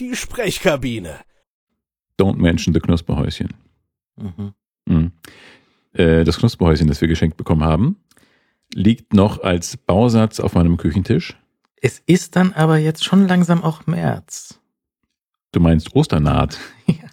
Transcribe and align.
die 0.00 0.16
Sprechkabine. 0.16 1.16
Don't 2.18 2.38
mention 2.38 2.74
the 2.74 2.80
Knusperhäuschen. 2.80 3.54
Mhm. 4.16 4.54
Mhm. 4.86 5.12
Äh, 5.92 6.24
das 6.24 6.38
Knusperhäuschen, 6.38 6.88
das 6.88 7.00
wir 7.00 7.08
geschenkt 7.08 7.36
bekommen 7.36 7.64
haben, 7.64 7.96
liegt 8.74 9.12
noch 9.14 9.42
als 9.42 9.76
Bausatz 9.76 10.40
auf 10.40 10.54
meinem 10.54 10.76
Küchentisch. 10.76 11.36
Es 11.80 12.02
ist 12.06 12.36
dann 12.36 12.52
aber 12.52 12.78
jetzt 12.78 13.04
schon 13.04 13.28
langsam 13.28 13.62
auch 13.62 13.86
März. 13.86 14.60
Du 15.52 15.60
meinst 15.60 15.94
Osternaht. 15.94 16.58
Ja. 16.86 17.06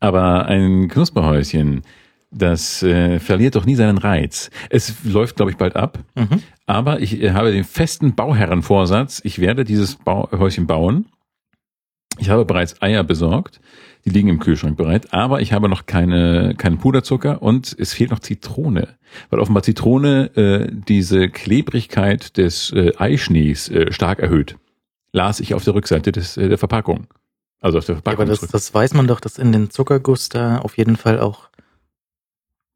Aber 0.00 0.46
ein 0.46 0.88
Knusperhäuschen, 0.88 1.82
das 2.30 2.82
äh, 2.82 3.18
verliert 3.18 3.56
doch 3.56 3.66
nie 3.66 3.74
seinen 3.74 3.98
Reiz. 3.98 4.50
Es 4.70 5.04
läuft, 5.04 5.36
glaube 5.36 5.50
ich, 5.50 5.56
bald 5.56 5.76
ab. 5.76 5.98
Mhm. 6.14 6.42
Aber 6.66 7.00
ich 7.00 7.20
äh, 7.20 7.32
habe 7.32 7.50
den 7.52 7.64
festen 7.64 8.14
Bauherrenvorsatz, 8.14 9.20
ich 9.24 9.40
werde 9.40 9.64
dieses 9.64 9.96
Bau 9.96 10.30
Häuschen 10.30 10.66
bauen. 10.66 11.06
Ich 12.18 12.30
habe 12.30 12.44
bereits 12.44 12.80
Eier 12.82 13.04
besorgt. 13.04 13.60
Die 14.04 14.10
liegen 14.10 14.28
im 14.28 14.38
Kühlschrank 14.38 14.76
bereit. 14.76 15.12
Aber 15.12 15.40
ich 15.40 15.52
habe 15.52 15.68
noch 15.68 15.86
keine, 15.86 16.54
keinen 16.56 16.78
Puderzucker 16.78 17.42
und 17.42 17.74
es 17.78 17.92
fehlt 17.92 18.10
noch 18.10 18.20
Zitrone. 18.20 18.96
Weil 19.30 19.40
offenbar 19.40 19.62
Zitrone 19.62 20.36
äh, 20.36 20.68
diese 20.70 21.28
Klebrigkeit 21.28 22.36
des 22.36 22.72
äh, 22.72 22.92
Eischnees 22.96 23.68
äh, 23.68 23.92
stark 23.92 24.18
erhöht. 24.20 24.56
Las 25.12 25.40
ich 25.40 25.54
auf 25.54 25.64
der 25.64 25.74
Rückseite 25.74 26.12
des, 26.12 26.36
äh, 26.36 26.48
der 26.48 26.58
Verpackung. 26.58 27.06
Also 27.60 27.78
auf 27.78 27.84
der 27.86 27.96
Ja, 27.96 28.00
Verpackung. 28.02 28.26
aber 28.26 28.30
das, 28.36 28.48
das 28.48 28.72
weiß 28.72 28.94
man 28.94 29.06
doch, 29.08 29.20
dass 29.20 29.36
in 29.38 29.50
den 29.52 29.70
Zuckerguss 29.70 30.28
da 30.28 30.58
auf 30.58 30.78
jeden 30.78 30.96
Fall 30.96 31.18
auch 31.18 31.48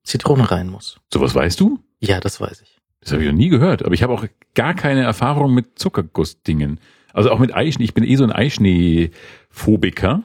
Zitrone 0.05 0.51
rein 0.51 0.69
muss. 0.69 0.99
Sowas 1.13 1.35
weißt 1.35 1.61
du? 1.61 1.79
Ja, 2.01 2.19
das 2.21 2.41
weiß 2.41 2.63
ich. 2.63 2.79
Das 3.01 3.13
habe 3.13 3.23
ich 3.23 3.29
noch 3.31 3.37
nie 3.37 3.49
gehört. 3.49 3.85
Aber 3.85 3.95
ich 3.95 4.03
habe 4.03 4.13
auch 4.13 4.27
gar 4.55 4.75
keine 4.75 5.03
Erfahrung 5.03 5.55
mit 5.55 5.79
Zuckergussdingen. 5.79 6.81
Also 7.13 7.31
auch 7.31 7.39
mit 7.39 7.55
Eischnee. 7.55 7.85
Ich 7.85 7.95
bin 7.95 8.05
eh 8.05 8.17
so 8.17 8.25
ein 8.25 8.33
Eischnee-Phobiker. 8.33 10.23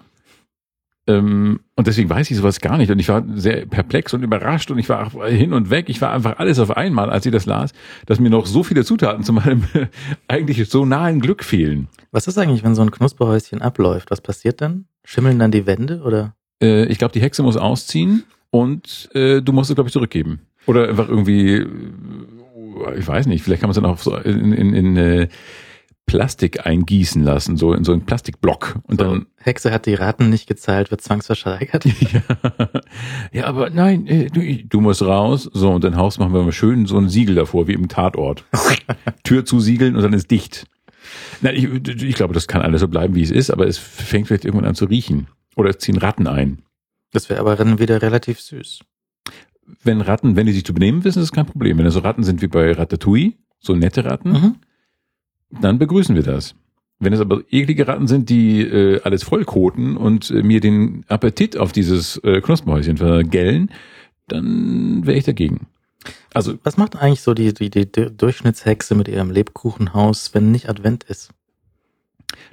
Ähm, 1.08 1.62
und 1.76 1.88
deswegen 1.88 2.09
weiß 2.09 2.30
ich 2.30 2.38
sowas 2.38 2.59
gar 2.59 2.78
nicht. 2.78 2.92
Und 2.92 3.00
ich 3.00 3.08
war 3.08 3.23
sehr 3.36 3.66
perplex 3.66 4.14
und 4.14 4.23
überrascht 4.23 4.70
und 4.72 4.78
ich 4.78 4.89
war 4.89 5.09
hin 5.28 5.53
und 5.53 5.70
weg. 5.70 5.86
Ich 5.88 6.02
war 6.02 6.11
einfach 6.11 6.38
alles 6.38 6.59
auf 6.59 6.76
einmal, 6.76 7.09
als 7.09 7.26
ich 7.26 7.31
das 7.31 7.45
las, 7.45 7.72
dass 8.06 8.20
mir 8.20 8.30
noch 8.30 8.45
so 8.45 8.64
viele 8.64 8.84
Zutaten 8.84 9.23
zu 9.23 9.31
meinem 9.31 9.64
eigentlich 10.28 10.70
so 10.70 10.86
nahen 10.86 11.22
Glück 11.22 11.44
fehlen. 11.44 11.88
Was 12.11 12.28
ist 12.28 12.38
eigentlich, 12.38 12.64
wenn 12.64 12.76
so 12.76 12.81
ein 12.81 12.92
Knusperhäuschen 12.92 13.61
abläuft? 13.61 14.11
Was 14.11 14.22
passiert 14.22 14.59
dann? 14.61 14.86
Schimmeln 15.06 15.39
dann 15.39 15.52
die 15.52 15.66
Wände 15.66 16.02
oder? 16.02 16.36
Äh, 16.61 16.86
ich 16.86 16.98
glaube, 16.98 17.14
die 17.14 17.22
Hexe 17.22 17.42
muss 17.42 17.56
ausziehen 17.56 18.23
und 18.50 19.09
äh, 19.14 19.42
du 19.42 19.54
musst 19.54 19.70
es, 19.70 19.76
glaube 19.76 19.88
ich, 19.88 19.94
zurückgeben. 19.94 20.42
Oder 20.66 20.89
einfach 20.89 21.08
irgendwie, 21.08 21.56
äh, 21.56 23.00
ich 23.00 23.08
weiß 23.08 23.28
nicht, 23.28 23.44
vielleicht 23.44 23.61
kann 23.61 23.70
man 23.70 23.72
es 23.72 23.81
dann 23.81 23.86
auch 23.86 24.00
so 24.00 24.16
in, 24.17 24.52
in, 24.52 24.73
in 24.73 24.98
äh, 24.98 25.28
Plastik 26.08 26.66
eingießen 26.66 27.22
lassen, 27.22 27.58
so 27.58 27.73
in 27.73 27.83
so 27.83 27.91
einen 27.91 28.05
Plastikblock. 28.05 28.80
Und 28.83 29.00
so, 29.00 29.05
dann 29.05 29.25
Hexe 29.36 29.72
hat 29.72 29.86
die 29.86 29.94
Raten 29.94 30.30
nicht 30.30 30.47
gezahlt, 30.47 30.89
wird 30.89 31.02
zwangsversteigert. 31.02 31.86
ja. 32.14 32.22
ja, 33.31 33.45
aber 33.45 33.69
nein, 33.69 34.08
äh, 34.08 34.27
du, 34.27 34.41
du 34.41 34.81
musst 34.81 35.02
raus. 35.02 35.49
So, 35.53 35.69
und 35.72 35.83
dein 35.83 35.97
Haus 35.97 36.17
machen 36.17 36.33
wir 36.33 36.41
mal 36.41 36.53
schön 36.53 36.86
so 36.86 36.97
ein 36.97 37.09
Siegel 37.09 37.36
davor, 37.36 37.67
wie 37.67 37.73
im 37.73 37.89
Tatort. 37.89 38.45
Tür 39.23 39.45
zusiegeln 39.45 39.95
und 39.97 40.02
dann 40.02 40.14
ist 40.14 40.31
dicht. 40.31 40.66
Nein, 41.41 41.55
ich, 41.55 42.03
ich 42.03 42.16
glaube, 42.16 42.33
das 42.33 42.47
kann 42.47 42.61
alles 42.61 42.81
so 42.81 42.88
bleiben, 42.88 43.14
wie 43.14 43.23
es 43.23 43.31
ist, 43.31 43.52
aber 43.52 43.67
es 43.67 43.77
fängt 43.77 44.27
vielleicht 44.27 44.45
irgendwann 44.45 44.69
an 44.69 44.75
zu 44.75 44.86
riechen. 44.86 45.27
Oder 45.58 45.71
es 45.71 45.80
ziehen 45.80 45.97
Ratten 45.97 46.27
ein. 46.27 46.64
Das 47.11 47.30
wäre 47.30 47.42
aber 47.42 47.55
dann 47.58 47.80
wieder 47.80 48.02
relativ 48.02 48.39
süß. 48.39 48.80
Wenn 49.83 49.99
Ratten, 49.99 50.38
wenn 50.38 50.45
die 50.45 50.53
sich 50.53 50.64
zu 50.64 50.73
benehmen 50.73 51.03
wissen, 51.03 51.21
ist 51.21 51.33
kein 51.33 51.45
Problem. 51.45 51.77
Wenn 51.77 51.86
das 51.86 51.95
so 51.95 51.99
Ratten 51.99 52.23
sind 52.23 52.42
wie 52.42 52.47
bei 52.47 52.71
Ratatouille, 52.71 53.33
so 53.59 53.75
nette 53.75 54.05
Ratten, 54.05 54.31
Mhm. 54.31 54.55
Dann 55.50 55.80
begrüßen 55.80 56.16
wir 56.16 56.23
das. 56.23 56.56
Wenn 57.00 57.14
es 57.14 57.20
aber 57.20 57.42
eklige 57.52 57.88
Ratten 57.88 58.08
sind, 58.08 58.30
die 58.30 58.62
äh, 58.62 59.02
alles 59.03 59.23
vollkoten 59.23 59.98
und 59.98 60.31
äh, 60.31 60.42
mir 60.42 60.59
den 60.59 61.06
Appetit 61.08 61.56
auf 61.58 61.72
dieses 61.72 62.17
äh, 62.23 62.42
Knusperhäuschen 62.42 62.98
vergällen, 62.98 63.72
dann 64.28 65.06
wäre 65.06 65.17
ich 65.17 65.23
dagegen. 65.23 65.67
Also 66.34 66.58
Was 66.64 66.77
macht 66.77 66.95
eigentlich 66.95 67.21
so 67.21 67.33
die, 67.33 67.54
die, 67.54 67.70
die 67.70 67.86
Durchschnittshexe 67.86 68.95
mit 68.95 69.08
ihrem 69.08 69.30
Lebkuchenhaus, 69.30 70.33
wenn 70.33 70.52
nicht 70.52 70.70
Advent 70.70 71.04
ist? 71.04 71.32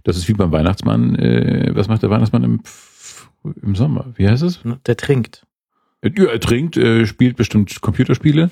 das 0.04 0.16
ist 0.16 0.28
wie 0.28 0.34
beim 0.34 0.52
Weihnachtsmann. 0.52 1.16
Äh, 1.16 1.70
was 1.74 1.88
macht 1.88 2.02
der 2.02 2.10
Weihnachtsmann 2.10 2.44
im, 2.44 2.60
im 3.62 3.74
Sommer? 3.74 4.12
Wie 4.16 4.28
heißt 4.28 4.42
es? 4.42 4.60
Der 4.86 4.96
trinkt. 4.96 5.46
Ja, 6.02 6.26
er 6.26 6.40
trinkt, 6.40 6.76
äh, 6.76 7.06
spielt 7.06 7.36
bestimmt 7.36 7.80
Computerspiele 7.80 8.50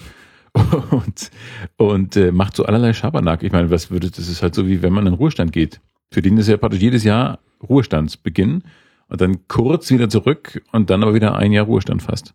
und, 0.91 1.31
und 1.77 2.17
äh, 2.17 2.33
macht 2.33 2.57
so 2.57 2.65
allerlei 2.65 2.93
Schabernack. 2.93 3.43
Ich 3.43 3.53
meine, 3.53 3.71
was 3.71 3.91
würde, 3.91 4.11
das 4.11 4.29
ist 4.29 4.43
halt 4.43 4.55
so 4.55 4.67
wie 4.67 4.83
wenn 4.83 4.93
man 4.93 5.07
in 5.07 5.15
Ruhestand 5.15 5.53
geht. 5.53 5.81
Für 6.11 6.23
den 6.23 6.37
ist 6.37 6.49
ja 6.49 6.57
praktisch 6.57 6.81
jedes 6.81 7.05
Jahr 7.05 7.39
Ruhestandsbeginn 7.67 8.63
und 9.09 9.21
dann 9.21 9.49
kurz 9.49 9.91
wieder 9.91 10.09
zurück 10.09 10.63
und 10.73 10.91
dann 10.91 11.03
aber 11.03 11.15
wieder 11.15 11.37
ein 11.37 11.53
Jahr 11.53 11.67
Ruhestand 11.67 12.03
fast. 12.03 12.35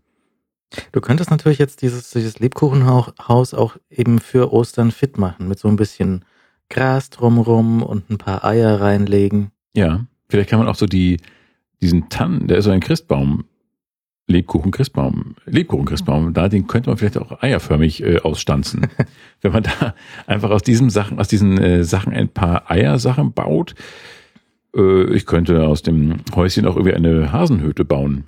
Du 0.92 1.00
könntest 1.00 1.32
natürlich 1.32 1.60
jetzt 1.60 1.82
dieses, 1.82 2.12
dieses 2.12 2.40
Lebkuchenhaus 2.40 3.54
auch 3.54 3.78
eben 3.90 4.20
für 4.20 4.52
Ostern 4.52 4.92
fit 4.92 5.18
machen, 5.18 5.48
mit 5.48 5.60
so 5.60 5.68
ein 5.68 5.78
bisschen 5.78 6.26
Gras 6.70 7.10
drumrum 7.10 7.82
und 7.84 8.10
ein 8.10 8.18
paar 8.18 8.44
Eier 8.44 8.82
reinlegen. 8.82 9.52
Ja, 9.74 10.06
vielleicht 10.28 10.50
kann 10.50 10.60
man 10.60 10.68
auch 10.68 10.76
so 10.76 10.86
die, 10.86 11.18
diesen 11.82 12.10
Tannen, 12.10 12.48
der 12.48 12.58
ist 12.58 12.66
so 12.66 12.72
ein 12.72 12.82
Christbaum, 12.82 13.46
Lebkuchen 14.28 14.72
Christbaum, 14.72 15.36
Lebkuchen 15.46 15.86
Christbaum, 15.86 16.34
da 16.34 16.50
den 16.50 16.68
könnte 16.68 16.90
man 16.90 16.98
vielleicht 16.98 17.18
auch 17.18 17.42
eierförmig 17.42 18.04
äh, 18.04 18.20
ausstanzen. 18.20 18.88
Wenn 19.42 19.54
man 19.54 19.64
da 19.64 19.96
einfach 20.26 20.50
aus 20.50 20.64
diesen 20.64 20.90
Sachen, 20.90 21.18
aus 21.20 21.30
diesen 21.30 21.58
äh, 21.58 21.86
Sachen 21.86 22.14
ein 22.14 22.28
paar 22.28 22.70
Eiersachen 22.70 23.32
baut. 23.32 23.74
Äh, 24.76 25.14
ich 25.14 25.26
könnte 25.26 25.66
aus 25.66 25.82
dem 25.82 26.18
Häuschen 26.36 26.66
auch 26.66 26.76
irgendwie 26.76 26.94
eine 26.94 27.32
Hasenhütte 27.32 27.86
bauen. 27.86 28.26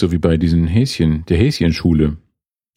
So 0.00 0.10
wie 0.10 0.18
bei 0.18 0.36
diesen 0.36 0.66
Häschen, 0.66 1.24
der 1.28 1.36
Häschenschule. 1.36 2.16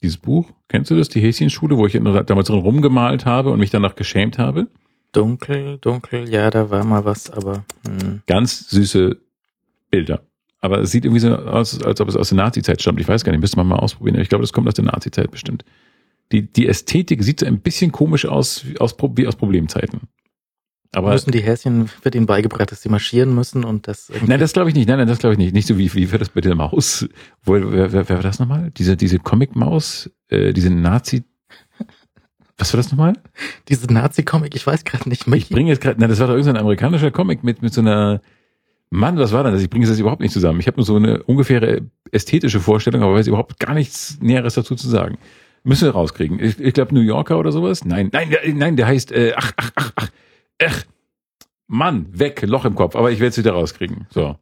Dieses 0.03 0.17
Buch, 0.17 0.51
kennst 0.67 0.91
du 0.91 0.95
das, 0.95 1.09
die 1.09 1.21
Häschenschule, 1.21 1.77
wo 1.77 1.87
ich 1.87 1.93
damals 1.93 2.47
drin 2.47 2.59
rumgemalt 2.59 3.25
habe 3.25 3.49
und 3.51 3.59
mich 3.59 3.71
danach 3.71 3.95
geschämt 3.95 4.37
habe? 4.37 4.67
Dunkel, 5.11 5.77
dunkel, 5.79 6.29
ja, 6.29 6.49
da 6.49 6.69
war 6.69 6.83
mal 6.83 7.05
was, 7.05 7.31
aber 7.31 7.63
hm. 7.87 8.21
ganz 8.27 8.69
süße 8.69 9.17
Bilder. 9.89 10.21
Aber 10.63 10.79
es 10.79 10.91
sieht 10.91 11.03
irgendwie 11.03 11.19
so 11.19 11.35
aus, 11.35 11.83
als 11.83 11.99
ob 11.99 12.07
es 12.07 12.15
aus 12.15 12.29
der 12.29 12.37
Nazi-Zeit 12.37 12.81
stammt. 12.81 12.97
Ich 13.01 13.07
weiß 13.07 13.25
gar 13.25 13.33
nicht, 13.33 13.41
müsste 13.41 13.57
man 13.57 13.67
mal 13.67 13.75
ausprobieren. 13.75 14.17
Ich 14.21 14.29
glaube, 14.29 14.43
das 14.43 14.53
kommt 14.53 14.65
aus 14.69 14.73
der 14.75 14.85
Nazi-Zeit 14.85 15.29
bestimmt. 15.29 15.65
Die, 16.31 16.43
die 16.53 16.69
Ästhetik 16.69 17.21
sieht 17.21 17.41
so 17.41 17.45
ein 17.45 17.59
bisschen 17.59 17.91
komisch 17.91 18.25
aus, 18.25 18.65
wie 18.65 18.79
aus, 18.79 18.95
wie 19.15 19.27
aus 19.27 19.35
Problemzeiten. 19.35 20.07
Aber 20.93 21.11
müssen 21.11 21.31
die 21.31 21.41
Häschen, 21.41 21.89
wird 22.03 22.15
ihnen 22.15 22.27
beigebracht, 22.27 22.71
dass 22.71 22.81
sie 22.81 22.87
marschieren 22.87 23.35
müssen 23.35 23.65
und 23.65 23.89
das 23.89 24.09
nein, 24.25 24.39
das 24.39 24.53
glaube 24.53 24.69
ich 24.69 24.75
nicht. 24.75 24.87
Nein, 24.87 24.99
nein, 24.99 25.07
das 25.07 25.19
glaube 25.19 25.33
ich 25.33 25.37
nicht. 25.37 25.53
Nicht 25.53 25.67
so 25.67 25.77
wie, 25.77 25.93
wie 25.95 26.09
wird 26.13 26.21
das 26.21 26.29
bei 26.29 26.39
der 26.39 26.55
Maus? 26.55 27.09
Wo, 27.43 27.55
wer, 27.55 27.91
wer, 27.91 28.07
wer 28.07 28.15
war 28.15 28.23
das 28.23 28.39
nochmal? 28.39 28.71
Diese, 28.71 28.95
diese 28.95 29.19
Comic-Maus, 29.19 30.11
äh, 30.29 30.53
diese 30.53 30.69
Nazi. 30.69 31.25
Was 32.57 32.71
war 32.71 32.77
das 32.77 32.89
nochmal? 32.89 33.13
Diese 33.67 33.91
Nazi-Comic, 33.91 34.55
ich 34.55 34.65
weiß 34.65 34.85
gerade 34.85 35.09
nicht 35.09 35.23
Ich 35.23 35.27
mehr. 35.27 35.39
bringe 35.49 35.71
jetzt 35.71 35.81
gerade, 35.81 35.99
na, 35.99 36.07
das 36.07 36.19
war 36.19 36.27
doch 36.27 36.35
irgendein 36.35 36.61
amerikanischer 36.61 37.11
Comic 37.11 37.43
mit, 37.43 37.61
mit 37.61 37.73
so 37.73 37.81
einer, 37.81 38.21
Mann, 38.93 39.17
was 39.17 39.31
war 39.31 39.43
denn 39.43 39.53
das? 39.53 39.63
Ich 39.63 39.71
bringe 39.71 39.87
das 39.87 39.97
überhaupt 39.97 40.21
nicht 40.21 40.33
zusammen. 40.33 40.59
Ich 40.59 40.67
habe 40.67 40.77
nur 40.77 40.85
so 40.85 40.95
eine 40.95 41.23
ungefähre 41.23 41.81
ästhetische 42.11 42.59
Vorstellung, 42.59 43.01
aber 43.01 43.15
weiß 43.15 43.25
überhaupt 43.25 43.59
gar 43.59 43.73
nichts 43.73 44.19
Näheres 44.21 44.53
dazu 44.53 44.75
zu 44.75 44.87
sagen. 44.87 45.17
Müssen 45.63 45.85
wir 45.85 45.93
rauskriegen. 45.93 46.39
Ich, 46.39 46.59
ich 46.59 46.73
glaube 46.75 46.93
New 46.93 47.01
Yorker 47.01 47.39
oder 47.39 47.51
sowas? 47.51 47.85
Nein, 47.85 48.11
nein, 48.13 48.29
nein, 48.53 48.75
der 48.75 48.85
heißt, 48.85 49.11
äh, 49.11 49.33
ach, 49.35 49.51
ach, 49.57 49.71
ach, 49.75 49.91
ach, 49.95 50.09
ach, 50.63 50.83
Mann, 51.65 52.05
weg, 52.11 52.43
Loch 52.43 52.65
im 52.65 52.75
Kopf, 52.75 52.95
aber 52.95 53.09
ich 53.09 53.19
werde 53.19 53.29
es 53.29 53.37
wieder 53.39 53.53
rauskriegen. 53.53 54.05
So. 54.11 54.37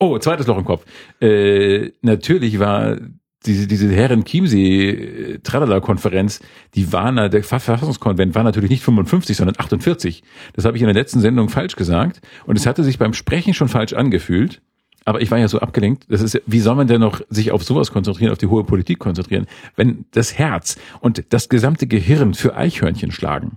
Oh, 0.00 0.18
zweites 0.18 0.48
Loch 0.48 0.58
im 0.58 0.64
Kopf. 0.64 0.84
Äh, 1.20 1.92
natürlich 2.02 2.58
war 2.58 2.96
diese, 3.46 3.66
diese 3.66 3.90
Herren 3.92 4.24
Chiemsee 4.24 5.38
Tralala 5.42 5.80
Konferenz, 5.80 6.40
die 6.74 6.92
war 6.92 7.28
der 7.28 7.42
Verfassungskonvent 7.42 8.34
war 8.34 8.44
natürlich 8.44 8.70
nicht 8.70 8.82
55, 8.82 9.36
sondern 9.36 9.56
48. 9.58 10.22
Das 10.54 10.64
habe 10.64 10.76
ich 10.76 10.82
in 10.82 10.86
der 10.86 10.94
letzten 10.94 11.20
Sendung 11.20 11.48
falsch 11.48 11.76
gesagt 11.76 12.20
und 12.46 12.56
es 12.56 12.66
hatte 12.66 12.84
sich 12.84 12.98
beim 12.98 13.14
Sprechen 13.14 13.54
schon 13.54 13.68
falsch 13.68 13.92
angefühlt. 13.92 14.60
Aber 15.06 15.22
ich 15.22 15.30
war 15.30 15.38
ja 15.38 15.48
so 15.48 15.60
abgelenkt. 15.60 16.04
Das 16.10 16.20
ist, 16.20 16.42
wie 16.46 16.60
soll 16.60 16.74
man 16.74 16.86
denn 16.86 17.00
noch 17.00 17.22
sich 17.30 17.52
auf 17.52 17.64
sowas 17.64 17.90
konzentrieren, 17.90 18.32
auf 18.32 18.38
die 18.38 18.48
hohe 18.48 18.64
Politik 18.64 18.98
konzentrieren, 18.98 19.46
wenn 19.74 20.04
das 20.10 20.38
Herz 20.38 20.76
und 21.00 21.24
das 21.32 21.48
gesamte 21.48 21.86
Gehirn 21.86 22.34
für 22.34 22.54
Eichhörnchen 22.54 23.10
schlagen? 23.10 23.56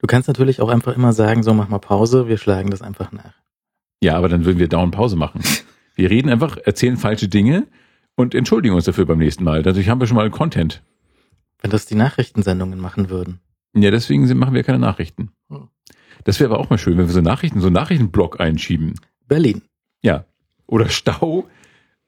Du 0.00 0.06
kannst 0.06 0.26
natürlich 0.26 0.62
auch 0.62 0.70
einfach 0.70 0.96
immer 0.96 1.12
sagen, 1.12 1.42
so 1.42 1.52
mach 1.52 1.68
mal 1.68 1.78
Pause, 1.78 2.28
wir 2.28 2.38
schlagen 2.38 2.70
das 2.70 2.80
einfach 2.80 3.12
nach. 3.12 3.34
Ja, 4.02 4.16
aber 4.16 4.28
dann 4.28 4.46
würden 4.46 4.58
wir 4.58 4.68
dauernd 4.68 4.94
Pause 4.94 5.16
machen. 5.16 5.42
Wir 5.94 6.10
reden 6.10 6.28
einfach, 6.28 6.56
erzählen 6.64 6.96
falsche 6.96 7.28
Dinge 7.28 7.66
und 8.16 8.34
entschuldigen 8.34 8.74
uns 8.74 8.84
dafür 8.84 9.06
beim 9.06 9.18
nächsten 9.18 9.44
Mal. 9.44 9.62
Dadurch 9.62 9.88
haben 9.88 10.00
wir 10.00 10.06
schon 10.06 10.16
mal 10.16 10.30
Content. 10.30 10.82
Wenn 11.60 11.70
das 11.70 11.86
die 11.86 11.94
Nachrichtensendungen 11.94 12.78
machen 12.78 13.10
würden. 13.10 13.40
Ja, 13.74 13.90
deswegen 13.90 14.26
sind, 14.26 14.38
machen 14.38 14.54
wir 14.54 14.62
keine 14.62 14.78
Nachrichten. 14.78 15.30
Hm. 15.48 15.68
Das 16.24 16.38
wäre 16.40 16.52
aber 16.52 16.60
auch 16.60 16.70
mal 16.70 16.78
schön, 16.78 16.96
wenn 16.96 17.06
wir 17.06 17.12
so 17.12 17.20
Nachrichten, 17.20 17.60
so 17.60 17.66
einen 17.66 17.74
Nachrichtenblock 17.74 18.40
einschieben. 18.40 18.94
Berlin. 19.26 19.62
Ja. 20.02 20.24
Oder 20.66 20.88
Stau, 20.88 21.46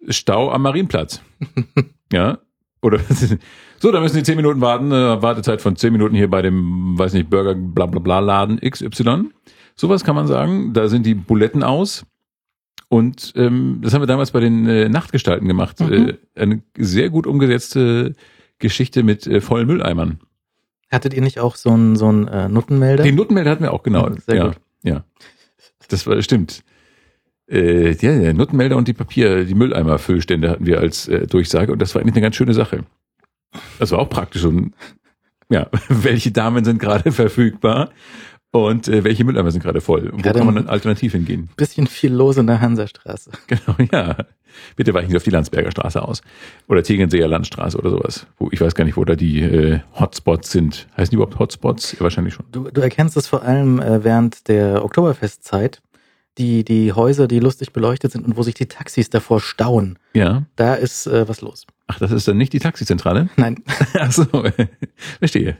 Stau 0.09 0.51
am 0.51 0.63
Marienplatz. 0.63 1.23
ja. 2.13 2.39
Oder 2.83 3.01
so, 3.79 3.93
da 3.93 4.01
müssen 4.01 4.17
die 4.17 4.23
zehn 4.23 4.37
Minuten 4.37 4.61
warten. 4.61 4.93
Äh, 4.93 5.21
Wartezeit 5.23 5.61
von 5.61 5.77
zehn 5.77 5.93
Minuten 5.93 6.15
hier 6.15 6.31
bei 6.31 6.43
dem, 6.43 6.99
weiß 6.99 7.15
nicht, 7.15 7.29
Burger 7.29 7.55
bla 7.55 7.87
bla 7.87 8.01
bla 8.01 8.21
Laden 8.21 8.61
XY. 8.61 9.31
Sowas 9.75 10.05
kann 10.05 10.15
man 10.15 10.27
sagen. 10.27 10.73
Da 10.73 10.89
sind 10.89 11.05
die 11.05 11.15
Buletten 11.15 11.63
aus. 11.63 12.07
Und 12.89 13.33
ähm, 13.37 13.81
das 13.83 13.95
haben 13.95 14.03
wir 14.03 14.07
damals 14.07 14.31
bei 14.31 14.41
den 14.41 14.69
äh, 14.69 14.89
Nachtgestalten 14.89 15.49
gemacht. 15.49 15.81
Mhm. 15.81 15.93
Äh, 16.35 16.41
eine 16.41 16.63
sehr 16.79 17.11
gut 17.11 17.27
umgesetzte 17.27 18.15
Geschichte 18.59 19.03
mit 19.03 19.27
äh, 19.27 19.41
vollen 19.41 19.67
Mülleimern. 19.67 20.21
Hattet 20.91 21.15
ihr 21.15 21.23
nicht 21.23 21.41
auch 21.41 21.57
so 21.57 21.71
einen 21.71 21.97
so 21.97 22.09
einen, 22.09 22.29
äh, 22.29 22.49
Nuttenmelder? 22.49 23.03
Den 23.03 23.17
Nuttenmelder 23.17 23.51
hatten 23.51 23.65
wir 23.65 23.73
auch, 23.73 23.83
genau. 23.83 24.09
Sehr 24.27 24.37
ja, 24.37 24.47
gut. 24.49 24.57
ja. 24.85 25.05
Das 25.89 26.07
war 26.07 26.21
stimmt. 26.23 26.63
Äh, 27.49 27.91
ja, 27.91 28.19
der 28.19 28.35
Nuttenmelder 28.35 28.77
und 28.77 28.89
die 28.89 28.93
Papier, 28.93 29.45
die 29.45 29.55
Mülleimerfüllstände 29.55 30.49
hatten 30.51 30.67
wir 30.67 30.81
als 30.81 31.09
äh, 31.09 31.27
Durchsage 31.27 31.73
und 31.73 31.81
das 31.81 31.95
war 31.95 32.03
eigentlich 32.03 32.15
eine 32.15 32.23
ganz 32.23 32.37
schöne 32.37 32.55
Sache. 32.55 32.85
Das 33.79 33.93
war 33.93 33.99
auch 33.99 34.11
praktisch 34.11 34.45
und 34.45 34.75
ja, 35.49 35.69
welche 35.89 36.33
Damen 36.33 36.65
sind 36.65 36.79
gerade 36.79 37.13
verfügbar 37.13 37.91
und 38.65 38.89
äh, 38.89 39.05
welche 39.05 39.25
Mülleimer 39.25 39.51
sind 39.51 39.63
gerade 39.63 39.81
voll. 39.81 40.09
Und 40.09 40.19
wo 40.19 40.23
Gerade 40.23 40.39
kann 40.39 40.47
man 40.47 40.55
dann 40.57 40.69
alternativ 40.69 41.13
hingehen? 41.13 41.49
Bisschen 41.57 41.87
viel 41.87 42.13
los 42.13 42.37
in 42.37 42.47
der 42.47 42.61
Hansastraße. 42.61 43.31
Genau, 43.47 43.77
ja. 43.93 44.17
Bitte 44.75 44.95
weichen 44.95 45.11
Sie 45.11 45.17
auf 45.17 45.23
die 45.23 45.31
Landsberger 45.31 45.71
Straße 45.71 46.01
aus. 46.01 46.23
Oder 46.69 46.83
Tegernseer 46.83 47.29
Landstraße 47.29 47.79
oder 47.79 47.91
sowas. 47.91 48.27
Wo 48.39 48.49
ich 48.51 48.61
weiß 48.61 48.75
gar 48.75 48.85
nicht, 48.85 48.97
wo 48.97 49.05
da 49.05 49.15
die 49.15 49.41
äh, 49.41 49.81
Hotspots 49.99 50.51
sind. 50.51 50.87
Heißen 50.97 51.11
die 51.11 51.17
überhaupt 51.17 51.39
Hotspots? 51.39 51.93
Ja, 51.93 52.01
wahrscheinlich 52.01 52.35
schon. 52.35 52.47
Du, 52.53 52.71
du 52.71 52.81
erkennst 52.81 53.17
es 53.17 53.27
vor 53.27 53.43
allem 53.43 53.81
äh, 53.81 54.03
während 54.03 54.49
der 54.49 54.85
Oktoberfestzeit. 54.85 55.83
Die, 56.39 56.65
die 56.65 56.93
Häuser, 56.93 57.29
die 57.29 57.39
lustig 57.39 57.73
beleuchtet 57.73 58.13
sind 58.13 58.27
und 58.27 58.37
wo 58.37 58.43
sich 58.43 58.55
die 58.55 58.67
Taxis 58.67 59.09
davor 59.09 59.41
stauen. 59.41 59.99
Ja. 60.13 60.45
Da 60.57 60.75
ist 60.75 61.07
äh, 61.07 61.27
was 61.27 61.41
los. 61.41 61.67
Ach, 61.87 61.99
das 61.99 62.13
ist 62.13 62.29
dann 62.29 62.37
nicht 62.37 62.53
die 62.53 62.59
Taxizentrale? 62.59 63.31
Nein, 63.37 63.63
Ach 63.99 64.13
so, 64.13 64.27
verstehe. 65.19 65.57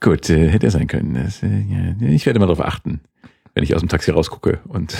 Gut, 0.00 0.30
äh, 0.30 0.48
hätte 0.48 0.70
sein 0.70 0.86
können. 0.86 1.14
Das, 1.14 1.42
äh, 1.42 1.46
ja, 1.68 2.08
ich 2.08 2.24
werde 2.26 2.38
mal 2.38 2.46
darauf 2.46 2.64
achten, 2.64 3.00
wenn 3.54 3.64
ich 3.64 3.74
aus 3.74 3.80
dem 3.80 3.88
Taxi 3.88 4.10
rausgucke 4.10 4.60
und 4.68 4.94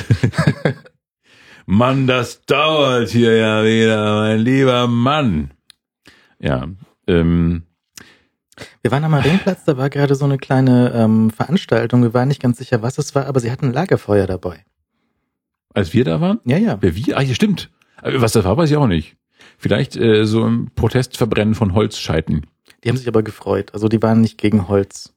Mann, 1.67 2.07
das 2.07 2.45
dauert 2.47 3.11
hier 3.11 3.37
ja 3.37 3.63
wieder, 3.65 4.21
mein 4.21 4.41
lieber 4.41 4.87
Mann. 4.87 5.51
Ja, 6.41 6.67
ähm, 7.07 7.63
wir 8.83 8.91
waren 8.91 9.05
am 9.05 9.11
Marienplatz, 9.13 9.65
da 9.67 9.77
war 9.77 9.91
gerade 9.91 10.15
so 10.15 10.25
eine 10.25 10.39
kleine 10.39 10.93
ähm, 10.95 11.31
Veranstaltung. 11.31 12.03
Wir 12.03 12.15
waren 12.15 12.29
nicht 12.29 12.43
ganz 12.43 12.59
sicher, 12.59 12.83
was 12.83 12.99
es 12.99 13.15
war, 13.15 13.27
aber 13.27 13.39
sie 13.41 13.51
hatten 13.53 13.67
ein 13.67 13.73
Lagerfeuer 13.73 14.27
dabei. 14.27 14.65
als 15.75 15.93
wir 15.93 16.05
da 16.05 16.21
waren, 16.21 16.41
Ja, 16.45 16.57
ja. 16.57 16.79
wer 16.81 16.97
wie? 16.97 17.15
Ah, 17.15 17.21
hier 17.21 17.35
stimmt. 17.35 17.71
Aber 17.99 18.21
Was 18.21 18.33
das 18.33 18.45
war, 18.45 18.57
weiß 18.57 18.71
ich 18.71 18.77
auch 18.77 18.87
nicht. 18.87 19.17
Vielleicht 19.59 19.97
äh, 19.97 20.25
so 20.25 20.45
ein 20.45 20.71
Protestverbrennen 20.75 21.55
von 21.55 21.75
Holzscheiten. 21.75 22.47
Die 22.89 22.93
haben 22.93 22.99
sich 22.99 23.09
aber 23.09 23.23
gefreut. 23.23 23.75
Also 23.75 23.89
die 23.89 24.03
waren 24.03 24.23
nicht 24.23 24.39
gegen 24.39 24.67
Holz. 24.67 25.13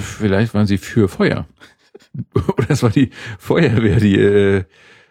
Vielleicht 0.00 0.54
waren 0.54 0.66
sie 0.66 0.78
für 0.78 1.08
Feuer. 1.08 1.46
Oder 2.34 2.70
es 2.70 2.82
war 2.82 2.88
die 2.88 3.10
Feuerwehr, 3.38 4.00
die 4.00 4.18
äh, 4.18 4.64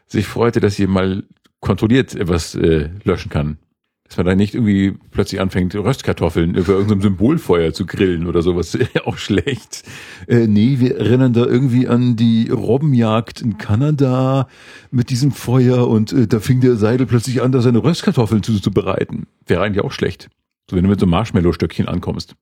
sich 0.07 0.25
freute, 0.25 0.59
dass 0.59 0.75
sie 0.75 0.87
mal 0.87 1.23
kontrolliert 1.59 2.15
etwas 2.15 2.55
äh, 2.55 2.89
löschen 3.03 3.29
kann. 3.29 3.59
Dass 4.07 4.17
man 4.17 4.25
da 4.25 4.33
nicht 4.33 4.55
irgendwie 4.55 4.95
plötzlich 5.11 5.39
anfängt, 5.39 5.75
Röstkartoffeln 5.75 6.55
über 6.55 6.73
irgendeinem 6.73 7.01
Symbolfeuer 7.01 7.71
zu 7.71 7.85
grillen 7.85 8.25
oder 8.25 8.41
sowas. 8.41 8.75
Auch 9.05 9.19
schlecht. 9.19 9.83
Äh, 10.27 10.47
nee, 10.47 10.77
wir 10.79 10.97
erinnern 10.97 11.33
da 11.33 11.45
irgendwie 11.45 11.87
an 11.87 12.15
die 12.15 12.49
Robbenjagd 12.49 13.41
in 13.41 13.59
Kanada 13.59 14.47
mit 14.89 15.11
diesem 15.11 15.31
Feuer 15.31 15.87
und 15.87 16.11
äh, 16.13 16.25
da 16.25 16.39
fing 16.39 16.61
der 16.61 16.77
Seidel 16.77 17.05
plötzlich 17.05 17.43
an, 17.43 17.51
da 17.51 17.61
seine 17.61 17.83
Röstkartoffeln 17.83 18.41
zuzubereiten. 18.41 19.27
Wäre 19.45 19.61
eigentlich 19.61 19.85
auch 19.85 19.91
schlecht. 19.91 20.29
So, 20.69 20.75
wenn 20.75 20.83
du 20.83 20.89
mit 20.89 20.99
so 20.99 21.07
Marshmallow-Stöckchen 21.07 21.87
ankommst. 21.87 22.35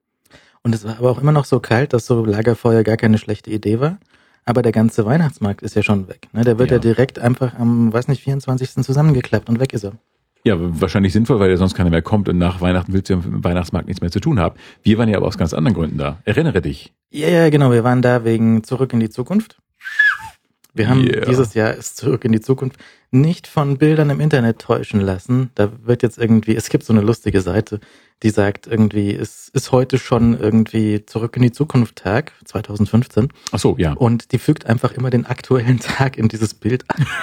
Und 0.64 0.76
es 0.76 0.84
war 0.84 0.98
aber 0.98 1.12
auch 1.12 1.22
immer 1.22 1.32
noch 1.32 1.46
so 1.46 1.60
kalt, 1.60 1.94
dass 1.94 2.06
so 2.06 2.26
Lagerfeuer 2.26 2.84
gar 2.84 2.98
keine 2.98 3.18
schlechte 3.18 3.50
Idee 3.50 3.80
war. 3.80 4.00
Aber 4.44 4.62
der 4.62 4.72
ganze 4.72 5.06
Weihnachtsmarkt 5.06 5.62
ist 5.62 5.76
ja 5.76 5.84
schon 5.84 6.08
weg. 6.08 6.28
Ne? 6.34 6.44
Der 6.44 6.60
wird 6.60 6.72
ja. 6.72 6.78
Ja. 6.78 6.82
direkt 6.82 7.20
einfach 7.20 7.58
am, 7.58 7.92
weiß 7.92 8.08
nicht, 8.08 8.24
24. 8.24 8.84
zusammengeklappt 8.84 9.50
und 9.50 9.60
weg 9.60 9.74
ist 9.74 9.84
er. 9.84 9.94
Ja, 10.44 10.56
wahrscheinlich 10.58 11.12
sinnvoll, 11.12 11.40
weil 11.40 11.50
ja 11.50 11.58
sonst 11.58 11.74
keiner 11.74 11.90
mehr 11.90 12.02
kommt 12.02 12.30
und 12.30 12.38
nach 12.38 12.62
Weihnachten 12.62 12.94
willst 12.94 13.10
du 13.10 13.14
ja 13.14 13.18
mit 13.18 13.26
dem 13.26 13.44
Weihnachtsmarkt 13.44 13.88
nichts 13.88 14.02
mehr 14.02 14.12
zu 14.12 14.20
tun 14.22 14.40
haben. 14.40 14.56
Wir 14.84 14.98
waren 14.98 15.10
ja 15.10 15.18
aber 15.18 15.28
aus 15.28 15.38
ganz 15.38 15.54
anderen 15.54 15.76
Gründen 15.76 15.98
da. 15.98 16.20
Erinnere 16.24 16.62
dich. 16.62 16.94
Ja, 17.12 17.28
ja, 17.28 17.50
genau. 17.50 17.72
Wir 17.72 17.84
waren 17.84 18.02
da 18.02 18.24
wegen 18.24 18.64
Zurück 18.64 18.94
in 18.94 19.00
die 19.02 19.10
Zukunft. 19.10 19.58
Wir 20.74 20.90
haben 20.90 21.04
Yeah. 21.04 21.26
dieses 21.26 21.54
Jahr 21.54 21.74
ist 21.74 21.98
Zurück 21.98 22.24
in 22.24 22.32
die 22.32 22.40
Zukunft 22.40 22.80
nicht 23.12 23.48
von 23.48 23.78
Bildern 23.78 24.10
im 24.10 24.20
Internet 24.20 24.60
täuschen 24.60 25.02
lassen. 25.02 25.50
Da 25.56 25.72
wird 25.84 26.04
jetzt 26.04 26.18
irgendwie, 26.18 26.56
es 26.56 26.70
gibt 26.70 26.84
so 26.84 26.94
eine 26.94 27.02
lustige 27.02 27.42
Seite, 27.42 27.80
die 28.24 28.30
sagt 28.32 28.66
irgendwie, 28.66 29.14
es 29.14 29.50
ist 29.50 29.72
heute 29.72 30.00
schon 30.00 30.40
irgendwie 30.40 31.06
Zurück 31.06 31.36
in 31.36 31.44
die 31.44 31.52
Zukunft 31.52 31.98
Tag 31.98 32.32
2015 32.46 33.28
Ach 33.52 33.60
so, 33.60 33.76
ja. 33.78 33.94
und 33.94 34.32
die 34.32 34.40
fügt 34.40 34.66
einfach 34.66 34.92
immer 34.92 35.10
den 35.12 35.26
aktuellen 35.26 35.80
Tag 35.80 36.18
in 36.18 36.28
dieses 36.28 36.54
Bild 36.54 36.84
an. 36.90 37.06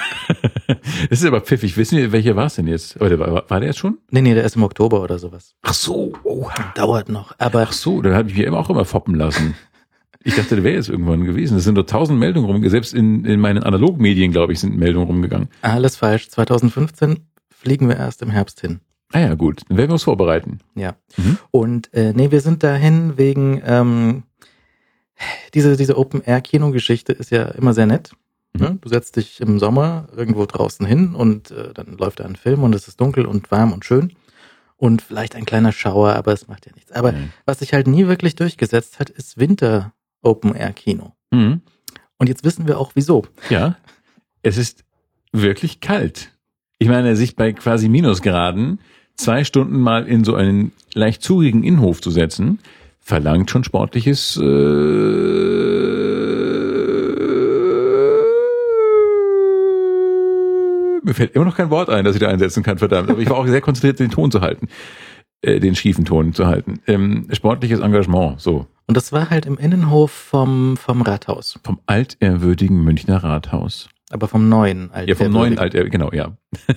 Das 1.11 1.21
ist 1.21 1.27
aber 1.27 1.43
pfiffig. 1.43 1.77
Wissen 1.77 1.99
wir, 1.99 2.13
welcher 2.13 2.37
war 2.37 2.47
es 2.47 2.55
denn 2.55 2.67
jetzt? 2.67 2.99
Oder 3.01 3.19
war, 3.19 3.51
war 3.51 3.61
der 3.61 3.69
jetzt 3.71 3.79
schon? 3.79 3.99
Nee, 4.11 4.23
nee, 4.23 4.33
der 4.35 4.45
ist 4.45 4.57
im 4.57 4.63
Oktober 4.63 5.03
oder 5.03 5.19
sowas. 5.19 5.55
Ach 5.63 5.75
so, 5.75 6.15
oha. 6.25 6.73
Dauert 6.75 7.11
noch. 7.11 7.35
Aber 7.39 7.63
Ach 7.69 7.73
so, 7.73 8.01
dann 8.01 8.15
habe 8.15 8.29
ich 8.31 8.37
mich 8.37 8.47
eben 8.47 8.55
auch 8.57 8.71
immer 8.71 8.85
foppen 8.87 9.15
lassen. 9.15 9.55
Ich 10.23 10.35
dachte, 10.37 10.55
der 10.55 10.65
wäre 10.65 10.77
jetzt 10.77 10.89
irgendwann 10.89 11.25
gewesen. 11.25 11.59
Es 11.59 11.65
sind 11.65 11.75
doch 11.75 11.85
tausend 11.85 12.19
Meldungen 12.19 12.47
rumgegangen. 12.47 12.71
Selbst 12.71 12.95
in, 12.95 13.27
in 13.27 13.41
meinen 13.41 13.63
Analogmedien, 13.63 14.33
glaube 14.33 14.55
ich, 14.55 14.61
sind 14.61 14.75
Meldungen 14.77 15.07
rumgegangen. 15.07 15.49
alles 15.61 15.97
falsch. 15.97 16.31
2015 16.31 17.19
fliegen 17.51 17.89
wir 17.89 17.97
erst 17.97 18.23
im 18.23 18.31
Herbst 18.31 18.61
hin. 18.63 18.81
Ah 19.15 19.21
ja, 19.21 19.35
gut. 19.35 19.63
Dann 19.69 19.77
werden 19.79 19.91
wir 19.91 19.95
uns 19.95 20.03
vorbereiten. 20.03 20.59
Ja. 20.75 20.97
Mhm. 21.17 21.39
Und 21.53 21.95
äh, 21.95 22.13
nee, 22.13 22.31
wir 22.33 22.41
sind 22.41 22.63
dahin 22.65 23.17
wegen 23.17 23.63
ähm, 23.65 24.25
diese 25.55 25.77
diese 25.77 25.97
Open 25.97 26.21
Air 26.25 26.41
Kinogeschichte 26.41 27.13
ist 27.13 27.31
ja 27.31 27.45
immer 27.45 27.75
sehr 27.75 27.87
nett. 27.87 28.13
Mhm. 28.55 28.61
Ne? 28.61 28.79
Du 28.81 28.89
setzt 28.89 29.15
dich 29.17 29.41
im 29.41 29.59
Sommer 29.61 30.09
irgendwo 30.17 30.45
draußen 30.47 30.85
hin 30.85 31.15
und 31.15 31.53
äh, 31.53 31.73
dann 31.73 31.97
läuft 31.97 32.21
da 32.21 32.25
ein 32.25 32.35
Film 32.37 32.65
und 32.65 32.75
es 32.75 32.89
ist 32.89 33.01
dunkel 33.01 33.25
und 33.27 33.51
warm 33.53 33.73
und 33.73 33.85
schön 33.85 34.15
und 34.77 35.01
vielleicht 35.01 35.37
ein 35.37 35.45
kleiner 35.45 35.71
Schauer, 35.71 36.15
aber 36.15 36.33
es 36.33 36.49
macht 36.49 36.67
ja 36.67 36.73
nichts. 36.75 36.91
Aber 36.91 37.13
Mhm. 37.13 37.33
was 37.47 37.61
sich 37.61 37.73
halt 37.73 37.87
nie 37.87 38.09
wirklich 38.09 38.35
durchgesetzt 38.35 38.99
hat, 38.99 39.11
ist 39.11 39.39
Winter 39.39 39.93
Open 40.23 40.57
Air 40.57 40.73
Kino. 40.73 41.13
Mhm. 41.31 41.61
Und 42.19 42.29
jetzt 42.29 42.43
wissen 42.43 42.67
wir 42.67 42.79
auch 42.81 42.93
wieso. 42.97 43.25
Ja, 43.49 43.77
es 44.43 44.57
ist 44.57 44.85
wirklich 45.33 45.81
kalt. 45.81 46.33
Ich 46.79 46.89
meine, 46.89 47.15
sich 47.15 47.37
bei 47.37 47.53
quasi 47.53 47.89
Minusgraden 47.89 48.81
zwei 49.17 49.45
Stunden 49.45 49.81
mal 49.81 50.07
in 50.07 50.25
so 50.25 50.35
einen 50.35 50.73
leicht 50.95 51.23
zugigen 51.23 51.63
Innenhof 51.65 52.01
zu 52.01 52.11
setzen, 52.11 52.59
verlangt 53.01 53.51
schon 53.51 53.65
sportliches. 53.65 54.37
Äh, 54.37 54.45
mir 61.03 61.15
fällt 61.15 61.35
immer 61.35 61.45
noch 61.45 61.57
kein 61.57 61.71
Wort 61.71 61.91
ein, 61.91 62.05
das 62.05 62.15
ich 62.15 62.21
da 62.21 62.29
einsetzen 62.29 62.63
kann, 62.63 62.79
verdammt. 62.79 63.11
Aber 63.11 63.21
ich 63.21 63.29
war 63.29 63.37
auch 63.37 63.47
sehr 63.47 63.61
konzentriert, 63.61 64.01
den 64.01 64.11
Ton 64.11 64.31
zu 64.31 64.41
halten, 64.41 64.69
äh, 65.43 65.61
den 65.61 65.75
schiefen 65.75 66.05
Ton 66.05 66.33
zu 66.33 66.47
halten. 66.47 66.81
Ähm, 66.87 67.29
sportliches 67.31 67.81
Engagement, 67.81 68.41
so 68.41 68.67
Und 68.87 68.97
das 68.97 69.13
war 69.13 69.31
halt 69.31 69.47
im 69.47 69.59
Innenhof 69.59 70.11
vom 70.11 70.77
vom 70.77 71.03
Rathaus, 71.03 71.59
vom 71.63 71.79
altehrwürdigen 71.87 72.83
Münchner 72.83 73.23
Rathaus. 73.23 73.89
Aber 74.15 74.29
vom 74.29 74.49
neuen 74.49 74.91
Ja, 75.07 75.15
vom 75.17 75.33
neuen. 75.33 75.59
Alter, 75.59 75.85
genau, 75.91 76.13
ja. 76.13 76.37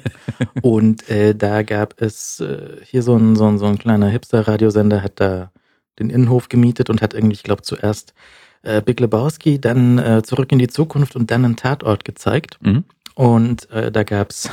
Und 0.63 1.07
äh, 1.07 1.35
da 1.35 1.61
gab 1.61 2.01
es 2.01 2.39
äh, 2.39 2.77
hier 2.83 3.03
so 3.03 3.15
ein, 3.15 3.35
so 3.35 3.45
ein, 3.45 3.59
so 3.59 3.67
ein 3.67 3.77
kleiner 3.77 4.07
Hipster-Radiosender, 4.07 5.03
hat 5.03 5.19
da 5.19 5.51
den 5.99 6.09
Innenhof 6.09 6.49
gemietet 6.49 6.89
und 6.89 7.01
hat 7.01 7.13
irgendwie, 7.13 7.35
ich 7.35 7.43
glaube, 7.43 7.61
zuerst 7.61 8.15
äh, 8.63 8.81
Big 8.81 8.99
Lebowski, 8.99 9.61
dann 9.61 9.99
äh, 9.99 10.23
Zurück 10.23 10.51
in 10.51 10.57
die 10.57 10.67
Zukunft 10.67 11.15
und 11.15 11.29
dann 11.29 11.45
einen 11.45 11.55
Tatort 11.55 12.05
gezeigt. 12.05 12.57
Mhm. 12.61 12.85
Und 13.13 13.69
äh, 13.69 13.91
da 13.91 14.03
gab's, 14.03 14.49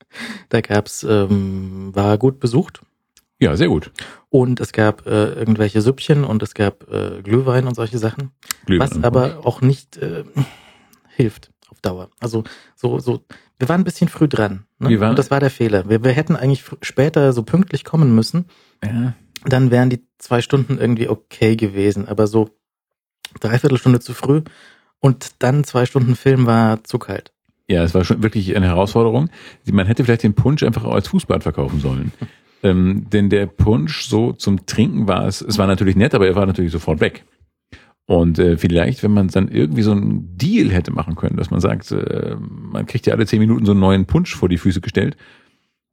da 0.48 0.60
gab's, 0.60 1.02
ähm, 1.02 1.90
war 1.92 2.18
gut 2.18 2.38
besucht. 2.38 2.80
Ja, 3.40 3.56
sehr 3.56 3.68
gut. 3.68 3.90
Und 4.30 4.60
es 4.60 4.72
gab 4.72 5.06
äh, 5.06 5.32
irgendwelche 5.32 5.80
Süppchen 5.82 6.22
und 6.22 6.42
es 6.44 6.54
gab 6.54 6.88
äh, 6.92 7.20
Glühwein 7.22 7.66
und 7.66 7.74
solche 7.74 7.98
Sachen, 7.98 8.30
Glühwein. 8.66 8.90
was 8.90 9.02
aber 9.02 9.40
auch 9.44 9.60
nicht 9.60 9.96
äh, 9.96 10.22
hilft 11.16 11.50
auf 11.70 11.80
Dauer. 11.80 12.10
Also 12.20 12.44
so, 12.76 12.98
so, 12.98 13.24
wir 13.58 13.68
waren 13.68 13.80
ein 13.80 13.84
bisschen 13.84 14.08
früh 14.08 14.28
dran. 14.28 14.64
Ne? 14.78 14.88
Wir 14.90 15.00
waren- 15.00 15.10
und 15.10 15.18
das 15.18 15.30
war 15.30 15.40
der 15.40 15.50
Fehler. 15.50 15.88
Wir, 15.88 16.04
wir 16.04 16.12
hätten 16.12 16.36
eigentlich 16.36 16.64
später 16.82 17.32
so 17.32 17.42
pünktlich 17.42 17.84
kommen 17.84 18.14
müssen. 18.14 18.46
Ja. 18.84 19.14
Dann 19.44 19.70
wären 19.70 19.90
die 19.90 20.04
zwei 20.18 20.42
Stunden 20.42 20.78
irgendwie 20.78 21.08
okay 21.08 21.56
gewesen. 21.56 22.08
Aber 22.08 22.26
so 22.26 22.50
dreiviertel 23.40 23.78
Stunde 23.78 24.00
zu 24.00 24.14
früh 24.14 24.42
und 25.00 25.42
dann 25.42 25.64
zwei 25.64 25.86
Stunden 25.86 26.16
Film 26.16 26.46
war 26.46 26.82
zu 26.84 26.98
kalt. 26.98 27.32
ja, 27.68 27.82
es 27.84 27.94
war 27.94 28.04
schon 28.04 28.22
wirklich 28.22 28.56
eine 28.56 28.66
Herausforderung. 28.66 29.28
Man 29.70 29.86
hätte 29.86 30.04
vielleicht 30.04 30.22
den 30.22 30.34
Punsch 30.34 30.62
einfach 30.62 30.84
auch 30.84 30.94
als 30.94 31.08
Fußbad 31.08 31.42
verkaufen 31.42 31.80
sollen. 31.80 32.12
ähm, 32.62 33.06
denn 33.12 33.28
der 33.28 33.46
Punsch 33.46 34.06
so 34.06 34.32
zum 34.32 34.66
Trinken 34.66 35.06
war 35.06 35.26
es, 35.26 35.42
es 35.42 35.58
war 35.58 35.66
natürlich 35.66 35.94
nett, 35.94 36.14
aber 36.14 36.26
er 36.26 36.34
war 36.34 36.46
natürlich 36.46 36.72
sofort 36.72 37.00
weg. 37.00 37.24
Und 38.08 38.38
äh, 38.38 38.56
vielleicht, 38.56 39.02
wenn 39.02 39.12
man 39.12 39.28
dann 39.28 39.48
irgendwie 39.48 39.82
so 39.82 39.92
einen 39.92 40.34
Deal 40.38 40.70
hätte 40.70 40.90
machen 40.92 41.14
können, 41.14 41.36
dass 41.36 41.50
man 41.50 41.60
sagt, 41.60 41.92
äh, 41.92 42.36
man 42.40 42.86
kriegt 42.86 43.06
ja 43.06 43.12
alle 43.12 43.26
zehn 43.26 43.38
Minuten 43.38 43.66
so 43.66 43.72
einen 43.72 43.80
neuen 43.80 44.06
Punsch 44.06 44.34
vor 44.34 44.48
die 44.48 44.56
Füße 44.56 44.80
gestellt 44.80 45.14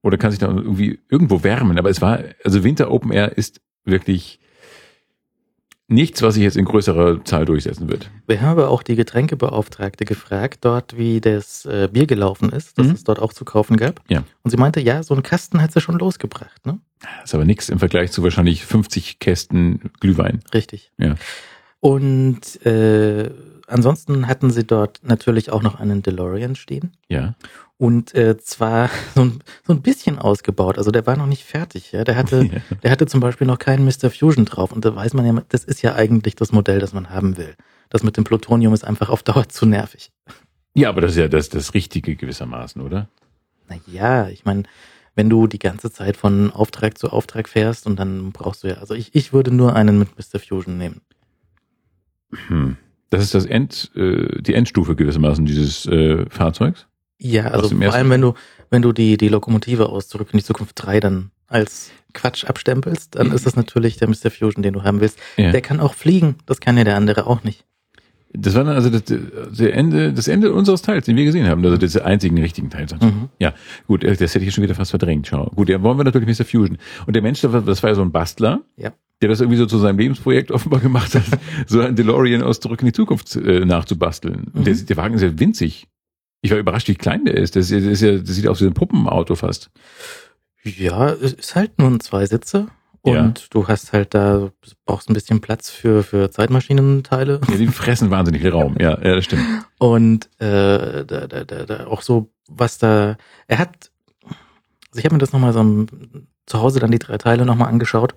oder 0.02 0.18
kann 0.18 0.32
sich 0.32 0.40
da 0.40 0.48
irgendwie 0.48 0.98
irgendwo 1.10 1.44
wärmen. 1.44 1.78
Aber 1.78 1.90
es 1.90 2.02
war, 2.02 2.20
also 2.46 2.64
Winter 2.64 2.90
Open 2.90 3.12
Air 3.12 3.38
ist 3.38 3.60
wirklich 3.84 4.40
nichts, 5.90 6.22
was 6.22 6.36
sich 6.36 6.44
jetzt 6.44 6.56
in 6.56 6.64
größerer 6.64 7.26
Zahl 7.26 7.44
durchsetzen 7.44 7.90
wird. 7.90 8.10
Wir 8.28 8.40
haben 8.42 8.52
aber 8.52 8.70
auch 8.70 8.82
die 8.82 8.96
Getränkebeauftragte 8.96 10.06
gefragt, 10.06 10.60
dort 10.62 10.98
wie 10.98 11.20
das 11.20 11.66
äh, 11.66 11.90
Bier 11.92 12.08
gelaufen 12.08 12.50
ist, 12.50 12.78
das 12.80 12.88
Mhm. 12.88 12.94
es 12.94 13.04
dort 13.04 13.20
auch 13.20 13.34
zu 13.34 13.44
kaufen 13.44 13.76
gab. 13.76 14.02
Ja. 14.08 14.24
Und 14.42 14.52
sie 14.52 14.58
meinte, 14.58 14.80
ja, 14.80 15.04
so 15.04 15.14
einen 15.14 15.22
Kasten 15.22 15.62
hat 15.62 15.74
sie 15.74 15.82
schon 15.82 16.00
losgebracht, 16.00 16.66
ne? 16.66 16.80
Das 17.02 17.26
ist 17.26 17.36
aber 17.36 17.44
nichts 17.46 17.68
im 17.68 17.78
Vergleich 17.80 18.12
zu 18.14 18.24
wahrscheinlich 18.24 18.64
50 18.66 19.20
Kästen 19.20 19.92
Glühwein. 20.00 20.40
Richtig. 20.54 20.94
Ja. 20.98 21.16
Und 21.86 22.66
äh, 22.66 23.30
ansonsten 23.68 24.28
hatten 24.28 24.50
sie 24.50 24.64
dort 24.66 25.02
natürlich 25.04 25.52
auch 25.52 25.62
noch 25.62 25.80
einen 25.80 26.02
DeLorean 26.02 26.56
stehen. 26.56 26.94
Ja. 27.10 27.36
Und 27.78 28.16
äh, 28.16 28.38
zwar 28.40 28.90
so 29.16 29.22
ein, 29.22 29.44
so 29.68 29.74
ein 29.74 29.84
bisschen 29.84 30.18
ausgebaut. 30.18 30.80
Also 30.80 30.90
der 30.90 31.06
war 31.06 31.16
noch 31.16 31.28
nicht 31.28 31.44
fertig. 31.44 31.92
Ja? 31.92 32.04
Der 32.04 32.16
hatte, 32.16 32.44
Ja. 32.52 32.78
der 32.82 32.90
hatte 32.90 33.06
zum 33.06 33.20
Beispiel 33.20 33.46
noch 33.46 33.60
keinen 33.60 33.86
Mr. 33.86 34.10
Fusion 34.10 34.46
drauf. 34.46 34.72
Und 34.72 34.84
da 34.84 34.96
weiß 34.96 35.14
man 35.14 35.28
ja, 35.28 35.44
das 35.50 35.64
ist 35.64 35.84
ja 35.84 35.94
eigentlich 35.94 36.36
das 36.36 36.52
Modell, 36.52 36.80
das 36.80 36.92
man 36.92 37.12
haben 37.12 37.38
will. 37.38 37.54
Das 37.92 38.02
mit 38.02 38.18
dem 38.18 38.24
Plutonium 38.24 38.74
ist 38.74 38.84
einfach 38.84 39.10
auf 39.10 39.22
Dauer 39.22 39.48
zu 39.50 39.68
nervig. 39.68 40.12
Ja, 40.74 40.90
aber 40.90 41.02
das 41.02 41.12
ist 41.12 41.18
ja 41.18 41.28
das, 41.28 41.50
das 41.50 41.76
Richtige 41.76 42.16
gewissermaßen, 42.16 42.82
oder? 42.82 43.10
Naja, 43.70 44.28
ich 44.30 44.44
meine, 44.44 44.64
wenn 45.14 45.30
du 45.30 45.46
die 45.46 45.60
ganze 45.60 45.92
Zeit 45.92 46.18
von 46.18 46.50
Auftrag 46.50 46.98
zu 46.98 47.12
Auftrag 47.12 47.48
fährst 47.48 47.86
und 47.86 47.98
dann 48.00 48.32
brauchst 48.32 48.64
du 48.64 48.70
ja, 48.70 48.78
also 48.78 48.96
ich, 48.96 49.14
ich 49.14 49.34
würde 49.34 49.52
nur 49.52 49.76
einen 49.76 50.00
mit 50.00 50.10
Mr. 50.18 50.40
Fusion 50.40 50.80
nehmen. 50.80 51.02
Hm. 52.48 52.78
Das 53.10 53.24
ist 53.24 53.34
das 53.34 53.46
End, 53.46 53.92
äh, 53.96 54.42
die 54.42 54.54
Endstufe 54.54 54.96
gewissermaßen 54.96 55.46
dieses 55.46 55.86
äh, 55.86 56.26
Fahrzeugs. 56.30 56.88
Ja, 57.18 57.46
also 57.48 57.70
vor 57.70 57.94
allem, 57.94 58.10
wenn 58.10 58.22
du, 58.22 58.34
wenn 58.70 58.82
du 58.82 58.92
die, 58.92 59.18
die 59.18 59.30
Lokomotive 59.30 59.88
aus 59.90 60.10
Zurück 60.10 60.30
in 60.34 60.40
die 60.40 60.44
Zukunft 60.44 60.74
3 60.76 61.00
dann 61.00 61.32
als 61.48 61.92
Quatsch 62.14 62.46
abstempelst, 62.46 63.16
dann 63.16 63.32
ist 63.32 63.46
das 63.46 63.56
natürlich 63.56 63.98
der 63.98 64.10
Mr. 64.10 64.32
Fusion, 64.32 64.64
den 64.64 64.74
du 64.74 64.84
haben 64.84 65.00
willst. 65.00 65.20
Ja. 65.38 65.52
Der 65.52 65.62
kann 65.62 65.80
auch 65.80 65.94
fliegen, 65.94 66.36
das 66.46 66.60
kann 66.60 66.78
ja 66.78 66.84
der 66.84 66.98
andere 66.98 67.28
auch 67.28 67.44
nicht. 67.44 67.66
Das 68.38 68.54
war 68.54 68.64
dann 68.66 68.76
also 68.76 68.90
das, 68.90 69.04
der 69.06 69.74
Ende, 69.74 70.12
das 70.12 70.28
Ende 70.28 70.52
unseres 70.52 70.82
Teils, 70.82 71.06
den 71.06 71.16
wir 71.16 71.24
gesehen 71.24 71.48
haben. 71.48 71.64
Also 71.64 71.78
des 71.78 71.96
einzigen 71.98 72.38
richtigen 72.38 72.70
Teils. 72.70 72.94
Mhm. 73.00 73.30
Ja, 73.40 73.54
gut, 73.88 74.04
das 74.04 74.36
hätte 74.36 74.44
ich 74.44 74.54
schon 74.54 74.64
wieder 74.64 74.76
fast 74.76 74.92
verdrängt. 74.92 75.28
Schau. 75.28 75.52
Gut, 75.56 75.70
ja, 75.70 75.82
wollen 75.82 75.98
wir 75.98 76.04
natürlich 76.04 76.28
Mr. 76.28 76.44
Fusion. 76.46 76.78
Und 77.06 77.16
der 77.16 77.22
Mensch, 77.22 77.42
das 77.42 77.54
war 77.54 77.62
das 77.62 77.82
war 77.82 77.92
ja 77.92 77.96
so 77.96 78.02
ein 78.02 78.12
Bastler, 78.12 78.62
Ja. 78.76 78.92
Der 79.22 79.30
das 79.30 79.40
irgendwie 79.42 79.58
so 79.58 79.66
zu 79.66 79.78
seinem 79.78 79.98
Lebensprojekt 80.00 80.52
offenbar 80.52 80.80
gemacht 80.80 81.16
hat, 81.16 81.24
so 81.68 81.80
ein 81.82 81.96
DeLorean 81.96 82.42
aus 82.44 82.60
Zurück 82.60 82.82
in 82.82 82.88
die 82.88 82.94
Zukunft 82.94 83.36
äh, 83.36 83.66
nachzubasteln. 83.66 84.52
Und 84.54 84.56
Mhm. 84.56 84.64
Der, 84.66 84.74
der 84.76 84.98
Wagen 84.98 85.16
ist 85.16 85.22
ja 85.22 85.40
winzig. 85.40 85.88
Ich 86.42 86.52
war 86.52 86.58
überrascht, 86.58 86.88
wie 86.90 86.96
klein 86.96 87.26
der 87.26 87.36
ist. 87.36 87.56
Das, 87.56 87.72
ist, 87.72 87.86
das, 87.86 87.94
ist 87.94 88.02
ja, 88.02 88.18
das 88.18 88.28
sieht 88.36 88.48
aus 88.48 88.62
wie 88.62 88.66
ein 88.66 88.74
Puppenauto 88.74 89.36
fast. 89.36 89.72
Ja, 90.64 91.10
es 91.10 91.34
ist 91.34 91.56
halt 91.56 91.80
nur 91.80 91.90
ein 91.90 92.00
Zweisitzer. 92.00 92.68
Und 93.02 93.14
Ja. 93.14 93.34
du 93.52 93.68
hast 93.68 93.94
halt 93.94 94.14
da, 94.16 94.52
brauchst 94.86 95.10
ein 95.10 95.14
bisschen 95.14 95.40
Platz 95.40 95.70
für, 95.70 96.02
für 96.04 96.32
Zeitmaschinenteile. 96.32 97.40
Ja, 97.50 97.56
die 97.58 97.68
fressen 97.68 98.10
wahnsinnig 98.10 98.42
viel 98.42 98.50
Raum. 98.52 98.76
Ja, 98.80 98.92
ja, 99.02 99.16
das 99.16 99.26
stimmt. 99.26 99.44
Und 99.78 100.26
äh, 100.40 101.06
da, 101.06 101.28
da, 101.28 101.44
da, 101.44 101.66
da 101.66 101.88
auch 101.88 102.02
so, 102.02 102.32
was 102.48 102.80
da. 102.80 103.16
Er 103.48 103.60
hat. 103.60 103.92
Also 104.90 105.00
ich 105.00 105.06
habe 105.06 105.14
mir 105.16 105.20
das 105.20 105.34
nochmal 105.34 105.54
so 105.54 105.60
am, 105.60 105.88
zu 106.48 106.60
Hause 106.62 106.80
dann 106.80 106.90
die 106.92 107.00
drei 107.00 107.18
Teile 107.20 107.46
nochmal 107.46 107.70
angeschaut. 107.70 108.16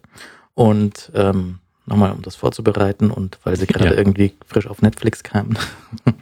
Und 0.59 1.13
ähm, 1.15 1.61
nochmal, 1.87 2.11
um 2.11 2.23
das 2.23 2.35
vorzubereiten 2.35 3.13
und 3.13 3.39
weil 3.45 3.55
sie 3.57 3.69
gerade 3.69 3.91
Ja. 3.91 3.93
irgendwie 3.93 4.33
frisch 4.45 4.67
auf 4.67 4.83
Netflix 4.83 5.23
kamen. 5.23 5.57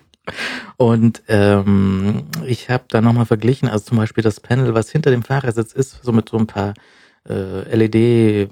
und 0.77 1.23
ähm, 1.29 2.25
ich 2.47 2.69
habe 2.69 2.85
da 2.89 3.01
nochmal 3.01 3.25
verglichen, 3.25 3.67
also 3.67 3.87
zum 3.87 3.97
Beispiel 3.97 4.23
das 4.23 4.41
Panel, 4.41 4.75
was 4.75 4.91
hinter 4.91 5.11
dem 5.11 5.23
Fahrersitz 5.23 5.73
ist, 5.73 6.05
so 6.05 6.13
mit 6.13 6.29
so 6.29 6.37
ein 6.37 6.47
paar 6.47 6.75
äh, 7.27 7.75
LED 7.75 8.51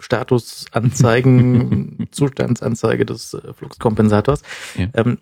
Statusanzeigen, 0.00 2.08
Zustandsanzeige 2.10 3.04
des 3.04 3.34
äh, 3.34 3.52
Fluxkompensators. 3.52 4.40
Ja. 4.76 4.86
Ähm, 4.94 5.18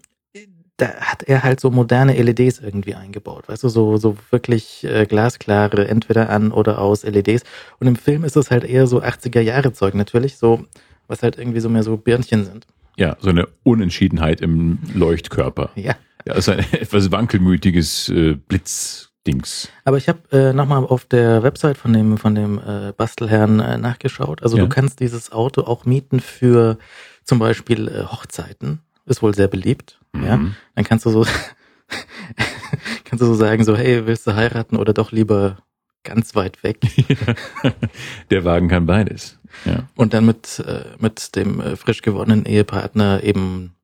da 0.81 0.95
hat 1.01 1.23
er 1.25 1.43
halt 1.43 1.61
so 1.61 1.71
moderne 1.71 2.15
LEDs 2.21 2.59
irgendwie 2.59 2.95
eingebaut, 2.95 3.49
weißt 3.49 3.65
du, 3.65 3.69
so, 3.69 3.97
so 3.97 4.17
wirklich 4.31 4.85
äh, 4.85 5.07
glasklare, 5.07 5.89
entweder 5.89 6.31
an 6.31 6.53
oder 6.53 6.79
aus 6.79 7.03
LEDs. 7.05 7.43
Und 7.79 7.87
im 7.87 7.97
Film 7.97 8.25
ist 8.25 8.37
es 8.37 8.51
halt 8.51 8.65
eher 8.65 8.87
so 8.87 9.03
80er 9.03 9.41
Jahre 9.41 9.73
Zeug 9.73 9.95
natürlich, 9.95 10.37
so, 10.39 10.65
was 11.09 11.23
halt 11.23 11.39
irgendwie 11.39 11.61
so 11.61 11.69
mehr 11.69 11.83
so 11.83 11.97
Birnchen 11.97 12.45
sind. 12.45 12.67
Ja, 12.97 13.17
so 13.21 13.31
eine 13.31 13.49
Unentschiedenheit 13.63 14.41
im 14.41 14.79
Leuchtkörper. 14.95 15.71
Ja. 15.75 15.95
Ja, 16.27 16.35
ist 16.35 16.49
ein 16.49 16.59
etwas 16.73 17.11
wankelmütiges 17.11 18.09
äh, 18.11 18.35
Blitzdings. 18.35 19.69
Aber 19.85 19.97
ich 19.97 20.09
habe 20.09 20.21
äh, 20.33 20.53
nochmal 20.53 20.85
auf 20.85 21.05
der 21.05 21.43
Website 21.43 21.79
von 21.79 21.93
dem, 21.93 22.19
von 22.19 22.35
dem 22.35 22.59
äh, 22.59 22.93
Bastelherrn 22.97 23.61
äh, 23.61 23.79
nachgeschaut. 23.79 24.43
Also 24.43 24.57
Ja. 24.57 24.65
du 24.65 24.69
kannst 24.69 25.01
dieses 25.01 25.33
Auto 25.33 25.63
auch 25.63 25.85
mieten 25.85 26.21
für 26.21 26.79
zum 27.25 27.39
Beispiel 27.39 27.89
äh, 27.89 28.05
Hochzeiten. 28.05 28.81
Ist 29.11 29.23
wohl 29.23 29.35
sehr 29.35 29.49
beliebt. 29.49 29.99
Ja. 30.15 30.37
Mhm. 30.37 30.55
Dann 30.77 30.85
kannst 30.85 31.05
du 31.05 31.11
so, 31.11 31.27
kannst 33.05 33.21
du 33.23 33.27
so 33.27 33.35
sagen, 33.35 33.65
so, 33.65 33.77
hey, 33.77 34.07
willst 34.07 34.27
du 34.27 34.35
heiraten 34.35 34.77
oder 34.77 34.93
doch 34.93 35.13
lieber 35.13 35.59
ganz 36.05 36.35
weit 36.35 36.63
weg? 36.63 36.79
Der 38.31 38.45
Wagen 38.45 38.69
kann 38.69 38.87
beides. 38.87 39.39
Ja. 39.65 39.89
Und 39.97 40.15
dann 40.15 40.27
mit, 40.27 40.61
äh, 40.67 40.85
mit 40.99 41.35
dem 41.37 41.61
äh, 41.61 41.77
frisch 41.77 42.03
gewonnenen 42.03 42.45
Ehepartner 42.47 43.23
eben 43.25 43.75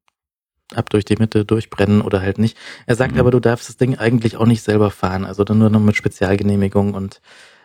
ab 0.75 0.91
durch 0.91 1.05
die 1.05 1.17
Mitte 1.17 1.45
durchbrennen 1.45 2.01
oder 2.01 2.21
halt 2.21 2.39
nicht. 2.39 2.57
Er 2.87 2.95
sagt 2.97 3.15
Mhm. 3.15 3.21
aber, 3.21 3.31
du 3.33 3.41
darfst 3.41 3.69
das 3.69 3.77
Ding 3.77 3.97
eigentlich 3.99 4.37
auch 4.37 4.47
nicht 4.47 4.63
selber 4.63 4.91
fahren, 4.91 5.25
also 5.25 5.45
dann 5.45 5.59
nur 5.59 5.71
noch 5.71 5.81
mit 5.81 5.97
Spezialgenehmigung 5.97 6.95
und 6.95 7.21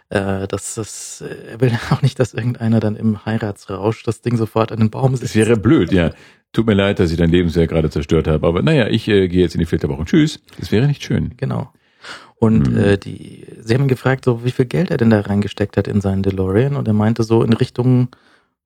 äh, 0.10 0.48
das 0.48 0.78
ist, 0.78 1.22
äh, 1.22 1.52
er 1.54 1.62
will 1.62 1.72
auch 1.92 2.02
nicht, 2.02 2.20
dass 2.20 2.34
irgendeiner 2.34 2.80
dann 2.80 2.96
im 2.96 3.26
Heiratsrausch 3.26 4.04
das 4.04 4.22
Ding 4.22 4.36
sofort 4.38 4.72
an 4.72 4.80
den 4.80 4.90
Baum 4.90 5.12
Das 5.12 5.22
setzt. 5.22 5.36
wäre 5.36 5.58
blöd, 5.58 5.92
ja. 5.92 6.12
Tut 6.54 6.66
mir 6.68 6.74
leid, 6.74 7.00
dass 7.00 7.12
ich 7.12 7.18
dein 7.18 7.30
Lebenswerk 7.32 7.70
gerade 7.70 7.90
zerstört 7.90 8.28
habe, 8.28 8.46
aber 8.46 8.62
naja, 8.62 8.88
ich 8.90 9.08
äh, 9.08 9.28
gehe 9.30 9.42
jetzt 9.42 9.56
in 9.56 9.60
die 9.60 9.66
Flitterwoche. 9.66 10.04
Tschüss. 10.06 10.42
Das 10.60 10.72
wäre 10.72 10.86
nicht 10.88 11.04
schön. 11.04 11.34
Genau. 11.38 11.72
Und 12.36 12.72
Mhm. 12.72 12.78
äh, 12.78 12.98
die, 12.98 13.46
sie 13.62 13.74
haben 13.74 13.84
ihn 13.84 13.88
gefragt, 13.88 14.26
so 14.26 14.44
wie 14.44 14.52
viel 14.52 14.66
Geld 14.66 14.92
er 14.92 14.98
denn 14.98 15.12
da 15.12 15.22
reingesteckt 15.22 15.78
hat 15.78 15.88
in 15.88 16.02
seinen 16.02 16.24
DeLorean 16.24 16.76
und 16.76 16.88
er 16.88 16.94
meinte 16.94 17.24
so 17.24 17.44
in 17.44 17.54
Richtung 17.54 18.10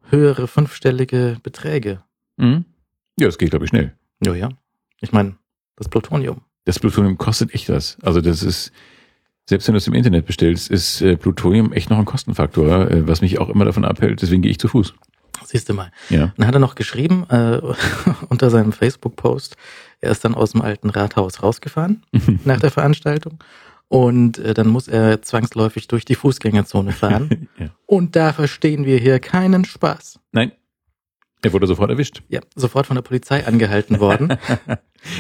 höhere 0.10 0.48
fünfstellige 0.48 1.38
Beträge. 1.44 2.02
Mhm. 2.38 2.66
Ja, 3.20 3.28
das 3.28 3.38
geht, 3.38 3.50
glaube 3.52 3.66
ich, 3.66 3.70
schnell. 3.70 3.94
Ja, 4.24 4.34
ja. 4.34 4.50
Ich 5.02 5.12
meine, 5.12 5.36
das 5.76 5.90
Plutonium. 5.90 6.42
Das 6.64 6.80
Plutonium 6.80 7.18
kostet 7.18 7.54
echt 7.54 7.70
was. 7.70 7.98
Also 8.02 8.22
das 8.22 8.42
ist, 8.42 8.72
selbst 9.48 9.68
wenn 9.68 9.74
du 9.74 9.78
es 9.78 9.88
im 9.88 9.94
Internet 9.94 10.26
bestellst, 10.26 10.72
ist 10.72 11.02
äh, 11.02 11.18
Plutonium 11.18 11.72
echt 11.74 11.90
noch 11.92 12.00
ein 12.00 12.06
Kostenfaktor, 12.06 12.90
äh, 12.90 13.08
was 13.08 13.22
mich 13.22 13.38
auch 13.40 13.50
immer 13.50 13.66
davon 13.66 13.86
abhält. 13.86 14.22
Deswegen 14.22 14.42
gehe 14.42 14.52
ich 14.52 14.60
zu 14.60 14.68
Fuß. 14.70 14.94
Siehst 15.46 15.70
du 15.70 15.74
mal. 15.74 15.92
Ja. 16.10 16.34
Dann 16.38 16.48
hat 16.48 16.56
er 16.56 16.60
noch 16.60 16.76
geschrieben 16.76 17.26
äh, 17.30 17.62
unter 18.30 18.50
seinem 18.50 18.72
Facebook-Post, 18.72 19.56
er 20.02 20.12
ist 20.12 20.26
dann 20.26 20.36
aus 20.36 20.52
dem 20.52 20.62
alten 20.62 20.90
Rathaus 20.90 21.42
rausgefahren 21.42 22.04
nach 22.44 22.60
der 22.60 22.72
Veranstaltung 22.72 23.40
und 23.88 24.38
äh, 24.40 24.54
dann 24.54 24.68
muss 24.68 24.88
er 24.88 25.22
zwangsläufig 25.22 25.88
durch 25.88 26.06
die 26.06 26.16
Fußgängerzone 26.16 26.92
fahren. 26.92 27.50
ja. 27.60 27.70
und 27.86 28.16
da 28.16 28.34
verstehen 28.34 28.86
wir 28.86 28.98
hier 28.98 29.20
keinen 29.20 29.66
Spaß. 29.66 30.20
Nein. 30.32 30.52
Er 31.42 31.54
wurde 31.54 31.68
sofort 31.68 31.92
erwischt. 31.92 32.24
Ja, 32.28 32.42
sofort 32.56 32.88
von 32.88 32.96
der 32.96 33.04
Polizei 33.04 33.46
angehalten 33.46 34.00
worden. 34.00 34.38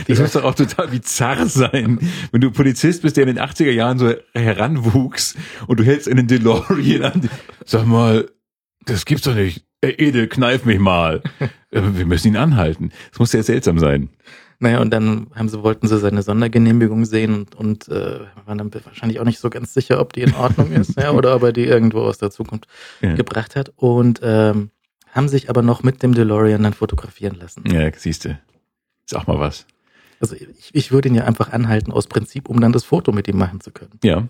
Das 0.08 0.17
muss 0.17 0.32
doch 0.32 0.44
auch 0.44 0.55
total 0.55 0.88
bizarr 0.88 1.46
sein, 1.46 2.00
wenn 2.32 2.41
du 2.41 2.50
Polizist 2.50 3.03
bist, 3.03 3.17
der 3.17 3.27
in 3.27 3.36
den 3.36 3.46
80er 3.46 3.70
Jahren 3.70 4.00
so 4.00 4.15
heranwuchs 4.34 5.36
und 5.67 5.79
du 5.79 5.84
hältst 5.84 6.10
einen 6.10 6.25
DeLorean 6.25 7.03
an. 7.03 7.29
Sag 7.65 7.86
mal, 7.86 8.27
das 8.86 9.05
gibt's 9.05 9.25
doch 9.25 9.36
nicht. 9.36 9.64
Ey, 9.82 9.94
Ede, 9.98 10.27
kneif 10.27 10.65
mich 10.65 10.79
mal. 10.79 11.22
Äh, 11.72 11.82
Wir 11.94 12.05
müssen 12.05 12.29
ihn 12.29 12.38
anhalten. 12.38 12.91
Das 13.10 13.20
muss 13.20 13.34
ja 13.34 13.44
seltsam 13.44 13.79
sein. 13.79 14.08
Naja, 14.60 14.79
und 14.79 14.91
dann 14.91 15.27
haben 15.36 15.50
sie, 15.50 15.62
wollten 15.62 15.88
sie 15.88 16.00
seine 16.00 16.22
Sondergenehmigung 16.24 17.03
sehen 17.03 17.36
und, 17.36 17.55
und 17.55 17.89
äh, 17.89 18.22
waren 18.46 18.58
dann 18.58 18.74
wahrscheinlich 18.86 19.20
auch 19.20 19.25
nicht 19.25 19.39
so 19.39 19.50
ganz 19.50 19.74
sicher, 19.74 20.00
ob 20.00 20.13
die 20.13 20.22
in 20.22 20.34
Ordnung 20.36 20.72
ist, 20.72 20.96
ja, 20.98 21.12
oder 21.12 21.36
ob 21.36 21.44
er 21.44 21.51
die 21.51 21.65
irgendwo 21.65 22.00
aus 22.00 22.17
der 22.17 22.32
Zukunft 22.32 22.67
Ja. 23.01 23.13
gebracht 23.15 23.58
hat. 23.58 23.74
Und 23.75 24.22
ähm, 24.24 24.70
haben 25.12 25.27
sich 25.27 25.50
aber 25.50 25.62
noch 25.63 25.84
mit 25.84 26.01
dem 26.01 26.13
DeLorean 26.13 26.63
dann 26.63 26.74
fotografieren 26.74 27.36
lassen. 27.36 27.63
Ja, 27.70 27.91
siehste. 27.94 28.39
Ist 29.05 29.17
auch 29.17 29.27
mal 29.27 29.39
was. 29.39 29.65
Also 30.22 30.36
ich, 30.38 30.70
ich 30.72 30.91
würde 30.94 31.10
ihn 31.10 31.15
ja 31.15 31.25
einfach 31.25 31.51
anhalten 31.51 31.91
aus 31.91 32.08
Prinzip, 32.08 32.48
um 32.48 32.62
dann 32.62 32.72
das 32.72 32.86
Foto 32.86 33.12
mit 33.12 33.27
ihm 33.27 33.38
machen 33.38 33.60
zu 33.60 33.72
können. 33.72 34.00
Ja. 34.01 34.29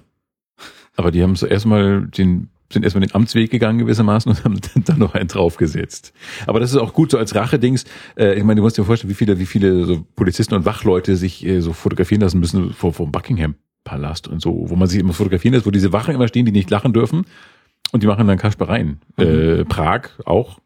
Aber 0.96 1.12
die 1.12 1.22
haben 1.22 1.36
so 1.36 1.46
erstmal 1.46 2.08
den, 2.08 2.50
sind 2.72 2.84
erstmal 2.84 3.06
den 3.06 3.14
Amtsweg 3.14 3.52
gegangen 3.52 3.80
gewissermaßen 3.80 4.32
und 4.32 4.44
haben 4.44 4.60
dann, 4.86 5.00
noch 5.00 5.14
einen 5.14 5.28
draufgesetzt. 5.28 6.14
Aber 6.48 6.60
das 6.60 6.72
ist 6.72 6.78
auch 6.78 6.94
gut 6.94 7.12
so 7.12 7.18
als 7.18 7.36
Rache-Dings. 7.36 7.86
Äh, 8.18 8.36
ich 8.36 8.44
meine, 8.44 8.60
du 8.60 8.64
musst 8.64 8.78
dir 8.78 8.84
vorstellen, 8.84 9.12
wie 9.12 9.16
viele, 9.16 9.40
wie 9.40 9.46
viele 9.46 9.86
so 9.86 10.06
Polizisten 10.16 10.56
und 10.56 10.66
Wachleute 10.66 11.16
sich 11.16 11.46
äh, 11.46 11.62
so 11.62 11.74
fotografieren 11.74 12.22
lassen 12.22 12.40
müssen 12.40 12.74
vor, 12.74 12.94
vor 12.94 13.06
dem 13.08 13.12
Buckingham-Palast 13.12 14.28
und 14.28 14.42
so, 14.42 14.70
wo 14.70 14.76
man 14.76 14.88
sich 14.88 15.00
immer 15.00 15.14
fotografieren 15.14 15.54
lässt, 15.54 15.66
wo 15.66 15.72
diese 15.72 15.94
Wachen 15.94 16.16
immer 16.16 16.28
stehen, 16.28 16.46
die 16.46 16.52
nicht 16.52 16.70
lachen 16.70 16.94
dürfen. 16.94 17.26
Und 17.92 18.04
die 18.04 18.08
machen 18.08 18.28
dann 18.28 18.38
Kaspereien. 18.38 19.00
Äh, 19.18 19.64
Prag 19.66 20.10
auch. 20.26 20.60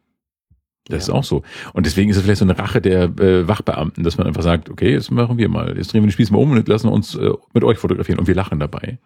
Das 0.89 1.07
Ja. 1.07 1.13
ist 1.13 1.17
auch 1.19 1.23
so. 1.23 1.43
Und 1.73 1.85
deswegen 1.85 2.09
ist 2.09 2.17
es 2.17 2.23
vielleicht 2.23 2.39
so 2.39 2.45
eine 2.45 2.57
Rache 2.57 2.81
der 2.81 3.03
äh, 3.03 3.47
Wachbeamten, 3.47 4.03
dass 4.03 4.17
man 4.17 4.27
einfach 4.27 4.41
sagt, 4.43 4.69
okay, 4.69 4.91
jetzt 4.91 5.11
machen 5.11 5.37
wir 5.37 5.47
mal. 5.47 5.77
Jetzt 5.77 5.93
drehen 5.93 6.01
wir 6.01 6.07
den 6.07 6.11
Spieß 6.11 6.31
mal 6.31 6.39
um 6.39 6.51
und 6.51 6.67
lassen 6.67 6.89
uns 6.89 7.15
äh, 7.15 7.29
mit 7.53 7.63
euch 7.63 7.77
fotografieren 7.77 8.19
und 8.19 8.27
wir 8.27 8.35
lachen 8.35 8.59
dabei. 8.59 8.97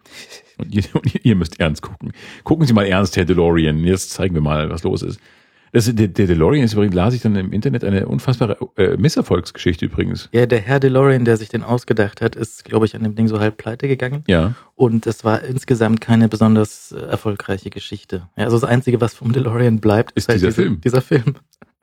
Und 0.58 0.74
ihr, 0.74 0.82
und 0.94 1.24
ihr 1.24 1.36
müsst 1.36 1.60
ernst 1.60 1.82
gucken. 1.82 2.12
Gucken 2.42 2.66
Sie 2.66 2.72
mal 2.72 2.86
ernst, 2.86 3.16
Herr 3.16 3.24
DeLorean. 3.24 3.78
Jetzt 3.84 4.10
zeigen 4.10 4.34
wir 4.34 4.42
mal, 4.42 4.70
was 4.70 4.82
los 4.82 5.02
ist. 5.02 5.20
Das, 5.72 5.92
der, 5.92 6.06
der 6.06 6.28
DeLorean 6.28 6.62
ist 6.64 6.74
übrigens, 6.74 6.94
las 6.94 7.14
ich 7.14 7.22
dann 7.22 7.34
im 7.34 7.52
Internet, 7.52 7.82
eine 7.82 8.06
unfassbare 8.06 8.56
äh, 8.76 8.96
Misserfolgsgeschichte 8.96 9.86
übrigens. 9.86 10.28
Ja, 10.32 10.46
der 10.46 10.60
Herr 10.60 10.78
DeLorean, 10.78 11.24
der 11.24 11.36
sich 11.36 11.48
den 11.48 11.64
ausgedacht 11.64 12.20
hat, 12.20 12.36
ist, 12.36 12.64
glaube 12.64 12.86
ich, 12.86 12.94
an 12.94 13.02
dem 13.02 13.16
Ding 13.16 13.26
so 13.26 13.40
halb 13.40 13.56
pleite 13.56 13.88
gegangen. 13.88 14.22
Ja. 14.28 14.54
Und 14.76 15.04
es 15.08 15.24
war 15.24 15.42
insgesamt 15.42 16.00
keine 16.00 16.28
besonders 16.28 16.92
äh, 16.92 17.00
erfolgreiche 17.00 17.70
Geschichte. 17.70 18.28
Ja, 18.36 18.44
also 18.44 18.56
das 18.60 18.70
Einzige, 18.70 19.00
was 19.00 19.14
vom 19.14 19.32
DeLorean 19.32 19.80
bleibt, 19.80 20.12
Ist 20.12 20.28
dieser 20.28 20.46
diese, 20.46 20.52
Film. 20.62 20.80
Dieser 20.80 21.02
Film. 21.02 21.34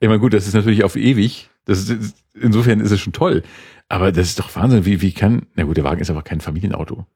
Ich 0.02 0.08
meine, 0.08 0.18
gut, 0.18 0.34
das 0.34 0.48
ist 0.48 0.54
natürlich 0.54 0.82
auf 0.82 0.96
ewig. 0.96 1.48
Das 1.64 1.88
ist, 1.88 2.16
insofern 2.34 2.80
ist 2.80 2.90
es 2.90 3.00
schon 3.00 3.12
toll. 3.12 3.44
Aber 3.88 4.10
das 4.10 4.30
ist 4.30 4.38
doch 4.40 4.54
Wahnsinn. 4.56 4.84
Wie, 4.84 5.00
wie 5.00 5.12
kann, 5.12 5.46
na 5.54 5.62
gut, 5.62 5.76
der 5.76 5.84
Wagen 5.84 6.00
ist 6.00 6.10
aber 6.10 6.22
kein 6.22 6.40
Familienauto. 6.40 7.06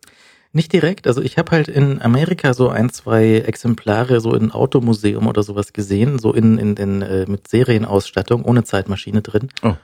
Nicht 0.52 0.72
direkt. 0.72 1.08
Also 1.08 1.20
ich 1.20 1.36
habe 1.36 1.50
halt 1.50 1.66
in 1.66 2.00
Amerika 2.00 2.54
so 2.54 2.68
ein, 2.68 2.90
zwei 2.90 3.38
Exemplare 3.40 4.20
so 4.20 4.34
in 4.36 4.52
Automuseum 4.52 5.26
oder 5.26 5.42
sowas 5.42 5.72
gesehen, 5.72 6.20
so 6.20 6.32
in, 6.32 6.58
in 6.58 6.76
den 6.76 7.02
äh, 7.02 7.26
mit 7.26 7.48
Serienausstattung, 7.48 8.44
ohne 8.44 8.62
Zeitmaschine 8.62 9.20
drin. 9.20 9.48
Oh. 9.62 9.74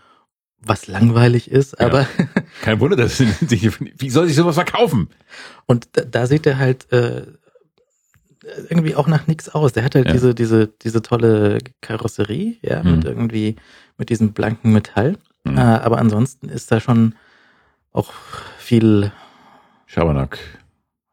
Was 0.64 0.86
langweilig 0.86 1.50
ist, 1.50 1.74
Ja. 1.80 1.86
aber 1.86 2.06
Kein 2.60 2.78
Wunder, 2.78 2.94
dass 2.96 3.18
sie 3.18 3.26
sich, 3.48 3.68
wie 4.00 4.10
soll 4.10 4.28
sich 4.28 4.36
sowas 4.36 4.54
verkaufen? 4.54 5.08
und 5.66 5.88
da, 5.94 6.02
da 6.04 6.26
sieht 6.28 6.46
er 6.46 6.58
halt 6.58 6.92
äh, 6.92 7.22
irgendwie 8.68 8.94
auch 8.94 9.06
nach 9.08 9.26
nichts 9.26 9.48
aus. 9.48 9.72
Der 9.72 9.84
hat 9.84 9.94
halt 9.94 10.06
Ja. 10.06 10.12
diese, 10.12 10.34
diese, 10.34 10.66
diese 10.68 11.02
tolle 11.02 11.58
Karosserie, 11.80 12.56
ja, 12.62 12.82
mit 12.82 13.04
Mhm. 13.04 13.06
irgendwie, 13.10 13.56
mit 13.98 14.08
diesem 14.10 14.32
blanken 14.32 14.72
Metall. 14.72 15.16
Mhm. 15.44 15.58
Äh, 15.58 15.60
aber 15.60 15.98
ansonsten 15.98 16.48
ist 16.48 16.70
da 16.72 16.80
schon 16.80 17.14
auch 17.92 18.12
viel, 18.58 19.12
Schabernack, 19.86 20.38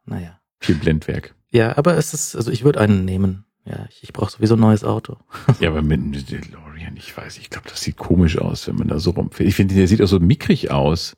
naja. 0.06 0.40
viel 0.60 0.76
Blendwerk. 0.76 1.36
Ja, 1.52 1.78
aber 1.78 1.98
es 1.98 2.14
ist, 2.14 2.36
also 2.36 2.52
ich 2.52 2.64
würde 2.64 2.80
einen 2.80 3.06
nehmen. 3.06 3.46
Ja, 3.66 3.86
ich, 3.90 4.04
ich 4.04 4.14
brauche 4.14 4.32
sowieso 4.32 4.56
ein 4.56 4.60
neues 4.62 4.84
Auto. 4.84 5.18
Ja, 5.60 5.70
aber 5.70 5.82
mit 5.82 6.00
einem 6.00 6.14
DeLorean, 6.14 6.96
ich 6.96 7.16
weiß, 7.16 7.38
ich 7.38 7.50
glaube, 7.50 7.68
das 7.70 7.82
sieht 7.82 7.98
komisch 7.98 8.38
aus, 8.38 8.68
wenn 8.68 8.76
man 8.76 8.88
da 8.88 9.00
so 9.00 9.12
rumfährt. 9.12 9.48
Ich 9.50 9.56
finde, 9.56 9.76
der 9.76 9.88
sieht 9.88 10.02
auch 10.02 10.08
so 10.08 10.20
mickrig 10.20 10.72
aus. 10.72 11.16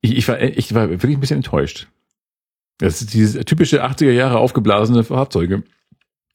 Ich, 0.00 0.16
ich, 0.16 0.28
war, 0.28 0.40
ich 0.40 0.74
war 0.74 0.90
wirklich 0.90 1.16
ein 1.16 1.20
bisschen 1.20 1.36
enttäuscht. 1.38 1.88
Das 2.78 3.00
ist 3.00 3.14
dieses 3.14 3.44
typische 3.44 3.84
80er 3.84 4.10
Jahre 4.10 4.38
aufgeblasene 4.38 5.04
Fahrzeuge. 5.04 5.62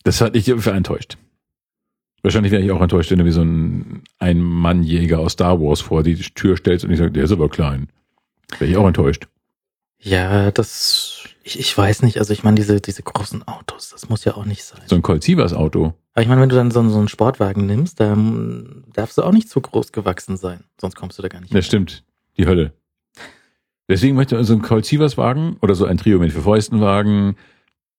Das 0.04 0.22
hat 0.22 0.36
ich 0.36 0.46
für 0.46 0.72
enttäuscht. 0.72 1.18
Wahrscheinlich 2.22 2.52
wäre 2.52 2.62
ich 2.62 2.72
auch 2.72 2.82
enttäuscht, 2.82 3.12
wenn 3.12 3.20
du 3.20 3.26
wie 3.26 3.32
so 3.32 3.42
ein 3.42 4.04
Ein-Mann-Jäger 4.20 5.20
aus 5.20 5.34
Star 5.34 5.60
Wars 5.62 5.82
vor 5.82 6.04
die 6.04 6.16
Tür 6.16 6.58
stellst 6.58 6.86
und 6.86 6.92
ich 6.92 6.98
sage, 6.98 7.12
der 7.12 7.24
ist 7.24 7.32
aber 7.32 7.50
klein. 7.50 7.88
Wäre 8.58 8.72
ich 8.72 8.78
auch 8.78 8.88
enttäuscht. 8.88 9.28
Ja, 10.02 10.52
das, 10.52 11.26
ich, 11.44 11.60
ich 11.60 11.78
weiß 11.78 12.04
nicht, 12.04 12.18
also 12.20 12.32
ich 12.32 12.44
meine, 12.44 12.56
diese, 12.56 12.80
diese 12.80 13.04
großen 13.04 13.48
Autos, 13.48 13.90
das 13.90 14.10
muss 14.10 14.24
ja 14.24 14.36
auch 14.36 14.46
nicht 14.46 14.64
sein. 14.64 14.82
So 14.86 14.96
ein 14.96 15.02
Colt 15.02 15.24
Sievers 15.24 15.54
Auto. 15.54 15.94
Aber 16.14 16.22
ich 16.22 16.28
meine, 16.30 16.42
wenn 16.42 16.50
du 16.50 16.56
dann 16.56 16.72
so, 16.72 16.88
so 16.90 16.98
einen 16.98 17.10
Sportwagen 17.10 17.66
nimmst, 17.66 18.00
dann 18.00 18.86
darfst 18.94 19.18
du 19.18 19.24
auch 19.24 19.34
nicht 19.34 19.50
zu 19.50 19.60
groß 19.60 19.92
gewachsen 19.92 20.38
sein, 20.38 20.64
sonst 20.80 20.96
kommst 20.96 21.18
du 21.18 21.22
da 21.22 21.28
gar 21.28 21.42
nicht. 21.42 21.54
Das 21.54 21.66
stimmt. 21.66 22.04
Die 22.38 22.46
Hölle. 22.46 22.74
Deswegen 23.90 24.16
möchte 24.16 24.36
man 24.36 24.44
so 24.44 24.54
einen 24.54 24.62
Colt 24.62 24.86
Sievers 24.86 25.18
Wagen 25.18 25.58
oder 25.62 25.76
so 25.76 25.86
ein 25.86 25.98
Trio 25.98 26.20
mit 26.20 26.32
vier 26.32 26.42
Fäusten 26.42 26.80
Wagen. 26.80 27.36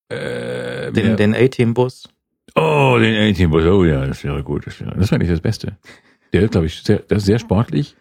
Äh, 0.09 0.93
Den, 0.93 1.17
den 1.17 1.35
A-Team-Bus. 1.35 2.09
Oh, 2.55 2.97
den 2.99 3.31
A-Team-Bus. 3.31 3.65
Oh 3.65 3.85
ja, 3.85 4.07
das 4.07 4.25
wäre 4.25 4.43
gut. 4.43 4.67
Das 4.67 4.81
wäre, 4.81 4.97
das 4.97 5.11
wäre 5.11 5.19
nicht 5.19 5.31
das 5.31 5.41
Beste. 5.41 5.77
Der 6.33 6.43
ist, 6.43 6.53
glaube 6.53 6.67
ich, 6.67 6.83
sehr, 6.83 7.01
das 7.01 7.19
ist 7.19 7.27
sehr 7.27 7.39
sportlich 7.41 7.97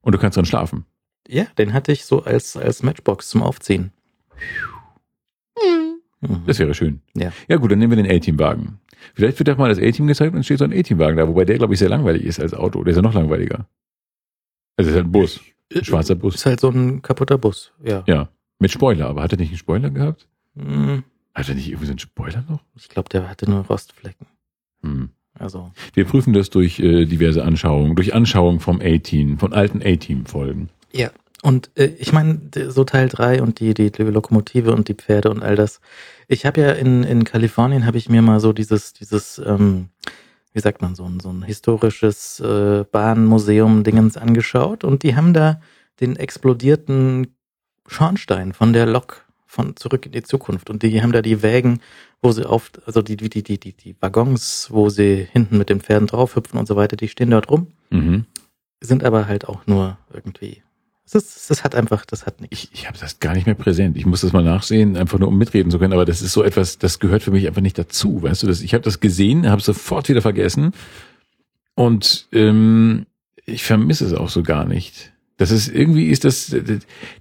und 0.00 0.14
du 0.14 0.18
kannst 0.18 0.36
dran 0.36 0.44
schlafen. 0.44 0.84
Ja, 1.26 1.44
den 1.58 1.72
hatte 1.72 1.92
ich 1.92 2.04
so 2.04 2.22
als, 2.22 2.56
als 2.56 2.82
Matchbox 2.82 3.28
zum 3.28 3.42
Aufziehen. 3.42 3.92
Mhm. 5.56 6.00
Das 6.46 6.58
wäre 6.58 6.74
schön. 6.74 7.00
Ja. 7.14 7.32
Ja 7.48 7.56
gut, 7.56 7.70
dann 7.70 7.78
nehmen 7.78 7.96
wir 7.96 8.02
den 8.02 8.10
A-Team-Wagen. 8.10 8.80
Vielleicht 9.14 9.38
wird 9.38 9.50
auch 9.50 9.56
mal 9.58 9.68
das 9.68 9.78
A-Team 9.78 10.06
gezeigt 10.06 10.34
und 10.34 10.44
steht 10.44 10.58
so 10.58 10.64
ein 10.64 10.72
A-Team-Wagen 10.72 11.16
da, 11.16 11.28
wobei 11.28 11.44
der, 11.44 11.58
glaube 11.58 11.74
ich, 11.74 11.78
sehr 11.78 11.88
langweilig 11.88 12.24
ist 12.24 12.40
als 12.40 12.54
Auto. 12.54 12.82
Der 12.82 12.92
ist 12.92 12.96
ja 12.96 13.02
noch 13.02 13.14
langweiliger. 13.14 13.68
Also, 14.76 14.90
ist 14.90 14.96
halt 14.96 15.06
ein 15.06 15.12
Bus. 15.12 15.40
Ein 15.74 15.84
schwarzer 15.84 16.14
Bus. 16.14 16.36
Ist 16.36 16.46
halt 16.46 16.60
so 16.60 16.70
ein 16.70 17.02
kaputter 17.02 17.38
Bus, 17.38 17.72
ja. 17.82 18.04
Ja. 18.06 18.28
Mit 18.58 18.70
Spoiler. 18.72 19.06
Aber 19.06 19.22
hat 19.22 19.32
er 19.32 19.38
nicht 19.38 19.50
einen 19.50 19.58
Spoiler 19.58 19.90
gehabt? 19.90 20.26
Mhm. 20.54 21.04
Hat 21.34 21.48
er 21.48 21.54
nicht 21.54 21.68
irgendwie 21.68 21.86
so 21.86 21.92
einen 21.92 21.98
Spoiler 21.98 22.44
noch? 22.48 22.60
Ich 22.76 22.88
glaube, 22.88 23.08
der 23.08 23.28
hatte 23.28 23.48
nur 23.48 23.64
Rostflecken. 23.66 24.26
Hm. 24.82 25.10
Also, 25.38 25.70
Wir 25.94 26.04
prüfen 26.04 26.32
das 26.32 26.50
durch 26.50 26.80
äh, 26.80 27.04
diverse 27.04 27.44
Anschauungen, 27.44 27.94
durch 27.94 28.12
Anschauungen 28.12 28.58
vom 28.58 28.80
A-Team, 28.80 29.38
von 29.38 29.52
alten 29.52 29.82
A-Team-Folgen. 29.82 30.68
Ja. 30.92 31.10
Und 31.42 31.70
äh, 31.76 31.92
ich 31.98 32.12
meine, 32.12 32.40
so 32.68 32.82
Teil 32.82 33.08
3 33.08 33.42
und 33.42 33.60
die, 33.60 33.72
die, 33.72 33.92
die 33.92 34.02
Lokomotive 34.02 34.74
und 34.74 34.88
die 34.88 34.94
Pferde 34.94 35.30
und 35.30 35.44
all 35.44 35.54
das. 35.54 35.80
Ich 36.26 36.44
habe 36.44 36.60
ja 36.60 36.72
in, 36.72 37.04
in 37.04 37.22
Kalifornien 37.22 37.86
habe 37.86 37.98
ich 37.98 38.08
mir 38.08 38.22
mal 38.22 38.40
so 38.40 38.52
dieses, 38.52 38.92
dieses, 38.94 39.40
ähm, 39.46 39.90
wie 40.52 40.60
sagt 40.60 40.82
man, 40.82 40.94
so 40.94 41.04
ein, 41.04 41.20
so 41.20 41.30
ein 41.30 41.42
historisches 41.42 42.40
äh, 42.40 42.84
Bahnmuseum-Dingens 42.90 44.16
angeschaut 44.16 44.84
und 44.84 45.02
die 45.02 45.14
haben 45.16 45.34
da 45.34 45.60
den 46.00 46.16
explodierten 46.16 47.34
Schornstein 47.86 48.52
von 48.52 48.72
der 48.72 48.86
Lok 48.86 49.24
von 49.46 49.76
zurück 49.76 50.06
in 50.06 50.12
die 50.12 50.22
Zukunft. 50.22 50.68
Und 50.70 50.82
die 50.82 51.02
haben 51.02 51.12
da 51.12 51.22
die 51.22 51.42
Wägen, 51.42 51.80
wo 52.20 52.32
sie 52.32 52.44
auf, 52.44 52.70
also 52.86 53.00
die, 53.02 53.16
die, 53.16 53.30
die, 53.30 53.42
die, 53.42 53.58
die, 53.58 53.72
die 53.72 53.96
Waggons, 54.00 54.68
wo 54.70 54.90
sie 54.90 55.26
hinten 55.32 55.56
mit 55.58 55.70
den 55.70 55.80
Pferden 55.80 56.06
draufhüpfen 56.06 56.58
und 56.58 56.66
so 56.66 56.76
weiter, 56.76 56.96
die 56.96 57.08
stehen 57.08 57.30
dort 57.30 57.50
rum 57.50 57.68
Mhm. 57.90 58.26
sind 58.80 59.02
aber 59.04 59.26
halt 59.26 59.48
auch 59.48 59.66
nur 59.66 59.96
irgendwie. 60.12 60.62
Ist, 61.14 61.50
das 61.50 61.64
hat 61.64 61.74
einfach, 61.74 62.04
das 62.04 62.26
hat 62.26 62.40
nichts. 62.40 62.64
Ich, 62.64 62.70
ich 62.72 62.86
habe 62.88 62.98
das 62.98 63.20
gar 63.20 63.34
nicht 63.34 63.46
mehr 63.46 63.54
präsent. 63.54 63.96
Ich 63.96 64.06
muss 64.06 64.20
das 64.20 64.32
mal 64.32 64.42
nachsehen, 64.44 64.96
einfach 64.96 65.18
nur 65.18 65.28
um 65.28 65.38
mitreden 65.38 65.70
zu 65.70 65.78
können. 65.78 65.92
Aber 65.92 66.04
das 66.04 66.22
ist 66.22 66.32
so 66.32 66.42
etwas, 66.42 66.78
das 66.78 66.98
gehört 66.98 67.22
für 67.22 67.30
mich 67.30 67.46
einfach 67.46 67.62
nicht 67.62 67.78
dazu. 67.78 68.22
Weißt 68.22 68.42
du, 68.42 68.46
das, 68.46 68.60
ich 68.60 68.74
habe 68.74 68.84
das 68.84 69.00
gesehen, 69.00 69.48
habe 69.48 69.62
sofort 69.62 70.08
wieder 70.08 70.22
vergessen 70.22 70.72
und 71.74 72.28
ähm, 72.32 73.06
ich 73.46 73.64
vermisse 73.64 74.04
es 74.04 74.12
auch 74.12 74.28
so 74.28 74.42
gar 74.42 74.64
nicht. 74.64 75.12
Das 75.36 75.50
ist 75.50 75.68
irgendwie 75.68 76.08
ist 76.08 76.24
das 76.24 76.54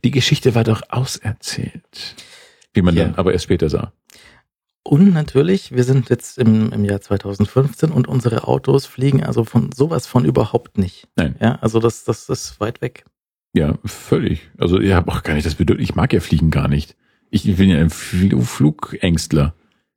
die 0.04 0.12
Geschichte 0.12 0.56
war 0.56 0.64
doch 0.64 0.82
auserzählt, 0.90 2.16
wie 2.74 2.82
man 2.82 2.96
Ja. 2.96 3.06
dann 3.06 3.16
aber 3.16 3.34
erst 3.34 3.46
später 3.46 3.70
sah. 3.70 3.94
Und 4.84 5.14
natürlich, 5.14 5.74
wir 5.74 5.84
sind 5.84 6.10
jetzt 6.10 6.38
im, 6.38 6.72
im 6.72 6.86
Jahr 6.86 7.02
2015 7.02 7.92
und 7.92 8.08
unsere 8.08 8.48
Autos 8.48 8.86
fliegen 8.86 9.22
also 9.24 9.44
von 9.44 9.72
sowas 9.74 10.08
von 10.08 10.24
überhaupt 10.26 10.78
nicht. 10.78 11.08
Nein. 11.18 11.36
Ja, 11.42 11.56
also 11.62 11.80
das, 11.80 12.06
das 12.06 12.30
ist 12.30 12.60
weit 12.60 12.82
weg. 12.82 13.06
Ja, 13.54 13.78
völlig. 13.86 14.50
Also 14.58 14.80
ich 14.80 14.94
habe 14.94 15.12
auch 15.12 15.24
gar 15.24 15.34
nicht 15.34 15.46
das 15.46 15.56
Bedürfnis. 15.56 15.90
Ich 15.90 15.96
mag 15.96 16.14
ja 16.14 16.20
Fliegen 16.20 16.52
gar 16.52 16.68
nicht. 16.68 16.96
Ich 17.30 17.44
bin 17.58 17.70
ja 17.70 17.78
ein 17.78 17.90
Fl 17.90 18.40
Flugängstler. 18.42 19.54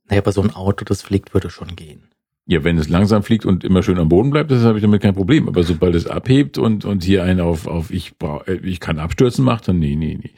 Naja, 0.09 0.23
aber 0.23 0.33
so 0.33 0.43
ein 0.43 0.51
Auto, 0.51 0.85
das 0.85 1.03
fliegt, 1.03 1.35
würde 1.35 1.51
schon 1.51 1.77
gehen. 1.77 2.03
Ja, 2.47 2.65
wenn 2.65 2.79
es 2.79 2.89
langsam 2.89 3.23
fliegt 3.23 3.47
und 3.47 3.63
immer 3.63 3.83
schön 3.83 3.99
am 3.99 4.09
Boden 4.09 4.31
bleibt, 4.31 4.51
das 4.51 4.65
habe 4.65 4.79
ich 4.79 4.83
damit 4.83 5.03
kein 5.03 5.15
Problem. 5.15 5.47
Aber 5.47 5.63
sobald 5.63 5.95
es 5.95 6.07
abhebt 6.07 6.59
und, 6.59 6.85
und 6.85 7.05
hier 7.05 7.23
einen 7.23 7.41
auf, 7.41 7.69
auf 7.69 7.93
ich, 7.93 8.15
äh, 8.47 8.55
ich 8.55 8.81
kann 8.81 8.99
abstürzen 8.99 9.45
macht, 9.45 9.69
dann 9.69 9.79
nee, 9.79 9.95
nee, 9.95 10.19
nee. 10.21 10.33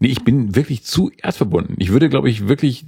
Nee, 0.00 0.08
ich 0.08 0.24
bin 0.24 0.54
wirklich 0.54 0.84
zu 0.84 1.10
erdverbunden. 1.20 1.76
Ich 1.78 1.90
würde, 1.90 2.08
glaube 2.08 2.30
ich, 2.30 2.48
wirklich, 2.48 2.86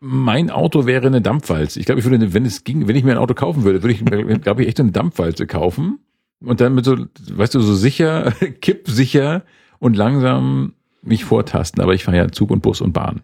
mein 0.00 0.50
Auto 0.50 0.86
wäre 0.86 1.06
eine 1.06 1.20
Dampfwalze. 1.20 1.78
Ich 1.78 1.86
glaube, 1.86 2.00
ich 2.00 2.06
würde, 2.06 2.34
wenn 2.34 2.44
es 2.44 2.64
ging, 2.64 2.88
wenn 2.88 2.96
ich 2.96 3.04
mir 3.04 3.12
ein 3.12 3.18
Auto 3.18 3.34
kaufen 3.34 3.64
würde, 3.64 3.82
würde 3.82 3.94
ich, 3.94 4.04
glaube 4.42 4.62
ich, 4.62 4.68
echt 4.68 4.80
eine 4.80 4.90
Dampfwalze 4.90 5.46
kaufen. 5.46 6.00
Und 6.40 6.60
dann 6.60 6.74
mit 6.74 6.84
so, 6.84 6.96
weißt 7.30 7.54
du, 7.54 7.60
so 7.60 7.74
sicher, 7.74 8.32
kippsicher 8.60 9.42
und 9.78 9.96
langsam 9.96 10.74
mich 11.02 11.24
vortasten. 11.24 11.82
Aber 11.82 11.94
ich 11.94 12.04
fahre 12.04 12.16
ja 12.16 12.28
Zug 12.28 12.50
und 12.50 12.62
Bus 12.62 12.80
und 12.80 12.92
Bahn. 12.92 13.22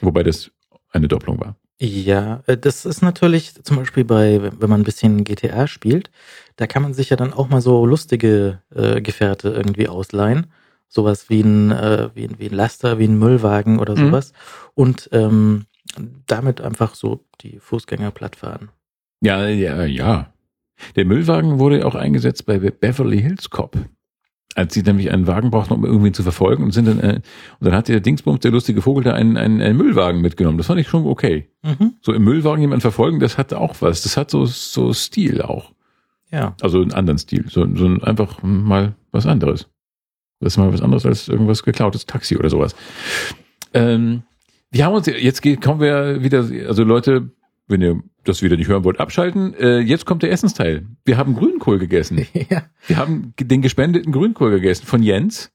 Wobei 0.00 0.22
das 0.22 0.50
eine 0.90 1.08
Doppelung 1.08 1.40
war. 1.40 1.56
Ja, 1.80 2.42
äh, 2.46 2.56
das 2.56 2.84
ist 2.84 3.02
natürlich 3.02 3.54
zum 3.64 3.76
Beispiel 3.76 4.04
bei, 4.04 4.40
wenn 4.58 4.70
man 4.70 4.80
ein 4.80 4.84
bisschen 4.84 5.24
GTA 5.24 5.66
spielt, 5.66 6.10
da 6.56 6.66
kann 6.68 6.82
man 6.82 6.94
sich 6.94 7.10
ja 7.10 7.16
dann 7.16 7.32
auch 7.32 7.48
mal 7.48 7.60
so 7.60 7.84
lustige 7.84 8.60
äh, 8.74 9.00
Gefährte 9.00 9.48
irgendwie 9.50 9.88
ausleihen. 9.88 10.46
Sowas 10.88 11.28
wie 11.28 11.40
ein, 11.40 11.72
äh, 11.72 12.10
wie, 12.14 12.24
ein, 12.28 12.38
wie 12.38 12.46
ein 12.48 12.54
Laster, 12.54 13.00
wie 13.00 13.08
ein 13.08 13.18
Müllwagen 13.18 13.80
oder 13.80 13.94
Mhm. 13.96 14.06
sowas. 14.06 14.32
Und 14.74 15.08
ähm, 15.10 15.66
damit 16.26 16.60
einfach 16.60 16.94
so 16.94 17.24
die 17.40 17.58
Fußgänger 17.58 18.12
platt 18.12 18.36
fahren. 18.36 18.68
Ja, 19.20 19.46
ja, 19.48 19.84
ja. 19.84 20.32
Der 20.96 21.04
Müllwagen 21.04 21.58
wurde 21.58 21.86
auch 21.86 21.94
eingesetzt 21.94 22.46
bei 22.46 22.58
Be- 22.58 22.70
Beverly 22.72 23.20
Hills 23.22 23.50
Cop. 23.50 23.76
Als 24.56 24.72
sie 24.74 24.82
nämlich 24.82 25.10
einen 25.10 25.26
Wagen 25.26 25.50
brauchten, 25.50 25.74
um 25.74 25.84
irgendwen 25.84 26.14
zu 26.14 26.22
verfolgen 26.22 26.62
und 26.62 26.70
sind 26.70 26.86
dann, 26.86 27.00
äh, 27.00 27.20
und 27.58 27.66
dann 27.66 27.74
hat 27.74 27.88
der 27.88 27.98
Dingsbums, 28.00 28.38
der 28.40 28.52
lustige 28.52 28.82
Vogel, 28.82 29.02
da 29.02 29.12
einen, 29.14 29.36
einen, 29.36 29.60
einen 29.60 29.76
Müllwagen 29.76 30.20
mitgenommen. 30.20 30.58
Das 30.58 30.68
fand 30.68 30.78
ich 30.80 30.86
schon 30.88 31.06
okay. 31.06 31.48
Mhm. 31.62 31.94
So 32.00 32.12
im 32.12 32.22
Müllwagen 32.22 32.60
jemanden 32.60 32.80
verfolgen, 32.82 33.18
das 33.18 33.36
hat 33.36 33.52
auch 33.52 33.74
was. 33.80 34.02
Das 34.02 34.16
hat 34.16 34.30
so, 34.30 34.46
so 34.46 34.92
Stil 34.92 35.42
auch. 35.42 35.72
Ja. 36.30 36.54
Also 36.62 36.80
einen 36.82 36.92
anderen 36.92 37.18
Stil. 37.18 37.46
So, 37.48 37.66
so 37.74 37.84
ein- 37.86 38.02
einfach 38.04 38.42
mal 38.42 38.94
was 39.10 39.26
anderes. 39.26 39.66
Das 40.38 40.52
ist 40.52 40.56
mal 40.58 40.72
was 40.72 40.82
anderes 40.82 41.04
als 41.06 41.26
irgendwas 41.28 41.62
geklautes 41.64 42.06
Taxi 42.06 42.36
oder 42.36 42.50
sowas. 42.50 42.76
Ähm, 43.72 44.22
wir 44.70 44.84
haben 44.84 44.94
uns, 44.94 45.06
jetzt 45.06 45.42
kommen 45.62 45.80
wir 45.80 46.22
wieder, 46.22 46.44
also 46.68 46.84
Leute, 46.84 47.30
wenn 47.66 47.80
ihr 47.80 48.00
das 48.24 48.42
wieder 48.42 48.56
nicht 48.56 48.68
hören 48.68 48.84
wollt, 48.84 49.00
abschalten. 49.00 49.54
Äh, 49.54 49.78
jetzt 49.78 50.06
kommt 50.06 50.22
der 50.22 50.32
Essensteil. 50.32 50.86
Wir 51.04 51.16
haben 51.16 51.34
Grünkohl 51.36 51.78
gegessen. 51.78 52.26
ja. 52.50 52.64
Wir 52.86 52.96
haben 52.96 53.32
den 53.40 53.62
gespendeten 53.62 54.12
Grünkohl 54.12 54.50
gegessen 54.50 54.86
von 54.86 55.02
Jens. 55.02 55.50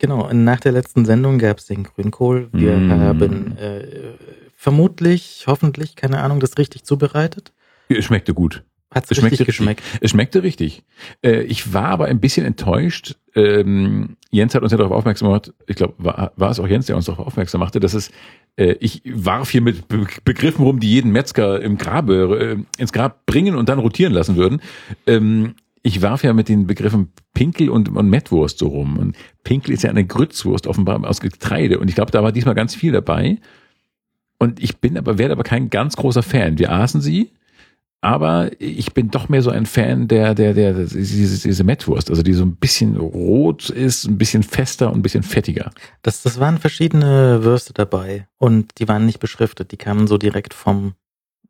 Genau, 0.00 0.32
nach 0.32 0.60
der 0.60 0.72
letzten 0.72 1.04
Sendung 1.04 1.38
gab 1.38 1.58
es 1.58 1.66
den 1.66 1.82
Grünkohl. 1.82 2.48
Wir 2.52 2.76
Mm. 2.76 2.90
haben 2.92 3.56
äh, 3.56 3.82
vermutlich, 4.54 5.44
hoffentlich, 5.46 5.96
keine 5.96 6.20
Ahnung, 6.20 6.40
das 6.40 6.58
richtig 6.58 6.84
zubereitet. 6.84 7.52
Es 7.88 8.04
schmeckte 8.04 8.34
gut. 8.34 8.64
Hat's 8.90 9.10
Es 9.10 9.18
richtig 9.18 9.20
schmeckte 9.20 9.44
geschmeckt? 9.44 9.82
Es 10.00 10.10
schmeckte 10.10 10.42
richtig. 10.42 10.82
Äh, 11.22 11.42
ich 11.42 11.74
war 11.74 11.86
aber 11.86 12.06
ein 12.06 12.20
bisschen 12.20 12.46
enttäuscht. 12.46 13.16
Ähm, 13.34 14.16
Jens 14.30 14.54
hat 14.54 14.62
uns 14.62 14.72
ja 14.72 14.78
darauf 14.78 14.92
aufmerksam 14.92 15.28
gemacht, 15.28 15.52
ich 15.66 15.76
glaube, 15.76 15.94
war, 15.98 16.32
war 16.36 16.50
es 16.50 16.58
auch 16.58 16.66
Jens, 16.66 16.86
der 16.86 16.96
uns 16.96 17.04
darauf 17.04 17.26
aufmerksam 17.26 17.60
machte, 17.60 17.80
dass 17.80 17.92
es, 17.92 18.10
äh, 18.56 18.76
ich 18.80 19.02
warf 19.04 19.50
hier 19.50 19.60
mit 19.60 19.88
Be 19.88 20.06
Begriffen 20.24 20.64
rum, 20.64 20.80
die 20.80 20.90
jeden 20.90 21.12
Metzger 21.12 21.60
im 21.60 21.76
Grabe, 21.76 22.56
äh, 22.78 22.80
ins 22.80 22.92
Grab 22.92 23.26
bringen 23.26 23.56
und 23.56 23.68
dann 23.68 23.78
rotieren 23.78 24.12
lassen 24.12 24.36
würden. 24.36 24.60
Ähm, 25.06 25.54
ich 25.82 26.02
warf 26.02 26.24
ja 26.24 26.32
mit 26.32 26.48
den 26.48 26.66
Begriffen 26.66 27.12
Pinkel 27.34 27.70
und, 27.70 27.88
und 27.88 28.10
Mettwurst 28.10 28.58
so 28.58 28.68
rum. 28.68 28.98
Und 28.98 29.16
Pinkel 29.44 29.72
ist 29.74 29.82
ja 29.82 29.90
eine 29.90 30.04
Grützwurst 30.04 30.66
offenbar 30.66 31.02
aus 31.04 31.20
Getreide. 31.20 31.78
Und 31.78 31.88
ich 31.88 31.94
glaube, 31.94 32.10
da 32.10 32.22
war 32.22 32.32
diesmal 32.32 32.54
ganz 32.54 32.74
viel 32.74 32.92
dabei. 32.92 33.38
Und 34.38 34.62
ich 34.62 34.78
bin 34.78 34.96
aber, 34.96 35.18
werde 35.18 35.32
aber 35.32 35.44
kein 35.44 35.70
ganz 35.70 35.96
großer 35.96 36.22
Fan. 36.22 36.58
Wir 36.58 36.72
aßen 36.72 37.00
sie, 37.00 37.30
aber 38.00 38.50
ich 38.60 38.94
bin 38.94 39.10
doch 39.10 39.28
mehr 39.28 39.42
so 39.42 39.50
ein 39.50 39.66
Fan 39.66 40.06
der, 40.06 40.34
der, 40.34 40.54
der, 40.54 40.72
diese, 40.72 41.48
diese 41.48 41.64
Mettwurst, 41.64 42.10
also 42.10 42.22
die 42.22 42.32
so 42.32 42.44
ein 42.44 42.56
bisschen 42.56 42.96
rot 42.96 43.70
ist, 43.70 44.06
ein 44.06 44.18
bisschen 44.18 44.42
fester 44.44 44.88
und 44.88 44.98
ein 44.98 45.02
bisschen 45.02 45.24
fettiger. 45.24 45.70
Das, 46.02 46.22
das 46.22 46.38
waren 46.38 46.58
verschiedene 46.58 47.42
Würste 47.42 47.72
dabei 47.72 48.28
und 48.38 48.78
die 48.78 48.86
waren 48.86 49.04
nicht 49.04 49.18
beschriftet. 49.18 49.72
Die 49.72 49.76
kamen 49.76 50.06
so 50.06 50.16
direkt 50.16 50.54
vom 50.54 50.94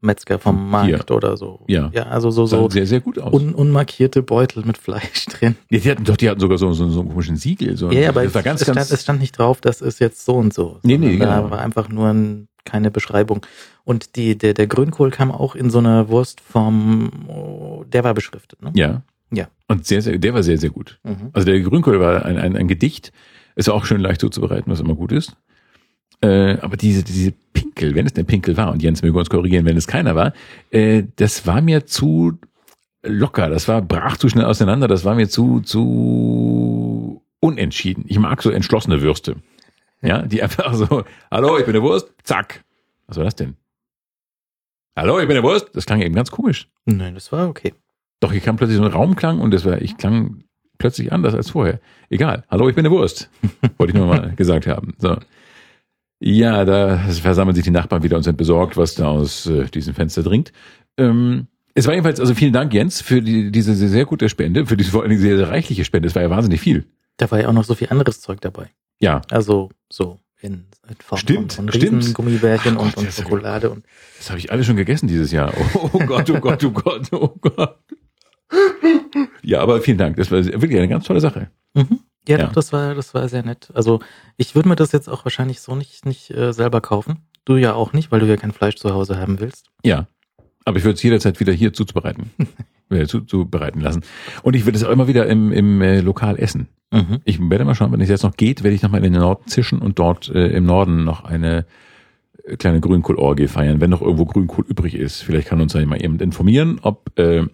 Metzger, 0.00 0.38
vom 0.38 0.70
Markt 0.70 1.10
oder 1.10 1.36
so. 1.36 1.64
Ja. 1.66 1.90
Ja, 1.92 2.04
also 2.04 2.30
so, 2.30 2.46
so 2.46 2.70
sehr, 2.70 2.86
sehr 2.86 3.00
gut 3.00 3.18
aus. 3.18 3.32
un, 3.34 3.52
unmarkierte 3.52 4.22
Beutel 4.22 4.64
mit 4.64 4.78
Fleisch 4.78 5.26
drin. 5.28 5.56
Ja, 5.70 5.80
die 5.80 5.90
hatten 5.90 6.04
doch, 6.04 6.16
die 6.16 6.30
hatten 6.30 6.40
sogar 6.40 6.56
so, 6.56 6.72
so, 6.72 6.88
so 6.88 7.00
einen 7.00 7.08
komischen 7.10 7.36
Siegel. 7.36 7.76
So, 7.76 7.90
Ja, 7.90 8.08
aber 8.08 8.22
das 8.24 8.34
war 8.34 8.42
ganz, 8.42 8.60
es, 8.60 8.66
stand, 8.66 8.76
ganz, 8.76 8.90
es 8.90 9.02
stand 9.02 9.20
nicht 9.20 9.36
drauf, 9.36 9.60
das 9.60 9.80
ist 9.80 9.98
jetzt 9.98 10.24
so 10.24 10.34
und 10.36 10.54
so. 10.54 10.78
Nee, 10.82 10.98
nee, 10.98 11.10
sondern 11.10 11.28
Da 11.28 11.36
genau. 11.38 11.50
war 11.50 11.60
einfach 11.60 11.88
nur 11.88 12.08
ein, 12.08 12.48
keine 12.64 12.90
Beschreibung. 12.90 13.44
Und 13.88 14.16
die, 14.16 14.36
der, 14.36 14.52
der 14.52 14.66
Grünkohl 14.66 15.10
kam 15.10 15.30
auch 15.30 15.54
in 15.54 15.70
so 15.70 15.78
einer 15.78 16.10
Wurstform, 16.10 17.10
der 17.90 18.04
war 18.04 18.12
beschriftet, 18.12 18.60
ne? 18.60 18.70
ja. 18.74 19.02
Ja. 19.30 19.48
Und 19.66 19.86
sehr, 19.86 20.02
sehr, 20.02 20.18
der 20.18 20.34
war 20.34 20.42
sehr, 20.42 20.58
sehr 20.58 20.68
gut. 20.68 21.00
Mhm. 21.04 21.30
Also 21.32 21.46
der 21.46 21.58
Grünkohl 21.60 21.98
war 21.98 22.26
ein, 22.26 22.36
ein, 22.36 22.54
ein 22.54 22.68
Gedicht. 22.68 23.12
Ist 23.56 23.70
auch 23.70 23.86
schön 23.86 24.02
leicht 24.02 24.20
zuzubereiten, 24.20 24.70
was 24.70 24.80
immer 24.80 24.94
gut 24.94 25.12
ist. 25.12 25.36
Äh, 26.20 26.58
aber 26.60 26.76
diese, 26.76 27.02
diese 27.02 27.32
Pinkel, 27.54 27.94
wenn 27.94 28.04
es 28.04 28.12
denn 28.12 28.26
Pinkel 28.26 28.58
war, 28.58 28.72
und 28.72 28.82
Jens 28.82 29.00
möge 29.02 29.18
uns 29.18 29.30
korrigieren, 29.30 29.64
wenn 29.64 29.76
es 29.78 29.86
keiner 29.86 30.14
war, 30.14 30.34
äh, 30.70 31.04
das 31.16 31.46
war 31.46 31.62
mir 31.62 31.86
zu 31.86 32.38
locker, 33.02 33.48
das 33.48 33.68
war, 33.68 33.80
brach 33.80 34.18
zu 34.18 34.28
schnell 34.28 34.44
auseinander, 34.44 34.86
das 34.86 35.06
war 35.06 35.14
mir 35.14 35.30
zu, 35.30 35.60
zu 35.60 37.22
unentschieden. 37.40 38.04
Ich 38.06 38.18
mag 38.18 38.42
so 38.42 38.50
entschlossene 38.50 39.00
Würste. 39.00 39.36
Ja, 40.02 40.22
die 40.22 40.42
einfach 40.42 40.74
so, 40.74 41.04
hallo, 41.30 41.58
ich 41.58 41.64
bin 41.64 41.74
eine 41.74 41.82
Wurst, 41.82 42.12
zack. 42.22 42.64
Was 43.06 43.16
war 43.16 43.24
das 43.24 43.36
denn? 43.36 43.56
Hallo, 44.98 45.20
ich 45.20 45.28
bin 45.28 45.36
eine 45.36 45.46
Wurst. 45.46 45.68
Das 45.74 45.86
klang 45.86 46.00
eben 46.00 46.16
ganz 46.16 46.32
komisch. 46.32 46.66
Nein, 46.84 47.14
das 47.14 47.30
war 47.30 47.48
okay. 47.48 47.72
Doch, 48.18 48.32
hier 48.32 48.40
kam 48.40 48.56
plötzlich 48.56 48.78
so 48.78 48.84
ein 48.84 48.90
Raumklang 48.90 49.38
und 49.38 49.52
das 49.54 49.64
war, 49.64 49.80
ich 49.80 49.96
klang 49.96 50.42
plötzlich 50.76 51.12
anders 51.12 51.34
als 51.34 51.50
vorher. 51.50 51.78
Egal. 52.10 52.42
Hallo, 52.50 52.68
ich 52.68 52.74
bin 52.74 52.84
eine 52.84 52.92
Wurst. 52.92 53.30
Wollte 53.78 53.92
ich 53.92 53.96
nur 53.96 54.08
mal 54.08 54.34
gesagt 54.34 54.66
haben. 54.66 54.94
So. 54.98 55.16
Ja, 56.18 56.64
da 56.64 56.98
versammeln 56.98 57.54
sich 57.54 57.62
die 57.62 57.70
Nachbarn 57.70 58.02
wieder 58.02 58.16
und 58.16 58.24
sind 58.24 58.36
besorgt, 58.36 58.76
was 58.76 58.96
da 58.96 59.06
aus 59.06 59.46
äh, 59.46 59.66
diesem 59.66 59.94
Fenster 59.94 60.24
dringt. 60.24 60.52
Ähm, 60.96 61.46
es 61.74 61.86
war 61.86 61.94
jedenfalls, 61.94 62.18
also 62.18 62.34
vielen 62.34 62.52
Dank, 62.52 62.74
Jens, 62.74 63.00
für 63.00 63.22
die, 63.22 63.52
diese 63.52 63.76
sehr, 63.76 63.90
sehr 63.90 64.04
gute 64.04 64.28
Spende, 64.28 64.66
für 64.66 64.76
diese 64.76 64.90
vor 64.90 65.02
allen 65.02 65.10
Dingen 65.10 65.22
sehr, 65.22 65.36
sehr 65.36 65.48
reichliche 65.48 65.84
Spende. 65.84 66.08
Es 66.08 66.16
war 66.16 66.22
ja 66.22 66.30
wahnsinnig 66.30 66.60
viel. 66.60 66.86
Da 67.18 67.30
war 67.30 67.40
ja 67.40 67.46
auch 67.46 67.52
noch 67.52 67.62
so 67.62 67.76
viel 67.76 67.88
anderes 67.90 68.20
Zeug 68.20 68.40
dabei. 68.40 68.70
Ja, 68.98 69.22
Also 69.30 69.70
so 69.88 70.18
in, 70.40 70.66
in 70.88 70.96
Form 71.02 71.18
Stimmt, 71.18 71.52
von, 71.52 71.68
von 71.68 71.80
stimmt. 71.80 72.04
Ach 72.14 72.18
und, 72.18 72.76
Gott, 72.76 72.96
und 72.96 73.04
ja 73.04 73.10
Schokolade 73.10 73.70
und 73.70 73.84
das 74.18 74.30
habe 74.30 74.38
ich 74.38 74.50
alles 74.52 74.66
schon 74.66 74.76
gegessen 74.76 75.08
dieses 75.08 75.32
Jahr. 75.32 75.52
Oh, 75.74 75.90
oh 75.92 75.98
Gott, 76.00 76.30
oh 76.30 76.38
Gott, 76.40 76.64
oh 76.64 76.70
Gott, 76.70 77.12
oh 77.12 77.28
Gott. 77.40 77.78
Ja, 79.42 79.60
aber 79.60 79.80
vielen 79.80 79.98
Dank. 79.98 80.16
Das 80.16 80.30
war 80.30 80.44
wirklich 80.44 80.76
eine 80.76 80.88
ganz 80.88 81.04
tolle 81.04 81.20
Sache. 81.20 81.50
Mhm. 81.74 82.00
Ja, 82.26 82.38
Ja. 82.38 82.46
doch, 82.46 82.52
das 82.52 82.72
war, 82.72 82.94
das 82.94 83.14
war 83.14 83.28
sehr 83.28 83.42
nett. 83.42 83.70
Also 83.74 84.00
ich 84.36 84.54
würde 84.54 84.68
mir 84.68 84.76
das 84.76 84.92
jetzt 84.92 85.08
auch 85.08 85.24
wahrscheinlich 85.24 85.60
so 85.60 85.74
nicht, 85.74 86.04
nicht 86.06 86.30
äh, 86.30 86.52
selber 86.52 86.80
kaufen. 86.80 87.26
Du 87.44 87.56
ja 87.56 87.72
auch 87.74 87.92
nicht, 87.92 88.12
weil 88.12 88.20
du 88.20 88.26
ja 88.26 88.36
kein 88.36 88.52
Fleisch 88.52 88.76
zu 88.76 88.92
Hause 88.92 89.18
haben 89.18 89.40
willst. 89.40 89.70
Ja, 89.82 90.06
aber 90.68 90.78
ich 90.78 90.84
würde 90.84 90.94
es 90.94 91.02
jederzeit 91.02 91.40
wieder 91.40 91.52
hier 91.52 91.72
zuzubereiten, 91.72 92.30
äh, 92.90 93.06
zuzubereiten 93.06 93.80
lassen. 93.80 94.02
Und 94.42 94.54
ich 94.54 94.64
würde 94.66 94.76
es 94.78 94.84
auch 94.84 94.90
immer 94.90 95.08
wieder 95.08 95.26
im, 95.26 95.50
im 95.52 95.80
äh, 95.80 96.00
Lokal 96.00 96.38
essen. 96.38 96.68
Mhm. 96.92 97.20
Ich 97.24 97.40
werde 97.40 97.64
mal 97.64 97.74
schauen, 97.74 97.92
wenn 97.92 98.00
es 98.00 98.08
jetzt 98.08 98.22
noch 98.22 98.36
geht, 98.36 98.62
werde 98.62 98.74
ich 98.74 98.82
nochmal 98.82 99.04
in 99.04 99.12
den 99.12 99.20
Norden 99.22 99.46
zischen 99.46 99.80
und 99.80 99.98
dort 99.98 100.28
äh, 100.28 100.48
im 100.48 100.64
Norden 100.64 101.04
noch 101.04 101.24
eine 101.24 101.66
äh, 102.44 102.56
kleine 102.56 102.80
Grünkohlorgie 102.80 103.48
feiern, 103.48 103.80
wenn 103.80 103.90
noch 103.90 104.02
irgendwo 104.02 104.26
Grünkohl 104.26 104.64
übrig 104.68 104.94
ist. 104.94 105.22
Vielleicht 105.22 105.48
kann 105.48 105.60
uns 105.60 105.72
ja 105.72 105.84
mal 105.86 106.00
jemand 106.00 106.22
informieren, 106.22 106.78
ob 106.82 107.18
äh, 107.18 107.44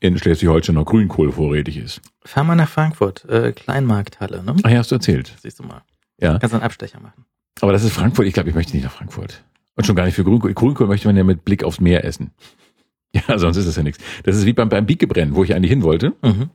in 0.00 0.18
Schleswig-Holstein 0.18 0.74
noch 0.74 0.84
Grünkohl 0.84 1.32
vorrätig 1.32 1.76
ist. 1.78 2.02
Fahr 2.24 2.44
mal 2.44 2.56
nach 2.56 2.68
Frankfurt, 2.68 3.24
äh, 3.28 3.52
Kleinmarkthalle, 3.52 4.42
ne? 4.42 4.56
Ach 4.62 4.70
ja, 4.70 4.78
hast 4.78 4.90
du 4.90 4.96
erzählt. 4.96 5.34
Siehst 5.42 5.58
du 5.60 5.62
mal. 5.64 5.82
Ja, 6.20 6.38
Kannst 6.38 6.54
einen 6.54 6.62
Abstecher 6.62 7.00
machen. 7.00 7.24
aber 7.60 7.72
das 7.72 7.84
ist 7.84 7.92
Frankfurt. 7.92 8.26
Ich 8.26 8.34
glaube, 8.34 8.48
ich 8.48 8.54
möchte 8.54 8.74
nicht 8.74 8.84
nach 8.84 8.92
Frankfurt. 8.92 9.42
Und 9.76 9.86
schon 9.86 9.96
gar 9.96 10.04
nicht 10.04 10.14
für 10.14 10.24
Grünkohl. 10.24 10.54
Grünkohl 10.54 10.86
möchte 10.86 11.08
man 11.08 11.16
ja 11.16 11.24
mit 11.24 11.44
Blick 11.44 11.64
aufs 11.64 11.80
Meer 11.80 12.04
essen. 12.04 12.30
Ja, 13.14 13.38
sonst 13.38 13.56
ist 13.56 13.68
das 13.68 13.76
ja 13.76 13.82
nichts. 13.82 14.02
Das 14.24 14.36
ist 14.36 14.44
wie 14.44 14.52
beim, 14.52 14.68
beim 14.68 14.86
Biegebrennen, 14.86 15.34
wo 15.34 15.44
ich 15.44 15.54
eigentlich 15.54 15.70
hin 15.70 15.82
wollte. 15.82 16.14
Mhm. 16.22 16.50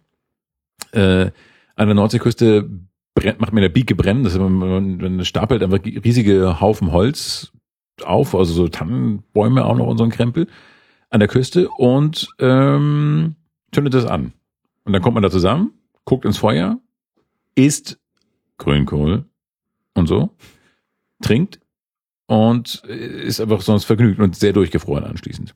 äh, 0.91 1.32
an 1.76 1.88
der 1.88 1.95
Nordseeküste 1.95 2.69
brennt, 3.15 3.39
macht 3.39 3.54
man 3.54 3.62
der 3.62 3.69
Bieke 3.69 3.95
brennen. 3.95 4.24
Das 4.24 4.34
ist, 4.34 4.39
man, 4.39 4.54
man, 4.54 4.98
man 4.98 5.26
stapelt 5.26 5.63
einfach 5.63 5.80
riesige 5.84 6.60
Haufen 6.60 6.91
Holz 6.91 7.54
auf, 8.04 8.36
also 8.36 8.54
so 8.54 8.67
Tannenbäume 8.67 9.65
auch 9.65 9.76
noch 9.76 9.88
und 9.88 9.98
so 9.98 10.04
ein 10.04 10.10
Krempel 10.10 10.48
an 11.10 11.19
der 11.19 11.30
Küste 11.30 11.69
und 11.69 12.28
ähm, 12.39 13.36
zündet 13.72 13.93
das 13.93 14.06
an. 14.06 14.34
Und 14.84 14.93
dann 14.93 15.02
kommt 15.02 15.15
man 15.15 15.24
da 15.24 15.30
zusammen, 15.30 15.72
guckt 16.06 16.26
ins 16.26 16.38
Feuer, 16.38 16.80
isst 17.56 18.00
Grünkohl 18.58 19.26
und 19.93 20.08
so, 20.08 20.30
trinkt 21.22 21.60
und 22.28 22.84
ist 22.86 23.39
einfach 23.41 23.62
sonst 23.62 23.86
vergnügt 23.86 24.19
und 24.19 24.36
sehr 24.36 24.54
durchgefroren 24.54 25.04
anschließend. 25.04 25.56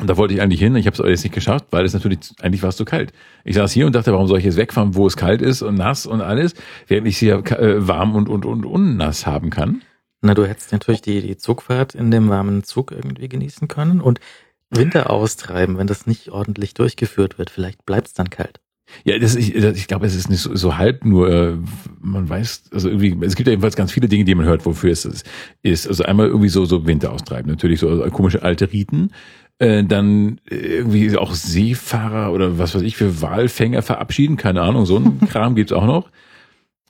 Und 0.00 0.08
da 0.08 0.16
wollte 0.16 0.32
ich 0.32 0.40
eigentlich 0.40 0.60
hin, 0.60 0.74
ich 0.76 0.86
habe 0.86 0.94
es 0.94 1.00
aber 1.00 1.10
jetzt 1.10 1.22
nicht 1.22 1.34
geschafft, 1.34 1.66
weil 1.70 1.84
es 1.84 1.92
natürlich, 1.92 2.18
eigentlich 2.40 2.62
war 2.62 2.70
es 2.70 2.76
zu 2.76 2.84
kalt. 2.86 3.12
Ich 3.44 3.56
saß 3.56 3.70
hier 3.72 3.84
und 3.86 3.94
dachte, 3.94 4.10
warum 4.12 4.26
soll 4.26 4.38
ich 4.38 4.44
jetzt 4.44 4.56
wegfahren, 4.56 4.94
wo 4.94 5.06
es 5.06 5.16
kalt 5.18 5.42
ist 5.42 5.60
und 5.60 5.74
nass 5.74 6.06
und 6.06 6.22
alles, 6.22 6.54
während 6.86 7.06
ich 7.06 7.14
es 7.14 7.20
hier 7.20 7.34
äh, 7.34 7.86
warm 7.86 8.14
und, 8.14 8.28
und, 8.30 8.46
und 8.46 8.64
unnass 8.64 9.26
haben 9.26 9.50
kann. 9.50 9.82
Na, 10.22 10.32
du 10.34 10.46
hättest 10.46 10.72
natürlich 10.72 11.02
die, 11.02 11.20
die 11.20 11.36
Zugfahrt 11.36 11.94
in 11.94 12.10
dem 12.10 12.28
warmen 12.30 12.64
Zug 12.64 12.90
irgendwie 12.90 13.28
genießen 13.28 13.68
können 13.68 14.00
und 14.00 14.18
Winter 14.70 15.10
austreiben, 15.10 15.76
wenn 15.76 15.86
das 15.88 16.06
nicht 16.06 16.30
ordentlich 16.30 16.72
durchgeführt 16.72 17.36
wird. 17.38 17.50
Vielleicht 17.50 17.84
bleibt 17.84 18.06
es 18.06 18.14
dann 18.14 18.30
kalt. 18.30 18.60
Ja, 19.04 19.18
das, 19.18 19.36
ich, 19.36 19.52
das- 19.54 19.76
ich 19.76 19.88
glaube, 19.88 20.06
es 20.06 20.14
ist 20.14 20.28
nicht 20.30 20.40
so, 20.40 20.54
so 20.54 20.76
halb 20.76 21.04
nur, 21.04 21.30
äh, 21.30 21.56
man 22.00 22.28
weiß, 22.28 22.64
also 22.72 22.88
irgendwie, 22.88 23.16
es 23.24 23.36
gibt 23.36 23.46
ja 23.46 23.52
jedenfalls 23.52 23.76
ganz 23.76 23.92
viele 23.92 24.08
Dinge, 24.08 24.24
die 24.24 24.34
man 24.34 24.44
hört, 24.46 24.64
wofür 24.66 24.90
es 24.90 25.04
ist. 25.04 25.26
ist. 25.62 25.86
Also 25.86 26.04
einmal 26.04 26.26
irgendwie 26.28 26.48
so, 26.48 26.64
so 26.64 26.86
Winter 26.86 27.12
austreiben, 27.12 27.50
natürlich 27.50 27.80
so 27.80 27.88
komische 28.10 28.42
alte 28.42 28.72
Riten, 28.72 29.10
äh, 29.58 29.84
dann 29.84 30.40
irgendwie 30.48 31.16
auch 31.16 31.34
Seefahrer 31.34 32.32
oder 32.32 32.58
was 32.58 32.74
weiß 32.74 32.82
ich 32.82 32.96
für 32.96 33.22
Walfänger 33.22 33.82
verabschieden, 33.82 34.36
keine 34.36 34.62
Ahnung, 34.62 34.86
so 34.86 34.96
ein 34.98 35.20
Kram 35.28 35.54
gibt's 35.54 35.72
auch 35.72 35.86
noch. 35.86 36.10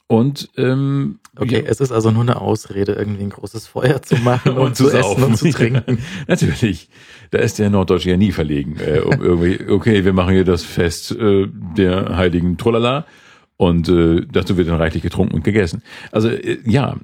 Und 0.06 0.50
ähm, 0.58 1.20
Okay, 1.38 1.62
ja, 1.64 1.70
es 1.70 1.80
ist 1.80 1.92
also 1.92 2.10
nur 2.10 2.20
eine 2.22 2.38
Ausrede, 2.42 2.92
irgendwie 2.92 3.22
ein 3.22 3.30
großes 3.30 3.66
Feuer 3.66 4.02
zu 4.02 4.16
machen 4.16 4.52
und, 4.58 4.58
Und 4.58 4.76
zu, 4.76 4.84
zu 4.84 4.90
essen 4.90 5.02
saufen. 5.02 5.24
und 5.24 5.36
zu 5.36 5.50
trinken. 5.50 5.98
Natürlich. 6.28 6.90
Da 7.30 7.38
ist 7.38 7.58
der 7.58 7.70
Norddeutsche 7.70 8.10
ja 8.10 8.16
nie 8.18 8.32
verlegen. 8.32 8.76
Äh, 8.78 9.00
um 9.00 9.22
irgendwie, 9.22 9.70
okay, 9.70 10.04
wir 10.04 10.12
machen 10.12 10.34
hier 10.34 10.44
das 10.44 10.62
Fest 10.64 11.12
äh, 11.12 11.46
der 11.76 12.16
heiligen 12.18 12.58
Trolala 12.58 13.06
und 13.56 13.88
äh, 13.88 14.26
dazu 14.30 14.58
wird 14.58 14.68
dann 14.68 14.76
reichlich 14.76 15.02
getrunken 15.02 15.34
und 15.34 15.44
gegessen. 15.44 15.82
Also 16.10 16.28
äh, 16.28 16.58
ja, 16.66 16.96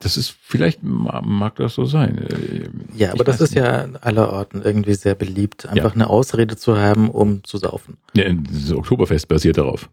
das 0.00 0.16
ist 0.16 0.34
vielleicht 0.40 0.82
ma- 0.82 1.20
mag 1.24 1.56
das 1.56 1.74
so 1.74 1.84
sein. 1.84 2.18
Äh, 2.18 2.68
Ja, 2.96 3.12
aber 3.12 3.24
das 3.24 3.40
ist 3.40 3.54
ja 3.54 3.86
allerorten 4.00 4.62
irgendwie 4.62 4.94
sehr 4.94 5.14
beliebt, 5.14 5.66
einfach 5.66 5.90
Ja. 5.90 5.94
eine 5.94 6.08
Ausrede 6.10 6.56
zu 6.56 6.76
haben, 6.78 7.10
um 7.10 7.42
zu 7.44 7.58
saufen. 7.58 7.96
nicht. 8.14 8.26
Ja, 8.26 8.32
das 8.32 8.72
Oktoberfest 8.72 9.26
basiert 9.28 9.58
darauf. 9.58 9.90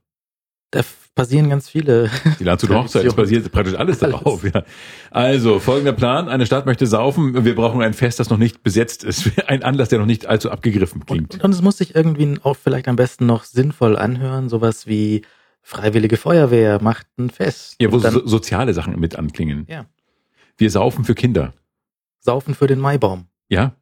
Da 0.71 0.81
passieren 1.13 1.49
ganz 1.49 1.69
viele. 1.69 2.09
Die 2.39 2.43
Landshuter 2.43 2.75
Hochzeit, 2.83 3.05
es 3.05 3.13
basiert 3.13 3.49
praktisch 3.51 3.75
alles 3.75 4.03
Alles. 4.03 4.13
darauf. 4.19 4.43
Ja. 4.43 4.63
Also, 5.11 5.59
folgender 5.59 5.93
Plan. 5.93 6.27
Eine 6.27 6.45
Stadt 6.45 6.65
möchte 6.65 6.85
saufen. 6.87 7.45
Wir 7.45 7.55
brauchen 7.55 7.81
ein 7.81 7.93
Fest, 7.93 8.19
das 8.19 8.29
noch 8.29 8.37
nicht 8.37 8.61
besetzt 8.63 9.03
ist. 9.05 9.31
Ein 9.47 9.63
Anlass, 9.63 9.89
der 9.89 9.99
noch 9.99 10.05
nicht 10.05 10.25
allzu 10.25 10.51
abgegriffen 10.51 11.05
klingt. 11.05 11.35
Und, 11.35 11.43
und 11.45 11.51
es 11.51 11.61
muss 11.61 11.77
sich 11.77 11.95
irgendwie 11.95 12.37
auch 12.43 12.57
vielleicht 12.57 12.87
am 12.89 12.95
besten 12.97 13.25
noch 13.25 13.43
sinnvoll 13.45 13.95
anhören, 13.97 14.49
sowas 14.49 14.85
wie 14.87 15.21
Freiwillige 15.61 16.17
Feuerwehr 16.17 16.81
macht 16.81 17.07
ein 17.17 17.29
Fest. 17.29 17.75
Ja, 17.79 17.91
wo 17.91 17.97
dann 17.97 18.13
so, 18.13 18.27
soziale 18.27 18.73
Sachen 18.73 18.99
mit 18.99 19.15
anklingen. 19.17 19.65
Ja. 19.69 19.85
Wir 20.57 20.69
saufen 20.71 21.03
für 21.05 21.15
Kinder. 21.15 21.53
Saufen 22.19 22.55
für 22.55 22.67
den 22.67 22.79
Maibaum. 22.79 23.27
Ja. 23.49 23.75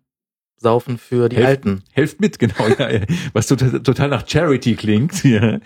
saufen 0.58 0.98
für 0.98 1.28
die 1.30 1.36
Helft- 1.36 1.48
Alten. 1.48 1.84
Helft 1.92 2.22
mit, 2.22 2.40
genau, 2.40 2.68
ja, 2.80 3.02
was 3.34 3.48
total, 3.48 4.08
nach 4.10 4.28
Charity 4.28 4.76
klingt, 4.76 5.24
ja. 5.26 5.60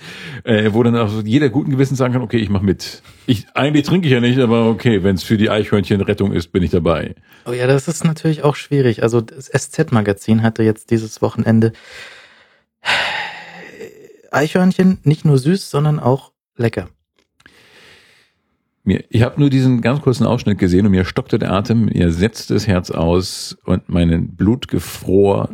äh, 0.44 0.74
wo 0.74 0.82
dann 0.84 0.96
auch 0.96 1.22
jeder 1.24 1.50
guten 1.50 1.70
Gewissen 1.72 1.96
sagen 1.96 2.14
kann, 2.14 2.24
okay, 2.24 2.38
ich 2.38 2.50
mach 2.50 2.62
mit. 2.62 3.04
Ich, 3.28 3.46
eigentlich 3.54 3.86
trinke 3.86 4.08
ich 4.08 4.14
ja 4.14 4.20
nicht, 4.22 4.40
aber 4.40 4.68
okay, 4.70 5.04
wenn 5.04 5.16
es 5.16 5.22
für 5.24 5.38
die 5.38 5.50
Eichhörnchen 5.52 6.02
Rettung 6.02 6.32
ist, 6.34 6.52
bin 6.52 6.64
ich 6.64 6.72
dabei. 6.72 7.14
Oh 7.46 7.52
ja, 7.52 7.68
das 7.68 7.88
ist 7.88 8.04
natürlich 8.06 8.44
auch 8.44 8.56
schwierig. 8.56 9.04
Also 9.04 9.22
das 9.22 9.46
SZ-Magazin 9.52 10.42
hatte 10.42 10.64
jetzt 10.64 10.90
dieses 10.90 11.22
Wochenende 11.22 11.74
Eichhörnchen 14.32 15.00
nicht 15.04 15.26
nur 15.26 15.38
süß, 15.38 15.70
sondern 15.70 16.00
auch 16.00 16.32
lecker. 16.56 16.90
Mir, 18.88 19.04
ich 19.10 19.22
habe 19.22 19.38
nur 19.38 19.50
diesen 19.50 19.82
ganz 19.82 20.02
kurzen 20.02 20.26
Ausschnitt 20.26 20.60
gesehen 20.60 20.86
und 20.86 20.94
mir 20.94 21.04
stockte 21.04 21.38
der 21.38 21.52
Atem, 21.52 21.88
mir 21.88 22.10
setzte 22.14 22.54
das 22.54 22.68
Herz 22.68 22.90
aus 22.90 23.58
und 23.66 23.90
mein 23.90 24.34
Blut 24.38 24.70
gefror 24.70 25.50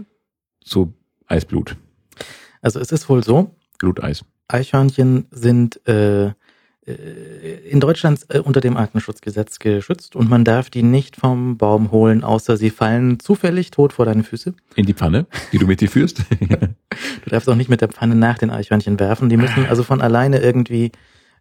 zu 0.64 0.94
Eisblut. 1.26 1.76
Also 2.62 2.80
es 2.80 2.92
ist 2.92 3.10
wohl 3.10 3.24
so, 3.24 3.56
Bluteis. 3.80 4.24
Eichhörnchen 4.48 5.26
sind 5.32 5.82
äh, 5.88 6.26
äh, 6.26 6.34
in 7.68 7.80
Deutschland 7.80 8.20
äh, 8.30 8.38
unter 8.38 8.62
dem 8.62 8.78
Artenschutzgesetz 8.78 9.58
geschützt 9.58 10.16
und 10.16 10.30
man 10.30 10.46
darf 10.46 10.70
die 10.70 10.84
nicht 10.84 11.16
vom 11.16 11.58
Baum 11.58 11.90
holen, 11.90 12.24
außer 12.24 12.56
sie 12.56 12.70
fallen 12.70 13.20
zufällig 13.20 13.72
tot 13.72 13.94
vor 13.94 14.06
deine 14.06 14.24
Füße. 14.24 14.54
In 14.76 14.86
die 14.86 14.94
Pfanne, 14.94 15.26
die 15.52 15.58
du 15.58 15.66
mit 15.66 15.82
dir 15.82 15.90
führst. 15.90 16.22
Du 17.24 17.30
darfst 17.30 17.50
auch 17.50 17.56
nicht 17.56 17.70
mit 17.70 17.82
der 17.82 17.88
Pfanne 17.88 18.16
nach 18.16 18.38
den 18.38 18.52
Eichhörnchen 18.52 19.00
werfen. 19.00 19.30
Die 19.30 19.38
müssen 19.38 19.66
also 19.66 19.82
von 19.82 20.02
alleine 20.02 20.40
irgendwie, 20.40 20.92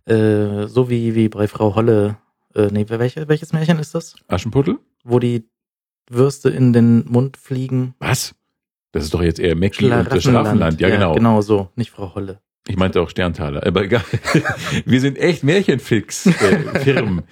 äh, 0.07 0.67
so 0.67 0.91
wie, 0.91 1.15
wie 1.15 1.29
bei 1.29 1.49
Frau 1.49 1.75
Holle, 1.75 2.17
äh, 2.55 2.69
nee, 2.73 2.87
welche, 2.88 3.29
welches 3.29 3.53
Märchen 3.53 3.79
ist 3.79 3.95
das? 3.95 4.17
Aschenputtel? 4.29 4.79
Wo 5.05 5.19
die 5.19 5.49
Würste 6.09 6.51
in 6.51 6.73
den 6.73 7.05
Mund 7.09 7.37
fliegen. 7.37 7.95
Was? 7.99 8.35
Das 8.93 9.05
ist 9.05 9.15
doch 9.15 9.23
jetzt 9.23 9.41
eher 9.41 9.57
Mackie 9.57 9.91
und 9.91 10.11
das. 10.11 10.23
Schlafenland. 10.23 10.81
Ja, 10.81 10.91
genau. 10.91 11.15
Genau 11.15 11.41
so, 11.41 11.71
nicht 11.77 11.91
Frau 11.91 12.15
Holle. 12.15 12.41
Ich 12.69 12.77
meinte 12.77 13.01
auch 13.01 13.11
Sterntaler, 13.11 13.67
aber 13.67 13.85
egal. 13.85 14.05
Wir 14.85 15.01
sind 15.01 15.19
echt 15.19 15.43
Märchenfix, 15.43 16.27
äh, 16.27 16.79
Firmen. 16.81 17.23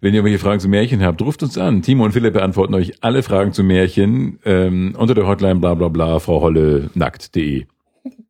Wenn 0.00 0.14
ihr 0.14 0.18
irgendwelche 0.18 0.38
Fragen 0.38 0.60
zu 0.60 0.68
Märchen 0.68 1.02
habt, 1.02 1.20
ruft 1.20 1.42
uns 1.42 1.58
an. 1.58 1.82
Timo 1.82 2.04
und 2.04 2.12
Philipp 2.12 2.34
beantworten 2.34 2.74
euch 2.74 3.02
alle 3.02 3.22
Fragen 3.24 3.52
zu 3.52 3.64
Märchen 3.64 4.38
ähm, 4.44 4.94
unter 4.96 5.14
der 5.14 5.26
Hotline 5.26 5.56
bla 5.56 5.74
bla 5.74 5.88
bla 5.88 6.20
Frau 6.20 6.40
Holle 6.40 6.90
nackt.de. 6.94 7.66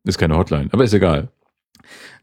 Ist 0.03 0.17
keine 0.17 0.35
Hotline, 0.35 0.69
aber 0.71 0.83
ist 0.83 0.93
egal. 0.93 1.29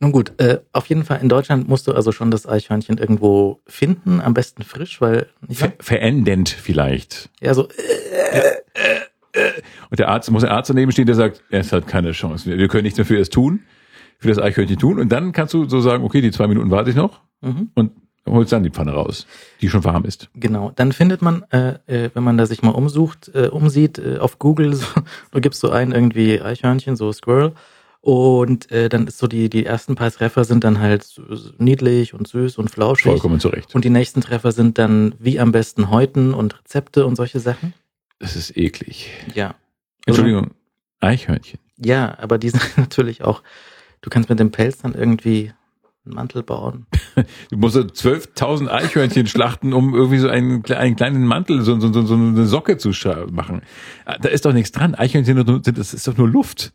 Nun 0.00 0.12
gut, 0.12 0.32
äh, 0.40 0.58
auf 0.72 0.86
jeden 0.86 1.04
Fall 1.04 1.20
in 1.22 1.28
Deutschland 1.28 1.68
musst 1.68 1.86
du 1.86 1.92
also 1.92 2.12
schon 2.12 2.30
das 2.30 2.46
Eichhörnchen 2.46 2.98
irgendwo 2.98 3.60
finden, 3.66 4.20
am 4.20 4.34
besten 4.34 4.62
frisch, 4.62 5.00
weil 5.00 5.28
nicht 5.46 5.60
Ver 5.60 5.72
verendend 5.80 6.48
vielleicht. 6.48 7.30
ja 7.40 7.54
so 7.54 7.68
Und 9.90 9.98
der 9.98 10.08
Arzt 10.08 10.30
muss 10.30 10.42
der 10.42 10.52
Arzt 10.52 10.70
daneben 10.70 10.92
stehen, 10.92 11.06
der 11.06 11.14
sagt, 11.14 11.42
es 11.50 11.72
hat 11.72 11.86
keine 11.86 12.12
Chance. 12.12 12.46
Wir 12.48 12.58
wir 12.58 12.68
können 12.68 12.84
nichts 12.84 12.98
mehr 12.98 13.06
für 13.06 13.18
es 13.18 13.30
tun, 13.30 13.60
für 14.18 14.28
das 14.28 14.38
Eichhörnchen 14.38 14.78
tun. 14.78 14.98
Und 14.98 15.10
dann 15.10 15.32
kannst 15.32 15.54
du 15.54 15.68
so 15.68 15.80
sagen, 15.80 16.04
okay, 16.04 16.20
die 16.20 16.30
zwei 16.30 16.46
Minuten 16.46 16.70
warte 16.70 16.90
ich 16.90 16.96
noch 16.96 17.20
mhm. 17.40 17.70
und 17.74 17.92
holst 18.28 18.52
dann 18.52 18.62
die 18.62 18.70
Pfanne 18.70 18.92
raus, 18.92 19.26
die 19.60 19.68
schon 19.68 19.84
warm 19.84 20.04
ist. 20.04 20.28
Genau, 20.34 20.72
dann 20.74 20.92
findet 20.92 21.22
man, 21.22 21.44
äh, 21.50 21.78
äh, 21.86 22.10
wenn 22.14 22.24
man 22.24 22.36
da 22.36 22.46
sich 22.46 22.62
mal 22.62 22.70
umsucht, 22.70 23.30
äh, 23.34 23.48
umsieht, 23.48 23.98
äh, 23.98 24.18
auf 24.18 24.38
Google, 24.38 24.74
so, 24.74 24.86
du 25.30 25.40
gibst 25.40 25.60
so 25.60 25.70
ein 25.70 25.92
irgendwie 25.92 26.40
Eichhörnchen, 26.40 26.96
so 26.96 27.12
Squirrel, 27.12 27.52
und 28.06 28.70
äh, 28.70 28.88
dann 28.88 29.08
ist 29.08 29.18
so 29.18 29.26
die, 29.26 29.50
die 29.50 29.66
ersten 29.66 29.96
paar 29.96 30.12
Treffer 30.12 30.44
sind 30.44 30.62
dann 30.62 30.78
halt 30.78 31.20
niedlich 31.58 32.14
und 32.14 32.28
süß 32.28 32.56
und 32.56 32.70
flauschig. 32.70 33.06
Vollkommen 33.10 33.40
zurecht. 33.40 33.74
Und 33.74 33.84
die 33.84 33.90
nächsten 33.90 34.20
Treffer 34.20 34.52
sind 34.52 34.78
dann 34.78 35.16
wie 35.18 35.40
am 35.40 35.50
besten 35.50 35.90
häuten 35.90 36.32
und 36.32 36.56
Rezepte 36.60 37.04
und 37.04 37.16
solche 37.16 37.40
Sachen. 37.40 37.74
Das 38.20 38.36
ist 38.36 38.56
eklig. 38.56 39.10
Ja. 39.34 39.56
Entschuldigung, 40.06 40.52
Eichhörnchen. 41.00 41.58
Ja, 41.84 42.16
aber 42.20 42.38
die 42.38 42.50
sind 42.50 42.62
natürlich 42.78 43.24
auch, 43.24 43.42
du 44.02 44.08
kannst 44.10 44.28
mit 44.28 44.38
dem 44.38 44.52
Pelz 44.52 44.78
dann 44.78 44.94
irgendwie 44.94 45.52
einen 46.04 46.14
Mantel 46.14 46.44
bauen. 46.44 46.86
Du 47.50 47.56
musst 47.56 47.74
so 47.74 47.80
12.000 47.80 48.68
Eichhörnchen 48.68 49.26
schlachten, 49.26 49.72
um 49.72 49.94
irgendwie 49.96 50.18
so 50.18 50.28
einen, 50.28 50.64
einen 50.66 50.94
kleinen 50.94 51.26
Mantel, 51.26 51.62
so, 51.62 51.80
so, 51.80 51.92
so, 51.92 52.02
so 52.06 52.14
eine 52.14 52.46
Socke 52.46 52.76
zu 52.78 52.90
machen. 53.32 53.62
Ah, 54.04 54.16
Da 54.20 54.28
ist 54.28 54.44
doch 54.44 54.52
nichts 54.52 54.70
dran. 54.70 54.94
Eichhörnchen, 54.94 55.44
sind- 55.64 55.76
das 55.78 55.92
ist 55.92 56.06
doch 56.06 56.16
nur 56.16 56.28
Luft. 56.28 56.72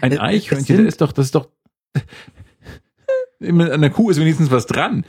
Ein 0.00 0.12
Es- 0.12 0.18
es 0.18 0.22
Eichhörnchen, 0.22 0.76
das 0.78 0.86
ist 0.94 1.00
doch, 1.00 1.12
das 1.12 1.26
ist 1.26 1.34
doch, 1.34 1.48
an 3.40 3.80
der 3.80 3.90
Kuh 3.90 4.10
ist 4.10 4.18
wenigstens 4.20 4.50
was 4.50 4.66
dran. 4.66 5.04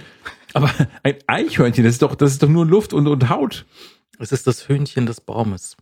Aber 0.54 0.71
ein 1.04 1.15
Eichhörnchen, 1.28 1.84
das 1.84 1.93
ist 1.95 2.02
doch, 2.02 2.15
das 2.15 2.32
ist 2.32 2.43
doch 2.43 2.50
nur 2.50 2.65
Luft 2.65 2.93
und, 2.93 3.08
und 3.08 3.30
Haut. 3.30 3.65
Es 4.19 4.32
ist 4.32 4.47
das 4.47 4.67
Hühnchen 4.67 5.06
des 5.06 5.21
Baumes. 5.21 5.78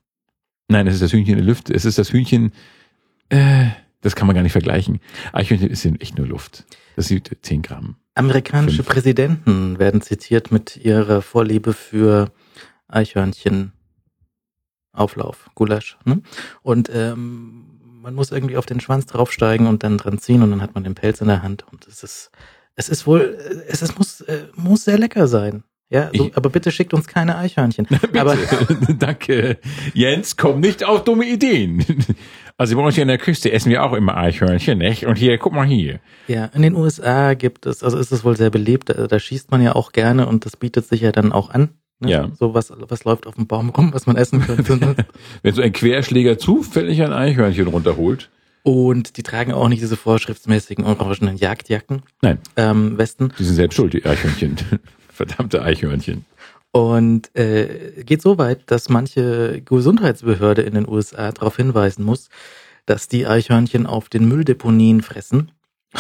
Nein, 0.68 0.88
es 0.88 0.96
ist 0.96 1.02
das 1.04 1.14
Hühnchen 1.14 1.34
in 1.38 1.46
der 1.46 1.48
Luft. 1.48 1.70
Es 1.70 1.86
ist 1.86 1.98
das 1.98 2.12
Hühnchen, 2.12 2.52
äh, 3.30 3.68
das 4.02 4.16
kann 4.16 4.28
man 4.28 4.36
gar 4.36 4.42
nicht 4.44 4.52
vergleichen. 4.52 5.00
Eichhörnchen 5.32 5.70
ist 5.70 5.86
echt 5.86 6.18
nur 6.18 6.28
Luft. 6.28 6.66
Das 6.96 7.08
sind 7.08 7.32
10 7.42 7.62
Gramm. 7.62 7.98
Amerikanische 8.16 8.78
Fünf. 8.84 8.90
Präsidenten 8.90 9.78
werden 9.80 10.02
zitiert 10.02 10.52
mit 10.52 10.78
ihrer 10.78 11.22
Vorliebe 11.22 11.74
für 11.74 12.32
Eichhörnchen. 12.88 13.74
Auflauf, 14.92 15.50
Gulasch. 15.56 15.98
Ne? 16.06 16.22
Und 16.62 16.90
ähm, 16.94 17.65
man 18.06 18.14
muss 18.14 18.32
irgendwie 18.32 18.58
auf 18.58 18.68
den 18.68 18.80
Schwanz 18.80 19.08
draufsteigen 19.08 19.66
und 19.66 19.82
dann 19.82 19.98
dran 19.98 20.20
ziehen 20.20 20.44
und 20.44 20.52
dann 20.52 20.62
hat 20.62 20.76
man 20.76 20.84
den 20.84 20.94
Pelz 20.94 21.22
in 21.22 21.28
der 21.28 21.42
Hand. 21.42 21.66
Und 21.72 21.88
es 21.88 22.04
ist, 22.04 22.30
es 22.76 22.88
ist 22.88 23.08
wohl, 23.08 23.36
es 23.68 23.82
ist, 23.82 23.98
muss, 23.98 24.22
äh, 24.22 24.44
muss 24.54 24.86
sehr 24.86 25.00
lecker 25.00 25.28
sein. 25.28 25.64
Ja, 25.90 26.12
so, 26.14 26.30
aber 26.36 26.52
bitte 26.52 26.72
schickt 26.72 26.94
uns 26.94 27.08
keine 27.08 27.36
Eichhörnchen. 27.36 27.88
Bitte. 27.90 28.22
aber 28.22 28.38
Danke. 29.00 29.58
Jens, 29.94 30.38
komm 30.38 30.60
nicht 30.60 30.84
auf 30.84 31.04
dumme 31.04 31.26
Ideen. 31.26 31.84
Also 32.58 32.78
bei 32.78 32.84
uns 32.84 32.96
hier 32.96 33.02
in 33.02 33.10
der 33.10 33.18
Küste 33.18 33.52
essen 33.52 33.70
wir 33.70 33.84
auch 33.84 33.92
immer 33.92 34.16
Eichhörnchen, 34.16 34.78
nicht? 34.78 35.06
Und 35.06 35.18
hier, 35.18 35.38
guck 35.38 35.52
mal 35.52 35.66
hier. 35.66 36.00
ja, 36.30 36.46
in 36.46 36.62
den 36.62 36.74
USA 36.74 37.34
gibt 37.34 37.66
es, 37.66 37.84
also 37.84 37.98
ist 37.98 38.14
es 38.14 38.24
wohl 38.24 38.38
sehr 38.38 38.50
beliebt, 38.50 38.88
da, 38.88 39.08
da 39.08 39.20
schießt 39.20 39.52
man 39.52 39.62
ja 39.62 39.76
auch 39.76 39.92
gerne 39.92 40.26
und 40.26 40.46
das 40.46 40.56
bietet 40.56 40.88
sich 40.88 41.02
ja 41.02 41.12
dann 41.12 41.34
auch 41.34 41.50
an. 41.50 41.72
Ne? 42.00 42.12
Ja. 42.12 42.32
So 42.38 42.54
was, 42.54 42.72
was 42.78 43.04
läuft 43.04 43.28
auf 43.28 43.36
dem 43.36 43.48
Baum 43.48 43.70
rum, 43.70 43.94
was 43.94 44.06
man 44.06 44.16
essen 44.18 44.42
könnte. 44.42 44.78
Ne? 44.78 44.96
Wenn 45.44 45.54
so 45.54 45.62
ein 45.62 45.72
Querschläger 45.74 46.38
zufällig 46.38 47.02
ein 47.02 47.14
Eichhörnchen 47.14 47.68
runterholt. 47.68 48.30
Und 48.64 49.18
die 49.18 49.24
tragen 49.24 49.54
auch 49.54 49.70
nicht 49.70 49.82
diese 49.82 49.96
vorschriftsmäßigen 49.96 50.86
orangenen 50.86 51.38
Jagdjacken, 51.38 52.02
Nein, 52.22 52.40
ähm, 52.56 52.98
Westen. 52.98 53.32
die 53.38 53.44
sind 53.44 53.56
selbst 53.56 53.76
schuld, 53.76 53.94
die 53.94 54.06
Eichhörnchen. 54.06 54.56
Verdammte 55.08 55.62
Eichhörnchen. 55.62 56.26
Und 56.72 57.34
äh, 57.38 58.04
geht 58.04 58.22
so 58.22 58.38
weit, 58.38 58.64
dass 58.72 58.90
manche 58.90 59.62
Gesundheitsbehörde 59.64 60.64
in 60.64 60.74
den 60.74 60.90
USA 60.90 61.32
darauf 61.32 61.56
hinweisen 61.56 62.04
muss, 62.04 62.30
dass 62.86 63.08
die 63.08 63.26
Eichhörnchen 63.28 63.86
auf 63.86 64.10
den 64.10 64.28
Mülldeponien 64.28 65.02
fressen 65.02 65.52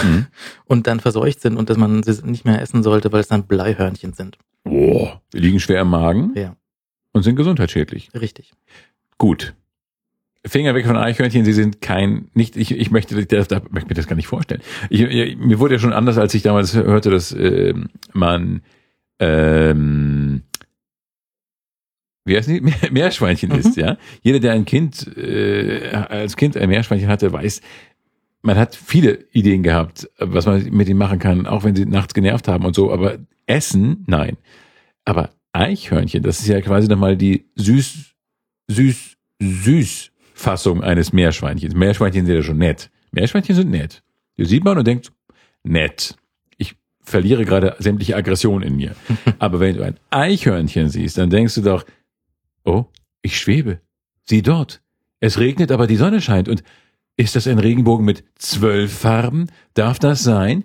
Mhm. 0.04 0.28
und 0.66 0.88
dann 0.88 1.00
verseucht 1.00 1.42
sind 1.42 1.58
und 1.58 1.70
dass 1.70 1.78
man 1.78 2.04
sie 2.04 2.22
nicht 2.26 2.46
mehr 2.46 2.62
essen 2.62 2.84
sollte, 2.84 3.12
weil 3.12 3.22
es 3.22 3.28
dann 3.28 3.44
Bleihörnchen 3.48 4.14
sind. 4.14 4.38
Boah, 4.66 5.22
die 5.32 5.40
liegen 5.40 5.60
schwer 5.62 5.82
im 5.82 5.90
Magen 5.90 6.34
Ja, 6.36 6.56
und 7.14 7.24
sind 7.24 7.36
gesundheitsschädlich. 7.38 8.10
richtig. 8.14 8.52
Gut. 9.18 9.54
Finger 10.46 10.76
weg 10.76 10.86
von 10.86 10.98
Eichhörnchen, 10.98 11.44
sie 11.46 11.54
sind 11.54 11.82
kein, 11.82 12.30
nicht, 12.34 12.56
ich, 12.58 12.72
ich 12.72 12.92
möchte, 12.92 13.26
da, 13.26 13.42
da 13.44 13.62
möchte 13.72 13.88
mir 13.90 13.96
das 13.96 14.06
gar 14.08 14.16
nicht 14.16 14.28
vorstellen. 14.28 14.62
Ich, 14.92 15.02
ich, 15.02 15.38
mir 15.38 15.58
wurde 15.60 15.76
ja 15.76 15.80
schon 15.80 15.94
anders, 15.94 16.18
als 16.20 16.34
ich 16.36 16.44
damals 16.44 16.76
hörte, 16.76 17.10
dass 17.10 17.32
ähm, 17.32 17.88
man 18.14 18.62
ähm, 19.20 20.44
wie 22.26 22.36
heißt 22.38 22.50
die? 22.50 22.62
Meer, 22.62 22.74
Meerschweinchen 22.92 23.52
Mhm. 23.52 23.60
ist, 23.60 23.78
ja. 23.78 23.98
Jeder, 24.22 24.40
der 24.40 24.54
ein 24.54 24.66
Kind, 24.66 25.16
äh, 25.18 25.90
als 25.94 26.36
Kind 26.36 26.58
ein 26.58 26.70
Meerschweinchen 26.70 27.08
hatte, 27.10 27.32
weiß, 27.32 27.62
man 28.42 28.58
hat 28.58 28.76
viele 28.76 29.26
Ideen 29.32 29.64
gehabt, 29.64 30.10
was 30.20 30.46
man 30.46 30.64
mit 30.72 30.88
ihnen 30.90 31.00
machen 31.00 31.18
kann, 31.20 31.48
auch 31.48 31.64
wenn 31.64 31.76
sie 31.76 31.86
nachts 31.86 32.14
genervt 32.14 32.48
haben 32.48 32.66
und 32.66 32.76
so, 32.76 32.92
aber 32.92 33.18
Essen, 33.48 34.04
nein. 34.08 34.38
Aber 35.06 35.32
Eichhörnchen, 35.54 36.24
das 36.24 36.40
ist 36.40 36.48
ja 36.48 36.62
quasi 36.62 36.88
nochmal 36.88 37.16
die 37.16 37.46
süß, 37.56 38.14
süß, 38.68 39.18
süß 39.40 40.12
Fassung 40.34 40.84
eines 40.84 41.14
Meerschweinchens. 41.14 41.74
Meerschweinchen 41.74 42.26
sind 42.26 42.36
ja 42.36 42.44
schon 42.44 42.58
nett. 42.58 42.92
Meerschweinchen 43.12 43.56
sind 43.56 43.72
nett. 43.72 44.04
Die 44.38 44.46
sieht 44.46 44.64
man 44.64 44.78
und 44.78 44.86
denkt, 44.86 45.14
nett. 45.64 46.16
Ich 46.58 46.76
verliere 47.02 47.46
gerade 47.46 47.76
sämtliche 47.80 48.16
Aggression 48.16 48.62
in 48.64 48.76
mir. 48.76 48.96
Aber 49.40 49.60
wenn 49.60 49.78
du 49.78 49.84
ein 49.84 49.98
Eichhörnchen 50.10 50.90
siehst, 50.90 51.18
dann 51.18 51.30
denkst 51.30 51.56
du 51.56 51.62
doch, 51.62 51.86
oh, 52.66 52.86
ich 53.22 53.40
schwebe. 53.40 53.80
Sieh 54.26 54.42
dort. 54.42 54.82
Es 55.20 55.40
regnet, 55.40 55.72
aber 55.72 55.88
die 55.88 55.96
Sonne 55.96 56.22
scheint. 56.22 56.50
Und 56.50 56.64
ist 57.18 57.36
das 57.36 57.48
ein 57.48 57.60
Regenbogen 57.60 58.06
mit 58.06 58.24
zwölf 58.36 58.92
Farben? 58.92 59.48
Darf 59.74 60.00
das 60.00 60.24
sein? 60.24 60.64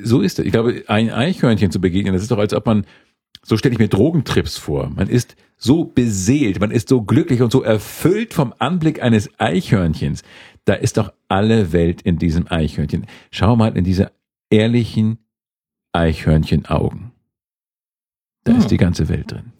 So 0.00 0.20
ist 0.20 0.38
es. 0.38 0.46
Ich 0.46 0.52
glaube, 0.52 0.84
ein 0.86 1.10
Eichhörnchen 1.10 1.70
zu 1.70 1.80
begegnen, 1.80 2.12
das 2.14 2.22
ist 2.22 2.30
doch, 2.30 2.38
als 2.38 2.54
ob 2.54 2.64
man, 2.66 2.86
so 3.42 3.56
stelle 3.56 3.72
ich 3.74 3.78
mir 3.78 3.88
Drogentrips 3.88 4.56
vor. 4.56 4.88
Man 4.90 5.08
ist 5.08 5.36
so 5.58 5.84
beseelt, 5.84 6.60
man 6.60 6.70
ist 6.70 6.88
so 6.88 7.02
glücklich 7.02 7.42
und 7.42 7.52
so 7.52 7.62
erfüllt 7.62 8.32
vom 8.34 8.54
Anblick 8.58 9.02
eines 9.02 9.28
Eichhörnchens. 9.38 10.22
Da 10.64 10.74
ist 10.74 10.96
doch 10.96 11.12
alle 11.28 11.72
Welt 11.72 12.02
in 12.02 12.18
diesem 12.18 12.46
Eichhörnchen. 12.50 13.06
Schau 13.30 13.54
mal 13.56 13.76
in 13.76 13.84
diese 13.84 14.12
ehrlichen 14.50 15.18
Eichhörnchenaugen. 15.92 17.12
Da 18.44 18.52
Hm. 18.52 18.58
ist 18.60 18.70
die 18.70 18.76
ganze 18.76 19.08
Welt 19.08 19.30
drin. 19.30 19.52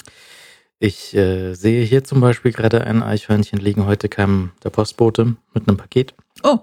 Ich 0.78 1.14
äh, 1.14 1.54
sehe 1.54 1.84
hier 1.84 2.02
zum 2.02 2.20
Beispiel 2.20 2.50
gerade 2.52 2.84
ein 2.84 3.02
Eichhörnchen 3.02 3.60
liegen. 3.60 3.86
Heute 3.86 4.08
kam 4.08 4.50
der 4.64 4.70
Postbote 4.70 5.36
mit 5.54 5.68
einem 5.68 5.76
Paket. 5.76 6.14
Oh, 6.42 6.58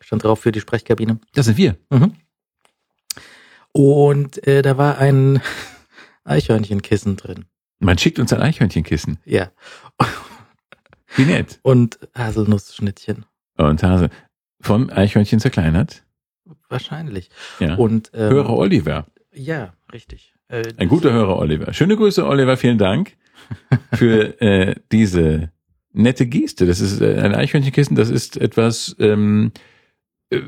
Stand 0.00 0.24
drauf 0.24 0.40
für 0.40 0.52
die 0.52 0.60
Sprechkabine. 0.60 1.18
das 1.34 1.46
sind 1.46 1.56
wir. 1.56 1.76
Mhm. 1.88 2.12
Und 3.72 4.46
äh, 4.46 4.62
da 4.62 4.76
war 4.78 4.98
ein 4.98 5.40
Eichhörnchenkissen 6.24 7.16
drin. 7.16 7.46
Man 7.78 7.98
schickt 7.98 8.18
uns 8.18 8.32
ein 8.32 8.40
Eichhörnchenkissen. 8.42 9.18
Ja. 9.24 9.50
Wie 11.16 11.24
nett. 11.24 11.58
Und 11.62 11.98
Haselnussschnittchen. 12.16 13.26
Und 13.56 13.82
Hase. 13.82 14.08
Vom 14.60 14.88
Eichhörnchen 14.90 15.40
zerkleinert. 15.40 16.04
Wahrscheinlich. 16.68 17.28
Ja. 17.60 17.74
Und 17.74 18.10
ähm, 18.14 18.30
Hörer 18.30 18.56
Oliver. 18.56 19.06
ja, 19.32 19.74
richtig. 19.92 20.32
Äh, 20.48 20.62
Ein 20.76 20.88
guter 20.88 21.12
Hörer 21.12 21.38
Oliver. 21.38 21.72
Schöne 21.74 21.96
Grüße, 21.96 22.26
Oliver. 22.26 22.56
Vielen 22.56 22.78
Dank 22.78 23.16
für 23.94 24.40
äh, 24.40 24.76
diese 24.90 25.50
nette 25.92 26.26
Geste. 26.26 26.66
Das 26.66 26.80
ist 26.80 27.00
äh, 27.02 27.20
ein 27.20 27.34
Eichhörnchenkissen. 27.34 27.96
Das 27.96 28.08
ist 28.08 28.36
etwas, 28.38 28.96
ähm, 28.98 29.52
äh, 30.30 30.40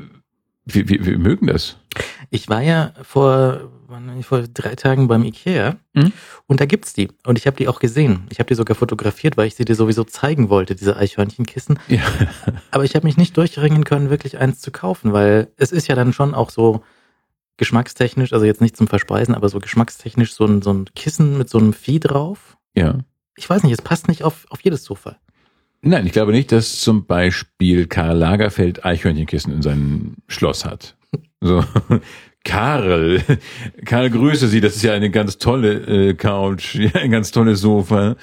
wir, 0.65 0.89
wir, 0.89 1.05
wir 1.05 1.17
mögen 1.17 1.47
das. 1.47 1.77
Ich 2.29 2.49
war 2.49 2.61
ja 2.61 2.91
vor, 3.03 3.71
vor 4.23 4.41
drei 4.53 4.75
Tagen 4.75 5.07
beim 5.07 5.23
Ikea 5.23 5.77
Mhm. 5.93 6.11
und 6.47 6.59
da 6.59 6.65
gibt's 6.65 6.93
die. 6.93 7.07
Und 7.25 7.37
ich 7.37 7.47
habe 7.47 7.55
die 7.55 7.67
auch 7.69 7.79
gesehen. 7.79 8.27
Ich 8.29 8.39
habe 8.39 8.47
die 8.47 8.55
sogar 8.55 8.75
fotografiert, 8.75 9.37
weil 9.37 9.47
ich 9.47 9.55
sie 9.55 9.63
dir 9.63 9.75
sowieso 9.75 10.03
zeigen 10.03 10.49
wollte, 10.49 10.75
diese 10.75 10.97
Eichhörnchenkissen. 10.97 11.79
Ja. 11.87 12.01
Aber 12.71 12.83
ich 12.83 12.95
habe 12.95 13.05
mich 13.07 13.15
nicht 13.15 13.37
durchringen 13.37 13.85
können, 13.85 14.09
wirklich 14.09 14.37
eins 14.39 14.59
zu 14.59 14.71
kaufen, 14.71 15.13
weil 15.13 15.47
es 15.55 15.71
ist 15.71 15.87
ja 15.87 15.95
dann 15.95 16.11
schon 16.11 16.33
auch 16.33 16.49
so 16.49 16.83
geschmackstechnisch, 17.57 18.33
also 18.33 18.45
jetzt 18.45 18.59
nicht 18.61 18.75
zum 18.75 18.87
Verspeisen, 18.87 19.33
aber 19.33 19.47
so 19.47 19.59
geschmackstechnisch 19.59 20.33
so 20.33 20.45
ein, 20.45 20.61
so 20.61 20.73
ein 20.73 20.85
Kissen 20.93 21.37
mit 21.37 21.49
so 21.49 21.57
einem 21.57 21.71
Vieh 21.71 22.01
drauf. 22.01 22.57
Ja. 22.75 22.97
Ich 23.37 23.49
weiß 23.49 23.63
nicht, 23.63 23.71
es 23.71 23.81
passt 23.81 24.09
nicht 24.09 24.23
auf, 24.23 24.45
auf 24.49 24.59
jedes 24.61 24.83
Sofa. 24.83 25.15
Nein, 25.87 26.07
ich 26.07 26.13
glaube 26.13 26.31
nicht, 26.31 26.51
dass 26.51 26.81
zum 26.81 27.05
Beispiel 27.05 27.85
Karl 27.85 28.17
Lagerfeld 28.17 28.83
Eichhörnchenkissen 28.83 29.53
in 29.53 29.61
seinem 29.61 30.15
Schloss 30.27 30.65
hat. 30.65 30.97
So. 31.41 31.63
Karl, 32.43 33.21
Karl, 33.85 34.09
grüße 34.09 34.47
Sie, 34.47 34.61
das 34.61 34.75
ist 34.75 34.81
ja 34.81 34.93
eine 34.93 35.11
ganz 35.11 35.37
tolle 35.37 36.09
äh, 36.09 36.13
Couch, 36.15 36.73
ja, 36.73 36.89
ein 36.95 37.11
ganz 37.11 37.31
tolles 37.31 37.61
Sofa. 37.61 38.15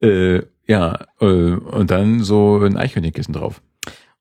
Äh, 0.00 0.42
ja, 0.68 1.06
äh, 1.20 1.24
und 1.24 1.90
dann 1.90 2.22
so 2.22 2.60
ein 2.60 2.76
Eichhörnchenkissen 2.76 3.34
drauf. 3.34 3.62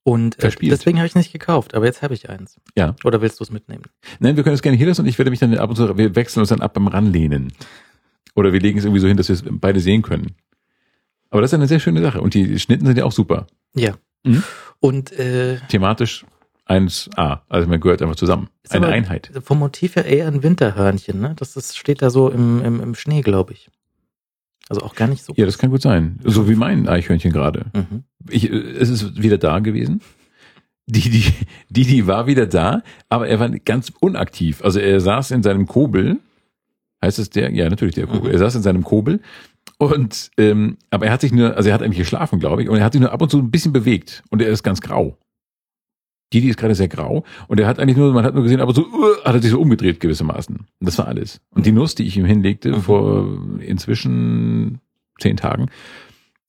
Und 0.01 0.39
äh, 0.39 0.41
Verspielt. 0.41 0.71
deswegen 0.71 0.97
habe 0.97 1.05
ich 1.05 1.13
nicht 1.13 1.31
gekauft, 1.31 1.75
aber 1.75 1.85
jetzt 1.85 2.01
habe 2.01 2.15
ich 2.15 2.29
eins. 2.31 2.59
Ja. 2.75 2.95
Oder 3.03 3.21
willst 3.21 3.39
du 3.39 3.43
es 3.43 3.51
mitnehmen? 3.51 3.83
Nein, 4.19 4.37
wir 4.37 4.43
können 4.43 4.55
es 4.55 4.63
gerne 4.63 4.77
hier 4.77 4.87
lassen 4.87 5.01
und 5.01 5.07
ich 5.07 5.19
werde 5.19 5.29
mich 5.29 5.39
dann 5.39 5.55
ab 5.55 5.69
und 5.69 5.75
zu, 5.75 5.97
wir 5.99 6.15
wechseln 6.15 6.39
uns 6.39 6.49
dann 6.49 6.61
ab 6.61 6.73
beim 6.73 6.87
Ranlehnen. 6.87 7.53
Oder 8.33 8.53
wir 8.53 8.59
legen 8.59 8.79
es 8.79 8.85
irgendwie 8.85 9.01
so 9.01 9.07
hin, 9.07 9.17
dass 9.17 9.29
wir 9.29 9.35
es 9.35 9.43
beide 9.47 9.79
sehen 9.79 10.01
können. 10.01 10.35
Aber 11.35 11.41
das 11.41 11.51
ist 11.51 11.55
eine 11.55 11.67
sehr 11.67 11.81
schöne 11.81 12.01
Sache. 12.01 12.21
Und 12.21 12.33
die 12.33 12.57
Schnitten 12.59 12.85
sind 12.85 12.97
ja 12.97 13.03
auch 13.03 13.11
super. 13.11 13.47
Ja. 13.75 13.95
Mhm. 14.23 14.41
Und 14.79 15.11
äh, 15.11 15.57
Thematisch 15.67 16.25
1A. 16.65 17.41
Also 17.49 17.67
man 17.67 17.81
gehört 17.81 18.01
einfach 18.01 18.15
zusammen. 18.15 18.47
Eine 18.69 18.87
Einheit. 18.87 19.31
vom 19.43 19.59
Motiv 19.59 19.97
her 19.97 20.05
eher 20.05 20.27
ein 20.27 20.43
Winterhörnchen, 20.43 21.19
ne? 21.19 21.33
Das 21.35 21.57
ist, 21.57 21.77
steht 21.77 22.01
da 22.01 22.09
so 22.09 22.29
im, 22.29 22.63
im, 22.63 22.79
im 22.79 22.95
Schnee, 22.95 23.19
glaube 23.19 23.51
ich. 23.51 23.69
Also 24.69 24.79
auch 24.81 24.95
gar 24.95 25.09
nicht 25.09 25.25
so. 25.25 25.33
Ja, 25.35 25.45
das 25.45 25.57
kann 25.57 25.71
gut 25.71 25.81
sein. 25.81 26.21
So 26.23 26.47
wie 26.47 26.55
mein 26.55 26.87
Eichhörnchen 26.87 27.33
gerade. 27.33 27.65
Mhm. 27.73 28.05
Ich, 28.29 28.49
es 28.49 28.87
ist 28.87 29.21
wieder 29.21 29.37
da 29.37 29.59
gewesen. 29.59 29.99
Die, 30.85 31.01
die, 31.01 31.33
die, 31.67 31.83
die 31.83 32.07
war 32.07 32.27
wieder 32.27 32.47
da, 32.47 32.81
aber 33.09 33.27
er 33.27 33.41
war 33.41 33.49
ganz 33.49 33.91
unaktiv. 33.99 34.63
Also 34.63 34.79
er 34.79 35.01
saß 35.01 35.31
in 35.31 35.43
seinem 35.43 35.67
Kobel. 35.67 36.17
Heißt 37.03 37.19
es 37.19 37.29
der? 37.29 37.51
Ja, 37.51 37.69
natürlich 37.69 37.95
der 37.95 38.07
Kobel. 38.07 38.29
Mhm. 38.29 38.35
Er 38.35 38.39
saß 38.39 38.55
in 38.55 38.61
seinem 38.63 38.85
Kobel. 38.85 39.19
Und, 39.77 40.31
ähm, 40.37 40.77
aber 40.89 41.07
er 41.07 41.11
hat 41.11 41.21
sich 41.21 41.33
nur, 41.33 41.57
also 41.57 41.69
er 41.69 41.75
hat 41.75 41.81
eigentlich 41.81 41.97
geschlafen, 41.99 42.39
glaube 42.39 42.63
ich, 42.63 42.69
und 42.69 42.77
er 42.77 42.85
hat 42.85 42.93
sich 42.93 43.01
nur 43.01 43.11
ab 43.11 43.21
und 43.21 43.29
zu 43.29 43.39
ein 43.39 43.51
bisschen 43.51 43.73
bewegt. 43.73 44.23
Und 44.29 44.41
er 44.41 44.49
ist 44.49 44.63
ganz 44.63 44.81
grau. 44.81 45.17
Die, 46.33 46.41
die 46.41 46.49
ist 46.49 46.57
gerade 46.57 46.75
sehr 46.75 46.87
grau. 46.87 47.23
Und 47.47 47.59
er 47.59 47.67
hat 47.67 47.79
eigentlich 47.79 47.97
nur, 47.97 48.11
man 48.13 48.25
hat 48.25 48.33
nur 48.33 48.43
gesehen, 48.43 48.61
aber 48.61 48.73
so, 48.73 48.85
uh, 48.85 49.23
hat 49.23 49.35
er 49.35 49.41
sich 49.41 49.51
so 49.51 49.59
umgedreht 49.59 49.99
gewissermaßen. 49.99 50.55
Und 50.55 50.67
das 50.79 50.97
war 50.97 51.07
alles. 51.07 51.41
Und 51.51 51.65
die 51.65 51.71
Nuss, 51.71 51.95
die 51.95 52.03
ich 52.03 52.17
ihm 52.17 52.25
hinlegte, 52.25 52.71
Mhm. 52.71 52.81
vor 52.81 53.39
inzwischen 53.59 54.79
zehn 55.19 55.37
Tagen, 55.37 55.67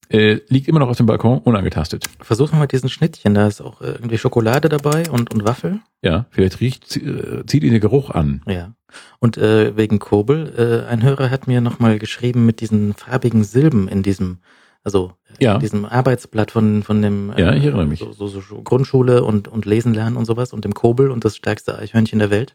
äh, 0.09 0.39
liegt 0.47 0.67
immer 0.67 0.79
noch 0.79 0.89
auf 0.89 0.97
dem 0.97 1.05
Balkon, 1.05 1.39
unangetastet. 1.39 2.05
Versuch 2.21 2.51
mal 2.51 2.61
mit 2.61 2.71
diesen 2.71 2.89
Schnittchen, 2.89 3.33
da 3.33 3.47
ist 3.47 3.61
auch 3.61 3.81
äh, 3.81 3.91
irgendwie 3.91 4.17
Schokolade 4.17 4.69
dabei 4.69 5.09
und, 5.09 5.33
und 5.33 5.45
Waffel. 5.45 5.79
Ja, 6.01 6.25
vielleicht 6.29 6.59
riecht, 6.61 6.95
äh, 6.97 7.45
zieht 7.45 7.63
ihn 7.63 7.71
der 7.71 7.79
Geruch 7.79 8.09
an. 8.11 8.41
Ja. 8.47 8.73
Und 9.19 9.37
äh, 9.37 9.75
wegen 9.75 9.99
Kobel, 9.99 10.85
äh, 10.87 10.89
ein 10.89 11.03
Hörer 11.03 11.29
hat 11.29 11.47
mir 11.47 11.59
nochmal 11.61 11.99
geschrieben 11.99 12.45
mit 12.45 12.61
diesen 12.61 12.93
farbigen 12.93 13.43
Silben 13.43 13.87
in 13.89 14.01
diesem, 14.01 14.37
also 14.83 15.13
äh, 15.39 15.43
Ja. 15.43 15.55
in 15.55 15.59
diesem 15.59 15.85
Arbeitsblatt 15.85 16.51
von, 16.51 16.83
von 16.83 17.01
dem 17.01 17.33
Ja, 17.37 17.53
ich 17.53 17.65
erinnere 17.65 17.85
mich. 17.85 17.99
So, 17.99 18.13
so, 18.13 18.27
so 18.27 18.61
Grundschule 18.61 19.23
und, 19.23 19.47
und 19.49 19.65
Lesen 19.65 19.93
lernen 19.93 20.15
und 20.15 20.25
sowas 20.25 20.53
und 20.53 20.63
dem 20.63 20.73
Kobel 20.73 21.11
und 21.11 21.25
das 21.25 21.35
stärkste 21.35 21.77
Eichhörnchen 21.77 22.19
der 22.19 22.29
Welt. 22.29 22.53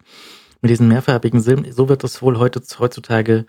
Mit 0.62 0.70
diesen 0.70 0.88
mehrfarbigen 0.88 1.40
Silben, 1.40 1.70
so 1.72 1.88
wird 1.88 2.02
das 2.04 2.22
wohl 2.22 2.38
heute, 2.38 2.62
heutzutage 2.78 3.46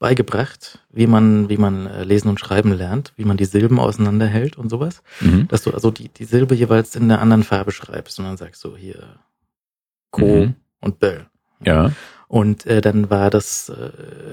beigebracht, 0.00 0.80
wie 0.90 1.06
man, 1.06 1.48
wie 1.48 1.56
man 1.58 1.86
äh, 1.86 2.02
lesen 2.02 2.28
und 2.28 2.40
schreiben 2.40 2.72
lernt, 2.72 3.12
wie 3.16 3.24
man 3.24 3.36
die 3.36 3.44
Silben 3.44 3.78
auseinanderhält 3.78 4.58
und 4.58 4.68
sowas. 4.68 5.02
Mhm. 5.20 5.46
Dass 5.46 5.62
du 5.62 5.70
also 5.70 5.92
die, 5.92 6.08
die 6.08 6.24
Silbe 6.24 6.56
jeweils 6.56 6.96
in 6.96 7.04
einer 7.04 7.20
anderen 7.20 7.44
Farbe 7.44 7.70
schreibst 7.70 8.18
und 8.18 8.24
dann 8.24 8.36
sagst 8.36 8.64
du 8.64 8.76
hier 8.76 9.14
Co 10.10 10.24
Mhm. 10.46 10.54
und 10.80 10.98
Böll. 10.98 11.26
Ja, 11.64 11.92
Und 12.26 12.66
äh, 12.66 12.80
dann 12.80 13.10
war 13.10 13.28
das, 13.30 13.68
äh, 13.68 13.90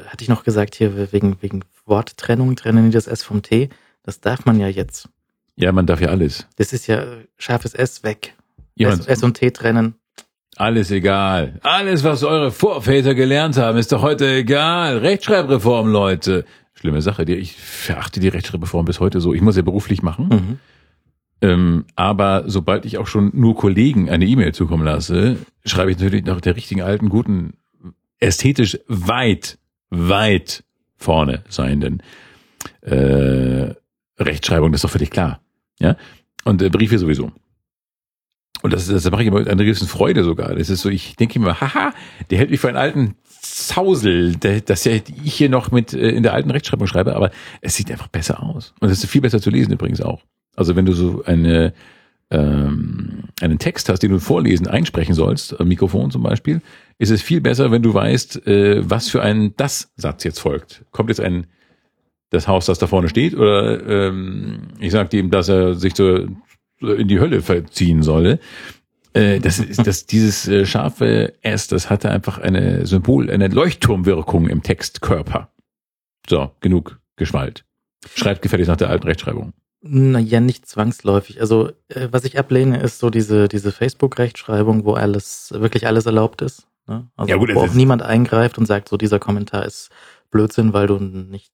hatte 0.07 0.23
ich 0.23 0.29
noch 0.29 0.43
gesagt, 0.43 0.73
hier 0.75 1.11
wegen, 1.11 1.37
wegen 1.41 1.63
Worttrennung, 1.85 2.55
trennen 2.55 2.85
die 2.85 2.91
das 2.91 3.05
S 3.07 3.21
vom 3.23 3.41
T. 3.43 3.69
Das 4.03 4.21
darf 4.21 4.45
man 4.45 4.59
ja 4.59 4.67
jetzt. 4.69 5.09
ja, 5.57 5.71
man 5.73 5.85
darf 5.85 5.99
ja 5.99 6.07
alles. 6.09 6.47
Das 6.55 6.71
ist 6.73 6.87
ja 6.87 7.03
scharfes 7.37 7.73
S 7.73 8.03
weg. 8.03 8.35
Jemand, 8.75 9.01
S, 9.01 9.07
S 9.07 9.23
und 9.23 9.33
T 9.35 9.51
trennen. 9.51 9.95
Alles 10.57 10.91
egal. 10.91 11.59
Alles, 11.63 12.03
was 12.03 12.23
eure 12.23 12.51
Vorväter 12.51 13.15
gelernt 13.15 13.57
haben, 13.57 13.77
ist 13.77 13.91
doch 13.91 14.01
heute 14.01 14.27
egal. 14.27 14.97
Rechtschreibreform, 14.97 15.91
Leute. 15.91 16.45
Schlimme 16.73 17.01
Sache. 17.01 17.23
Ich 17.23 17.55
verachte 17.55 18.19
die 18.19 18.27
Rechtschreibreform 18.27 18.85
bis 18.85 18.99
heute 18.99 19.21
so. 19.21 19.33
Ich 19.33 19.41
muss 19.41 19.55
ja 19.55 19.61
beruflich 19.61 20.01
machen. 20.01 20.27
Mhm. 20.29 20.59
Ähm, 21.39 21.85
aber 21.95 22.43
sobald 22.47 22.85
ich 22.85 22.97
auch 22.97 23.07
schon 23.07 23.31
nur 23.33 23.55
Kollegen 23.55 24.09
eine 24.09 24.25
E-Mail 24.25 24.53
zukommen 24.53 24.83
lasse, 24.83 25.37
schreibe 25.65 25.91
ich 25.91 25.99
natürlich 25.99 26.25
nach 26.25 26.41
der 26.41 26.55
richtigen 26.55 26.81
alten, 26.81 27.09
guten, 27.09 27.53
ästhetisch 28.19 28.79
weit, 28.87 29.59
weit 29.89 30.63
vorne 30.95 31.43
seienden 31.47 32.01
äh, 32.81 33.73
Rechtschreibung. 34.17 34.71
Das 34.71 34.79
ist 34.79 34.83
doch 34.83 34.91
völlig 34.91 35.11
klar. 35.11 35.41
Ja. 35.79 35.95
Und 36.43 36.61
äh, 36.61 36.69
Briefe 36.69 36.97
sowieso. 36.97 37.31
Und 38.61 38.73
das, 38.73 38.87
das 38.87 39.09
mache 39.11 39.21
ich 39.21 39.27
immer 39.27 39.39
mit 39.39 39.49
einer 39.49 39.63
gewissen 39.63 39.87
Freude 39.87 40.23
sogar. 40.23 40.55
Das 40.55 40.69
ist 40.69 40.81
so, 40.81 40.89
ich 40.89 41.15
denke 41.15 41.37
immer, 41.37 41.61
haha, 41.61 41.93
der 42.29 42.37
hält 42.37 42.49
mich 42.49 42.59
für 42.59 42.67
einen 42.67 42.77
alten 42.77 43.15
Zausel, 43.41 44.35
der, 44.35 44.61
dass 44.61 44.83
ja 44.83 44.93
ich 44.93 45.33
hier 45.33 45.49
noch 45.49 45.71
mit 45.71 45.93
äh, 45.93 46.09
in 46.09 46.23
der 46.23 46.33
alten 46.33 46.51
Rechtschreibung 46.51 46.87
schreibe, 46.87 47.15
aber 47.15 47.31
es 47.61 47.75
sieht 47.75 47.91
einfach 47.91 48.07
besser 48.07 48.41
aus. 48.41 48.73
Und 48.79 48.89
es 48.89 49.03
ist 49.03 49.09
viel 49.09 49.21
besser 49.21 49.41
zu 49.41 49.49
lesen 49.49 49.73
übrigens 49.73 50.01
auch. 50.01 50.21
Also 50.55 50.75
wenn 50.75 50.85
du 50.85 50.93
so 50.93 51.23
eine, 51.25 51.73
ähm, 52.31 53.25
einen 53.41 53.59
Text 53.59 53.89
hast, 53.89 53.99
den 53.99 54.11
du 54.11 54.19
vorlesen, 54.19 54.67
einsprechen 54.67 55.13
sollst, 55.13 55.59
am 55.59 55.67
Mikrofon 55.67 56.09
zum 56.09 56.23
Beispiel, 56.23 56.61
ist 56.97 57.11
es 57.11 57.21
viel 57.21 57.41
besser, 57.41 57.71
wenn 57.71 57.83
du 57.83 57.93
weißt, 57.93 58.47
äh, 58.47 58.89
was 58.89 59.09
für 59.09 59.21
ein 59.21 59.53
Das-Satz 59.55 60.23
jetzt 60.23 60.39
folgt. 60.39 60.83
Kommt 60.91 61.09
jetzt 61.09 61.21
ein 61.21 61.47
das 62.29 62.47
Haus, 62.47 62.65
das 62.65 62.79
da 62.79 62.87
vorne 62.87 63.07
steht, 63.07 63.35
oder 63.35 63.87
ähm, 63.87 64.59
ich 64.79 64.91
sage 64.91 65.17
ihm, 65.17 65.31
dass 65.31 65.47
er 65.47 65.75
sich 65.75 65.95
so 65.95 66.27
in 66.81 67.07
die 67.07 67.19
Hölle 67.19 67.41
verziehen 67.41 68.03
solle. 68.03 68.39
Äh, 69.13 69.39
das 69.39 69.59
ist 69.59 69.85
das, 69.85 70.05
dieses 70.05 70.47
äh, 70.47 70.65
scharfe 70.65 71.33
S, 71.41 71.67
das 71.67 71.89
hatte 71.89 72.11
einfach 72.11 72.37
eine 72.37 72.85
Symbol, 72.85 73.29
eine 73.29 73.47
Leuchtturmwirkung 73.47 74.47
im 74.47 74.63
Textkörper. 74.63 75.49
So, 76.29 76.51
genug 76.59 76.99
Geschwalt. 77.15 77.63
Schreibt 78.15 78.41
gefälligst 78.41 78.69
nach 78.69 78.77
der 78.77 78.89
alten 78.89 79.07
Rechtschreibung. 79.07 79.53
Naja, 79.81 80.39
nicht 80.39 80.65
zwangsläufig. 80.67 81.41
Also, 81.41 81.69
äh, 81.87 82.09
was 82.11 82.25
ich 82.25 82.37
ablehne, 82.37 82.79
ist 82.81 82.99
so 82.99 83.09
diese, 83.09 83.47
diese 83.47 83.71
Facebook-Rechtschreibung, 83.71 84.85
wo 84.85 84.93
alles, 84.93 85.53
wirklich 85.55 85.87
alles 85.87 86.05
erlaubt 86.05 86.41
ist. 86.41 86.67
Ne? 86.87 87.07
Also, 87.15 87.29
Ja, 87.29 87.37
gut, 87.37 87.53
wo 87.53 87.61
auch 87.61 87.73
niemand 87.73 88.01
eingreift 88.01 88.57
und 88.57 88.65
sagt, 88.65 88.89
so 88.89 88.97
dieser 88.97 89.19
Kommentar 89.19 89.65
ist 89.65 89.89
Blödsinn, 90.29 90.73
weil 90.73 90.87
du 90.87 90.99
nicht 90.99 91.51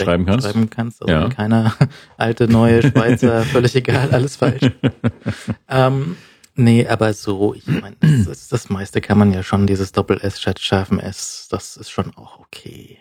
Schreiben 0.00 0.26
kannst? 0.26 0.46
schreiben 0.46 0.70
kannst. 0.70 1.02
Also 1.02 1.12
Ja. 1.12 1.28
keiner 1.28 1.74
alte, 2.16 2.48
neue 2.48 2.82
Schweizer, 2.82 3.42
völlig 3.44 3.74
egal, 3.76 4.10
alles 4.10 4.36
falsch. 4.36 4.70
ähm, 5.68 6.16
nee, 6.54 6.86
aber 6.86 7.12
so, 7.14 7.54
ich 7.54 7.66
meine, 7.66 7.96
das, 8.00 8.48
das 8.48 8.68
meiste 8.70 9.00
kann 9.00 9.18
man 9.18 9.32
ja 9.32 9.42
schon, 9.42 9.66
dieses 9.66 9.92
Doppel-S 9.92 10.40
statt 10.40 10.60
scharfen 10.60 10.98
S, 10.98 11.48
das 11.50 11.76
ist 11.76 11.90
schon 11.90 12.14
auch 12.16 12.38
okay. 12.40 12.98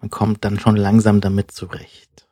Man 0.00 0.10
kommt 0.10 0.44
dann 0.44 0.58
schon 0.58 0.76
langsam 0.76 1.20
damit 1.20 1.50
zurecht. 1.50 2.26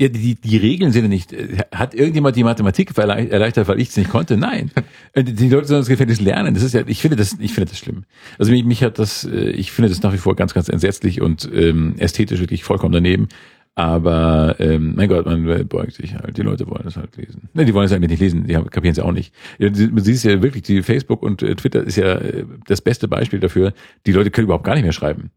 Ja, 0.00 0.08
die, 0.08 0.34
die 0.34 0.56
Regeln 0.56 0.90
sind 0.90 1.02
ja 1.04 1.08
nicht. 1.08 1.32
äh, 1.32 1.58
Hat 1.72 1.94
irgendjemand 1.94 2.34
die 2.36 2.42
Mathematik 2.44 2.96
erleichtert, 2.96 3.68
weil 3.68 3.80
ich 3.80 3.90
es 3.90 3.96
nicht 3.96 4.10
konnte? 4.10 4.36
Nein. 4.36 4.70
Äh, 5.14 5.24
Die 5.24 5.48
Leute 5.50 5.66
sollen 5.66 5.80
das 5.82 5.88
gefälligst 5.88 6.22
lernen. 6.22 6.54
Das 6.54 6.62
ist 6.62 6.72
ja, 6.72 6.82
ich 6.86 7.02
finde 7.02 7.16
das, 7.16 7.36
ich 7.38 7.52
finde 7.52 7.68
das 7.70 7.78
schlimm. 7.78 8.04
Also 8.38 8.50
mich, 8.50 8.64
mich 8.64 8.82
hat 8.82 8.98
das, 8.98 9.24
äh, 9.24 9.50
ich 9.50 9.70
finde 9.72 9.90
das 9.90 10.02
nach 10.02 10.12
wie 10.14 10.18
vor 10.18 10.34
ganz, 10.36 10.54
ganz 10.54 10.70
entsetzlich 10.70 11.20
und 11.20 11.48
ähm, 11.52 11.96
ästhetisch 11.98 12.40
wirklich 12.40 12.64
vollkommen 12.64 12.92
daneben. 12.92 13.28
Aber 13.74 14.56
ähm, 14.58 14.94
mein 14.96 15.08
Gott, 15.08 15.26
man 15.26 15.68
beugt 15.68 15.92
sich 15.94 16.14
halt. 16.14 16.36
Die 16.38 16.42
Leute 16.42 16.66
wollen 16.68 16.86
es 16.86 16.96
halt 16.96 17.16
lesen. 17.16 17.48
Ne, 17.52 17.64
die 17.66 17.74
wollen 17.74 17.86
es 17.86 17.92
eigentlich 17.92 18.10
nicht 18.10 18.20
lesen, 18.20 18.46
die 18.46 18.54
kapieren 18.54 18.92
es 18.92 18.96
ja 18.98 19.04
auch 19.04 19.12
nicht. 19.12 19.34
Ja, 19.58 19.68
du 19.68 20.00
siehst 20.00 20.24
ja 20.24 20.42
wirklich, 20.42 20.62
die 20.62 20.82
Facebook 20.82 21.22
und 21.22 21.38
Twitter 21.40 21.82
ist 21.82 21.96
ja 21.96 22.18
das 22.66 22.80
beste 22.80 23.08
Beispiel 23.08 23.40
dafür. 23.40 23.72
Die 24.06 24.12
Leute 24.12 24.30
können 24.30 24.46
überhaupt 24.46 24.64
gar 24.64 24.74
nicht 24.74 24.84
mehr 24.84 24.92
schreiben. 24.92 25.30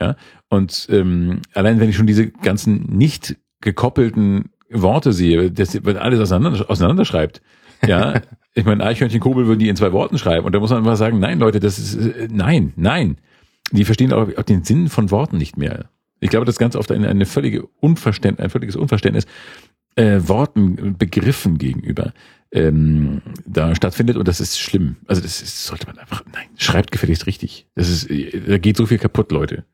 Ja. 0.00 0.16
Und 0.48 0.88
ähm, 0.90 1.40
allein 1.54 1.78
wenn 1.80 1.88
ich 1.88 1.96
schon 1.96 2.06
diese 2.08 2.28
ganzen 2.28 2.84
nicht 2.96 3.36
gekoppelten 3.62 4.50
Worte 4.70 5.12
sehe, 5.12 5.50
das 5.50 5.84
wird 5.84 5.96
alles 5.96 6.20
auseinander, 6.20 6.68
auseinanderschreibt. 6.68 7.40
Ja, 7.86 8.20
ich 8.54 8.64
meine, 8.64 8.84
Eichhörnchen 8.84 9.20
Kobel 9.20 9.46
würden 9.46 9.58
die 9.58 9.68
in 9.68 9.76
zwei 9.76 9.92
Worten 9.92 10.18
schreiben. 10.18 10.44
Und 10.44 10.54
da 10.54 10.60
muss 10.60 10.70
man 10.70 10.80
einfach 10.80 10.96
sagen, 10.96 11.18
nein, 11.18 11.38
Leute, 11.38 11.60
das 11.60 11.78
ist, 11.78 11.94
äh, 11.94 12.28
nein, 12.30 12.72
nein. 12.76 13.16
Die 13.70 13.84
verstehen 13.84 14.12
auch, 14.12 14.28
auch 14.36 14.42
den 14.42 14.64
Sinn 14.64 14.88
von 14.88 15.10
Worten 15.10 15.38
nicht 15.38 15.56
mehr. 15.56 15.86
Ich 16.20 16.30
glaube, 16.30 16.44
das 16.44 16.58
ganz 16.58 16.76
oft 16.76 16.92
eine, 16.92 17.08
eine 17.08 17.26
völlige 17.26 17.66
Unverständnis, 17.80 18.44
ein 18.44 18.50
völliges 18.50 18.76
Unverständnis 18.76 19.26
äh, 19.96 20.20
Worten, 20.22 20.96
Begriffen 20.98 21.58
gegenüber 21.58 22.12
ähm, 22.52 23.22
da 23.46 23.74
stattfindet 23.74 24.16
und 24.16 24.28
das 24.28 24.40
ist 24.40 24.60
schlimm. 24.60 24.96
Also 25.06 25.22
das 25.22 25.40
ist, 25.40 25.64
sollte 25.64 25.86
man 25.86 25.98
einfach, 25.98 26.22
nein, 26.32 26.48
schreibt 26.56 26.92
gefälligst 26.92 27.26
richtig. 27.26 27.66
Das 27.74 27.88
ist, 27.88 28.08
da 28.10 28.58
geht 28.58 28.76
so 28.76 28.86
viel 28.86 28.98
kaputt, 28.98 29.32
Leute. 29.32 29.64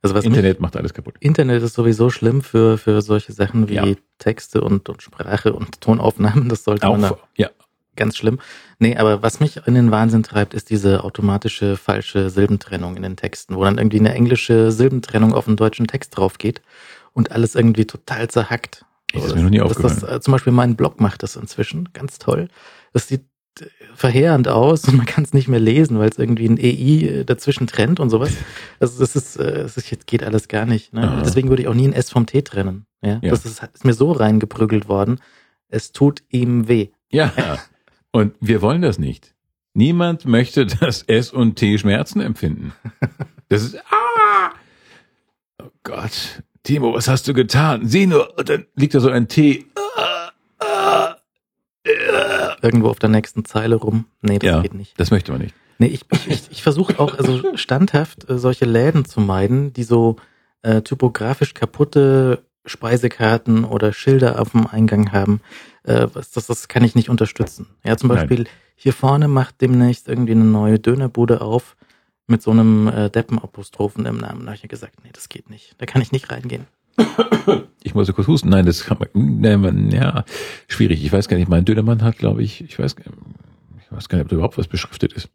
Also 0.00 0.14
was 0.14 0.24
Internet 0.24 0.58
macht 0.58 0.76
alles 0.76 0.94
kaputt. 0.94 1.14
Internet 1.20 1.62
ist 1.62 1.74
sowieso 1.74 2.08
schlimm 2.08 2.40
für, 2.42 2.78
für 2.78 3.02
solche 3.02 3.32
Sachen 3.32 3.68
wie 3.68 3.74
Ja. 3.74 3.86
Texte 4.18 4.62
und, 4.62 4.88
und 4.88 5.02
Sprache 5.02 5.52
und 5.52 5.80
Tonaufnahmen. 5.80 6.48
Das 6.48 6.64
sollte 6.64 6.88
man 6.88 7.02
da 7.02 7.10
Auch, 7.10 7.18
ja, 7.36 7.50
ganz 7.96 8.16
schlimm. 8.16 8.40
Nee, 8.78 8.96
aber 8.96 9.22
was 9.22 9.40
mich 9.40 9.66
in 9.66 9.74
den 9.74 9.90
Wahnsinn 9.90 10.22
treibt, 10.22 10.54
ist 10.54 10.70
diese 10.70 11.04
automatische 11.04 11.76
falsche 11.76 12.30
Silbentrennung 12.30 12.96
in 12.96 13.02
den 13.02 13.16
Texten, 13.16 13.56
wo 13.56 13.64
dann 13.64 13.76
irgendwie 13.76 14.00
eine 14.00 14.14
englische 14.14 14.72
Silbentrennung 14.72 15.34
auf 15.34 15.46
einen 15.46 15.56
deutschen 15.56 15.86
Text 15.86 16.16
drauf 16.16 16.38
geht 16.38 16.62
und 17.12 17.30
alles 17.30 17.54
irgendwie 17.54 17.84
total 17.84 18.28
zerhackt. 18.28 18.86
Das 19.12 19.26
ist 19.26 19.34
mir 19.34 19.42
noch 19.42 19.50
nie 19.50 19.58
das, 19.58 19.68
das, 19.74 19.84
aufgefallen. 19.84 20.16
äh, 20.16 20.20
Zum 20.20 20.32
Beispiel 20.32 20.52
mein 20.52 20.76
Blog 20.76 21.00
macht 21.00 21.22
das 21.22 21.36
inzwischen 21.36 21.88
ganz 21.92 22.18
toll. 22.18 22.48
Das 22.92 23.08
sieht 23.08 23.24
äh, 23.60 23.64
verheerend 23.94 24.48
aus 24.48 24.84
und 24.88 24.96
man 24.96 25.06
kann 25.06 25.24
es 25.24 25.32
nicht 25.32 25.48
mehr 25.48 25.60
lesen, 25.60 25.98
weil 25.98 26.08
es 26.08 26.18
irgendwie 26.18 26.48
ein 26.48 26.58
EI 26.58 27.24
dazwischen 27.24 27.66
trennt 27.66 28.00
und 28.00 28.10
sowas. 28.10 28.32
Also 28.80 28.98
das 29.00 29.14
ist, 29.16 29.36
äh, 29.36 29.62
das 29.62 29.76
ist 29.76 29.90
jetzt 29.90 30.06
geht 30.06 30.22
alles 30.22 30.48
gar 30.48 30.66
nicht. 30.66 30.92
Ne? 30.92 31.02
Aha. 31.02 31.22
Deswegen 31.22 31.48
würde 31.48 31.62
ich 31.62 31.68
auch 31.68 31.74
nie 31.74 31.86
ein 31.88 31.92
S 31.92 32.10
vom 32.10 32.26
T 32.26 32.42
trennen. 32.42 32.86
Ja? 33.02 33.20
Ja. 33.22 33.30
Das 33.30 33.44
ist, 33.44 33.62
ist 33.62 33.84
mir 33.84 33.94
so 33.94 34.12
reingeprügelt 34.12 34.88
worden. 34.88 35.20
Es 35.68 35.92
tut 35.92 36.22
ihm 36.30 36.68
weh. 36.68 36.88
ja. 37.10 37.32
Und 38.14 38.34
wir 38.40 38.60
wollen 38.60 38.82
das 38.82 38.98
nicht. 38.98 39.34
Niemand 39.74 40.26
möchte, 40.26 40.66
dass 40.80 41.02
S 41.02 41.32
und 41.32 41.56
T 41.56 41.78
Schmerzen 41.78 42.20
empfinden. 42.20 42.72
Das 43.48 43.62
ist, 43.62 43.76
ah! 43.90 44.50
Oh 45.62 45.70
Gott. 45.82 46.42
Timo, 46.62 46.94
was 46.94 47.08
hast 47.08 47.26
du 47.26 47.34
getan? 47.34 47.86
Sieh 47.86 48.06
nur, 48.06 48.36
und 48.38 48.48
dann 48.48 48.66
liegt 48.76 48.94
da 48.94 49.00
so 49.00 49.10
ein 49.10 49.28
T. 49.28 49.66
Ah. 49.96 51.16
Irgendwo 52.62 52.88
auf 52.88 53.00
der 53.00 53.08
nächsten 53.08 53.44
Zeile 53.44 53.74
rum. 53.74 54.06
Nee, 54.20 54.38
das 54.38 54.46
Ja. 54.46 54.60
geht 54.62 54.74
nicht. 54.74 54.98
Das 54.98 55.10
möchte 55.10 55.32
man 55.32 55.40
nicht. 55.40 55.54
Nee, 55.78 55.88
ich, 55.88 56.04
ich, 56.28 56.48
ich, 56.52 56.62
versuche 56.62 57.00
auch 57.00 57.18
also 57.18 57.56
standhaft 57.56 58.30
äh, 58.30 58.38
solche 58.38 58.66
Läden 58.66 59.04
zu 59.04 59.20
meiden, 59.20 59.72
die 59.72 59.82
so 59.82 60.16
äh, 60.62 60.82
typografisch 60.82 61.54
kaputte 61.54 62.44
Speisekarten 62.64 63.64
oder 63.64 63.92
Schilder 63.92 64.40
auf 64.40 64.52
dem 64.52 64.68
Eingang 64.68 65.10
haben. 65.10 65.40
Äh, 65.82 66.06
was, 66.12 66.30
das, 66.30 66.46
das 66.46 66.68
kann 66.68 66.84
ich 66.84 66.94
nicht 66.94 67.08
unterstützen. 67.08 67.66
Ja, 67.84 67.96
zum 67.96 68.10
Nein. 68.10 68.18
Beispiel 68.18 68.46
hier 68.76 68.92
vorne 68.92 69.26
macht 69.26 69.60
demnächst 69.60 70.06
irgendwie 70.06 70.32
eine 70.32 70.44
neue 70.44 70.78
Dönerbude 70.78 71.40
auf 71.40 71.74
mit 72.26 72.42
so 72.42 72.50
einem 72.50 72.88
äh, 72.88 73.10
Deppenapostrophen 73.10 74.06
im 74.06 74.18
Namen. 74.18 74.40
Da 74.40 74.46
habe 74.46 74.56
ich 74.56 74.62
ja 74.62 74.68
gesagt, 74.68 75.04
nee, 75.04 75.10
das 75.12 75.28
geht 75.28 75.50
nicht. 75.50 75.74
Da 75.78 75.86
kann 75.86 76.02
ich 76.02 76.12
nicht 76.12 76.30
reingehen. 76.30 76.66
Ich 77.84 77.96
muss 77.96 78.12
kurz 78.14 78.28
husten. 78.28 78.48
Nein, 78.48 78.64
das 78.64 78.84
kann 78.84 78.98
man, 79.12 79.90
ja, 79.90 80.24
schwierig. 80.68 81.04
Ich 81.04 81.12
weiß 81.12 81.26
gar 81.26 81.36
nicht, 81.36 81.48
mein 81.48 81.64
Dönermann 81.64 82.00
hat, 82.02 82.16
glaube 82.16 82.44
ich, 82.44 82.62
ich 82.62 82.78
weiß, 82.78 82.94
ich 82.94 83.92
weiß 83.92 84.08
gar 84.08 84.18
nicht, 84.18 84.26
ob 84.26 84.28
da 84.28 84.36
überhaupt 84.36 84.56
was 84.56 84.68
beschriftet 84.68 85.12
ist. 85.12 85.30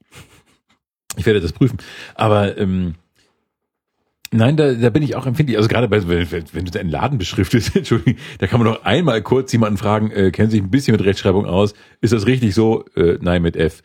Ich 1.17 1.25
werde 1.25 1.41
das 1.41 1.51
prüfen. 1.51 1.77
Aber, 2.15 2.57
ähm, 2.57 2.95
nein, 4.31 4.55
da, 4.55 4.73
da 4.73 4.89
bin 4.89 5.03
ich 5.03 5.15
auch 5.15 5.25
empfindlich. 5.25 5.57
Also 5.57 5.67
gerade 5.67 5.89
bei, 5.89 6.07
wenn, 6.07 6.31
wenn 6.31 6.45
wenn 6.53 6.65
du 6.65 6.71
deinen 6.71 6.89
Laden 6.89 7.17
beschriftest, 7.17 7.75
Entschuldigung, 7.75 8.15
da 8.39 8.47
kann 8.47 8.61
man 8.61 8.71
noch 8.71 8.83
einmal 8.85 9.21
kurz 9.21 9.51
jemanden 9.51 9.77
fragen, 9.77 10.09
äh, 10.11 10.31
kennen 10.31 10.49
Sie 10.49 10.57
sich 10.57 10.65
ein 10.65 10.71
bisschen 10.71 10.93
mit 10.93 11.03
Rechtschreibung 11.05 11.45
aus? 11.45 11.73
Ist 11.99 12.13
das 12.13 12.27
richtig 12.27 12.55
so? 12.55 12.85
Äh, 12.95 13.17
nein, 13.19 13.41
mit 13.41 13.57
F. 13.57 13.81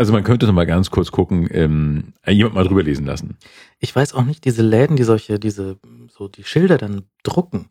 Also 0.00 0.14
man 0.14 0.24
könnte 0.24 0.46
noch 0.46 0.54
mal 0.54 0.64
ganz 0.64 0.90
kurz 0.90 1.10
gucken, 1.10 1.46
ähm, 1.50 2.14
jemand 2.26 2.54
mal 2.54 2.64
drüber 2.64 2.82
lesen 2.82 3.04
lassen. 3.04 3.36
Ich 3.80 3.94
weiß 3.94 4.14
auch 4.14 4.24
nicht, 4.24 4.46
diese 4.46 4.62
Läden, 4.62 4.96
die 4.96 5.02
solche, 5.02 5.38
diese, 5.38 5.76
so 6.08 6.26
die 6.26 6.42
Schilder 6.42 6.78
dann 6.78 7.02
drucken, 7.22 7.66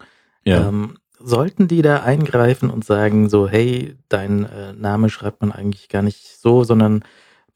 Ja. 0.46 0.68
Ähm, 0.68 0.98
sollten 1.20 1.68
die 1.68 1.82
da 1.82 2.04
eingreifen 2.04 2.70
und 2.70 2.86
sagen 2.86 3.30
so, 3.30 3.50
hey, 3.50 3.96
dein 4.10 4.46
äh, 4.46 4.74
Name 4.74 5.10
schreibt 5.10 5.42
man 5.42 5.52
eigentlich 5.52 5.90
gar 5.90 6.04
nicht 6.04 6.38
so, 6.40 6.64
sondern 6.64 7.04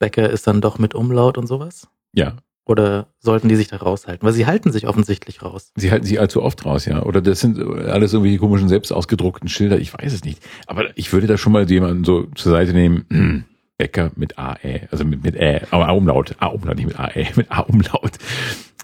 Becker 0.00 0.28
ist 0.28 0.48
dann 0.48 0.60
doch 0.60 0.80
mit 0.80 0.92
Umlaut 0.92 1.38
und 1.38 1.46
sowas? 1.46 1.86
ja. 2.12 2.34
Oder 2.66 3.08
sollten 3.20 3.48
die 3.48 3.56
sich 3.56 3.68
da 3.68 3.76
raushalten? 3.76 4.26
Weil 4.26 4.32
sie 4.32 4.46
halten 4.46 4.72
sich 4.72 4.88
offensichtlich 4.88 5.42
raus. 5.42 5.70
Sie 5.76 5.92
halten 5.92 6.06
sich 6.06 6.18
allzu 6.18 6.42
oft 6.42 6.64
raus, 6.64 6.86
ja. 6.86 7.02
Oder 7.02 7.20
das 7.20 7.40
sind 7.40 7.60
alles 7.60 8.14
irgendwelche 8.14 8.38
komischen, 8.38 8.70
selbst 8.70 8.90
ausgedruckten 8.90 9.50
Schilder. 9.50 9.78
Ich 9.78 9.92
weiß 9.92 10.12
es 10.14 10.24
nicht. 10.24 10.42
Aber 10.66 10.86
ich 10.96 11.12
würde 11.12 11.26
da 11.26 11.36
schon 11.36 11.52
mal 11.52 11.70
jemanden 11.70 12.04
so 12.04 12.24
zur 12.34 12.52
Seite 12.52 12.72
nehmen. 12.72 13.44
Becker 13.78 14.12
mit 14.16 14.38
AE, 14.38 14.88
also 14.90 15.04
mit, 15.04 15.22
mit 15.24 15.34
Ä, 15.36 15.62
aber 15.70 15.88
A-Umlaut. 15.88 16.36
A-Umlaut, 16.38 16.76
nicht 16.76 16.86
mit 16.86 16.98
AE, 16.98 17.26
mit 17.36 17.50
A-Umlaut. 17.50 18.12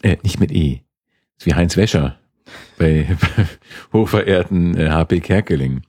Äh, 0.02 0.16
nicht 0.22 0.40
mit 0.40 0.50
E. 0.50 0.80
Ist 1.38 1.46
wie 1.46 1.54
Heinz 1.54 1.76
Wäscher 1.76 2.18
bei, 2.78 3.06
bei 3.36 3.46
hochverehrten 3.92 4.76
äh, 4.76 4.90
HP 4.90 5.20
Kerkeling. 5.20 5.82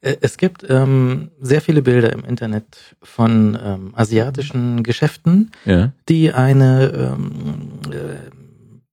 Äh, 0.00 0.16
Es 0.22 0.36
gibt 0.38 0.64
ähm, 0.68 1.30
sehr 1.40 1.60
viele 1.60 1.82
Bilder 1.82 2.12
im 2.12 2.24
Internet 2.24 2.96
von 3.02 3.58
ähm, 3.62 3.92
asiatischen 3.94 4.82
Geschäften, 4.82 5.50
Ja. 5.66 5.92
die 6.08 6.32
eine 6.32 6.86
ähm, 7.18 7.70
äh, 7.92 8.30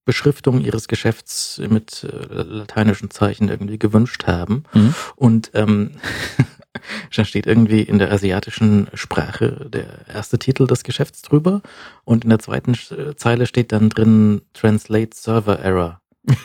Beschriftung 0.04 0.62
ihres 0.62 0.88
Geschäfts 0.88 1.62
mit 1.70 2.04
äh, 2.04 2.42
lateinischen 2.44 3.10
Zeichen 3.12 3.50
irgendwie 3.50 3.78
gewünscht 3.80 4.26
haben. 4.28 4.64
Mhm. 4.74 4.94
Und 5.16 5.52
ähm, 5.54 5.92
da 7.16 7.26
steht 7.26 7.46
irgendwie 7.48 7.82
in 7.82 8.00
der 8.00 8.12
asiatischen 8.12 8.88
Sprache 8.94 9.70
der 9.72 9.86
erste 10.14 10.38
Titel 10.40 10.68
des 10.68 10.84
Geschäfts 10.84 11.22
drüber 11.22 11.62
und 12.04 12.24
in 12.24 12.30
der 12.30 12.40
zweiten 12.40 12.74
äh, 12.74 13.16
Zeile 13.16 13.46
steht 13.46 13.72
dann 13.72 13.90
drin 13.90 14.42
Translate 14.54 15.10
Server 15.16 15.60
Error. 15.60 16.02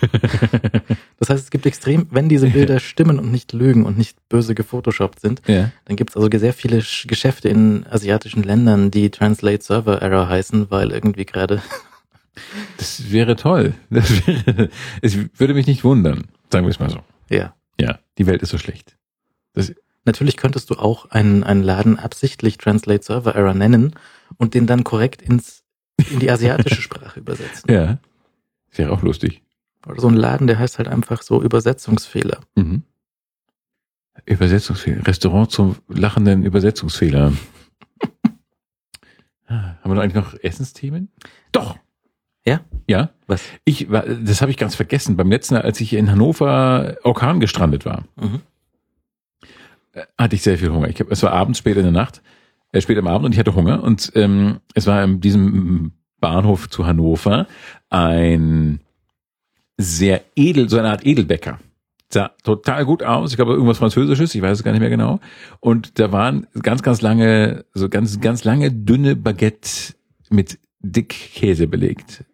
Das 1.19 1.31
heißt, 1.31 1.45
es 1.45 1.51
gibt 1.51 1.67
extrem, 1.67 2.09
wenn 2.11 2.29
diese 2.29 2.49
Bilder 2.49 2.81
stimmen 2.81 3.21
und 3.21 3.31
nicht 3.31 3.53
lügen 3.53 3.85
und 3.87 3.97
nicht 3.97 4.17
böse 4.29 4.57
gefotoshoppt 4.57 5.21
sind, 5.21 5.41
ja. 5.47 5.71
dann 5.85 5.95
gibt 5.97 6.11
es 6.11 6.17
also 6.17 6.29
sehr 6.37 6.53
viele 6.53 6.79
Sch- 6.81 7.07
Geschäfte 7.07 7.49
in 7.49 7.87
asiatischen 7.89 8.43
Ländern, 8.43 8.91
die 8.91 9.09
Translate 9.11 9.63
Server 9.63 10.03
Error 10.03 10.29
heißen, 10.29 10.71
weil 10.73 10.91
irgendwie 10.91 11.25
gerade 11.25 11.63
Das 12.77 13.13
wäre 13.13 13.37
toll. 13.37 13.75
Das 13.91 14.27
wäre, 14.27 14.69
es 15.01 15.17
würde 15.39 15.55
mich 15.55 15.67
nicht 15.69 15.85
wundern. 15.85 16.25
Sagen 16.51 16.67
wir 16.67 16.71
es 16.71 16.81
mal 16.81 16.91
so. 16.91 17.01
ja. 17.29 17.55
Ja. 17.81 17.99
Die 18.19 18.27
Welt 18.27 18.43
ist 18.43 18.51
so 18.51 18.59
schlecht. 18.59 18.97
Das, 19.55 19.73
Natürlich 20.05 20.37
könntest 20.37 20.71
du 20.71 20.75
auch 20.75 21.11
einen, 21.11 21.45
einen 21.45 21.63
Laden 21.63 21.99
absichtlich 21.99 22.59
Translate 22.59 23.03
Server 23.05 23.35
Error 23.35 23.55
nennen 23.55 23.95
und 24.39 24.55
den 24.55 24.67
dann 24.67 24.83
korrekt 24.85 25.23
ins, 25.23 25.63
in 26.11 26.19
die 26.19 26.31
asiatische 26.31 26.83
Sprache 26.83 27.21
übersetzen. 27.21 27.71
ja. 27.73 27.99
Wäre 28.75 28.91
auch 28.93 29.03
lustig. 29.03 29.43
Oder 29.87 30.01
so 30.01 30.09
ein 30.09 30.15
Laden, 30.17 30.47
der 30.47 30.59
heißt 30.59 30.79
halt 30.79 30.89
einfach 30.89 31.21
so 31.23 31.43
Übersetzungsfehler. 31.43 32.41
Mhm. 32.55 32.85
Übersetzungsfehler. 34.25 35.07
Restaurant 35.07 35.51
zum 35.51 35.77
lachenden 35.89 36.43
Übersetzungsfehler. 36.43 37.33
Ah, 39.49 39.77
Haben 39.83 39.91
wir 39.91 39.95
noch 39.97 40.03
eigentlich 40.03 40.15
noch 40.15 40.35
Essensthemen? 40.43 41.11
Doch. 41.53 41.77
Ja? 42.47 42.61
Ja. 42.89 43.11
Was? 43.27 43.43
Ich 43.65 43.91
war, 43.91 44.03
das 44.03 44.41
habe 44.41 44.51
ich 44.51 44.57
ganz 44.57 44.75
vergessen. 44.75 45.17
Beim 45.17 45.29
letzten 45.31 45.55
Mal, 45.55 45.63
als 45.63 45.79
ich 45.81 45.93
in 45.93 46.11
Hannover 46.11 46.97
Orkan 47.03 47.39
gestrandet 47.41 47.85
war, 47.85 48.05
Mhm. 48.17 48.41
Äh, 49.93 50.03
hatte 50.19 50.37
ich 50.37 50.43
sehr 50.43 50.59
viel 50.59 50.71
Hunger. 50.71 50.89
Ich 50.89 51.01
hab, 51.01 51.11
es 51.11 51.23
war 51.23 51.33
abends, 51.33 51.59
spät 51.59 51.77
in 51.77 51.85
der 51.85 51.93
Nacht, 51.93 52.23
äh, 52.73 52.81
spät 52.81 52.99
am 52.99 53.07
Abend 53.07 53.27
und 53.27 53.33
ich 53.33 53.39
hatte 53.39 53.55
Hunger. 53.55 53.83
Und 53.83 54.13
ähm, 54.15 54.61
es 54.75 54.87
war 54.87 55.03
in 55.05 55.21
diesem 55.21 55.93
Bahnhof 56.21 56.71
zu 56.71 56.87
Hannover 56.87 57.47
ein 57.91 58.81
sehr 59.77 60.23
edel, 60.37 60.69
so 60.69 60.79
eine 60.79 60.91
Art 60.91 61.05
Edelbäcker. 61.05 61.59
Sah 62.09 62.31
total 62.45 62.85
gut 62.85 63.03
aus. 63.03 63.31
Ich 63.31 63.37
glaube, 63.37 63.53
irgendwas 63.53 63.79
Französisches, 63.79 64.35
ich 64.35 64.43
weiß 64.43 64.59
es 64.59 64.65
gar 64.65 64.73
nicht 64.73 64.81
mehr 64.81 64.91
genau. 64.91 65.21
Und 65.61 65.99
da 65.99 66.13
waren 66.13 66.47
ganz, 66.63 66.83
ganz 66.83 67.01
lange, 67.01 67.65
so 67.73 67.89
ganz, 67.89 68.21
ganz 68.21 68.45
lange 68.45 68.71
dünne 68.71 69.17
Baguette 69.17 69.95
mit 70.29 70.59
Dickkäse 70.81 71.67
belegt. 71.67 72.25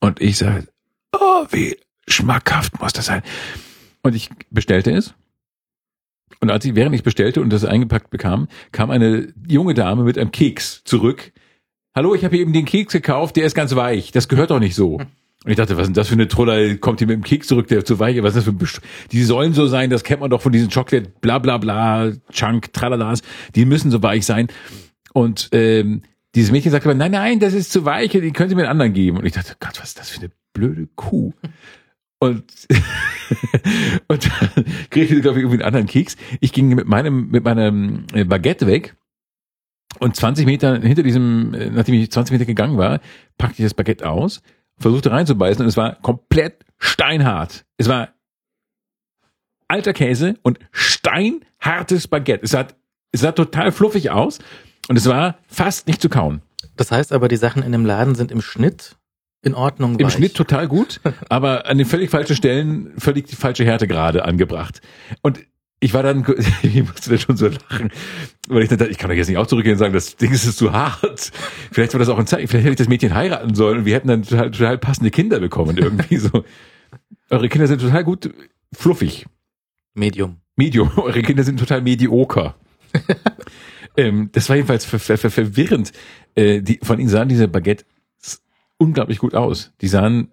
Und 0.00 0.20
ich 0.20 0.36
sage, 0.38 0.68
oh, 1.12 1.46
wie 1.50 1.76
schmackhaft 2.06 2.80
muss 2.80 2.92
das 2.92 3.06
sein. 3.06 3.22
Und 4.02 4.14
ich 4.14 4.30
bestellte 4.50 4.92
es. 4.92 5.14
Und 6.40 6.50
als 6.50 6.64
ich, 6.64 6.74
während 6.74 6.94
ich 6.94 7.02
bestellte 7.02 7.40
und 7.40 7.52
das 7.52 7.64
eingepackt 7.64 8.10
bekam, 8.10 8.48
kam 8.72 8.90
eine 8.90 9.32
junge 9.48 9.74
Dame 9.74 10.04
mit 10.04 10.18
einem 10.18 10.30
Keks 10.30 10.82
zurück. 10.84 11.32
Hallo, 11.94 12.14
ich 12.14 12.24
habe 12.24 12.36
eben 12.36 12.52
den 12.52 12.64
Keks 12.64 12.92
gekauft, 12.92 13.36
der 13.36 13.44
ist 13.44 13.54
ganz 13.54 13.74
weich. 13.74 14.12
Das 14.12 14.28
gehört 14.28 14.50
doch 14.50 14.60
nicht 14.60 14.74
so. 14.74 15.00
Und 15.44 15.52
ich 15.52 15.56
dachte, 15.56 15.76
was 15.76 15.82
ist 15.82 15.88
denn 15.88 15.94
das 15.94 16.08
für 16.08 16.14
eine 16.14 16.28
Troller? 16.28 16.76
Kommt 16.76 17.00
die 17.00 17.06
mit 17.06 17.14
dem 17.14 17.24
Keks 17.24 17.46
zurück, 17.46 17.68
der 17.68 17.84
zu 17.84 17.98
weich 17.98 18.16
ist? 18.16 18.22
Was 18.22 18.30
ist 18.30 18.36
das 18.36 18.44
für 18.44 18.50
ein 18.50 18.58
Best 18.58 18.80
Die 19.12 19.22
sollen 19.22 19.52
so 19.52 19.66
sein, 19.66 19.88
das 19.88 20.04
kennt 20.04 20.20
man 20.20 20.30
doch 20.30 20.42
von 20.42 20.52
diesen 20.52 20.68
Chocolate, 20.68 21.12
bla 21.20 21.38
bla 21.38 21.58
bla, 21.58 22.12
Chunk, 22.32 22.72
tralalas. 22.72 23.22
Die 23.54 23.64
müssen 23.64 23.90
so 23.90 24.02
weich 24.02 24.26
sein. 24.26 24.48
Und 25.12 25.48
ähm, 25.52 26.02
dieses 26.34 26.50
Mädchen 26.50 26.70
sagte 26.72 26.88
aber, 26.88 26.98
nein, 26.98 27.12
nein, 27.12 27.40
das 27.40 27.54
ist 27.54 27.72
zu 27.72 27.84
weich, 27.84 28.10
die 28.10 28.32
können 28.32 28.48
Sie 28.48 28.54
mir 28.54 28.62
einen 28.62 28.72
anderen 28.72 28.92
geben. 28.92 29.18
Und 29.18 29.26
ich 29.26 29.32
dachte, 29.32 29.54
Gott, 29.58 29.80
was 29.80 29.90
ist 29.90 29.98
das 29.98 30.10
für 30.10 30.20
eine 30.20 30.30
blöde 30.52 30.88
Kuh? 30.96 31.32
Und, 32.20 32.44
und 34.08 34.26
dann 34.26 34.64
kriege 34.90 35.14
ich, 35.14 35.22
glaube 35.22 35.38
ich, 35.38 35.44
irgendwie 35.44 35.56
einen 35.56 35.62
anderen 35.62 35.86
Keks. 35.86 36.16
Ich 36.40 36.52
ging 36.52 36.68
mit 36.74 36.86
meinem, 36.86 37.28
mit 37.28 37.44
meinem 37.44 38.06
äh, 38.12 38.24
Baguette 38.24 38.66
weg. 38.66 38.96
Und 40.00 40.16
20 40.16 40.46
Meter 40.46 40.80
hinter 40.80 41.02
diesem, 41.02 41.54
äh, 41.54 41.70
nachdem 41.70 41.94
ich 41.94 42.10
20 42.10 42.32
Meter 42.32 42.44
gegangen 42.44 42.76
war, 42.76 43.00
packte 43.36 43.62
ich 43.62 43.66
das 43.66 43.74
Baguette 43.74 44.08
aus, 44.08 44.42
versuchte 44.78 45.10
reinzubeißen 45.10 45.62
und 45.62 45.68
es 45.68 45.76
war 45.76 45.96
komplett 45.96 46.64
steinhart. 46.78 47.64
Es 47.78 47.88
war 47.88 48.10
alter 49.66 49.92
Käse 49.92 50.34
und 50.42 50.58
steinhartes 50.72 52.08
Baguette. 52.08 52.44
Es 52.44 52.50
sah, 52.50 52.66
es 53.12 53.20
sah 53.20 53.32
total 53.32 53.72
fluffig 53.72 54.10
aus 54.10 54.38
und 54.88 54.96
es 54.96 55.06
war 55.06 55.38
fast 55.48 55.86
nicht 55.86 56.02
zu 56.02 56.08
kauen. 56.08 56.42
Das 56.76 56.90
heißt 56.92 57.12
aber, 57.12 57.28
die 57.28 57.36
Sachen 57.36 57.62
in 57.62 57.72
dem 57.72 57.84
Laden 57.84 58.14
sind 58.14 58.30
im 58.30 58.40
Schnitt 58.40 58.97
in 59.42 59.54
Ordnung. 59.54 59.98
Im 59.98 60.06
weich. 60.06 60.14
Schnitt 60.14 60.34
total 60.34 60.68
gut, 60.68 61.00
aber 61.28 61.66
an 61.66 61.78
den 61.78 61.86
völlig 61.86 62.10
falschen 62.10 62.36
Stellen 62.36 62.92
völlig 62.98 63.26
die 63.26 63.36
falsche 63.36 63.64
Härte 63.64 63.86
gerade 63.86 64.24
angebracht. 64.24 64.80
Und 65.22 65.40
ich 65.80 65.94
war 65.94 66.02
dann, 66.02 66.24
ich 66.62 66.82
musste 66.82 67.10
dann 67.10 67.18
schon 67.18 67.36
so 67.36 67.48
lachen, 67.48 67.90
weil 68.48 68.62
ich 68.62 68.68
dann 68.68 68.78
dachte, 68.78 68.90
ich 68.90 68.98
kann 68.98 69.10
doch 69.10 69.16
jetzt 69.16 69.28
nicht 69.28 69.38
auch 69.38 69.46
zurückgehen 69.46 69.74
und 69.74 69.78
sagen, 69.78 69.94
das 69.94 70.16
Ding 70.16 70.32
ist 70.32 70.56
zu 70.56 70.72
hart. 70.72 71.30
Vielleicht 71.70 71.92
war 71.94 72.00
das 72.00 72.08
auch 72.08 72.18
ein 72.18 72.26
Zeichen, 72.26 72.48
vielleicht 72.48 72.64
hätte 72.64 72.72
ich 72.72 72.78
das 72.78 72.88
Mädchen 72.88 73.14
heiraten 73.14 73.54
sollen 73.54 73.78
und 73.78 73.84
wir 73.84 73.94
hätten 73.94 74.08
dann 74.08 74.22
total, 74.22 74.50
total 74.50 74.78
passende 74.78 75.10
Kinder 75.10 75.38
bekommen 75.40 75.76
irgendwie 75.76 76.16
so. 76.16 76.44
Eure 77.30 77.48
Kinder 77.48 77.66
sind 77.66 77.80
total 77.80 78.04
gut 78.04 78.30
fluffig. 78.72 79.26
Medium. 79.94 80.36
Medium. 80.56 80.90
Eure 80.96 81.22
Kinder 81.22 81.44
sind 81.44 81.58
total 81.58 81.82
medioker. 81.82 82.56
ähm, 83.96 84.30
das 84.32 84.48
war 84.48 84.56
jedenfalls 84.56 84.84
ver 84.84 84.98
ver 84.98 85.18
ver 85.18 85.30
verwirrend. 85.30 85.92
Äh, 86.34 86.62
die, 86.62 86.80
von 86.82 86.98
ihnen 86.98 87.08
sahen 87.08 87.28
diese 87.28 87.48
Baguette 87.48 87.84
unglaublich 88.78 89.18
gut 89.18 89.34
aus. 89.34 89.72
Die 89.80 89.88
sahen, 89.88 90.32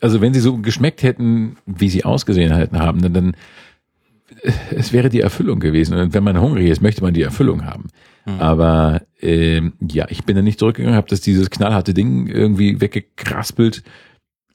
also 0.00 0.20
wenn 0.20 0.34
sie 0.34 0.40
so 0.40 0.58
geschmeckt 0.58 1.02
hätten, 1.02 1.56
wie 1.66 1.88
sie 1.88 2.04
ausgesehen 2.04 2.54
hätten 2.54 2.78
haben, 2.78 3.02
dann, 3.02 3.12
dann 3.12 3.36
äh, 4.42 4.52
es 4.70 4.92
wäre 4.92 5.08
die 5.08 5.20
Erfüllung 5.20 5.58
gewesen. 5.58 5.96
Und 5.96 6.14
wenn 6.14 6.24
man 6.24 6.40
hungrig 6.40 6.70
ist, 6.70 6.82
möchte 6.82 7.02
man 7.02 7.14
die 7.14 7.22
Erfüllung 7.22 7.64
haben. 7.64 7.88
Hm. 8.24 8.40
Aber 8.40 9.02
ähm, 9.20 9.72
ja, 9.80 10.06
ich 10.08 10.24
bin 10.24 10.36
da 10.36 10.42
nicht 10.42 10.58
zurückgegangen, 10.58 10.96
habe 10.96 11.08
das 11.08 11.20
dieses 11.20 11.50
knallharte 11.50 11.94
Ding 11.94 12.26
irgendwie 12.26 12.80
weggekraspelt. 12.80 13.82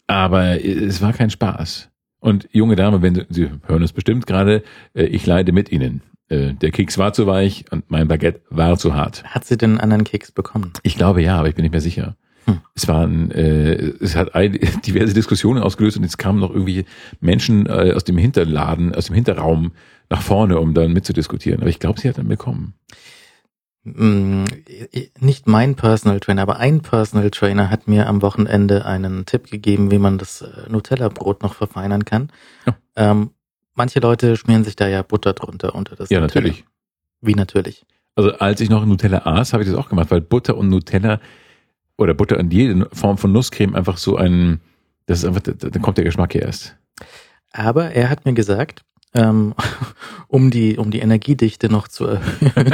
Aber 0.07 0.63
es 0.63 1.01
war 1.01 1.13
kein 1.13 1.29
Spaß. 1.29 1.89
Und 2.19 2.47
junge 2.51 2.75
Dame, 2.75 3.01
wenn 3.01 3.15
Sie, 3.15 3.25
Sie 3.29 3.49
hören 3.65 3.81
es 3.81 3.93
bestimmt 3.93 4.27
gerade, 4.27 4.63
äh, 4.93 5.05
ich 5.05 5.25
leide 5.25 5.51
mit 5.51 5.71
Ihnen. 5.71 6.01
Äh, 6.29 6.53
der 6.53 6.71
Keks 6.71 6.97
war 6.97 7.13
zu 7.13 7.27
weich 7.27 7.65
und 7.71 7.89
mein 7.89 8.07
Baguette 8.07 8.41
war 8.49 8.77
zu 8.77 8.93
hart. 8.93 9.23
Hat 9.25 9.43
sie 9.45 9.57
denn 9.57 9.71
einen 9.71 9.79
anderen 9.79 10.03
Keks 10.05 10.31
bekommen? 10.31 10.71
Ich 10.83 10.95
glaube 10.95 11.21
ja, 11.21 11.37
aber 11.37 11.49
ich 11.49 11.55
bin 11.55 11.63
nicht 11.63 11.73
mehr 11.73 11.81
sicher. 11.81 12.15
Hm. 12.45 12.61
Es 12.75 12.87
waren, 12.87 13.31
äh, 13.31 13.93
es 13.99 14.15
hat 14.15 14.33
ein, 14.35 14.53
diverse 14.85 15.13
Diskussionen 15.13 15.61
ausgelöst 15.61 15.97
und 15.97 16.03
jetzt 16.03 16.17
kamen 16.17 16.39
noch 16.39 16.51
irgendwie 16.51 16.85
Menschen 17.19 17.65
äh, 17.67 17.93
aus 17.95 18.03
dem 18.03 18.17
Hinterladen, 18.17 18.93
aus 18.95 19.05
dem 19.07 19.15
Hinterraum 19.15 19.71
nach 20.09 20.21
vorne, 20.21 20.59
um 20.59 20.73
dann 20.73 20.91
mitzudiskutieren. 20.93 21.61
Aber 21.61 21.69
ich 21.69 21.79
glaube, 21.79 21.99
sie 21.99 22.09
hat 22.09 22.17
dann 22.17 22.27
bekommen. 22.27 22.73
Mm, 23.83 24.43
Nicht 25.19 25.47
mein 25.47 25.75
Personal 25.75 26.19
Trainer, 26.19 26.43
aber 26.43 26.57
ein 26.57 26.81
Personal 26.81 27.31
Trainer 27.31 27.69
hat 27.69 27.87
mir 27.87 28.07
am 28.07 28.21
Wochenende 28.21 28.85
einen 28.85 29.25
Tipp 29.25 29.49
gegeben, 29.49 29.89
wie 29.89 29.97
man 29.97 30.17
das 30.17 30.41
äh, 30.41 30.69
Nutella-Brot 30.69 31.41
noch 31.41 31.55
verfeinern 31.55 32.05
kann. 32.05 32.31
Ja. 32.67 32.75
Ähm, 32.95 33.31
manche 33.73 33.99
Leute 33.99 34.37
schmieren 34.37 34.63
sich 34.63 34.75
da 34.75 34.87
ja 34.87 35.01
Butter 35.01 35.33
drunter 35.33 35.73
unter 35.73 35.95
das 35.95 36.09
Ja, 36.09 36.19
Nutella. 36.19 36.41
natürlich. 36.45 36.65
Wie 37.21 37.33
natürlich. 37.35 37.85
Also 38.15 38.33
als 38.33 38.61
ich 38.61 38.69
noch 38.69 38.85
Nutella 38.85 39.25
aß, 39.25 39.53
habe 39.53 39.63
ich 39.63 39.69
das 39.69 39.77
auch 39.77 39.89
gemacht, 39.89 40.11
weil 40.11 40.21
Butter 40.21 40.57
und 40.57 40.69
Nutella 40.69 41.19
oder 42.01 42.13
Butter 42.13 42.37
und 42.39 42.51
jede 42.53 42.87
Form 42.93 43.17
von 43.17 43.31
Nusscreme 43.31 43.75
einfach 43.75 43.97
so 43.97 44.17
ein, 44.17 44.59
das 45.05 45.19
ist 45.19 45.25
einfach, 45.25 45.41
da- 45.41 45.53
dann 45.69 45.81
kommt 45.81 45.97
der 45.97 46.05
Geschmack 46.05 46.33
hier 46.33 46.43
erst. 46.43 46.75
Aber 47.51 47.91
er 47.91 48.09
hat 48.09 48.25
mir 48.25 48.33
gesagt, 48.33 48.83
ähm, 49.13 49.53
um 50.27 50.51
die 50.51 50.77
um 50.77 50.89
die 50.91 50.99
Energiedichte 50.99 51.69
noch 51.69 51.87
zu 51.87 52.05
erhöhen 52.05 52.73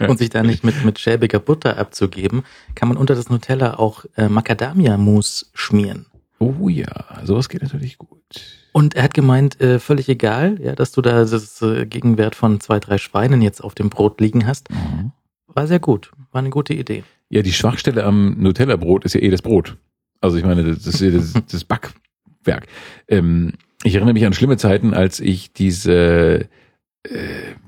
und 0.08 0.18
sich 0.18 0.30
da 0.30 0.42
nicht 0.42 0.62
mit 0.64 0.84
mit 0.84 0.98
schäbiger 0.98 1.40
Butter 1.40 1.76
abzugeben, 1.78 2.42
kann 2.74 2.88
man 2.88 2.96
unter 2.96 3.14
das 3.14 3.30
Nutella 3.30 3.78
auch 3.78 4.04
äh, 4.16 4.28
Macadamia-Mousse 4.28 5.46
schmieren. 5.54 6.06
Oh 6.38 6.68
ja, 6.68 7.20
sowas 7.24 7.48
geht 7.48 7.62
natürlich 7.62 7.98
gut. 7.98 8.18
Und 8.72 8.94
er 8.94 9.02
hat 9.04 9.14
gemeint, 9.14 9.60
äh, 9.60 9.78
völlig 9.78 10.08
egal, 10.08 10.58
ja, 10.60 10.74
dass 10.74 10.92
du 10.92 11.02
da 11.02 11.24
das 11.24 11.60
äh, 11.62 11.84
Gegenwert 11.86 12.34
von 12.34 12.58
zwei, 12.60 12.80
drei 12.80 12.98
Schweinen 12.98 13.42
jetzt 13.42 13.62
auf 13.62 13.74
dem 13.74 13.90
Brot 13.90 14.20
liegen 14.20 14.46
hast. 14.46 14.70
Mhm. 14.70 15.12
War 15.54 15.66
sehr 15.66 15.80
gut. 15.80 16.10
War 16.32 16.40
eine 16.40 16.50
gute 16.50 16.74
Idee. 16.74 17.04
Ja, 17.28 17.42
die 17.42 17.52
Schwachstelle 17.52 18.04
am 18.04 18.36
Nutella-Brot 18.38 19.04
ist 19.04 19.14
ja 19.14 19.20
eh 19.20 19.30
das 19.30 19.42
Brot. 19.42 19.76
Also 20.20 20.36
ich 20.36 20.44
meine, 20.44 20.62
das 20.64 20.86
ist 20.86 21.00
ja 21.00 21.10
das, 21.10 21.32
das 21.50 21.64
Backwerk. 21.64 22.66
Ähm, 23.08 23.52
ich 23.84 23.94
erinnere 23.94 24.14
mich 24.14 24.26
an 24.26 24.32
schlimme 24.32 24.56
Zeiten, 24.56 24.94
als 24.94 25.18
ich 25.18 25.52
diese, 25.52 26.48
äh, 27.04 27.08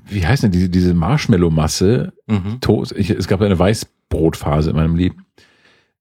wie 0.07 0.25
heißt 0.25 0.43
denn 0.43 0.51
diese, 0.51 0.69
diese 0.69 0.93
Marshmallow-Masse, 0.93 2.13
Mhm. 2.27 2.59
Toast, 2.61 2.91
ich, 2.93 3.11
es 3.11 3.27
gab 3.27 3.41
eine 3.41 3.59
Weißbrotphase 3.59 4.71
in 4.71 4.75
meinem 4.75 4.95
Leben. 4.95 5.25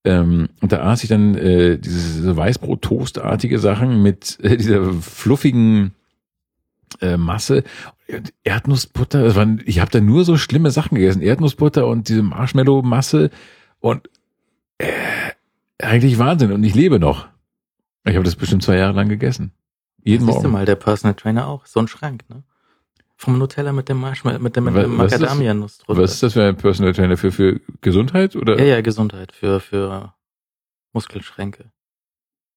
Ähm, 0.06 0.48
und 0.60 0.72
da 0.72 0.84
aß 0.84 1.02
ich 1.02 1.08
dann 1.08 1.34
äh, 1.34 1.78
diese 1.78 2.34
Weißbrot-Toastartige 2.36 3.58
Sachen 3.58 4.02
mit 4.02 4.38
äh, 4.42 4.56
dieser 4.56 4.92
fluffigen 4.94 5.92
äh, 7.00 7.16
Masse. 7.16 7.64
Erdnussbutter, 8.42 9.22
das 9.22 9.34
waren, 9.34 9.62
ich 9.64 9.80
habe 9.80 9.90
da 9.90 10.00
nur 10.00 10.24
so 10.24 10.36
schlimme 10.36 10.70
Sachen 10.70 10.96
gegessen. 10.96 11.22
Erdnussbutter 11.22 11.86
und 11.86 12.08
diese 12.08 12.22
Marshmallow-Masse 12.22 13.30
und 13.80 14.08
äh, 14.78 14.92
eigentlich 15.78 16.18
Wahnsinn. 16.18 16.52
Und 16.52 16.62
ich 16.64 16.74
lebe 16.74 16.98
noch. 16.98 17.28
Ich 18.04 18.14
habe 18.14 18.24
das 18.24 18.36
bestimmt 18.36 18.62
zwei 18.62 18.76
Jahre 18.76 18.92
lang 18.92 19.08
gegessen. 19.08 19.52
Jeden 20.02 20.26
Siehst 20.26 20.38
du 20.38 20.42
Morgen. 20.42 20.52
mal, 20.52 20.64
der 20.66 20.76
Personal 20.76 21.14
Trainer 21.14 21.48
auch. 21.48 21.64
So 21.66 21.80
ein 21.80 21.88
Schrank, 21.88 22.24
ne? 22.28 22.42
Vom 23.16 23.38
Nutella 23.38 23.72
mit 23.72 23.88
dem 23.88 23.98
Marshmallow, 23.98 24.40
mit 24.40 24.56
dem, 24.56 24.64
mit 24.64 24.74
dem 24.74 24.98
was 24.98 25.12
ist 25.12 25.12
das? 25.12 25.20
Macadamia-Nuss 25.20 25.78
drunter. 25.78 26.02
Was 26.02 26.14
ist 26.14 26.22
das 26.22 26.32
für 26.34 26.44
ein 26.44 26.56
Personal 26.56 26.92
Trainer 26.92 27.16
für, 27.16 27.32
für 27.32 27.60
Gesundheit? 27.80 28.36
Oder? 28.36 28.58
Ja, 28.58 28.64
ja, 28.64 28.80
Gesundheit 28.82 29.32
für, 29.32 29.60
für 29.60 30.14
Muskelschränke. 30.92 31.70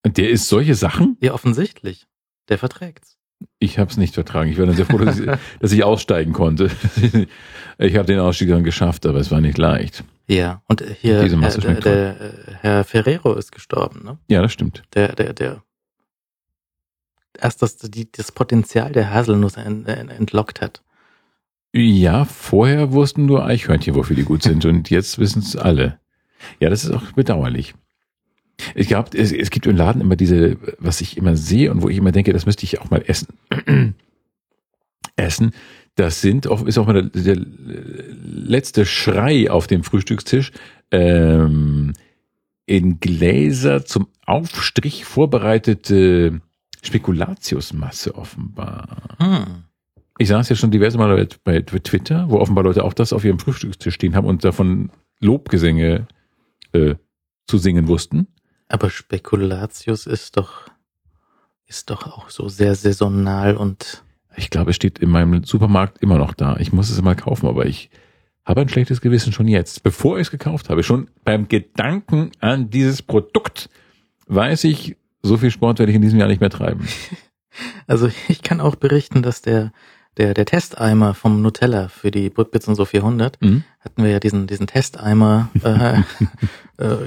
Und 0.03 0.17
der 0.17 0.29
ist 0.29 0.49
solche 0.49 0.75
Sachen? 0.75 1.17
Ja, 1.21 1.33
offensichtlich. 1.33 2.07
Der 2.49 2.57
verträgt's. 2.57 3.16
Ich 3.59 3.79
habe 3.79 3.89
es 3.89 3.97
nicht 3.97 4.13
vertragen. 4.13 4.51
Ich 4.51 4.57
war 4.57 4.65
dann 4.65 4.75
sehr 4.75 4.85
froh, 4.85 4.97
dass 4.97 5.19
ich, 5.19 5.29
dass 5.59 5.71
ich 5.71 5.83
aussteigen 5.83 6.33
konnte. 6.33 6.69
Ich 7.79 7.95
habe 7.95 8.07
den 8.07 8.19
Ausstieg 8.19 8.49
dann 8.49 8.63
geschafft, 8.63 9.05
aber 9.05 9.19
es 9.19 9.29
war 9.29 9.39
nicht 9.39 9.59
leicht. 9.59 10.03
Ja, 10.27 10.63
und 10.67 10.81
hier, 10.81 11.21
Diese 11.21 11.35
Herr, 11.35 11.41
Masse 11.41 11.59
der, 11.59 11.69
schmeckt 11.69 11.85
der, 11.85 12.21
äh, 12.21 12.33
Herr 12.61 12.83
Ferrero 12.83 13.35
ist 13.35 13.51
gestorben, 13.51 14.03
ne? 14.03 14.17
Ja, 14.27 14.41
das 14.41 14.51
stimmt. 14.51 14.81
Der, 14.95 15.13
der, 15.13 15.33
der 15.33 15.61
erst 17.39 17.61
das, 17.61 17.77
die, 17.77 18.11
das 18.11 18.31
Potenzial 18.31 18.91
der 18.91 19.13
Haselnuss 19.13 19.57
ent, 19.57 19.87
ent, 19.87 20.11
entlockt 20.11 20.61
hat. 20.61 20.83
Ja, 21.73 22.25
vorher 22.25 22.91
wussten 22.91 23.25
nur 23.25 23.45
Eichhörnchen, 23.45 23.95
wofür 23.95 24.15
die 24.15 24.23
gut 24.23 24.43
sind 24.43 24.65
und 24.65 24.89
jetzt 24.89 25.19
wissen 25.19 25.39
es 25.39 25.55
alle. 25.55 25.99
Ja, 26.59 26.69
das 26.69 26.83
ist 26.83 26.91
auch 26.91 27.11
bedauerlich. 27.13 27.75
Ich 28.75 28.87
glaube, 28.87 29.17
es, 29.17 29.31
es 29.31 29.49
gibt 29.49 29.67
im 29.67 29.75
Laden 29.75 30.01
immer 30.01 30.15
diese, 30.15 30.57
was 30.79 31.01
ich 31.01 31.17
immer 31.17 31.35
sehe 31.35 31.71
und 31.71 31.81
wo 31.81 31.89
ich 31.89 31.97
immer 31.97 32.11
denke, 32.11 32.33
das 32.33 32.45
müsste 32.45 32.63
ich 32.63 32.79
auch 32.79 32.89
mal 32.89 33.03
essen. 33.05 33.27
essen. 35.15 35.51
Das 35.95 36.21
sind 36.21 36.47
auch, 36.47 36.65
ist 36.65 36.77
auch 36.77 36.85
mal 36.87 37.09
der, 37.09 37.23
der 37.23 37.43
letzte 38.23 38.85
Schrei 38.85 39.49
auf 39.49 39.67
dem 39.67 39.83
Frühstückstisch. 39.83 40.51
Ähm, 40.91 41.93
in 42.65 42.99
Gläser 42.99 43.85
zum 43.85 44.07
Aufstrich 44.25 45.05
vorbereitete 45.05 46.41
Spekulatiusmasse 46.83 48.15
offenbar. 48.15 49.17
Hm. 49.19 49.63
Ich 50.19 50.27
saß 50.27 50.49
ja 50.49 50.55
schon 50.55 50.71
diverse 50.71 50.97
Mal 50.97 51.27
bei 51.43 51.61
bei 51.61 51.79
Twitter, 51.79 52.29
wo 52.29 52.37
offenbar 52.39 52.63
Leute 52.63 52.83
auch 52.83 52.93
das 52.93 53.13
auf 53.13 53.23
ihrem 53.23 53.39
Frühstückstisch 53.39 53.93
stehen 53.93 54.15
haben 54.15 54.27
und 54.27 54.43
davon 54.43 54.91
Lobgesänge 55.19 56.07
äh, 56.73 56.95
zu 57.47 57.57
singen 57.57 57.87
wussten. 57.87 58.27
Aber 58.69 58.89
Spekulatius 58.89 60.07
ist 60.07 60.37
doch, 60.37 60.67
ist 61.65 61.89
doch 61.89 62.05
auch 62.07 62.29
so 62.29 62.49
sehr 62.49 62.75
saisonal 62.75 63.55
und 63.55 64.03
Ich 64.35 64.49
glaube, 64.49 64.71
es 64.71 64.75
steht 64.75 64.99
in 64.99 65.09
meinem 65.09 65.43
Supermarkt 65.43 65.99
immer 65.99 66.17
noch 66.17 66.33
da. 66.33 66.57
Ich 66.57 66.71
muss 66.71 66.89
es 66.89 67.01
mal 67.01 67.15
kaufen, 67.15 67.47
aber 67.47 67.65
ich 67.65 67.89
habe 68.45 68.61
ein 68.61 68.69
schlechtes 68.69 69.01
Gewissen 69.01 69.33
schon 69.33 69.47
jetzt. 69.47 69.83
Bevor 69.83 70.17
ich 70.17 70.27
es 70.27 70.31
gekauft 70.31 70.69
habe, 70.69 70.83
schon 70.83 71.09
beim 71.23 71.47
Gedanken 71.47 72.31
an 72.39 72.69
dieses 72.69 73.01
Produkt, 73.01 73.69
weiß 74.27 74.63
ich, 74.65 74.95
so 75.21 75.37
viel 75.37 75.51
Sport 75.51 75.79
werde 75.79 75.91
ich 75.91 75.95
in 75.95 76.01
diesem 76.01 76.19
Jahr 76.19 76.27
nicht 76.29 76.41
mehr 76.41 76.49
treiben. 76.49 76.87
Also 77.87 78.11
ich 78.27 78.43
kann 78.43 78.61
auch 78.61 78.75
berichten, 78.75 79.23
dass 79.23 79.41
der, 79.41 79.71
der, 80.17 80.33
der 80.33 80.45
Testeimer 80.45 81.13
vom 81.13 81.41
Nutella 81.41 81.87
für 81.87 82.11
die 82.11 82.29
Brotbits 82.29 82.67
und 82.67 82.75
so 82.75 82.85
400, 82.85 83.41
Mhm. 83.41 83.63
hatten 83.79 84.03
wir 84.03 84.09
ja 84.11 84.19
diesen, 84.19 84.47
diesen 84.47 84.67
Testeimer, 84.67 85.49
äh, 85.63 85.99
äh, 86.83 86.97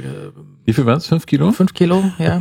Wie 0.65 0.73
viel 0.73 0.87
waren 0.87 0.99
es? 0.99 1.07
Fünf 1.07 1.27
Kilo? 1.27 1.53
fünf 1.53 1.75
Kilo, 1.75 2.05
ja. 2.19 2.41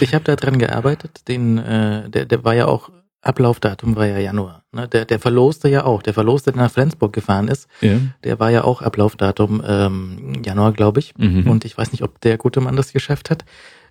Ich 0.00 0.12
habe 0.14 0.24
da 0.24 0.34
dran 0.36 0.58
gearbeitet, 0.58 1.28
den, 1.28 1.58
äh, 1.58 2.10
der, 2.10 2.24
der 2.26 2.42
war 2.44 2.54
ja 2.54 2.66
auch, 2.66 2.90
Ablaufdatum 3.24 3.94
war 3.94 4.06
ja 4.06 4.18
Januar. 4.18 4.64
Ne? 4.72 4.88
Der, 4.88 5.04
der 5.04 5.20
verloste 5.20 5.68
ja 5.68 5.84
auch, 5.84 6.02
der 6.02 6.12
verloste, 6.12 6.50
der 6.50 6.60
nach 6.62 6.72
Flensburg 6.72 7.12
gefahren 7.12 7.46
ist, 7.46 7.68
Ja. 7.80 7.98
der 8.24 8.40
war 8.40 8.50
ja 8.50 8.64
auch 8.64 8.82
Ablaufdatum 8.82 9.62
ähm, 9.64 10.42
Januar, 10.44 10.72
glaube 10.72 10.98
ich. 10.98 11.16
Mhm. 11.16 11.48
Und 11.48 11.64
ich 11.64 11.78
weiß 11.78 11.92
nicht, 11.92 12.02
ob 12.02 12.20
der 12.20 12.36
gute 12.36 12.60
Mann 12.60 12.74
das 12.74 12.92
geschafft 12.92 13.30
hat. 13.30 13.44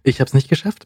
Ich 0.04 0.20
habe 0.20 0.28
es 0.28 0.34
nicht 0.34 0.50
geschafft. 0.50 0.84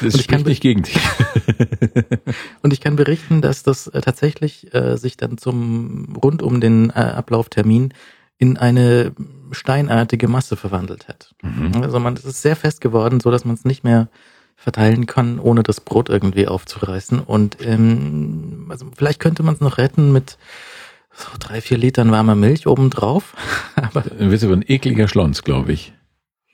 Das 0.00 0.14
und 0.14 0.20
ich 0.20 0.28
kann 0.28 0.40
spricht 0.40 0.46
nicht 0.46 0.62
gegen 0.62 0.82
dich. 0.82 0.98
Und 2.62 2.72
ich 2.72 2.80
kann 2.80 2.96
berichten, 2.96 3.40
dass 3.40 3.62
das 3.62 3.86
äh, 3.86 4.00
tatsächlich 4.00 4.72
äh, 4.74 4.96
sich 4.96 5.16
dann 5.16 5.38
zum 5.38 6.14
rund 6.22 6.42
um 6.42 6.60
den 6.60 6.90
äh, 6.90 6.92
Ablauftermin 6.92 7.94
in 8.38 8.56
eine 8.56 9.12
steinartige 9.50 10.28
Masse 10.28 10.56
verwandelt 10.56 11.08
hat. 11.08 11.34
Mhm. 11.42 11.82
Also 11.82 11.98
man 11.98 12.14
es 12.14 12.24
ist 12.24 12.42
sehr 12.42 12.56
fest 12.56 12.80
geworden, 12.80 13.20
so 13.20 13.30
dass 13.30 13.44
man 13.44 13.54
es 13.54 13.64
nicht 13.64 13.82
mehr 13.82 14.08
verteilen 14.56 15.06
kann, 15.06 15.38
ohne 15.38 15.62
das 15.62 15.80
Brot 15.80 16.08
irgendwie 16.08 16.46
aufzureißen. 16.46 17.20
Und 17.20 17.56
ähm, 17.64 18.66
also 18.68 18.86
vielleicht 18.96 19.20
könnte 19.20 19.42
man 19.42 19.54
es 19.54 19.60
noch 19.60 19.78
retten 19.78 20.12
mit 20.12 20.36
so 21.12 21.28
drei, 21.38 21.60
vier 21.60 21.78
Litern 21.78 22.10
warmer 22.10 22.34
Milch 22.34 22.66
obendrauf. 22.66 23.34
Aber 23.76 24.02
Dann 24.02 24.30
wird 24.30 24.42
aber 24.44 24.54
ein 24.54 24.64
ekliger 24.66 25.08
Schlons, 25.08 25.42
glaube 25.42 25.72
ich. 25.72 25.92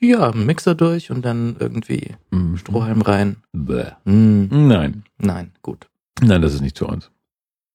Ja, 0.09 0.31
Mixer 0.31 0.75
durch 0.75 1.11
und 1.11 1.23
dann 1.25 1.55
irgendwie 1.59 2.15
Mhm. 2.31 2.57
Strohhalm 2.57 3.01
rein. 3.01 3.37
Bäh. 3.53 3.91
Hm, 4.05 4.67
Nein. 4.67 5.03
nein, 5.17 5.51
gut. 5.61 5.87
Nein, 6.21 6.41
das 6.41 6.53
ist 6.53 6.61
nicht 6.61 6.77
zu 6.77 6.87
uns. 6.87 7.11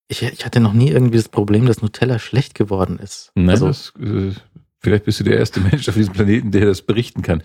Ich, 0.09 0.23
ich 0.23 0.45
hatte 0.45 0.61
noch 0.61 0.73
nie 0.73 0.89
irgendwie 0.91 1.19
das 1.19 1.29
Problem, 1.29 1.67
dass 1.67 1.83
Nutella 1.83 2.19
schlecht 2.19 2.55
geworden 2.55 2.99
ist. 2.99 3.31
Nein, 3.35 3.51
also, 3.51 3.69
das, 3.69 3.93
äh, 4.01 4.33
vielleicht 4.81 5.05
bist 5.05 5.21
du 5.21 5.25
der 5.25 5.39
erste 5.39 5.61
Mensch 5.71 5.89
auf 5.89 5.95
diesem 5.95 6.13
Planeten, 6.13 6.51
der 6.51 6.67
das 6.67 6.83
berichten 6.83 7.23
kann. 7.23 7.43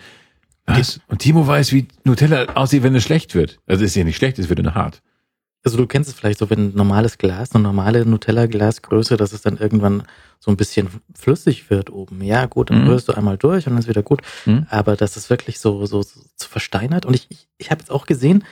Was? 0.65 0.99
Und 1.07 1.19
Timo 1.19 1.45
weiß, 1.45 1.73
wie 1.73 1.87
Nutella 2.05 2.45
aussieht, 2.55 2.81
wenn 2.81 2.95
es 2.95 3.03
schlecht 3.03 3.35
wird. 3.35 3.59
Also 3.67 3.83
es 3.83 3.91
ist 3.91 3.95
ja 3.95 4.03
nicht 4.03 4.15
schlecht, 4.17 4.39
es 4.39 4.49
wird 4.49 4.63
nur 4.63 4.73
hart. 4.73 5.03
Also 5.65 5.77
du 5.77 5.87
kennst 5.87 6.09
es 6.09 6.15
vielleicht 6.15 6.37
so, 6.39 6.49
wenn 6.51 6.67
ein 6.69 6.75
normales 6.75 7.17
Glas, 7.17 7.53
eine 7.55 7.63
normale 7.63 8.05
Nutella-Glasgröße, 8.05 9.17
dass 9.17 9.33
es 9.33 9.41
dann 9.41 9.57
irgendwann 9.57 10.03
so 10.39 10.51
ein 10.51 10.57
bisschen 10.57 10.89
flüssig 11.15 11.71
wird 11.71 11.89
oben. 11.91 12.21
Ja, 12.23 12.45
gut, 12.45 12.69
dann 12.69 12.83
Mhm. 12.83 12.89
rührst 12.89 13.07
du 13.09 13.13
einmal 13.13 13.37
durch 13.37 13.65
und 13.65 13.73
dann 13.73 13.79
ist 13.79 13.89
wieder 13.89 14.03
gut. 14.03 14.21
Mhm. 14.45 14.67
Aber 14.69 14.95
das 14.95 15.17
ist 15.17 15.29
wirklich 15.31 15.59
so, 15.59 15.87
so, 15.87 16.03
so, 16.03 16.19
versteinert. 16.37 17.05
Und 17.07 17.15
ich, 17.15 17.25
ich, 17.29 17.47
ich 17.57 17.71
habe 17.71 17.81
jetzt 17.81 17.89
auch 17.89 18.05
gesehen, 18.05 18.43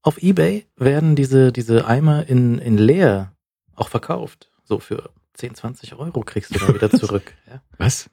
auf 0.00 0.22
Ebay 0.22 0.66
werden 0.76 1.14
diese, 1.14 1.52
diese 1.52 1.86
Eimer 1.86 2.26
in, 2.26 2.58
in 2.58 2.78
leer 2.78 3.32
auch 3.76 3.88
verkauft. 3.90 4.50
So 4.64 4.78
für 4.78 5.10
10, 5.34 5.54
20 5.54 5.94
Euro 5.96 6.20
kriegst 6.22 6.54
du 6.54 6.58
da 6.58 6.72
wieder 6.74 6.90
zurück. 6.90 7.34
Ja. 7.50 7.60
Was? 7.76 8.08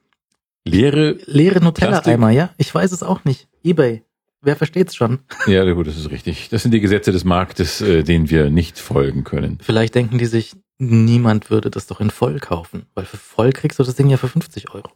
Leere? 0.66 1.12
Leere 1.24 1.60
Nutella-Eimer, 1.64 2.30
ja? 2.30 2.50
Ich 2.58 2.74
weiß 2.74 2.92
es 2.92 3.02
auch 3.02 3.24
nicht. 3.24 3.48
Ebay. 3.64 4.04
Wer 4.42 4.56
versteht's 4.56 4.94
schon? 4.96 5.18
Ja, 5.46 5.70
gut, 5.72 5.86
das 5.86 5.96
ist 5.98 6.10
richtig. 6.10 6.48
Das 6.48 6.62
sind 6.62 6.72
die 6.72 6.80
Gesetze 6.80 7.12
des 7.12 7.24
Marktes, 7.24 7.80
äh, 7.82 8.02
denen 8.02 8.30
wir 8.30 8.48
nicht 8.50 8.78
folgen 8.78 9.22
können. 9.24 9.58
Vielleicht 9.62 9.94
denken 9.94 10.16
die 10.18 10.24
sich, 10.26 10.54
niemand 10.78 11.50
würde 11.50 11.70
das 11.70 11.86
doch 11.86 12.00
in 12.00 12.10
voll 12.10 12.38
kaufen. 12.40 12.86
Weil 12.94 13.04
für 13.04 13.18
voll 13.18 13.52
kriegst 13.52 13.78
du 13.78 13.82
das 13.82 13.96
Ding 13.96 14.08
ja 14.08 14.16
für 14.16 14.28
50 14.28 14.70
Euro. 14.74 14.90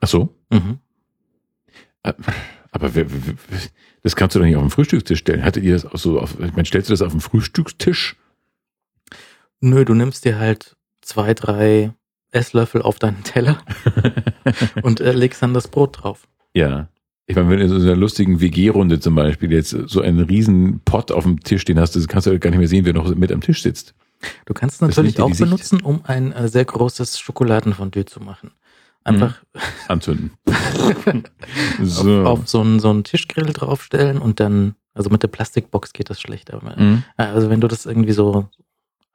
Ach 0.00 0.08
so? 0.08 0.34
Mhm. 0.50 0.80
Aber 2.02 2.94
wer, 2.94 3.10
wer, 3.10 3.34
wer- 3.48 3.58
das 4.02 4.14
kannst 4.16 4.34
du 4.36 4.38
doch 4.40 4.46
nicht 4.46 4.56
auf 4.56 4.62
den 4.62 4.70
Frühstückstisch 4.70 5.18
stellen. 5.20 5.42
Hattet 5.44 5.64
ihr 5.64 5.72
das 5.74 5.84
auch 5.86 5.96
so 5.96 6.20
auf, 6.20 6.38
ich 6.38 6.52
meine, 6.52 6.64
stellst 6.66 6.88
du 6.88 6.92
das 6.92 7.02
auf 7.02 7.12
den 7.12 7.20
Frühstückstisch? 7.20 8.16
Nö, 9.60 9.84
du 9.84 9.94
nimmst 9.94 10.24
dir 10.24 10.38
halt 10.38 10.76
zwei, 11.00 11.34
drei 11.34 11.92
Esslöffel 12.30 12.82
auf 12.82 12.98
deinen 12.98 13.24
Teller 13.24 13.58
und 14.82 15.00
äh, 15.00 15.12
legst 15.12 15.42
dann 15.42 15.54
das 15.54 15.68
Brot 15.68 16.02
drauf. 16.02 16.28
Ja. 16.54 16.88
Ich 17.28 17.34
meine, 17.34 17.48
wenn 17.50 17.58
du 17.58 17.64
in 17.64 17.70
so 17.70 17.76
einer 17.76 17.96
lustigen 17.96 18.40
WG-Runde 18.40 19.00
zum 19.00 19.14
Beispiel 19.16 19.52
jetzt 19.52 19.70
so 19.70 20.00
einen 20.00 20.20
riesen 20.20 20.80
Pot 20.84 21.10
auf 21.10 21.24
dem 21.24 21.40
Tisch 21.40 21.62
stehen 21.62 21.80
hast, 21.80 21.96
das 21.96 22.06
kannst 22.06 22.26
du 22.26 22.38
gar 22.38 22.50
nicht 22.50 22.58
mehr 22.58 22.68
sehen, 22.68 22.84
wer 22.84 22.92
noch 22.92 23.12
mit 23.14 23.32
am 23.32 23.40
Tisch 23.40 23.62
sitzt. 23.62 23.94
Du 24.44 24.54
kannst 24.54 24.76
es 24.76 24.80
natürlich 24.80 25.20
auch 25.20 25.36
benutzen, 25.36 25.80
um 25.82 26.00
ein 26.04 26.32
äh, 26.32 26.48
sehr 26.48 26.64
großes 26.64 27.18
Schokoladenfondue 27.18 28.04
zu 28.04 28.20
machen. 28.20 28.52
Einfach 29.04 29.42
Anzünden. 29.88 30.32
auf, 30.46 31.24
so. 31.82 32.22
auf 32.24 32.48
so 32.48 32.60
einen, 32.60 32.80
so 32.80 32.90
einen 32.90 33.04
Tischgrill 33.04 33.52
draufstellen 33.52 34.18
und 34.18 34.40
dann, 34.40 34.74
also 34.94 35.10
mit 35.10 35.22
der 35.22 35.28
Plastikbox 35.28 35.92
geht 35.92 36.10
das 36.10 36.20
schlecht, 36.20 36.52
aber 36.52 36.76
Mhm. 36.76 37.04
also 37.16 37.50
wenn 37.50 37.60
du 37.60 37.68
das 37.68 37.86
irgendwie 37.86 38.12
so 38.12 38.48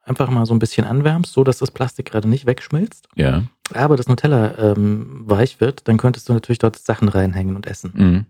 einfach 0.04 0.30
mal 0.30 0.46
so 0.46 0.54
ein 0.54 0.60
bisschen 0.60 0.86
anwärmst, 0.86 1.32
so 1.34 1.44
dass 1.44 1.60
das 1.60 1.72
Plastik 1.72 2.08
gerade 2.08 2.28
nicht 2.28 2.46
wegschmilzt, 2.46 3.08
Ja. 3.16 3.44
aber 3.74 3.98
das 3.98 4.08
Nutella 4.08 4.58
ähm, 4.58 5.22
weich 5.26 5.60
wird, 5.62 5.88
dann 5.88 5.98
könntest 5.98 6.28
du 6.30 6.34
natürlich 6.34 6.60
dort 6.60 6.78
Sachen 6.78 7.08
reinhängen 7.08 7.56
und 7.56 7.68
essen. 7.68 7.92
Mhm. 7.96 8.26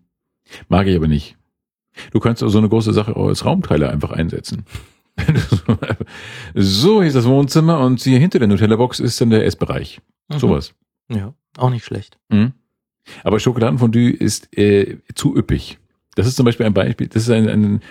Mag 0.68 0.88
ich 0.88 0.96
aber 0.96 1.08
nicht. 1.08 1.38
Du 2.12 2.20
kannst 2.20 2.40
so 2.46 2.58
eine 2.58 2.70
große 2.70 2.94
Sache 2.94 3.16
auch 3.16 3.28
als 3.28 3.46
Raumteiler 3.46 3.90
einfach 3.90 4.12
einsetzen. 4.12 4.66
so, 6.56 7.00
hier 7.00 7.08
ist 7.08 7.16
das 7.16 7.26
Wohnzimmer 7.26 7.80
und 7.80 8.02
hier 8.02 8.20
hinter 8.20 8.40
der 8.40 8.48
Nutella-Box 8.48 9.00
ist 9.00 9.20
dann 9.22 9.30
der 9.30 9.46
Essbereich. 9.46 10.02
Mhm. 10.30 10.40
Sowas. 10.40 10.74
Ja, 11.10 11.34
auch 11.58 11.70
nicht 11.70 11.86
schlecht. 11.86 12.18
Mhm. 12.30 12.54
Aber 13.24 13.40
Schokoladenfondue 13.40 14.12
ist 14.12 14.56
äh, 14.58 14.98
zu 15.16 15.36
üppig. 15.36 15.80
Das 16.16 16.28
ist 16.28 16.36
zum 16.36 16.46
Beispiel 16.46 16.66
ein 16.66 16.74
Beispiel, 16.74 17.08
das 17.08 17.24
ist 17.24 17.30
ein, 17.30 17.48
ein 17.50 17.82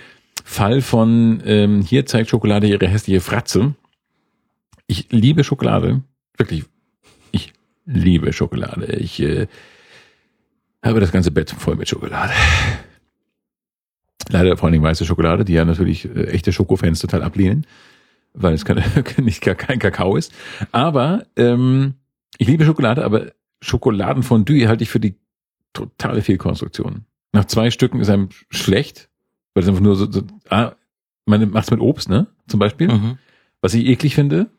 Fall 0.43 0.81
von, 0.81 1.41
ähm, 1.45 1.81
hier 1.81 2.05
zeigt 2.05 2.29
Schokolade 2.29 2.67
ihre 2.67 2.87
hässliche 2.87 3.21
Fratze. 3.21 3.75
Ich 4.87 5.07
liebe 5.11 5.43
Schokolade. 5.43 6.01
Wirklich. 6.37 6.65
Ich 7.31 7.53
liebe 7.85 8.33
Schokolade. 8.33 8.95
Ich 8.97 9.21
äh, 9.21 9.47
habe 10.83 10.99
das 10.99 11.11
ganze 11.11 11.31
Bett 11.31 11.51
voll 11.51 11.75
mit 11.75 11.89
Schokolade. 11.89 12.33
Leider 14.29 14.57
vor 14.57 14.65
allen 14.65 14.73
Dingen 14.73 14.83
weiße 14.83 15.05
Schokolade, 15.05 15.45
die 15.45 15.53
ja 15.53 15.65
natürlich 15.65 16.05
äh, 16.05 16.25
echte 16.27 16.53
Schokofans 16.53 16.99
total 16.99 17.23
ablehnen, 17.23 17.65
weil 18.33 18.53
es 18.53 18.65
keine, 18.65 18.83
nicht 19.17 19.41
gar 19.41 19.55
kein 19.55 19.79
Kakao 19.79 20.15
ist. 20.15 20.33
Aber 20.71 21.25
ähm, 21.35 21.95
ich 22.37 22.47
liebe 22.47 22.65
Schokolade, 22.65 23.03
aber 23.03 23.31
Schokoladenfondue 23.61 24.67
halte 24.67 24.83
ich 24.83 24.89
für 24.89 24.99
die 24.99 25.15
totale 25.73 26.21
Fehlkonstruktion. 26.21 27.05
Nach 27.33 27.45
zwei 27.45 27.71
Stücken 27.71 27.99
ist 27.99 28.09
einem 28.09 28.29
schlecht, 28.49 29.09
weil 29.53 29.63
es 29.63 29.69
einfach 29.69 29.81
nur 29.81 29.95
so, 29.95 30.11
so 30.11 30.23
ah, 30.49 30.73
man 31.25 31.49
macht's 31.51 31.71
mit 31.71 31.79
Obst, 31.79 32.09
ne? 32.09 32.27
Zum 32.47 32.59
Beispiel. 32.59 32.87
Mhm. 32.87 33.17
Was 33.61 33.73
ich 33.73 33.85
eklig 33.85 34.15
finde, 34.15 34.49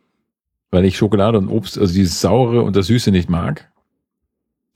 weil 0.71 0.85
ich 0.85 0.97
Schokolade 0.97 1.39
und 1.39 1.49
Obst, 1.49 1.79
also 1.79 1.93
dieses 1.93 2.21
Saure 2.21 2.63
und 2.63 2.77
das 2.77 2.87
Süße 2.87 3.11
nicht 3.11 3.29
mag. 3.29 3.71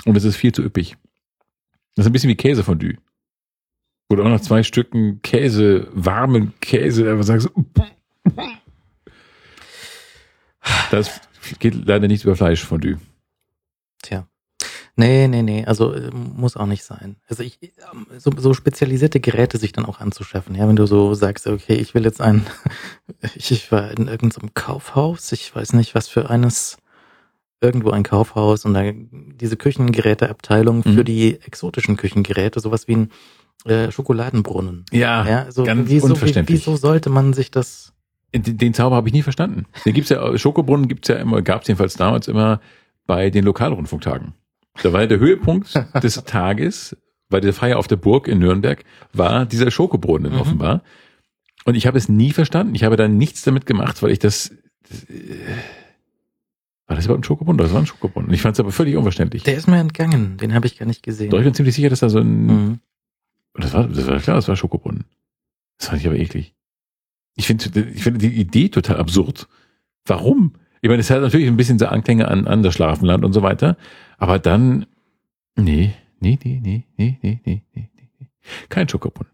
Und 0.05 0.17
es 0.17 0.25
ist 0.25 0.37
viel 0.37 0.53
zu 0.53 0.63
üppig. 0.63 0.97
Das 1.95 2.05
ist 2.05 2.11
ein 2.11 2.13
bisschen 2.13 2.31
wie 2.31 2.37
Käsefondue. 2.37 2.99
Oder 4.09 4.25
auch 4.25 4.29
nach 4.29 4.41
zwei 4.41 4.63
Stücken 4.63 5.21
Käse, 5.23 5.89
warmen 5.93 6.53
Käse, 6.61 7.11
einfach 7.11 7.25
sagst 7.25 7.49
du, 7.49 7.65
das 10.91 11.21
geht 11.59 11.75
leider 11.87 12.07
nicht 12.07 12.25
über 12.25 12.37
Fleischfondue. 12.37 12.99
Tja. 14.03 14.29
Nee, 14.99 15.29
nee, 15.29 15.43
nee, 15.43 15.65
also 15.67 15.93
äh, 15.93 16.11
muss 16.11 16.57
auch 16.57 16.65
nicht 16.67 16.83
sein. 16.83 17.17
Also 17.29 17.43
ich, 17.43 17.59
ähm, 17.63 18.07
so, 18.19 18.31
so 18.37 18.55
spezialisierte 18.55 19.21
Geräte 19.21 19.59
sich 19.59 19.73
dann 19.73 19.85
auch 19.85 20.01
anzuschaffen. 20.01 20.55
Ja, 20.55 20.67
wenn 20.69 20.77
du 20.77 20.87
so 20.87 21.13
sagst, 21.13 21.47
okay, 21.47 21.75
ich 21.75 21.95
will 21.95 22.05
jetzt 22.05 22.21
ein, 22.23 22.47
ich, 23.37 23.51
ich 23.51 23.71
war 23.71 23.91
in 23.91 24.09
irgendeinem 24.09 24.55
Kaufhaus, 24.55 25.33
ich 25.33 25.55
weiß 25.55 25.75
nicht, 25.75 25.95
was 25.95 26.09
für 26.09 26.31
eines, 26.31 26.79
irgendwo 27.61 27.91
ein 27.91 28.05
Kaufhaus 28.05 28.65
und 28.65 28.73
da 28.75 28.83
diese 28.93 29.57
Küchengeräteabteilung 29.59 30.83
für 30.83 30.89
Mhm. 30.91 31.05
die 31.05 31.41
exotischen 31.43 31.97
Küchengeräte, 31.97 32.61
sowas 32.61 32.89
wie 32.89 32.97
ein 32.97 33.11
äh, 33.67 33.91
Schokoladenbrunnen. 33.91 34.85
Ja, 34.93 35.27
Ja, 35.29 35.43
also 35.45 35.65
ganz 35.65 35.89
wieso, 35.91 36.09
wie, 36.09 36.13
unverständlich. 36.13 36.61
wieso 36.61 36.77
sollte 36.77 37.11
man 37.11 37.33
sich 37.35 37.51
das 37.51 37.93
Den, 38.35 38.57
den 38.59 38.75
Zauber 38.75 38.97
habe 38.97 39.09
ich 39.09 39.15
nie 39.15 39.23
verstanden. 39.23 39.67
Den 39.85 39.93
gibt's 39.95 40.11
ja, 40.11 40.37
Schokobrunnen 40.39 40.89
gibt's 40.89 41.09
ja 41.09 41.17
immer, 41.17 41.43
gab's 41.43 41.69
jedenfalls 41.69 41.95
damals 41.95 42.29
immer 42.29 42.61
bei 43.07 43.29
den 43.31 43.45
Lokalrundfunktagen. 43.45 44.35
Da 44.83 44.93
war 44.93 45.07
der 45.07 45.19
Höhepunkt 45.19 45.75
des 46.03 46.15
Tages, 46.25 46.97
bei 47.29 47.41
der 47.41 47.53
Feier 47.53 47.79
auf 47.79 47.87
der 47.89 47.97
Burg 47.97 48.29
in 48.29 48.39
Nürnberg, 48.39 48.85
war 49.13 49.47
dieser 49.47 49.71
Schokobrunnen 49.71 50.33
Mhm. 50.35 50.39
offenbar. 50.41 50.83
Und 51.65 51.75
ich 51.75 51.87
habe 51.87 51.99
es 51.99 52.09
nie 52.09 52.31
verstanden. 52.33 52.75
Ich 52.75 52.85
habe 52.85 52.97
da 52.97 53.09
nichts 53.09 53.43
damit 53.43 53.67
gemacht, 53.67 54.01
weil 54.03 54.13
ich 54.13 54.19
das, 54.21 54.53
das 54.89 55.03
äh, 55.05 55.39
war 56.87 56.95
das 56.95 57.07
überhaupt 57.07 57.23
ein 57.23 57.25
Schokobrunnen? 57.25 57.59
Das 57.59 57.73
war 57.73 57.81
ein 57.81 57.87
Schokobrunnen. 57.87 58.29
Und 58.29 58.35
ich 58.35 58.43
fand 58.43 58.55
es 58.55 58.61
aber 58.61 58.71
völlig 58.71 58.95
unverständlich. 58.97 59.43
Der 59.43 59.57
ist 59.57 59.67
mir 59.67 59.79
entgangen, 59.81 60.37
den 60.37 60.55
habe 60.55 60.67
ich 60.67 60.79
gar 60.79 60.87
nicht 60.87 61.03
gesehen. 61.03 61.31
Doch, 61.31 61.39
ich 61.39 61.45
bin 61.45 61.55
ziemlich 61.55 61.75
sicher, 61.75 61.89
dass 61.91 62.01
da 62.01 62.09
so 62.09 62.19
ein, 62.21 62.47
Mhm. 62.47 62.81
das 63.55 63.73
war, 63.75 63.89
das 63.89 64.07
war 64.07 64.21
klar, 64.21 64.37
das 64.37 64.47
war 64.47 64.55
Schokobrunnen. 64.57 65.05
Das 65.79 65.89
fand 65.89 66.01
ich 66.01 66.07
aber 66.07 66.17
eklig. 66.17 66.55
Ich 67.35 67.47
finde, 67.49 67.81
ich 67.93 68.03
finde 68.05 68.19
die 68.21 68.41
Idee 68.41 68.69
total 68.69 68.99
absurd. 68.99 69.49
Warum? 70.07 70.53
Ich 70.81 70.89
meine, 70.89 71.01
es 71.01 71.11
hat 71.11 71.21
natürlich 71.21 71.49
ein 71.49 71.57
bisschen 71.57 71.79
so 71.81 71.87
Anklänge 71.87 72.29
an, 72.29 72.47
an 72.47 72.63
das 72.63 72.75
Schlafenland 72.75 73.25
und 73.25 73.33
so 73.33 73.43
weiter. 73.43 73.77
Aber 74.19 74.39
dann, 74.39 74.87
nee, 75.57 75.95
nee, 76.21 76.39
nee, 76.43 76.61
nee, 76.63 76.85
nee, 76.97 77.19
nee, 77.23 77.41
nee, 77.45 77.63
nee, 77.75 77.91
nee. 78.19 78.29
Kein 78.69 78.89
Schokobrunnen. 78.89 79.33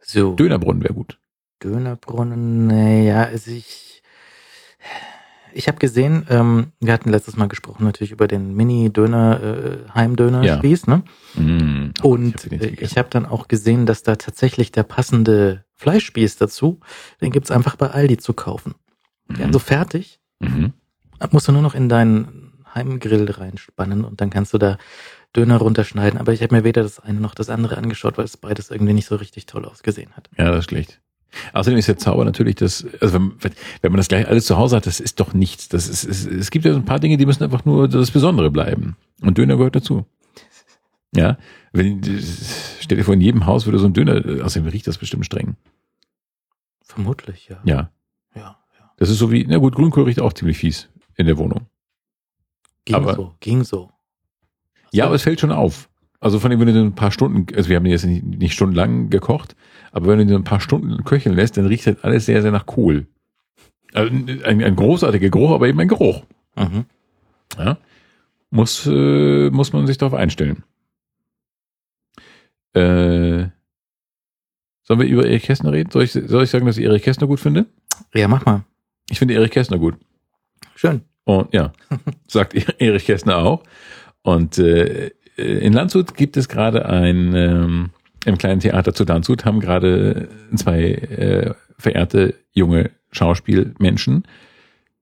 So, 0.00 0.34
Dönerbrunnen 0.34 0.82
wäre 0.82 0.94
gut. 0.94 1.18
Dönerbrunnen, 1.62 2.66
naja, 2.66 3.24
also 3.24 3.50
ich, 3.50 4.02
ich 5.52 5.68
habe 5.68 5.78
gesehen, 5.78 6.26
ähm, 6.28 6.72
wir 6.80 6.92
hatten 6.92 7.10
letztes 7.10 7.36
Mal 7.36 7.48
gesprochen 7.48 7.84
natürlich 7.84 8.12
über 8.12 8.28
den 8.28 8.54
Mini-Döner, 8.54 9.42
äh, 9.42 9.90
Heimdöner-Spieß, 9.94 10.86
ne? 10.86 11.02
Mm. 11.34 11.90
Und 12.02 12.44
ich 12.52 12.52
hab 12.52 12.60
den 12.60 12.78
äh, 12.78 12.86
habe 12.96 13.08
dann 13.10 13.26
auch 13.26 13.48
gesehen, 13.48 13.86
dass 13.86 14.02
da 14.02 14.16
tatsächlich 14.16 14.70
der 14.70 14.82
passende 14.82 15.64
Fleischspieß 15.74 16.36
dazu, 16.36 16.80
den 17.20 17.32
gibt's 17.32 17.50
einfach 17.50 17.76
bei 17.76 17.90
Aldi 17.90 18.18
zu 18.18 18.32
kaufen. 18.34 18.74
Mhm. 19.28 19.36
Ja, 19.40 19.52
so 19.52 19.58
fertig, 19.58 20.20
Mhm. 20.38 20.74
musst 21.30 21.48
du 21.48 21.52
nur 21.52 21.62
noch 21.62 21.74
in 21.74 21.88
deinen 21.88 22.45
Heimgrill 22.76 23.28
reinspannen 23.28 24.04
und 24.04 24.20
dann 24.20 24.30
kannst 24.30 24.54
du 24.54 24.58
da 24.58 24.78
Döner 25.34 25.56
runterschneiden. 25.56 26.20
Aber 26.20 26.32
ich 26.32 26.42
habe 26.42 26.54
mir 26.54 26.64
weder 26.64 26.82
das 26.82 27.00
eine 27.00 27.20
noch 27.20 27.34
das 27.34 27.50
andere 27.50 27.76
angeschaut, 27.76 28.16
weil 28.18 28.24
es 28.24 28.36
beides 28.36 28.70
irgendwie 28.70 28.92
nicht 28.92 29.06
so 29.06 29.16
richtig 29.16 29.46
toll 29.46 29.64
ausgesehen 29.64 30.12
hat. 30.16 30.30
Ja, 30.38 30.50
das 30.50 30.60
ist 30.60 30.64
schlecht. 30.66 31.00
Außerdem 31.52 31.78
ist 31.78 31.88
der 31.88 31.98
Zauber 31.98 32.24
natürlich, 32.24 32.54
dass, 32.54 32.86
also 33.00 33.14
wenn, 33.14 33.32
wenn 33.82 33.92
man 33.92 33.96
das 33.98 34.08
gleich 34.08 34.26
alles 34.26 34.46
zu 34.46 34.56
Hause 34.56 34.76
hat, 34.76 34.86
das 34.86 35.00
ist 35.00 35.20
doch 35.20 35.34
nichts. 35.34 35.68
Das 35.68 35.88
ist, 35.88 36.04
es, 36.04 36.24
es 36.24 36.50
gibt 36.50 36.64
ja 36.64 36.72
so 36.72 36.78
ein 36.78 36.84
paar 36.84 37.00
Dinge, 37.00 37.16
die 37.16 37.26
müssen 37.26 37.42
einfach 37.42 37.64
nur 37.64 37.88
das 37.88 38.10
Besondere 38.10 38.50
bleiben. 38.50 38.96
Und 39.20 39.36
Döner 39.36 39.56
gehört 39.56 39.76
dazu. 39.76 40.06
Ja, 41.14 41.38
wenn, 41.72 42.02
stell 42.80 42.98
dir 42.98 43.04
vor, 43.04 43.14
in 43.14 43.20
jedem 43.20 43.46
Haus 43.46 43.66
würde 43.66 43.78
so 43.78 43.86
ein 43.86 43.92
Döner, 43.92 44.44
außerdem 44.44 44.68
riecht 44.68 44.86
das 44.86 44.98
bestimmt 44.98 45.26
streng. 45.26 45.56
Vermutlich, 46.82 47.48
ja. 47.48 47.60
Ja, 47.64 47.90
Ja, 48.34 48.40
ja. 48.78 48.90
das 48.96 49.10
ist 49.10 49.18
so 49.18 49.30
wie, 49.30 49.44
na 49.46 49.58
gut, 49.58 49.74
Grünkohl 49.74 50.04
riecht 50.04 50.20
auch 50.20 50.32
ziemlich 50.32 50.58
fies 50.58 50.88
in 51.16 51.26
der 51.26 51.38
Wohnung. 51.38 51.66
Ging 52.86 52.94
Aber- 52.96 53.14
so, 53.14 53.34
ging 53.40 53.62
so. 53.64 53.90
Ja, 54.92 55.04
aber 55.06 55.16
es 55.16 55.22
fällt 55.22 55.40
schon 55.40 55.52
auf. 55.52 55.90
Also 56.20 56.38
von 56.38 56.50
dem, 56.50 56.58
wenn 56.60 56.68
du 56.68 56.80
ein 56.82 56.94
paar 56.94 57.10
Stunden, 57.10 57.46
also 57.54 57.68
wir 57.68 57.76
haben 57.76 57.84
jetzt 57.84 58.04
nicht, 58.06 58.24
nicht 58.24 58.54
stundenlang 58.54 59.10
gekocht, 59.10 59.54
aber 59.92 60.06
wenn 60.08 60.18
du 60.20 60.26
den 60.26 60.36
ein 60.36 60.44
paar 60.44 60.60
Stunden 60.60 61.04
köcheln 61.04 61.34
lässt, 61.34 61.56
dann 61.58 61.66
riecht 61.66 61.86
halt 61.86 62.02
alles 62.04 62.24
sehr, 62.24 62.40
sehr 62.40 62.52
nach 62.52 62.64
Kohl. 62.64 63.06
Also 63.92 64.10
ein, 64.14 64.62
ein 64.62 64.76
großartiger 64.76 65.28
Geruch, 65.28 65.50
aber 65.52 65.68
eben 65.68 65.78
ein 65.80 65.88
Geruch. 65.88 66.24
Mhm. 66.56 66.86
Ja? 67.58 67.76
Muss, 68.50 68.86
äh, 68.86 69.50
muss 69.50 69.72
man 69.72 69.86
sich 69.86 69.98
darauf 69.98 70.14
einstellen. 70.14 70.62
Äh, 72.72 73.48
sollen 74.82 75.00
wir 75.00 75.06
über 75.06 75.26
Erich 75.26 75.42
Kästner 75.44 75.72
reden? 75.72 75.90
Soll 75.90 76.04
ich, 76.04 76.12
soll 76.12 76.44
ich 76.44 76.50
sagen, 76.50 76.66
dass 76.66 76.78
ich 76.78 76.84
Erich 76.84 77.02
Kästner 77.02 77.26
gut 77.26 77.40
finde? 77.40 77.66
Ja, 78.14 78.28
mach 78.28 78.44
mal. 78.46 78.64
Ich 79.10 79.18
finde 79.18 79.34
Erich 79.34 79.50
Kästner 79.50 79.78
gut. 79.78 79.96
Schön. 80.74 81.02
Und 81.26 81.52
ja, 81.52 81.72
sagt 82.28 82.54
Erich 82.80 83.04
Kästner 83.04 83.38
auch. 83.38 83.62
Und 84.22 84.58
äh, 84.58 85.10
in 85.36 85.72
Landshut 85.72 86.14
gibt 86.14 86.36
es 86.36 86.48
gerade 86.48 86.86
ein, 86.86 87.34
ähm, 87.34 87.90
im 88.24 88.38
kleinen 88.38 88.60
Theater 88.60 88.94
zu 88.94 89.04
Landshut 89.04 89.44
haben 89.44 89.60
gerade 89.60 90.28
zwei 90.54 90.82
äh, 90.82 91.54
verehrte 91.76 92.34
junge 92.52 92.90
Schauspielmenschen 93.10 94.24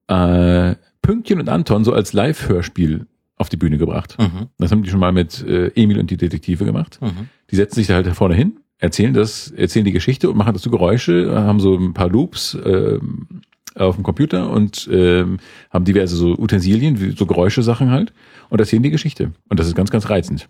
äh, 0.07 0.75
Pünktchen 1.01 1.39
und 1.39 1.49
Anton 1.49 1.83
so 1.83 1.93
als 1.93 2.13
Live-Hörspiel 2.13 3.05
auf 3.37 3.49
die 3.49 3.57
Bühne 3.57 3.77
gebracht. 3.77 4.17
Mhm. 4.19 4.47
Das 4.57 4.71
haben 4.71 4.83
die 4.83 4.89
schon 4.89 4.99
mal 4.99 5.11
mit 5.11 5.43
äh, 5.43 5.67
Emil 5.75 5.99
und 5.99 6.09
die 6.09 6.17
Detektive 6.17 6.65
gemacht. 6.65 6.99
Mhm. 7.01 7.29
Die 7.51 7.55
setzen 7.55 7.75
sich 7.75 7.87
da 7.87 7.95
halt 7.95 8.07
da 8.07 8.13
vorne 8.13 8.33
hin, 8.33 8.59
erzählen 8.79 9.13
das, 9.13 9.51
erzählen 9.51 9.85
die 9.85 9.91
Geschichte 9.91 10.29
und 10.29 10.37
machen 10.37 10.53
dazu 10.53 10.71
Geräusche, 10.71 11.31
haben 11.35 11.59
so 11.59 11.75
ein 11.75 11.93
paar 11.93 12.09
Loops 12.09 12.57
ähm, 12.65 13.41
auf 13.75 13.95
dem 13.95 14.03
Computer 14.03 14.49
und 14.49 14.89
ähm, 14.91 15.39
haben 15.69 15.85
diverse 15.85 16.15
so 16.15 16.37
Utensilien, 16.37 16.99
wie 16.99 17.11
so 17.11 17.25
Geräuschesachen 17.25 17.91
halt 17.91 18.13
und 18.49 18.59
erzählen 18.59 18.83
die 18.83 18.89
Geschichte. 18.89 19.31
Und 19.49 19.59
das 19.59 19.67
ist 19.67 19.75
ganz, 19.75 19.91
ganz 19.91 20.09
reizend. 20.09 20.47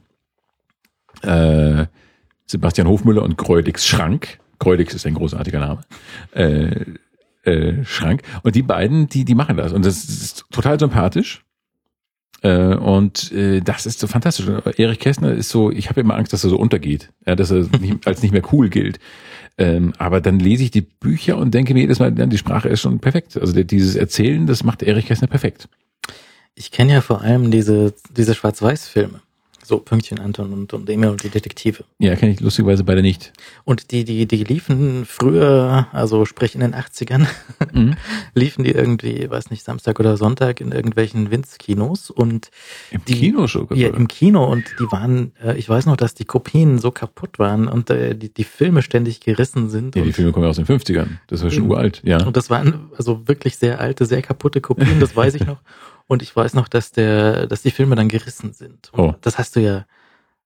Äh, 1.22 1.88
Sebastian 2.46 2.88
Hofmüller 2.88 3.24
und 3.24 3.38
Kreudix 3.38 3.86
Schrank. 3.86 4.40
Kreudix 4.60 4.94
ist 4.94 5.06
ein 5.06 5.16
großartiger 5.16 5.60
Name. 5.60 5.82
Äh, 6.32 6.86
äh, 7.44 7.84
Schrank. 7.86 8.22
Und 8.44 8.56
die 8.56 8.62
beiden, 8.62 9.08
die, 9.08 9.26
die 9.26 9.36
machen 9.36 9.58
das. 9.58 9.74
Und 9.74 9.86
das 9.86 10.04
ist 10.06 10.46
total 10.52 10.80
sympathisch. 10.80 11.44
Äh, 12.42 12.76
und 12.76 13.32
äh, 13.32 13.62
das 13.62 13.86
ist 13.86 14.00
so 14.00 14.08
fantastisch. 14.08 14.48
Erich 14.78 15.00
Kästner 15.00 15.32
ist 15.32 15.50
so, 15.50 15.72
ich 15.72 15.90
habe 15.90 16.02
immer 16.02 16.16
Angst, 16.16 16.34
dass 16.34 16.44
er 16.44 16.50
so 16.50 16.58
untergeht, 16.58 17.12
ja, 17.26 17.36
dass 17.36 17.52
er 17.52 17.66
nicht, 17.80 18.06
als 18.06 18.22
nicht 18.22 18.32
mehr 18.32 18.44
cool 18.52 18.70
gilt. 18.70 19.00
Ähm, 19.58 19.94
aber 19.98 20.20
dann 20.20 20.40
lese 20.40 20.64
ich 20.64 20.72
die 20.72 20.82
Bücher 20.82 21.38
und 21.38 21.54
denke 21.54 21.74
mir 21.74 21.82
jedes 21.82 22.00
Mal, 22.00 22.12
die 22.12 22.38
Sprache 22.38 22.70
ist 22.70 22.82
schon 22.82 23.00
perfekt. 23.00 23.38
Also 23.38 23.54
dieses 23.64 23.96
Erzählen, 23.96 24.48
das 24.48 24.64
macht 24.64 24.84
Erich 24.84 25.06
Kästner 25.06 25.28
perfekt. 25.28 25.70
Ich 26.56 26.72
kenne 26.72 26.94
ja 26.94 27.02
vor 27.02 27.22
allem 27.22 27.52
diese, 27.52 27.94
diese 28.16 28.36
Schwarz-Weiß-Filme. 28.36 29.22
So 29.68 29.80
Pünktchen 29.80 30.20
Anton 30.20 30.54
und, 30.54 30.74
und 30.74 30.88
Emil 30.90 31.10
und 31.10 31.24
die 31.24 31.30
Detektive. 31.30 31.84
Ja, 31.98 32.16
kenne 32.16 32.34
ich 32.34 32.40
lustigerweise 32.40 32.84
beide 32.84 33.02
nicht. 33.02 33.34
Und 33.64 33.90
die, 33.92 34.04
die, 34.04 34.28
die 34.28 34.44
liefen 34.44 35.06
früher, 35.06 35.88
also 35.92 36.26
sprich 36.26 36.54
in 36.54 36.62
den 36.62 36.76
80ern, 36.76 37.26
Mhm. 37.74 37.96
liefen 38.36 38.64
die 38.64 38.72
irgendwie, 38.72 39.30
weiß 39.30 39.50
nicht, 39.50 39.64
Samstag 39.64 40.00
oder 40.00 40.18
Sonntag 40.18 40.62
in 40.62 40.72
irgendwelchen 40.72 41.32
Winz-Kinos 41.32 42.10
und 42.12 42.52
Im 42.92 43.04
Die- 43.06 43.16
Kino 43.20 43.48
schon. 43.48 43.68
ja, 43.74 43.90
im 43.90 44.08
Kino 44.08 44.46
und 44.46 44.64
die 44.80 44.92
waren, 44.92 45.32
äh, 45.44 45.58
ich 45.58 45.68
weiß 45.68 45.88
noch, 45.88 45.98
dass 45.98 46.14
die 46.14 46.26
Kopien 46.26 46.78
so 46.78 46.92
kaputt 46.92 47.40
waren 47.40 47.68
und 47.68 47.90
äh, 47.90 48.16
die, 48.16 48.32
die 48.34 48.44
Filme 48.44 48.82
ständig 48.84 49.20
gerissen 49.20 49.70
sind. 49.70 49.96
ja, 49.96 50.04
die 50.04 50.14
Filme 50.14 50.32
kommen 50.32 50.44
ja 50.44 50.50
aus 50.52 50.58
den 50.58 50.66
50ern. 50.68 51.08
Das 51.28 51.44
war 51.44 51.50
schon 51.50 51.70
uralt, 51.70 52.02
ja. 52.06 52.24
und 52.26 52.38
das 52.38 52.50
waren 52.50 52.90
also 52.98 53.28
wirklich 53.28 53.58
sehr 53.58 53.80
alte, 53.80 54.06
sehr 54.06 54.22
kaputte 54.22 54.62
Kopien, 54.62 55.00
das 55.00 55.16
weiß 55.16 55.34
ich 55.36 55.46
noch. 55.46 55.58
Und 56.08 56.22
ich 56.22 56.36
weiß 56.36 56.54
noch, 56.54 56.68
dass 56.68 56.92
der, 56.92 57.48
dass 57.48 57.62
die 57.64 57.72
Filme 57.72 57.96
dann 57.96 58.08
gerissen 58.10 58.54
sind. 58.54 58.92
Und 58.94 59.00
Oh. 59.00 59.16
Das 59.22 59.38
hast 59.38 59.56
du 59.56 59.60
ja, 59.62 59.86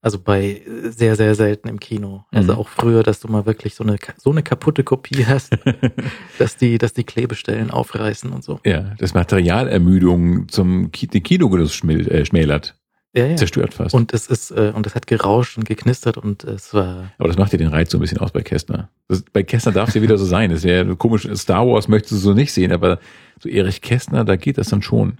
also 0.02 0.18
bei 0.20 0.62
sehr, 0.84 1.18
sehr 1.18 1.36
selten 1.36 1.68
im 1.68 1.80
Kino. 1.80 2.24
Also 2.32 2.54
Mhm. 2.54 2.60
auch 2.60 2.70
früher, 2.70 3.04
dass 3.04 3.20
du 3.20 3.28
mal 3.28 3.46
wirklich 3.46 3.76
so 3.76 3.84
eine, 3.84 3.98
so 4.18 4.32
eine 4.32 4.42
kaputte 4.44 4.84
Kopie 4.86 5.26
hast, 5.26 5.52
dass 6.40 6.56
die, 6.56 6.78
dass 6.78 6.94
die 6.94 7.04
Klebestellen 7.04 7.72
aufreißen 7.72 8.32
und 8.32 8.44
so. 8.44 8.60
ja, 8.66 8.96
das 9.00 9.14
Materialermüdung 9.14 10.48
zum 10.48 10.92
den 10.92 11.24
Kinogenuss 11.24 11.84
äh, 11.84 12.26
schmälert, 12.26 12.76
Ja, 13.14 13.26
ja. 13.26 13.36
zerstört 13.36 13.74
fast. 13.74 13.94
Und 13.94 14.14
es 14.14 14.28
ist, 14.28 14.52
äh, 14.52 14.72
und 14.74 14.88
es 14.88 14.96
hat 14.96 15.08
gerauscht 15.08 15.58
und 15.58 15.66
geknistert 15.66 16.18
und 16.18 16.46
es 16.46 16.74
war, 16.74 17.12
Aber 17.18 17.28
das 17.28 17.38
macht 17.38 17.52
ja 17.52 17.58
den 17.58 17.68
Reiz 17.68 17.92
so 17.92 17.98
ein 17.98 18.02
bisschen 18.02 18.20
aus 18.20 18.32
bei 18.32 18.42
Kästner. 18.44 18.90
Das, 19.10 19.24
bei 19.34 19.44
Kästner 19.44 19.74
darf 19.74 19.90
es 19.90 19.96
ja 19.96 20.02
wieder 20.02 20.18
so 20.18 20.24
sein. 20.26 20.52
Das 20.52 20.64
wäre 20.64 20.96
komisch, 20.96 21.28
Star 21.36 21.68
Wars 21.68 21.90
möchtest 21.90 22.14
du 22.14 22.18
so 22.18 22.34
nicht 22.34 22.54
sehen, 22.54 22.72
aber 22.72 23.00
so 23.42 23.50
Erich 23.50 23.82
Kästner, 23.82 24.24
da 24.24 24.38
geht 24.38 24.58
das 24.58 24.70
dann 24.70 24.82
schon. 24.82 25.18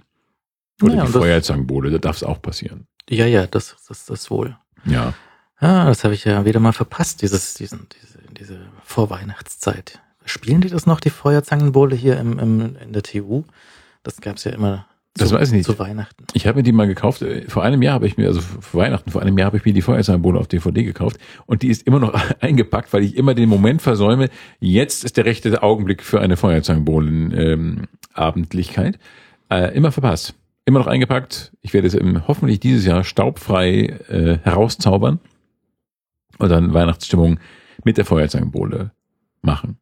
Oder 0.82 0.94
Ja, 0.94 1.04
die 1.06 1.12
das- 1.12 1.22
Feuerzangenbowle, 1.22 1.90
da 1.90 1.98
darf 1.98 2.16
es 2.16 2.22
auch 2.24 2.40
passieren. 2.42 2.86
ja, 3.08 3.26
ja, 3.26 3.46
das, 3.46 3.76
das, 3.88 4.04
das 4.06 4.30
wohl. 4.30 4.56
Ja. 4.84 5.14
Ah, 5.58 5.86
das 5.86 6.04
habe 6.04 6.14
ich 6.14 6.24
ja 6.24 6.44
wieder 6.46 6.60
mal 6.60 6.72
verpasst, 6.72 7.20
dieses, 7.22 7.54
diesen, 7.54 7.86
diese, 8.00 8.18
diese 8.32 8.60
Vorweihnachtszeit. 8.82 10.00
Spielen 10.24 10.60
die 10.62 10.68
das 10.70 10.86
noch, 10.86 11.00
die 11.00 11.10
Feuerzangenbowle 11.10 11.94
hier 11.96 12.18
im, 12.18 12.38
im, 12.38 12.76
in 12.76 12.92
der 12.92 13.02
TU? 13.02 13.42
Das 14.02 14.20
gab's 14.22 14.44
ja 14.44 14.52
immer 14.52 14.86
Das 15.14 15.28
zu, 15.30 15.34
weiß 15.34 15.48
ich 15.48 15.54
nicht. 15.54 15.66
zu 15.66 15.78
Weihnachten. 15.78 16.24
Ich 16.32 16.46
habe 16.46 16.56
mir 16.58 16.62
die 16.62 16.72
mal 16.72 16.86
gekauft. 16.86 17.22
Vor 17.48 17.62
einem 17.62 17.82
Jahr 17.82 17.92
habe 17.94 18.06
ich 18.06 18.16
mir, 18.16 18.28
also 18.28 18.40
vor 18.40 18.80
Weihnachten, 18.82 19.10
vor 19.10 19.20
einem 19.20 19.36
Jahr 19.36 19.46
habe 19.46 19.58
ich 19.58 19.64
mir 19.66 19.74
die 19.74 19.82
Feuerzangenbowle 19.82 20.38
auf 20.40 20.48
DVD 20.48 20.82
gekauft 20.84 21.18
und 21.46 21.60
die 21.62 21.68
ist 21.68 21.82
immer 21.86 21.98
noch 22.00 22.14
eingepackt, 22.40 22.92
weil 22.94 23.02
ich 23.02 23.14
immer 23.16 23.34
den 23.34 23.48
Moment 23.50 23.82
versäume, 23.82 24.30
jetzt 24.60 25.04
ist 25.04 25.18
der 25.18 25.26
rechte 25.26 25.62
Augenblick 25.62 26.02
für 26.02 26.20
eine 26.20 26.38
Feuerzangenbowlen-Abendlichkeit. 26.38 28.98
äh, 29.50 29.74
immer 29.76 29.92
verpasst. 29.92 30.34
Immer 30.70 30.78
noch 30.78 30.86
eingepackt. 30.86 31.50
Ich 31.62 31.74
werde 31.74 31.88
es 31.88 31.94
im, 31.94 32.28
hoffentlich 32.28 32.60
dieses 32.60 32.86
Jahr 32.86 33.02
staubfrei 33.02 33.86
äh, 34.08 34.38
herauszaubern 34.44 35.18
und 36.38 36.48
dann 36.48 36.72
Weihnachtsstimmung 36.72 37.40
mit 37.82 37.96
der 37.96 38.04
Feuerzangenbowle 38.04 38.92
machen. 39.42 39.78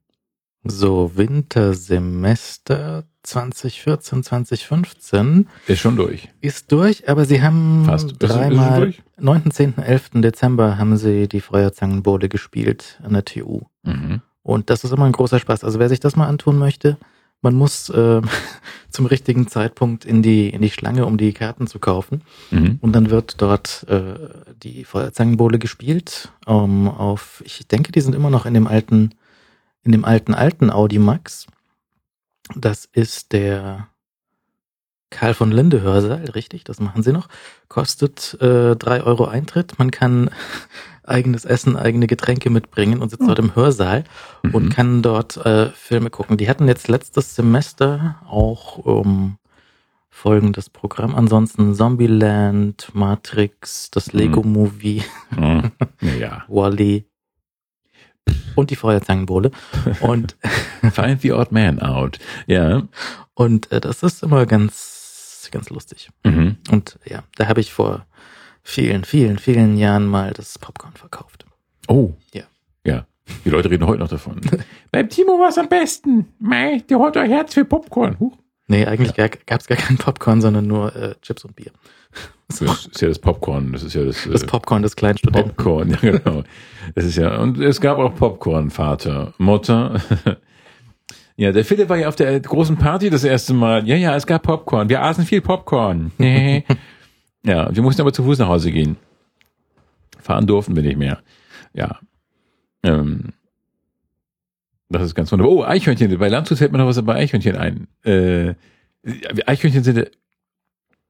So, 0.65 1.13
Wintersemester 1.15 3.05
2014, 3.23 4.23
2015 4.23 5.49
Ist 5.67 5.81
schon 5.81 5.97
durch. 5.97 6.31
ist 6.41 6.73
durch, 6.73 7.07
aber 7.07 7.27
sie 7.27 7.43
haben 7.43 7.85
Fast. 7.85 8.15
Dreimal, 8.19 8.81
durch? 8.81 9.03
9., 9.19 9.51
10., 9.51 9.77
11. 9.77 10.13
Dezember 10.23 10.79
haben 10.79 10.97
sie 10.97 11.29
die 11.29 11.43
Feuerzangenbowle 11.43 12.31
gespielt 12.31 12.99
an 13.03 13.13
der 13.13 13.27
TU. 13.27 13.61
Mhm. 13.83 14.23
Und 14.41 14.71
das 14.71 14.85
ist 14.85 14.93
immer 14.95 15.05
ein 15.05 15.13
großer 15.13 15.39
Spaß. 15.39 15.65
Also 15.65 15.79
wer 15.81 15.91
sich 15.91 16.01
das 16.01 16.17
mal 16.17 16.29
antun 16.29 16.57
möchte, 16.57 16.97
man 17.41 17.55
muss 17.55 17.89
äh, 17.91 18.21
zum 18.91 19.07
richtigen 19.07 19.49
Zeitpunkt 19.49 20.05
in 20.05 20.23
die, 20.23 20.49
in 20.49 20.63
die 20.63 20.71
Schlange, 20.71 21.07
um 21.07 21.19
die 21.19 21.33
Karten 21.33 21.67
zu 21.67 21.79
kaufen. 21.79 22.23
Mhm. 22.51 22.79
Und 22.81 22.93
dann 22.93 23.11
wird 23.11 23.41
dort 23.41 23.87
äh, 23.89 24.15
die 24.63 24.85
Feuerzangenbowle 24.85 25.59
gespielt. 25.59 26.33
Ähm, 26.47 26.89
auf, 26.89 27.43
ich 27.45 27.67
denke, 27.67 27.93
die 27.93 28.01
sind 28.01 28.15
immer 28.15 28.31
noch 28.31 28.47
in 28.47 28.55
dem 28.55 28.67
alten, 28.67 29.15
in 29.83 29.93
dem 29.93 30.05
alten, 30.05 30.35
alten 30.35 30.71
Audi 30.71 30.99
Max. 30.99 31.47
Das 32.57 32.87
ist 32.87 33.33
der 33.33 33.89
Karl 35.11 35.35
von 35.35 35.51
Linde 35.51 35.81
Hörsaal, 35.81 36.25
richtig, 36.35 36.65
das 36.65 36.81
machen 36.81 37.03
sie 37.03 37.13
noch. 37.13 37.29
Kostet 37.69 38.37
äh, 38.41 38.77
drei 38.77 39.03
Euro 39.03 39.27
Eintritt. 39.27 39.79
Man 39.79 39.91
kann 39.91 40.31
eigenes 41.09 41.45
Essen, 41.45 41.77
eigene 41.77 42.07
Getränke 42.07 42.51
mitbringen 42.51 43.01
und 43.01 43.11
sitzt 43.11 43.27
dort 43.29 43.39
im 43.39 43.55
Hörsaal 43.55 44.05
und 44.53 44.65
Mhm. 44.67 44.69
kann 44.71 45.03
dort 45.03 45.37
äh, 45.39 45.71
Filme 45.71 46.11
gucken. 46.11 46.37
Die 46.37 46.49
hatten 46.49 46.69
jetzt 46.69 46.89
letztes 46.89 47.35
Semester 47.35 48.17
auch 48.29 48.85
ähm, 49.05 49.37
folgendes 50.11 50.69
Programm. 50.71 51.15
Ansonsten 51.15 51.75
Zombieland, 51.75 52.91
Matrix, 52.95 53.91
das 53.91 54.13
Mhm. 54.13 54.19
Lego 54.19 54.43
Movie, 54.43 55.03
Mhm. 55.31 55.71
Naja. 56.01 56.45
Wally. 56.49 57.05
und 58.57 58.71
die 58.71 58.77
Feuerzangenbowle. 58.77 59.51
Und, 60.01 60.37
Find 60.93 61.23
the 61.23 61.33
odd 61.33 61.51
man 61.53 61.81
out. 61.81 62.19
Ja. 62.47 62.83
und 63.35 63.71
äh, 63.73 63.81
das 63.81 64.03
ist 64.03 64.23
immer 64.23 64.45
ganz, 64.47 65.49
ganz 65.53 65.71
lustig. 65.71 66.11
Mhm. 66.25 66.57
Und 66.71 66.99
ja, 67.07 67.23
da 67.37 67.47
habe 67.49 67.61
ich 67.61 67.73
vor 67.73 68.05
vielen, 68.69 69.05
vielen, 69.05 69.39
vielen 69.39 69.79
Jahren 69.79 70.07
mal 70.07 70.33
das 70.33 70.59
Popcorn 70.59 70.93
verkauft. 70.93 71.47
Oh. 71.89 72.13
Ja. 72.35 72.43
Ja. 72.85 73.07
Die 73.45 73.51
Leute 73.51 73.71
reden 73.71 73.87
heute 73.87 74.01
noch 74.01 74.09
davon. 74.09 74.41
Beim 74.93 75.09
Timo 75.09 75.39
war 75.39 75.49
es 75.49 75.59
am 75.59 75.69
besten. 75.69 76.27
Mei, 76.39 76.83
der 76.89 77.01
hat 77.01 77.17
ein 77.17 77.31
Herz 77.31 77.55
für 77.55 77.65
Popcorn. 77.65 78.19
Huch. 78.21 78.37
Nee, 78.67 78.85
eigentlich 78.85 79.15
gar, 79.15 79.31
gab 79.31 79.61
es 79.61 79.67
gar 79.67 79.79
kein 79.79 79.97
Popcorn, 79.97 80.43
sondern 80.43 80.67
nur 80.67 80.95
äh, 80.95 81.15
Chips 81.23 81.47
und 81.47 81.57
Bier. 81.57 81.73
Das 82.49 82.61
ist 82.61 83.01
ja 83.01 83.09
das 83.09 83.19
Popcorn. 83.19 83.73
Das 83.73 83.83
ist 83.83 83.95
ja 83.95 84.05
das, 84.05 84.29
Das 84.31 84.43
äh, 84.43 84.47
Popcorn 84.47 84.83
des 84.83 84.97
kleinen 84.97 85.17
Studenten. 85.17 85.55
Popcorn. 85.55 85.91
Ja, 86.03 86.19
genau. 86.19 86.45
Das 86.95 87.07
ist 87.07 87.17
ja, 87.17 87.39
und 87.39 87.59
es 87.59 87.81
gab 87.81 87.97
auch 87.99 88.15
Popcorn, 88.15 88.71
Vater, 88.71 89.33
Mutter. 89.39 90.01
Ja, 91.41 91.53
der 91.53 91.65
Philipp 91.65 91.89
war 91.89 91.97
ja 91.97 92.09
auf 92.09 92.17
der 92.17 92.41
großen 92.41 92.77
Party 92.77 93.11
das 93.11 93.23
erste 93.23 93.55
Mal. 93.55 93.87
Ja, 93.87 93.95
ja, 93.95 94.17
es 94.17 94.27
gab 94.27 94.43
Popcorn. 94.43 94.89
Wir 94.89 95.05
aßen 95.05 95.25
viel 95.25 95.41
Popcorn. 95.41 96.11
Ja, 97.49 97.75
wir 97.75 97.83
mussten 97.83 98.03
aber 98.03 98.13
zu 98.13 98.23
Fuß 98.23 98.39
nach 98.39 98.49
Hause 98.49 98.71
gehen. 98.71 98.97
Fahren 100.21 100.47
durften 100.47 100.77
wir 100.77 100.83
nicht 100.83 100.99
mehr. 100.99 101.21
Ja. 101.73 101.99
Ähm, 102.83 103.33
das 104.91 105.03
ist 105.03 105.15
ganz 105.15 105.33
wunderbar. 105.33 105.53
Oh, 105.55 105.65
Eichhörnchen. 105.65 106.19
Bei 106.19 106.29
Landshut 106.29 106.59
fällt 106.59 106.73
mir 106.73 106.79
noch 106.79 106.87
was 106.87 107.03
bei 107.03 107.15
Eichhörnchen 107.15 107.57
ein. 107.57 107.89
Äh, 108.05 108.55
Eichhörnchen 109.47 109.83
sind 109.83 110.11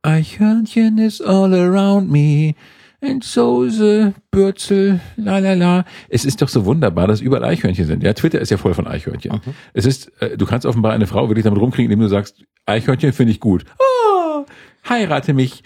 Eichhörnchen 0.03 0.99
is 0.99 1.20
all 1.20 1.53
around 1.53 2.09
me. 2.09 2.55
And 3.01 3.22
so 3.22 3.68
the 3.68 4.12
Bürzel, 4.30 5.01
la 5.16 5.39
la 5.39 5.55
la. 5.55 5.84
Es 6.09 6.24
ist 6.24 6.41
doch 6.41 6.49
so 6.49 6.64
wunderbar, 6.64 7.09
dass 7.09 7.20
überall 7.20 7.45
Eichhörnchen 7.45 7.86
sind. 7.86 8.03
Ja, 8.05 8.12
Twitter 8.12 8.41
ist 8.41 8.51
ja 8.51 8.57
voll 8.57 8.74
von 8.74 8.86
Eichhörnchen. 8.86 9.32
Mhm. 9.32 9.55
Es 9.72 9.86
ist, 9.86 10.12
äh, 10.20 10.36
du 10.36 10.47
kannst 10.47 10.66
offenbar 10.66 10.93
eine 10.93 11.09
Frau 11.09 11.28
wirklich 11.28 11.45
damit 11.45 11.61
rumkriegen, 11.61 11.91
indem 11.91 12.05
du 12.05 12.09
sagst, 12.09 12.45
Eichhörnchen 12.66 13.12
finde 13.12 13.32
ich 13.32 13.41
gut. 13.41 13.64
Oh, 13.78 14.45
heirate 14.89 15.32
mich. 15.34 15.62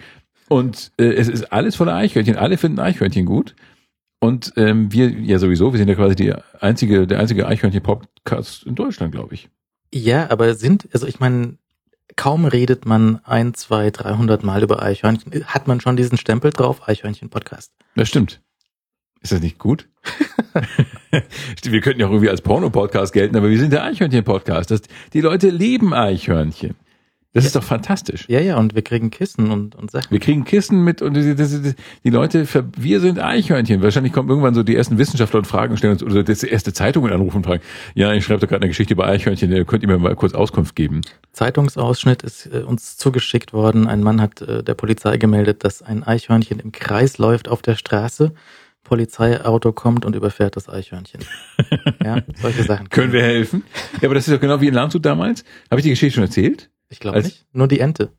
Und 0.49 0.91
äh, 0.97 1.05
es 1.05 1.27
ist 1.27 1.51
alles 1.51 1.75
voller 1.75 1.95
Eichhörnchen. 1.95 2.37
Alle 2.37 2.57
finden 2.57 2.79
Eichhörnchen 2.79 3.25
gut. 3.25 3.55
Und 4.19 4.53
ähm, 4.55 4.91
wir 4.91 5.09
ja 5.09 5.37
sowieso, 5.37 5.73
wir 5.73 5.77
sind 5.77 5.89
ja 5.89 5.95
quasi 5.95 6.15
die 6.15 6.33
einzige, 6.59 7.07
der 7.07 7.19
einzige 7.19 7.45
Eichhörnchen-Podcast 7.45 8.63
in 8.63 8.75
Deutschland, 8.75 9.11
glaube 9.11 9.33
ich. 9.33 9.49
Ja, 9.93 10.29
aber 10.29 10.55
sind, 10.55 10.87
also 10.93 11.07
ich 11.07 11.19
meine, 11.19 11.57
kaum 12.15 12.45
redet 12.45 12.85
man 12.85 13.19
ein, 13.25 13.53
zwei, 13.53 13.91
dreihundert 13.91 14.43
Mal 14.43 14.63
über 14.63 14.81
Eichhörnchen, 14.81 15.45
hat 15.45 15.67
man 15.67 15.81
schon 15.81 15.97
diesen 15.97 16.17
Stempel 16.17 16.51
drauf, 16.51 16.87
Eichhörnchen-Podcast. 16.87 17.73
Das 17.95 18.07
stimmt. 18.07 18.41
Ist 19.21 19.31
das 19.31 19.41
nicht 19.41 19.57
gut? 19.57 19.87
wir 21.63 21.81
könnten 21.81 22.01
ja 22.01 22.07
auch 22.07 22.11
irgendwie 22.11 22.29
als 22.29 22.41
Porno-Podcast 22.41 23.13
gelten, 23.13 23.35
aber 23.35 23.49
wir 23.49 23.59
sind 23.59 23.71
der 23.71 23.83
Eichhörnchen-Podcast. 23.83 24.87
Die 25.13 25.21
Leute 25.21 25.49
lieben 25.49 25.93
Eichhörnchen. 25.93 26.75
Das 27.33 27.45
ist 27.45 27.55
doch 27.55 27.63
fantastisch. 27.63 28.25
Ja, 28.27 28.39
ja, 28.39 28.57
und 28.57 28.75
wir 28.75 28.83
kriegen 28.83 29.09
Kissen 29.09 29.49
und, 29.49 29.73
und 29.73 29.89
Sachen. 29.89 30.11
Wir 30.11 30.19
kriegen 30.19 30.45
Kissen 30.45 30.83
mit 30.83 31.01
und 31.01 31.15
die, 31.15 31.33
die, 31.33 31.61
die, 31.61 31.73
die 32.03 32.09
Leute, 32.11 32.47
wir 32.77 32.99
sind 32.99 33.19
Eichhörnchen. 33.19 33.81
Wahrscheinlich 33.81 34.13
kommen 34.13 34.29
irgendwann 34.29 34.53
so 34.53 34.61
die 34.61 34.75
ersten 34.75 34.99
Wissenschaftler 34.99 35.39
und 35.39 35.45
fragen 35.45 35.75
stellen 35.75 35.93
uns, 35.93 36.03
oder 36.03 36.23
das 36.23 36.43
erste 36.43 36.73
Zeitungen 36.73 37.11
anrufen 37.11 37.37
und 37.37 37.45
fragen, 37.47 37.63
ja, 37.95 38.13
ich 38.13 38.23
schreibe 38.23 38.39
da 38.41 38.45
gerade 38.45 38.61
eine 38.61 38.67
Geschichte 38.67 38.93
über 38.93 39.07
Eichhörnchen, 39.07 39.51
äh, 39.51 39.65
könnt 39.65 39.81
ihr 39.81 39.89
mir 39.89 39.97
mal 39.97 40.15
kurz 40.15 40.35
Auskunft 40.35 40.75
geben? 40.75 41.01
Zeitungsausschnitt 41.31 42.21
ist 42.21 42.45
äh, 42.53 42.59
uns 42.59 42.97
zugeschickt 42.97 43.51
worden. 43.51 43.87
Ein 43.87 44.03
Mann 44.03 44.21
hat 44.21 44.41
äh, 44.41 44.63
der 44.63 44.75
Polizei 44.75 45.17
gemeldet, 45.17 45.63
dass 45.63 45.81
ein 45.81 46.03
Eichhörnchen 46.03 46.59
im 46.59 46.71
Kreis 46.71 47.17
läuft 47.17 47.49
auf 47.49 47.63
der 47.63 47.75
Straße. 47.75 48.33
Polizeiauto 48.83 49.71
kommt 49.71 50.05
und 50.05 50.15
überfährt 50.15 50.55
das 50.55 50.69
Eichhörnchen. 50.69 51.21
ja, 52.03 52.21
solche 52.39 52.63
Sachen. 52.63 52.89
Können 52.89 53.11
wir 53.11 53.23
helfen? 53.23 53.63
Ja, 54.01 54.07
aber 54.07 54.13
das 54.13 54.27
ist 54.27 54.35
doch 54.35 54.41
genau 54.41 54.61
wie 54.61 54.67
in 54.67 54.73
Landshut 54.73 55.03
damals. 55.03 55.43
Habe 55.71 55.79
ich 55.79 55.83
die 55.83 55.89
Geschichte 55.89 56.15
schon 56.15 56.25
erzählt? 56.25 56.69
Ich 56.93 56.99
glaube 56.99 57.23
nicht. 57.23 57.47
Nur 57.53 57.67
die 57.67 57.79
Ente. 57.79 58.11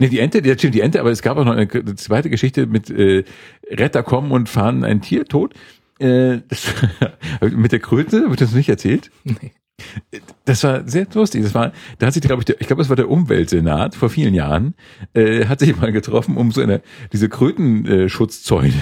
Nee, 0.00 0.08
die 0.08 0.18
Ente, 0.18 0.44
ja, 0.44 0.58
stimmt, 0.58 0.74
die 0.74 0.80
Ente, 0.80 0.98
aber 0.98 1.12
es 1.12 1.22
gab 1.22 1.36
auch 1.36 1.44
noch 1.44 1.52
eine, 1.52 1.70
eine 1.70 1.94
zweite 1.94 2.28
Geschichte 2.28 2.66
mit 2.66 2.90
äh, 2.90 3.22
Retter 3.70 4.02
kommen 4.02 4.32
und 4.32 4.48
fahren 4.48 4.82
ein 4.82 5.00
Tier 5.00 5.26
tot. 5.26 5.54
Äh, 6.00 6.38
das, 6.48 6.74
mit 7.52 7.70
der 7.70 7.78
Kröte, 7.78 8.28
wird 8.28 8.40
das 8.40 8.52
nicht 8.52 8.68
erzählt? 8.68 9.12
Nee. 9.22 9.52
Das 10.44 10.64
war 10.64 10.88
sehr 10.88 11.06
lustig. 11.14 11.44
Das 11.44 11.54
war, 11.54 11.72
da 11.98 12.08
hat 12.08 12.14
sich, 12.14 12.22
glaube 12.22 12.40
ich, 12.40 12.46
der, 12.46 12.60
ich 12.60 12.66
glaube, 12.66 12.82
es 12.82 12.88
war 12.88 12.96
der 12.96 13.08
Umweltsenat 13.08 13.94
vor 13.94 14.10
vielen 14.10 14.34
Jahren, 14.34 14.74
äh, 15.14 15.46
hat 15.46 15.60
sich 15.60 15.76
mal 15.76 15.92
getroffen, 15.92 16.36
um 16.36 16.50
so 16.50 16.60
eine 16.60 16.82
diese 17.12 17.28
Krötenschutzzäune. 17.28 18.74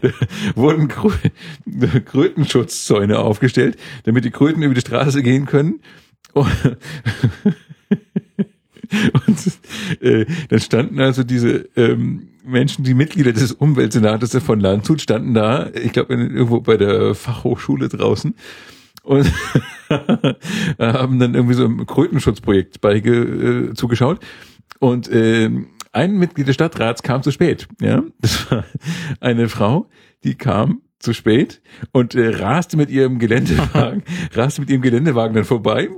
Da 0.00 0.10
wurden 0.54 0.88
Krö 0.88 1.10
Krötenschutzzäune 2.04 3.18
aufgestellt, 3.18 3.76
damit 4.04 4.24
die 4.24 4.30
Kröten 4.30 4.62
über 4.62 4.74
die 4.74 4.80
Straße 4.80 5.22
gehen 5.22 5.46
können. 5.46 5.80
Und, 9.26 9.38
äh, 10.00 10.26
dann 10.48 10.60
standen 10.60 11.00
also 11.00 11.24
diese 11.24 11.68
ähm, 11.76 12.28
Menschen, 12.44 12.84
die 12.84 12.94
Mitglieder 12.94 13.32
des 13.32 13.52
Umweltsenates 13.52 14.36
von 14.42 14.60
Landshut, 14.60 15.00
standen 15.00 15.34
da, 15.34 15.68
ich 15.70 15.92
glaube 15.92 16.14
irgendwo 16.14 16.60
bei 16.60 16.76
der 16.76 17.14
Fachhochschule 17.14 17.88
draußen 17.88 18.34
und 19.02 19.32
haben 20.78 21.18
dann 21.18 21.34
irgendwie 21.34 21.54
so 21.54 21.64
im 21.64 21.86
Krötenschutzprojekt 21.86 22.80
beige, 22.80 23.70
äh, 23.70 23.74
zugeschaut. 23.74 24.20
Und 24.78 25.10
ähm, 25.12 25.68
ein 25.92 26.18
Mitglied 26.18 26.48
des 26.48 26.54
Stadtrats 26.54 27.02
kam 27.02 27.22
zu 27.22 27.30
spät. 27.30 27.68
Ja, 27.80 28.02
das 28.20 28.50
war 28.50 28.64
eine 29.20 29.48
Frau, 29.48 29.88
die 30.24 30.34
kam 30.34 30.82
zu 31.06 31.12
spät 31.12 31.62
und 31.92 32.14
äh, 32.14 32.28
raste 32.28 32.76
mit 32.76 32.90
ihrem 32.90 33.18
Geländewagen, 33.18 34.02
raste 34.34 34.60
mit 34.60 34.70
ihrem 34.70 34.82
Geländewagen 34.82 35.34
dann 35.34 35.44
vorbei 35.44 35.88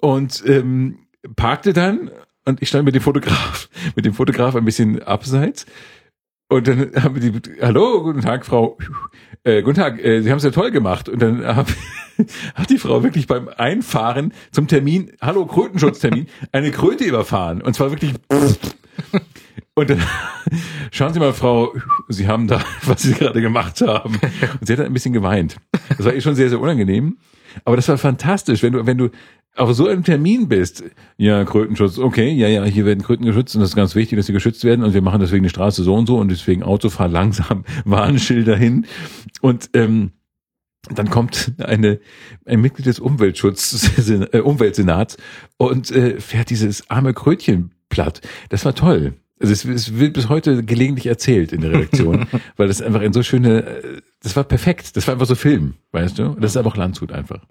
und 0.00 0.42
ähm, 0.46 0.98
parkte 1.36 1.72
dann 1.72 2.10
und 2.44 2.60
ich 2.60 2.68
stand 2.68 2.84
mit 2.84 2.94
dem 2.94 3.02
Fotograf, 3.02 3.68
mit 3.94 4.04
dem 4.04 4.12
Fotograf 4.12 4.56
ein 4.56 4.64
bisschen 4.64 5.02
abseits 5.02 5.66
und 6.48 6.68
dann 6.68 6.92
haben 7.02 7.20
wir 7.20 7.30
die, 7.30 7.60
hallo, 7.60 8.02
guten 8.02 8.20
Tag, 8.20 8.46
Frau, 8.46 8.78
äh, 9.42 9.62
guten 9.62 9.76
Tag, 9.76 10.04
äh, 10.04 10.22
Sie 10.22 10.30
haben 10.30 10.38
es 10.38 10.44
ja 10.44 10.50
toll 10.50 10.70
gemacht. 10.70 11.08
Und 11.08 11.20
dann 11.20 11.44
hab, 11.44 11.66
hat 12.54 12.70
die 12.70 12.78
Frau 12.78 13.02
wirklich 13.02 13.26
beim 13.26 13.48
Einfahren 13.48 14.32
zum 14.52 14.68
Termin, 14.68 15.10
hallo, 15.20 15.44
Krötenschutztermin, 15.46 16.28
eine 16.52 16.70
Kröte 16.70 17.02
überfahren. 17.02 17.62
Und 17.62 17.74
zwar 17.74 17.90
wirklich, 17.90 18.14
und 19.76 19.90
dann, 19.90 20.02
schauen 20.90 21.12
Sie 21.12 21.20
mal, 21.20 21.32
Frau, 21.32 21.74
Sie 22.08 22.26
haben 22.26 22.48
da, 22.48 22.64
was 22.84 23.02
Sie 23.02 23.12
gerade 23.12 23.40
gemacht 23.40 23.80
haben. 23.82 24.18
Und 24.60 24.66
sie 24.66 24.72
hat 24.72 24.80
ein 24.80 24.92
bisschen 24.92 25.12
geweint. 25.12 25.56
Das 25.96 26.04
war 26.04 26.14
ihr 26.14 26.20
schon 26.20 26.34
sehr, 26.34 26.48
sehr 26.48 26.60
unangenehm. 26.60 27.18
Aber 27.64 27.76
das 27.76 27.88
war 27.88 27.98
fantastisch, 27.98 28.62
wenn 28.62 28.72
du, 28.72 28.86
wenn 28.86 28.98
du 28.98 29.10
auf 29.54 29.72
so 29.74 29.86
einem 29.86 30.04
Termin 30.04 30.48
bist. 30.48 30.84
Ja, 31.16 31.44
Krötenschutz, 31.44 31.98
okay, 31.98 32.30
ja, 32.32 32.48
ja, 32.48 32.64
hier 32.64 32.84
werden 32.84 33.02
Kröten 33.02 33.24
geschützt 33.24 33.54
und 33.54 33.60
das 33.60 33.70
ist 33.70 33.76
ganz 33.76 33.94
wichtig, 33.94 34.18
dass 34.18 34.26
sie 34.26 34.32
geschützt 34.32 34.64
werden 34.64 34.84
und 34.84 34.94
wir 34.94 35.02
machen 35.02 35.20
deswegen 35.20 35.42
die 35.42 35.48
Straße 35.48 35.82
so 35.82 35.94
und 35.94 36.06
so 36.06 36.18
und 36.18 36.30
deswegen 36.30 36.62
Autofahr 36.62 37.08
langsam, 37.08 37.64
Warnschilder 37.84 38.56
hin 38.56 38.86
und 39.40 39.70
ähm, 39.72 40.12
dann 40.94 41.10
kommt 41.10 41.54
eine, 41.58 41.98
ein 42.44 42.60
Mitglied 42.60 42.86
des 42.86 43.00
Umweltschutz, 43.00 43.98
äh, 44.08 44.40
Umweltsenats 44.40 45.16
und 45.56 45.90
äh, 45.90 46.20
fährt 46.20 46.50
dieses 46.50 46.90
arme 46.90 47.14
Krötchen 47.14 47.72
platt. 47.88 48.20
Das 48.50 48.64
war 48.64 48.74
toll. 48.74 49.14
Also 49.38 49.52
es, 49.52 49.64
es 49.64 49.98
wird 49.98 50.14
bis 50.14 50.28
heute 50.28 50.62
gelegentlich 50.64 51.06
erzählt 51.06 51.52
in 51.52 51.60
der 51.60 51.72
Redaktion, 51.72 52.26
weil 52.56 52.68
das 52.68 52.80
einfach 52.80 53.02
in 53.02 53.12
so 53.12 53.22
schöne, 53.22 53.64
äh, 53.64 54.00
das 54.22 54.34
war 54.36 54.44
perfekt. 54.44 54.96
Das 54.96 55.06
war 55.06 55.14
einfach 55.14 55.26
so 55.26 55.34
Film, 55.34 55.74
weißt 55.92 56.18
du? 56.18 56.36
Das 56.40 56.52
ist 56.52 56.56
einfach 56.56 56.76
Landshut 56.76 57.12
einfach. 57.12 57.44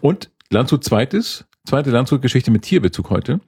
Und 0.00 0.30
Landshut 0.50 0.84
zweites, 0.84 1.46
zweite 1.64 1.90
Landshut-Geschichte 1.90 2.50
mit 2.50 2.62
Tierbezug 2.62 3.10
heute. 3.10 3.40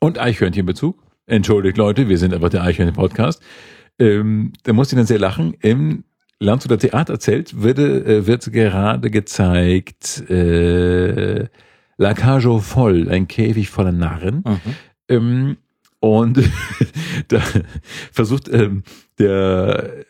Und 0.00 0.18
Eichhörnchenbezug. 0.18 0.98
Entschuldigt 1.26 1.76
Leute, 1.76 2.08
wir 2.08 2.18
sind 2.18 2.34
einfach 2.34 2.48
der 2.48 2.62
Eichhörnchen-Podcast. 2.62 3.42
Ähm, 3.98 4.52
da 4.64 4.72
muss 4.72 4.92
ich 4.92 4.96
dann 4.96 5.06
sehr 5.06 5.18
lachen. 5.18 5.54
Im 5.60 6.04
Landshuter 6.40 6.78
Theaterzelt 6.78 7.62
würde, 7.62 8.04
äh, 8.04 8.26
wird 8.26 8.50
gerade 8.52 9.10
gezeigt 9.10 10.28
äh, 10.28 11.46
La 11.98 12.14
aux 12.14 12.60
Folles, 12.60 13.08
ein 13.08 13.28
Käfig 13.28 13.70
voller 13.70 13.92
Narren. 13.92 14.42
Mhm. 14.44 14.74
Ähm, 15.08 15.56
und 16.00 16.38
da 17.28 17.40
versucht 18.10 18.48
ähm, 18.48 18.82
der 19.18 20.04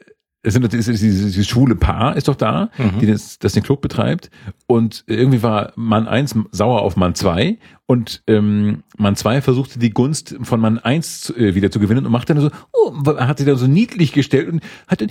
es 0.44 0.54
sind 0.54 0.72
dieses, 0.72 1.00
dieses, 1.00 1.46
schwule 1.46 1.76
Paar 1.76 2.16
ist 2.16 2.26
doch 2.28 2.34
da, 2.34 2.70
Mhm. 2.76 2.98
die 3.00 3.06
das, 3.06 3.38
das 3.38 3.52
den 3.52 3.62
Club 3.62 3.80
betreibt. 3.80 4.28
Und 4.66 5.04
irgendwie 5.06 5.42
war 5.42 5.72
Mann 5.76 6.08
eins 6.08 6.34
sauer 6.50 6.82
auf 6.82 6.96
Mann 6.96 7.14
zwei 7.14 7.58
und 7.86 8.22
ähm, 8.26 8.82
Mann 8.96 9.14
zwei 9.16 9.40
versuchte 9.40 9.78
die 9.78 9.90
Gunst 9.90 10.36
von 10.42 10.58
Mann 10.60 10.78
eins 10.78 11.30
äh, 11.30 11.54
wieder 11.54 11.70
zu 11.70 11.78
gewinnen 11.78 12.04
und 12.06 12.10
machte 12.12 12.34
dann 12.34 12.42
so, 12.42 12.50
oh, 12.72 12.92
hat 13.18 13.38
sich 13.38 13.46
dann 13.46 13.56
so 13.56 13.66
niedlich 13.68 14.12
gestellt 14.12 14.48
und 14.50 14.62
hat 14.88 15.00
dann, 15.00 15.08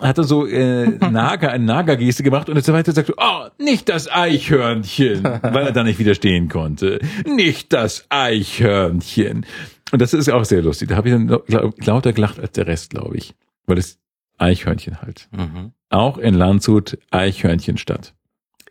hat 0.00 0.18
dann 0.18 0.24
so 0.26 0.46
äh, 0.46 0.86
Nager, 1.10 1.50
eine 1.50 1.64
Nagergeste 1.64 2.22
gemacht 2.22 2.48
und 2.48 2.54
der 2.54 2.62
zweite 2.64 2.92
sagte, 2.92 3.14
oh, 3.16 3.46
nicht 3.58 3.88
das 3.88 4.08
Eichhörnchen, 4.08 5.24
weil 5.42 5.66
er 5.66 5.72
da 5.72 5.82
nicht 5.82 5.98
widerstehen 5.98 6.48
konnte. 6.48 7.00
Nicht 7.26 7.72
das 7.72 8.06
Eichhörnchen. 8.10 9.44
Und 9.92 10.02
das 10.02 10.14
ist 10.14 10.28
auch 10.30 10.44
sehr 10.44 10.62
lustig. 10.62 10.88
Da 10.88 10.96
habe 10.96 11.08
ich 11.08 11.14
dann 11.14 11.28
lau- 11.28 11.72
lauter 11.84 12.12
gelacht 12.12 12.38
als 12.40 12.52
der 12.52 12.66
Rest, 12.66 12.90
glaube 12.90 13.16
ich. 13.16 13.34
Weil 13.66 13.78
es 13.78 13.98
Eichhörnchen 14.38 15.00
halt. 15.02 15.28
Mhm. 15.30 15.72
Auch 15.88 16.18
in 16.18 16.34
Landshut 16.34 16.98
Eichhörnchenstadt. 17.10 18.14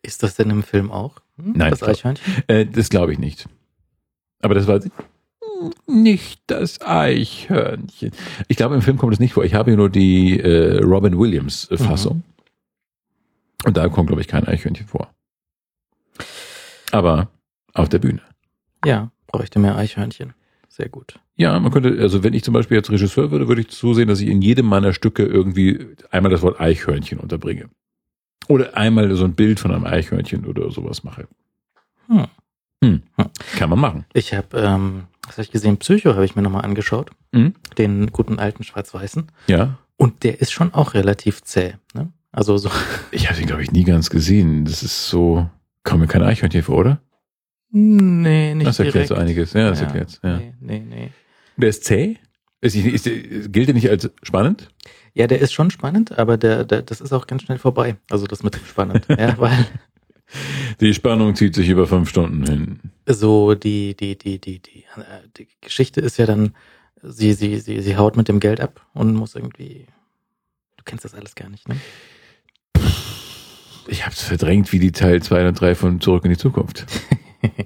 Ist 0.02 0.22
das 0.24 0.36
denn 0.36 0.50
im 0.50 0.64
Film 0.64 0.92
auch? 0.92 1.20
Hm, 1.38 1.54
Nein, 1.56 1.72
Das 1.72 1.84
Eichhörnchen? 1.84 2.44
Äh, 2.48 2.66
das 2.66 2.90
glaube 2.90 3.14
ich 3.14 3.20
nicht. 3.20 3.48
Aber 4.42 4.54
das 4.54 4.68
war 4.68 4.80
nicht 5.88 6.42
das 6.48 6.82
Eichhörnchen. 6.82 8.12
Ich 8.48 8.58
glaube, 8.58 8.76
im 8.76 8.82
Film 8.82 8.98
kommt 8.98 9.14
es 9.14 9.20
nicht 9.20 9.34
vor. 9.34 9.44
Ich 9.46 9.54
habe 9.54 9.72
hier 9.72 9.78
nur 9.78 9.90
die 9.90 10.40
äh, 10.40 10.78
Robin 10.84 11.18
Williams 11.18 11.70
äh, 11.72 11.78
Fassung. 11.78 12.24
Und 13.64 13.78
da 13.78 13.88
kommt, 13.90 14.08
glaube 14.08 14.22
ich, 14.22 14.28
kein 14.28 14.46
Eichhörnchen 14.48 14.86
vor. 14.86 15.10
Aber 16.92 17.30
auf 17.74 17.90
der 17.90 18.00
Bühne. 18.00 18.22
Ja, 18.86 19.12
bräuchte 19.28 19.60
mehr 19.60 19.76
Eichhörnchen. 19.76 20.34
Sehr 20.76 20.90
gut. 20.90 21.18
Ja, 21.38 21.58
man 21.58 21.72
könnte, 21.72 21.96
also 22.02 22.22
wenn 22.22 22.34
ich 22.34 22.44
zum 22.44 22.54
Beispiel 22.54 22.76
jetzt 22.76 22.92
Regisseur 22.92 23.32
würde, 23.32 23.48
würde 23.48 23.62
ich 23.62 23.70
zusehen, 23.70 24.10
dass 24.10 24.20
ich 24.20 24.28
in 24.28 24.42
jedem 24.42 24.66
meiner 24.66 24.92
Stücke 24.92 25.24
irgendwie 25.24 25.88
einmal 26.12 26.30
das 26.32 26.42
Wort 26.42 26.60
Eichhörnchen 26.60 27.18
unterbringe. 27.18 27.70
Oder 28.50 28.76
einmal 28.76 29.16
so 29.16 29.24
ein 29.24 29.36
Bild 29.36 29.62
von 29.62 29.72
einem 29.72 29.86
Eichhörnchen 29.86 30.46
oder 30.46 30.70
sowas 30.72 31.06
mache. 31.06 31.30
Hm. 32.08 32.26
Hm. 32.84 33.02
Kann 33.56 33.70
man 33.70 33.80
machen. 33.80 34.06
Ich 34.12 34.34
habe, 34.34 34.58
ähm, 34.58 35.04
was 35.26 35.36
habe 35.36 35.44
ich 35.44 35.52
gesehen? 35.52 35.78
Psycho 35.78 36.10
habe 36.10 36.26
ich 36.26 36.36
mir 36.36 36.42
nochmal 36.42 36.66
angeschaut. 36.66 37.10
Mhm. 37.32 37.54
Den 37.78 38.12
guten 38.12 38.38
alten 38.38 38.66
Schwarz-Weißen. 38.66 39.32
Ja. 39.48 39.78
Und 39.96 40.26
der 40.26 40.42
ist 40.42 40.52
schon 40.52 40.74
auch 40.74 40.94
relativ 40.94 41.42
zäh. 41.42 41.76
Ne? 41.94 42.12
Also 42.34 42.58
so. 42.58 42.70
Ich 43.12 43.30
habe 43.30 43.40
den, 43.40 43.48
glaube 43.48 43.64
ich, 43.64 43.72
nie 43.72 43.86
ganz 43.86 44.10
gesehen. 44.10 44.66
Das 44.66 44.84
ist 44.84 45.08
so, 45.08 45.50
kommt 45.86 46.02
mir 46.02 46.08
kein 46.08 46.22
Eichhörnchen 46.22 46.64
vor, 46.64 46.80
oder? 46.80 47.00
Nee, 47.78 48.56
nicht 48.56 48.68
das 48.68 48.80
erklärt 48.80 48.96
direkt. 48.96 49.10
so 49.10 49.16
einiges. 49.16 49.52
Ja, 49.52 49.70
das 49.70 49.82
erklärt 49.82 50.18
Ja. 50.24 50.38
Nee, 50.38 50.54
nee, 50.62 50.84
nee. 50.88 51.12
Der 51.58 51.68
ist 51.68 51.84
zäh? 51.84 52.16
Ist, 52.62 52.74
ist, 52.74 53.06
ist, 53.06 53.52
gilt 53.52 53.68
der 53.68 53.76
nicht 53.76 53.90
als 53.90 54.10
spannend? 54.24 54.70
Ja, 55.14 55.28
der 55.28 55.40
ist 55.40 55.52
schon 55.52 55.70
spannend, 55.72 56.18
aber 56.18 56.38
der, 56.38 56.64
der, 56.64 56.84
das 56.84 57.02
ist 57.02 57.12
auch 57.12 57.28
ganz 57.28 57.44
schnell 57.44 57.58
vorbei. 57.58 57.98
Also 58.10 58.28
das 58.28 58.44
mit 58.44 58.56
dem 58.56 58.64
spannend. 58.66 59.06
ja, 59.10 59.38
weil 59.38 59.68
Die 60.80 60.94
Spannung 60.94 61.36
zieht 61.36 61.54
sich 61.54 61.68
über 61.68 61.86
fünf 61.86 62.08
Stunden 62.08 62.46
hin. 62.46 62.80
so 63.08 63.56
die, 63.56 63.94
die, 63.94 64.18
die, 64.18 64.40
die, 64.40 64.60
die, 64.60 64.86
die 65.38 65.48
Geschichte 65.60 66.00
ist 66.00 66.16
ja 66.16 66.26
dann, 66.26 66.56
sie, 67.04 67.34
sie, 67.34 67.60
sie, 67.60 67.82
sie 67.82 67.98
haut 67.98 68.16
mit 68.16 68.30
dem 68.30 68.40
Geld 68.40 68.62
ab 68.62 68.86
und 68.94 69.14
muss 69.16 69.36
irgendwie. 69.36 69.86
Du 70.78 70.84
kennst 70.86 71.04
das 71.04 71.14
alles 71.14 71.36
gar 71.36 71.50
nicht, 71.50 71.68
ne? 71.68 71.76
Ich 73.88 74.04
habe 74.06 74.14
es 74.14 74.22
verdrängt 74.22 74.72
wie 74.72 74.80
die 74.80 74.94
Teil 74.94 75.22
2 75.22 75.50
und 75.50 75.60
3 75.60 75.76
von 75.76 76.00
Zurück 76.00 76.24
in 76.24 76.32
die 76.32 76.38
Zukunft. 76.38 76.86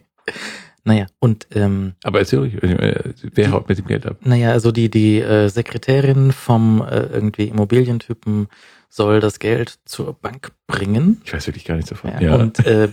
Naja, 0.86 1.08
und 1.20 1.46
ähm, 1.54 1.94
Aber 2.04 2.20
erzähl 2.20 2.40
ruhig, 2.40 2.64
äh, 2.64 3.14
wer 3.34 3.52
haut 3.52 3.68
mit 3.68 3.78
dem 3.78 3.86
Geld 3.86 4.06
ab? 4.06 4.18
Naja, 4.24 4.52
also 4.54 4.72
die, 4.72 4.90
die 4.90 5.20
äh, 5.20 5.50
Sekretärin 5.50 6.32
vom 6.32 6.82
äh, 6.82 7.02
irgendwie 7.02 7.50
Immobilientypen 7.50 8.48
soll 8.90 9.20
das 9.20 9.38
Geld 9.40 9.78
zur 9.86 10.14
Bank 10.14 10.52
bringen. 10.68 11.22
Ich 11.26 11.34
weiß 11.34 11.46
wirklich 11.48 11.66
gar 11.66 11.76
nichts 11.76 11.90
davon. 11.90 12.12
Ja, 12.14 12.22
Ja. 12.22 12.36
Und 12.38 12.66
äh, 12.66 12.88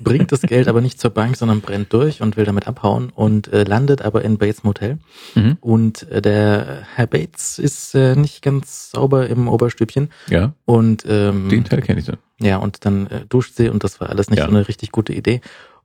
bringt 0.00 0.30
das 0.32 0.42
Geld 0.42 0.66
aber 0.68 0.80
nicht 0.82 1.00
zur 1.00 1.10
Bank, 1.10 1.36
sondern 1.36 1.60
brennt 1.62 1.92
durch 1.92 2.20
und 2.20 2.36
will 2.36 2.44
damit 2.44 2.66
abhauen 2.66 3.10
und 3.14 3.50
äh, 3.52 3.62
landet 3.62 4.02
aber 4.02 4.22
in 4.24 4.36
Bates 4.36 4.62
Motel. 4.64 4.98
Mhm. 5.36 5.56
Und 5.60 6.10
äh, 6.10 6.20
der 6.20 6.82
Herr 6.96 7.06
Bates 7.06 7.58
ist 7.58 7.94
äh, 7.94 8.14
nicht 8.16 8.42
ganz 8.42 8.90
sauber 8.90 9.28
im 9.28 9.48
Oberstübchen. 9.48 10.10
ja, 10.28 10.54
Und 10.66 11.04
ähm, 11.08 11.48
den 11.48 11.64
Teil 11.64 11.80
kenne 11.80 12.00
ich 12.00 12.06
dann. 12.06 12.18
ja, 12.40 12.56
und 12.58 12.84
dann 12.84 13.06
äh, 13.06 13.24
duscht 13.26 13.54
sie 13.56 13.70
und 13.70 13.84
das 13.84 14.00
war 14.00 14.10
alles 14.10 14.28
nicht 14.28 14.40
Ja. 14.40 14.46
so 14.46 14.50
eine 14.50 14.66
richtig 14.68 14.90
gute 14.90 15.14
Idee. 15.14 15.40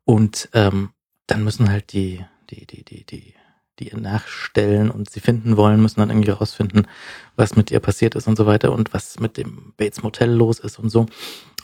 Und 0.08 0.48
ähm, 0.54 0.92
dann 1.28 1.44
müssen 1.44 1.70
halt 1.70 1.92
die, 1.92 2.24
die, 2.50 2.66
die, 2.66 2.84
die, 2.86 3.04
die, 3.06 3.34
die 3.78 3.90
ihr 3.90 3.98
nachstellen 3.98 4.90
und 4.90 5.10
sie 5.10 5.20
finden 5.20 5.58
wollen, 5.58 5.82
müssen 5.82 6.00
dann 6.00 6.10
irgendwie 6.10 6.32
rausfinden, 6.32 6.88
was 7.36 7.58
mit 7.58 7.72
ihr 7.72 7.82
passiert 7.82 8.16
ist 8.16 8.28
und 8.28 8.38
so 8.38 8.46
weiter 8.46 8.72
und 8.72 8.94
was 8.94 9.20
mit 9.20 9.36
dem 9.36 9.74
Bates 9.76 10.02
Motel 10.04 10.32
los 10.32 10.60
ist 10.60 10.80
und 10.80 10.90
so. 10.90 11.08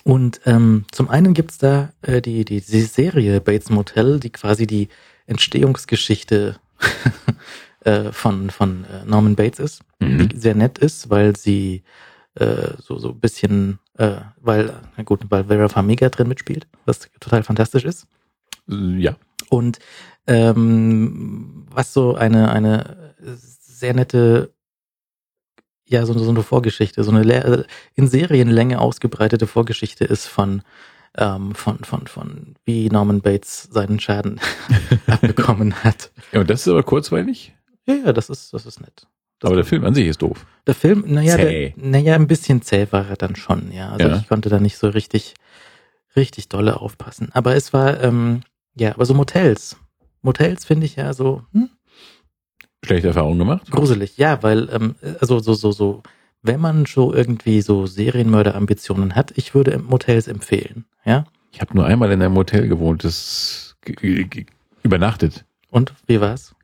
Und 0.04 0.42
ähm, 0.46 0.84
zum 0.92 1.10
einen 1.10 1.34
gibt's 1.34 1.58
da 1.58 1.94
äh, 2.02 2.22
die, 2.22 2.44
die, 2.44 2.60
die 2.60 2.82
Serie 2.82 3.40
Bates 3.40 3.70
Motel, 3.70 4.20
die 4.20 4.30
quasi 4.32 4.68
die 4.68 4.90
Entstehungsgeschichte 5.26 6.58
äh, 7.86 8.12
von, 8.12 8.50
von 8.50 8.84
äh, 8.86 9.06
Norman 9.06 9.36
Bates 9.36 9.60
ist, 9.60 9.82
Mhm. 10.00 10.28
die 10.28 10.38
sehr 10.38 10.56
nett 10.56 10.80
ist, 10.80 11.10
weil 11.10 11.36
sie 11.38 11.84
äh, 12.36 12.72
so 12.78 13.00
so 13.00 13.10
ein 13.12 13.20
bisschen, 13.22 13.80
äh, 13.98 14.18
weil 14.42 14.74
na 14.98 15.04
gut, 15.04 15.22
weil 15.30 15.46
Vera 15.46 15.70
Farmiga 15.70 16.10
drin 16.10 16.28
mitspielt, 16.28 16.68
was 16.86 17.10
total 17.22 17.44
fantastisch 17.44 17.86
ist. 17.86 18.06
Äh, 18.70 18.98
Ja. 19.00 19.16
Und 19.50 19.80
ähm, 20.28 21.66
was 21.70 21.94
so 21.94 22.16
eine 22.16 22.52
eine 22.52 23.14
sehr 23.20 23.94
nette 23.94 24.54
ja 25.86 26.06
so, 26.06 26.18
so 26.18 26.30
eine 26.30 26.44
Vorgeschichte, 26.44 27.04
so 27.04 27.12
eine 27.12 27.24
Le- 27.24 27.66
in 27.96 28.08
Serienlänge 28.08 28.80
ausgebreitete 28.80 29.48
Vorgeschichte 29.48 30.06
ist 30.06 30.28
von 30.28 30.62
ähm, 31.18 31.54
von 31.54 31.80
von 31.84 32.08
von 32.08 32.56
wie 32.66 32.90
Norman 32.90 33.22
Bates 33.22 33.64
seinen 33.72 34.00
Schaden 34.00 34.40
abbekommen 35.08 35.76
hat. 35.84 36.12
ja. 36.32 36.40
Und 36.40 36.50
das 36.50 36.62
ist 36.62 36.68
aber 36.70 36.84
kurzweilig. 36.84 37.54
Ja, 37.86 37.96
ja, 37.96 38.14
das 38.14 38.30
ist 38.30 38.54
das 38.54 38.66
ist 38.66 38.80
nett. 38.82 39.06
Das 39.40 39.50
Aber 39.50 39.58
der 39.58 39.66
Film 39.66 39.84
an 39.84 39.94
sich 39.94 40.08
ist 40.08 40.22
doof. 40.22 40.46
Der 40.66 40.74
Film, 40.74 41.04
naja, 41.06 41.36
der, 41.36 41.74
naja, 41.76 42.16
ein 42.16 42.28
bisschen 42.28 42.62
zäh 42.62 42.88
war 42.92 43.10
er 43.10 43.18
dann 43.18 43.36
schon, 43.36 43.72
ja. 43.74 43.90
Also 43.92 44.08
Ja. 44.08 44.16
ich 44.18 44.28
konnte 44.30 44.48
da 44.50 44.60
nicht 44.60 44.78
so 44.78 44.88
richtig, 44.88 45.34
richtig 46.16 46.48
dolle 46.48 46.80
aufpassen. 46.80 47.30
Aber 47.34 47.54
es 47.56 47.74
war, 47.74 48.02
ähm, 48.02 48.42
ja, 48.76 48.94
aber 48.94 49.06
so 49.06 49.14
Motels. 49.14 49.78
Motels 50.22 50.66
finde 50.66 50.86
ich 50.86 50.96
ja 50.96 51.14
so 51.14 51.44
hm, 51.52 51.70
Schlechte 52.84 53.08
Erfahrung 53.08 53.38
gemacht. 53.38 53.72
gruselig, 53.72 54.18
ja, 54.18 54.44
weil, 54.44 54.70
ähm, 54.72 54.96
also 55.22 55.40
so, 55.40 55.54
so, 55.54 55.72
so, 55.72 56.04
wenn 56.42 56.60
man 56.60 56.86
so 56.86 57.14
irgendwie 57.14 57.62
so 57.62 57.86
Serienmörderambitionen 57.86 59.16
hat, 59.16 59.32
ich 59.38 59.56
würde 59.56 59.80
Motels 59.80 60.28
empfehlen, 60.28 60.86
ja. 61.06 61.26
Ich 61.52 61.62
habe 61.62 61.76
nur 61.76 61.86
einmal 61.86 62.12
in 62.12 62.22
einem 62.22 62.36
Hotel 62.36 62.68
gewohnt, 62.68 63.04
das 63.04 63.78
übernachtet. 64.82 65.46
Und 65.70 65.94
wie 66.08 66.20
war's? 66.20 66.56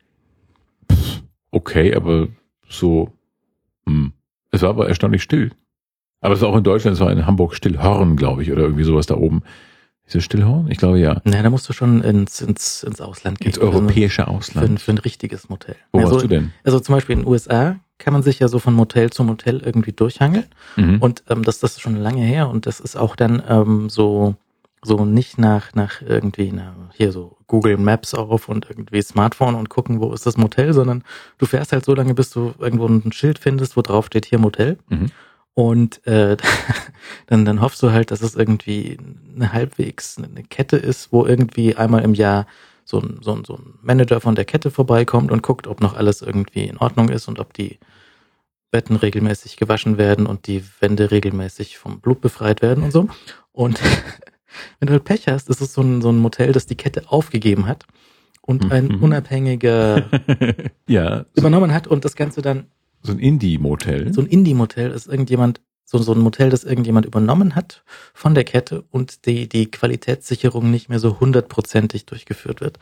Okay, 1.52 1.96
aber 1.96 2.28
so. 2.68 3.14
Hm. 3.86 4.14
Es 4.52 4.62
war 4.62 4.70
aber 4.70 4.88
erstaunlich 4.88 5.24
still. 5.24 5.52
Aber 6.22 6.34
es 6.34 6.42
war 6.42 6.50
auch 6.50 6.58
in 6.58 6.64
Deutschland, 6.64 6.96
es 6.96 7.02
war 7.02 7.12
in 7.12 7.26
Hamburg 7.26 7.56
Stillhorn, 7.56 8.18
glaube 8.18 8.42
ich, 8.44 8.52
oder 8.52 8.64
irgendwie 8.64 8.84
sowas 8.84 9.06
da 9.06 9.16
oben. 9.16 9.44
Ist 10.10 10.16
es 10.16 10.24
Stillhorn? 10.24 10.72
Ich 10.72 10.80
glaube 10.80 11.00
ja. 11.00 11.22
Na, 11.24 11.44
da 11.44 11.52
musst 11.52 11.70
du 11.70 11.74
schon 11.74 12.02
ins, 12.02 12.42
ins, 12.42 12.82
ins 12.82 13.00
Ausland 13.00 13.40
gehen. 13.40 13.50
Ins 13.50 13.60
europäische 13.60 14.24
Für, 14.24 14.28
ein- 14.28 14.36
Ausland. 14.36 14.82
für 14.82 14.92
ein 14.92 14.98
richtiges 14.98 15.50
Motel. 15.50 15.76
Wo 15.92 16.00
also, 16.00 16.14
warst 16.14 16.24
du 16.24 16.28
denn? 16.28 16.52
Also 16.64 16.80
zum 16.80 16.96
Beispiel 16.96 17.14
in 17.14 17.20
den 17.22 17.28
USA 17.28 17.76
kann 18.00 18.14
man 18.14 18.24
sich 18.24 18.40
ja 18.40 18.48
so 18.48 18.58
von 18.58 18.74
Motel 18.74 19.12
zu 19.12 19.24
Motel 19.24 19.62
irgendwie 19.64 19.92
durchhangeln. 19.92 20.46
Mhm. 20.78 20.98
Und 21.00 21.24
ähm, 21.30 21.44
das, 21.44 21.60
das 21.60 21.74
ist 21.74 21.82
schon 21.82 21.96
lange 21.96 22.24
her 22.24 22.50
und 22.50 22.66
das 22.66 22.80
ist 22.80 22.96
auch 22.96 23.16
dann 23.16 23.44
ähm, 23.48 23.90
so 23.90 24.36
so 24.82 25.04
nicht 25.06 25.38
nach 25.38 25.76
nach 25.76 26.02
irgendwie 26.02 26.52
na, 26.54 26.74
hier 26.96 27.12
so 27.12 27.38
Google 27.46 27.78
Maps 27.78 28.14
auf 28.16 28.50
und 28.50 28.66
irgendwie 28.68 29.02
Smartphone 29.04 29.54
und 29.56 29.70
gucken, 29.70 30.00
wo 30.00 30.12
ist 30.14 30.26
das 30.26 30.38
Motel, 30.38 30.74
sondern 30.74 31.04
du 31.38 31.46
fährst 31.46 31.72
halt 31.72 31.86
so 31.86 31.94
lange, 31.94 32.16
bis 32.16 32.32
du 32.32 32.54
irgendwo 32.58 32.88
ein 32.88 33.12
Schild 33.12 33.38
findest, 33.38 33.78
wo 33.78 33.82
drauf 33.84 34.08
steht 34.08 34.26
hier 34.26 34.40
Motel. 34.40 34.80
Mhm. 34.88 35.12
Und 35.60 36.08
äh, 36.08 36.38
dann, 37.28 37.44
dann 37.44 37.60
hoffst 37.60 37.84
du 37.84 37.92
halt, 37.92 38.12
dass 38.12 38.22
es 38.22 38.34
irgendwie 38.36 38.98
eine 39.36 39.52
halbwegs 39.52 40.18
eine 40.18 40.44
Kette 40.44 40.78
ist, 40.78 41.12
wo 41.12 41.26
irgendwie 41.26 41.76
einmal 41.76 42.02
im 42.04 42.14
Jahr 42.14 42.48
so 42.86 43.00
ein, 43.00 43.18
so 43.22 43.34
ein, 43.34 43.44
so 43.44 43.56
ein 43.56 43.74
Manager 43.82 44.22
von 44.22 44.36
der 44.36 44.46
Kette 44.46 44.72
vorbeikommt 44.72 45.34
und 45.34 45.44
guckt, 45.44 45.68
ob 45.68 45.82
noch 45.82 45.98
alles 45.98 46.22
irgendwie 46.22 46.64
in 46.64 46.78
Ordnung 46.78 47.10
ist 47.10 47.28
und 47.28 47.40
ob 47.40 47.52
die 47.54 47.78
Betten 48.72 48.96
regelmäßig 48.96 49.58
gewaschen 49.58 49.98
werden 49.98 50.28
und 50.28 50.48
die 50.48 50.64
Wände 50.80 51.12
regelmäßig 51.12 51.78
vom 51.78 52.00
Blut 52.00 52.22
befreit 52.22 52.62
werden 52.62 52.86
und 52.86 52.92
so. 52.92 53.10
Und 53.52 53.82
wenn 54.80 54.88
du 54.88 54.94
halt 54.94 55.04
Pech 55.04 55.28
hast, 55.28 55.50
ist 55.50 55.60
es 55.60 55.74
so 55.74 55.82
ein, 55.82 56.02
so 56.02 56.10
ein 56.10 56.20
Motel, 56.20 56.54
das 56.54 56.68
die 56.68 56.78
Kette 56.78 57.04
aufgegeben 57.12 57.68
hat 57.68 57.86
und 58.42 58.72
ein 58.72 58.88
Mhm. 58.88 59.04
unabhängiger 59.04 60.06
ja, 60.88 61.26
übernommen 61.36 61.74
hat 61.74 61.86
und 61.86 62.06
das 62.06 62.16
Ganze 62.16 62.42
dann 62.42 62.68
so 63.02 63.12
ein 63.12 63.20
Indie-Motel. 63.20 64.14
so 64.14 64.22
ein 64.22 64.28
Indie-Motel 64.28 64.92
ist 64.92 65.08
irgendjemand, 65.08 65.62
so, 65.86 65.98
so 65.98 66.14
ein 66.14 66.20
Motel, 66.20 66.50
das 66.50 66.64
irgendjemand 66.64 67.06
übernommen 67.06 67.56
hat 67.56 67.84
von 68.14 68.36
der 68.36 68.44
Kette 68.44 68.84
und 68.92 69.26
die, 69.26 69.50
die 69.50 69.72
Qualitätssicherung 69.72 70.70
nicht 70.70 70.90
mehr 70.90 71.00
so 71.00 71.20
hundertprozentig 71.20 72.06
durchgeführt 72.06 72.62
wird. 72.62 72.80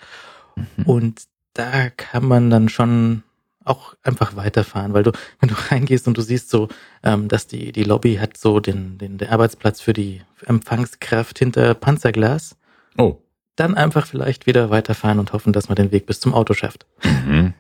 Mhm. 0.56 0.86
Und 0.86 1.22
da 1.54 1.90
kann 1.90 2.26
man 2.26 2.50
dann 2.50 2.70
schon 2.70 3.24
auch 3.64 3.96
einfach 4.02 4.36
weiterfahren, 4.36 4.94
weil 4.94 5.04
du, 5.04 5.12
wenn 5.40 5.50
du 5.50 5.56
reingehst 5.72 6.08
und 6.08 6.18
du 6.18 6.22
siehst 6.22 6.50
so, 6.50 6.70
ähm, 7.04 7.28
dass 7.28 7.48
die, 7.48 7.72
die 7.72 7.84
Lobby 7.84 8.16
hat 8.16 8.38
so 8.38 8.60
den, 8.60 8.98
den, 8.98 9.18
den 9.18 9.30
Arbeitsplatz 9.30 9.82
für 9.82 9.94
die 9.94 10.22
Empfangskraft 10.46 11.40
hinter 11.40 11.74
Panzerglas, 11.74 12.56
oh. 12.98 13.18
Dann 13.58 13.76
einfach 13.76 14.06
vielleicht 14.08 14.48
wieder 14.48 14.70
weiterfahren 14.70 15.20
und 15.20 15.34
hoffen, 15.34 15.52
dass 15.52 15.68
man 15.68 15.76
den 15.76 15.92
Weg 15.92 16.06
bis 16.06 16.20
zum 16.22 16.34
Auto 16.34 16.54
schafft. 16.54 16.86
Mhm. 17.04 17.54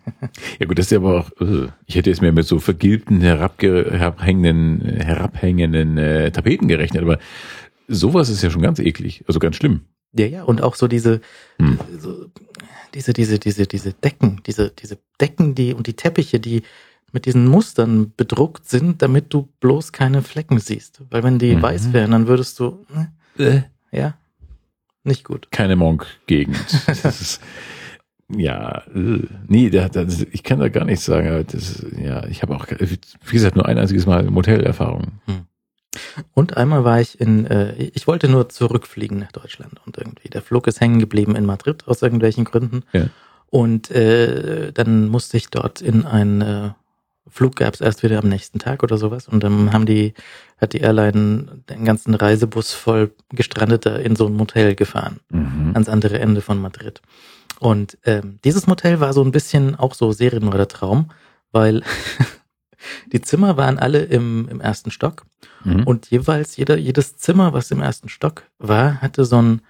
Ja 0.59 0.65
gut, 0.65 0.79
das 0.79 0.85
ist 0.87 0.91
ja 0.91 0.99
aber 0.99 1.19
auch, 1.19 1.31
äh, 1.41 1.67
ich 1.85 1.95
hätte 1.95 2.09
jetzt 2.09 2.21
mehr 2.21 2.31
mit 2.31 2.45
so 2.47 2.59
vergilbten, 2.59 3.19
herabhängenden, 3.21 4.81
herabhängenden 5.01 5.97
äh, 5.97 6.31
Tapeten 6.31 6.67
gerechnet, 6.67 7.03
aber 7.03 7.19
sowas 7.87 8.29
ist 8.29 8.41
ja 8.43 8.49
schon 8.49 8.61
ganz 8.61 8.79
eklig, 8.79 9.23
also 9.27 9.39
ganz 9.39 9.55
schlimm. 9.55 9.81
Ja, 10.13 10.25
ja, 10.25 10.43
und 10.43 10.61
auch 10.61 10.75
so 10.75 10.87
diese, 10.87 11.21
Hm. 11.59 11.79
so, 11.99 12.25
diese, 12.93 13.13
diese, 13.13 13.39
diese, 13.39 13.67
diese 13.67 13.93
Decken, 13.93 14.41
diese, 14.45 14.71
diese 14.71 14.97
Decken, 15.19 15.53
die 15.55 15.73
und 15.73 15.87
die 15.87 15.93
Teppiche, 15.93 16.39
die 16.39 16.63
mit 17.11 17.25
diesen 17.25 17.47
Mustern 17.47 18.13
bedruckt 18.17 18.67
sind, 18.69 19.01
damit 19.01 19.33
du 19.33 19.47
bloß 19.59 19.91
keine 19.91 20.21
Flecken 20.21 20.59
siehst. 20.59 21.01
Weil 21.09 21.23
wenn 21.23 21.39
die 21.39 21.55
Mhm. 21.55 21.61
weiß 21.61 21.93
wären, 21.93 22.11
dann 22.11 22.27
würdest 22.27 22.59
du, 22.59 22.85
ne, 22.93 23.11
Äh, 23.37 23.61
ja, 23.97 24.15
nicht 25.07 25.23
gut. 25.23 25.47
keine 25.51 25.75
Monk-Gegend. 25.75 26.57
Ja, 28.29 28.83
äh, 28.93 29.25
nee, 29.47 29.69
da, 29.69 29.87
da, 29.87 30.05
ich 30.31 30.43
kann 30.43 30.59
da 30.59 30.67
gar 30.67 30.83
nichts 30.83 31.05
sagen. 31.05 31.29
aber 31.29 31.43
Das, 31.43 31.85
ja, 31.97 32.25
ich 32.25 32.41
habe 32.41 32.55
auch, 32.55 32.67
wie 32.67 33.31
gesagt, 33.31 33.55
nur 33.55 33.65
ein 33.65 33.77
einziges 33.77 34.05
Mal 34.05 34.23
Motellerfahrung. 34.23 35.21
Und 36.33 36.57
einmal 36.57 36.83
war 36.83 36.99
ich 36.99 37.19
in, 37.19 37.45
äh, 37.45 37.73
ich 37.75 38.05
wollte 38.05 38.27
nur 38.27 38.49
zurückfliegen 38.49 39.19
nach 39.19 39.31
Deutschland 39.31 39.79
und 39.85 39.97
irgendwie 39.97 40.29
der 40.29 40.41
Flug 40.41 40.67
ist 40.67 40.81
hängen 40.81 40.99
geblieben 40.99 41.35
in 41.35 41.45
Madrid 41.45 41.87
aus 41.87 42.01
irgendwelchen 42.01 42.43
Gründen. 42.43 42.83
Ja. 42.91 43.07
Und 43.49 43.89
äh, 43.91 44.73
dann 44.73 45.07
musste 45.07 45.37
ich 45.37 45.49
dort 45.49 45.81
in 45.81 46.05
ein 46.05 46.41
äh, 46.41 46.69
Flug 47.29 47.55
gab 47.55 47.73
es 47.73 47.81
erst 47.81 48.03
wieder 48.03 48.19
am 48.19 48.29
nächsten 48.29 48.59
Tag 48.59 48.83
oder 48.83 48.97
sowas 48.97 49.27
und 49.27 49.43
dann 49.43 49.73
haben 49.73 49.85
die 49.85 50.13
hat 50.57 50.73
die 50.73 50.79
Airline 50.79 51.61
den 51.69 51.85
ganzen 51.85 52.15
Reisebus 52.15 52.73
voll 52.73 53.11
Gestrandeter 53.29 53.99
in 53.99 54.15
so 54.15 54.25
ein 54.27 54.33
Motel 54.33 54.75
gefahren 54.75 55.19
Mhm. 55.29 55.71
ans 55.73 55.89
andere 55.89 56.19
Ende 56.19 56.41
von 56.41 56.59
Madrid. 56.59 57.01
Und 57.59 57.97
ähm, 58.05 58.39
dieses 58.43 58.67
Motel 58.67 58.99
war 58.99 59.13
so 59.13 59.23
ein 59.23 59.31
bisschen 59.31 59.75
auch 59.75 59.93
so 59.95 60.11
Serienmörder-Traum, 60.11 61.09
weil 61.51 61.81
die 63.11 63.21
Zimmer 63.21 63.57
waren 63.57 63.79
alle 63.79 64.03
im, 64.03 64.47
im 64.49 64.61
ersten 64.61 64.91
Stock 64.91 65.25
Mhm. 65.63 65.83
und 65.83 66.09
jeweils 66.11 66.55
jeder, 66.55 66.77
jedes 66.77 67.17
Zimmer, 67.17 67.51
was 67.51 67.71
im 67.71 67.81
ersten 67.81 68.09
Stock 68.09 68.43
war, 68.59 69.01
hatte 69.01 69.25
so 69.25 69.41
ein, 69.41 69.61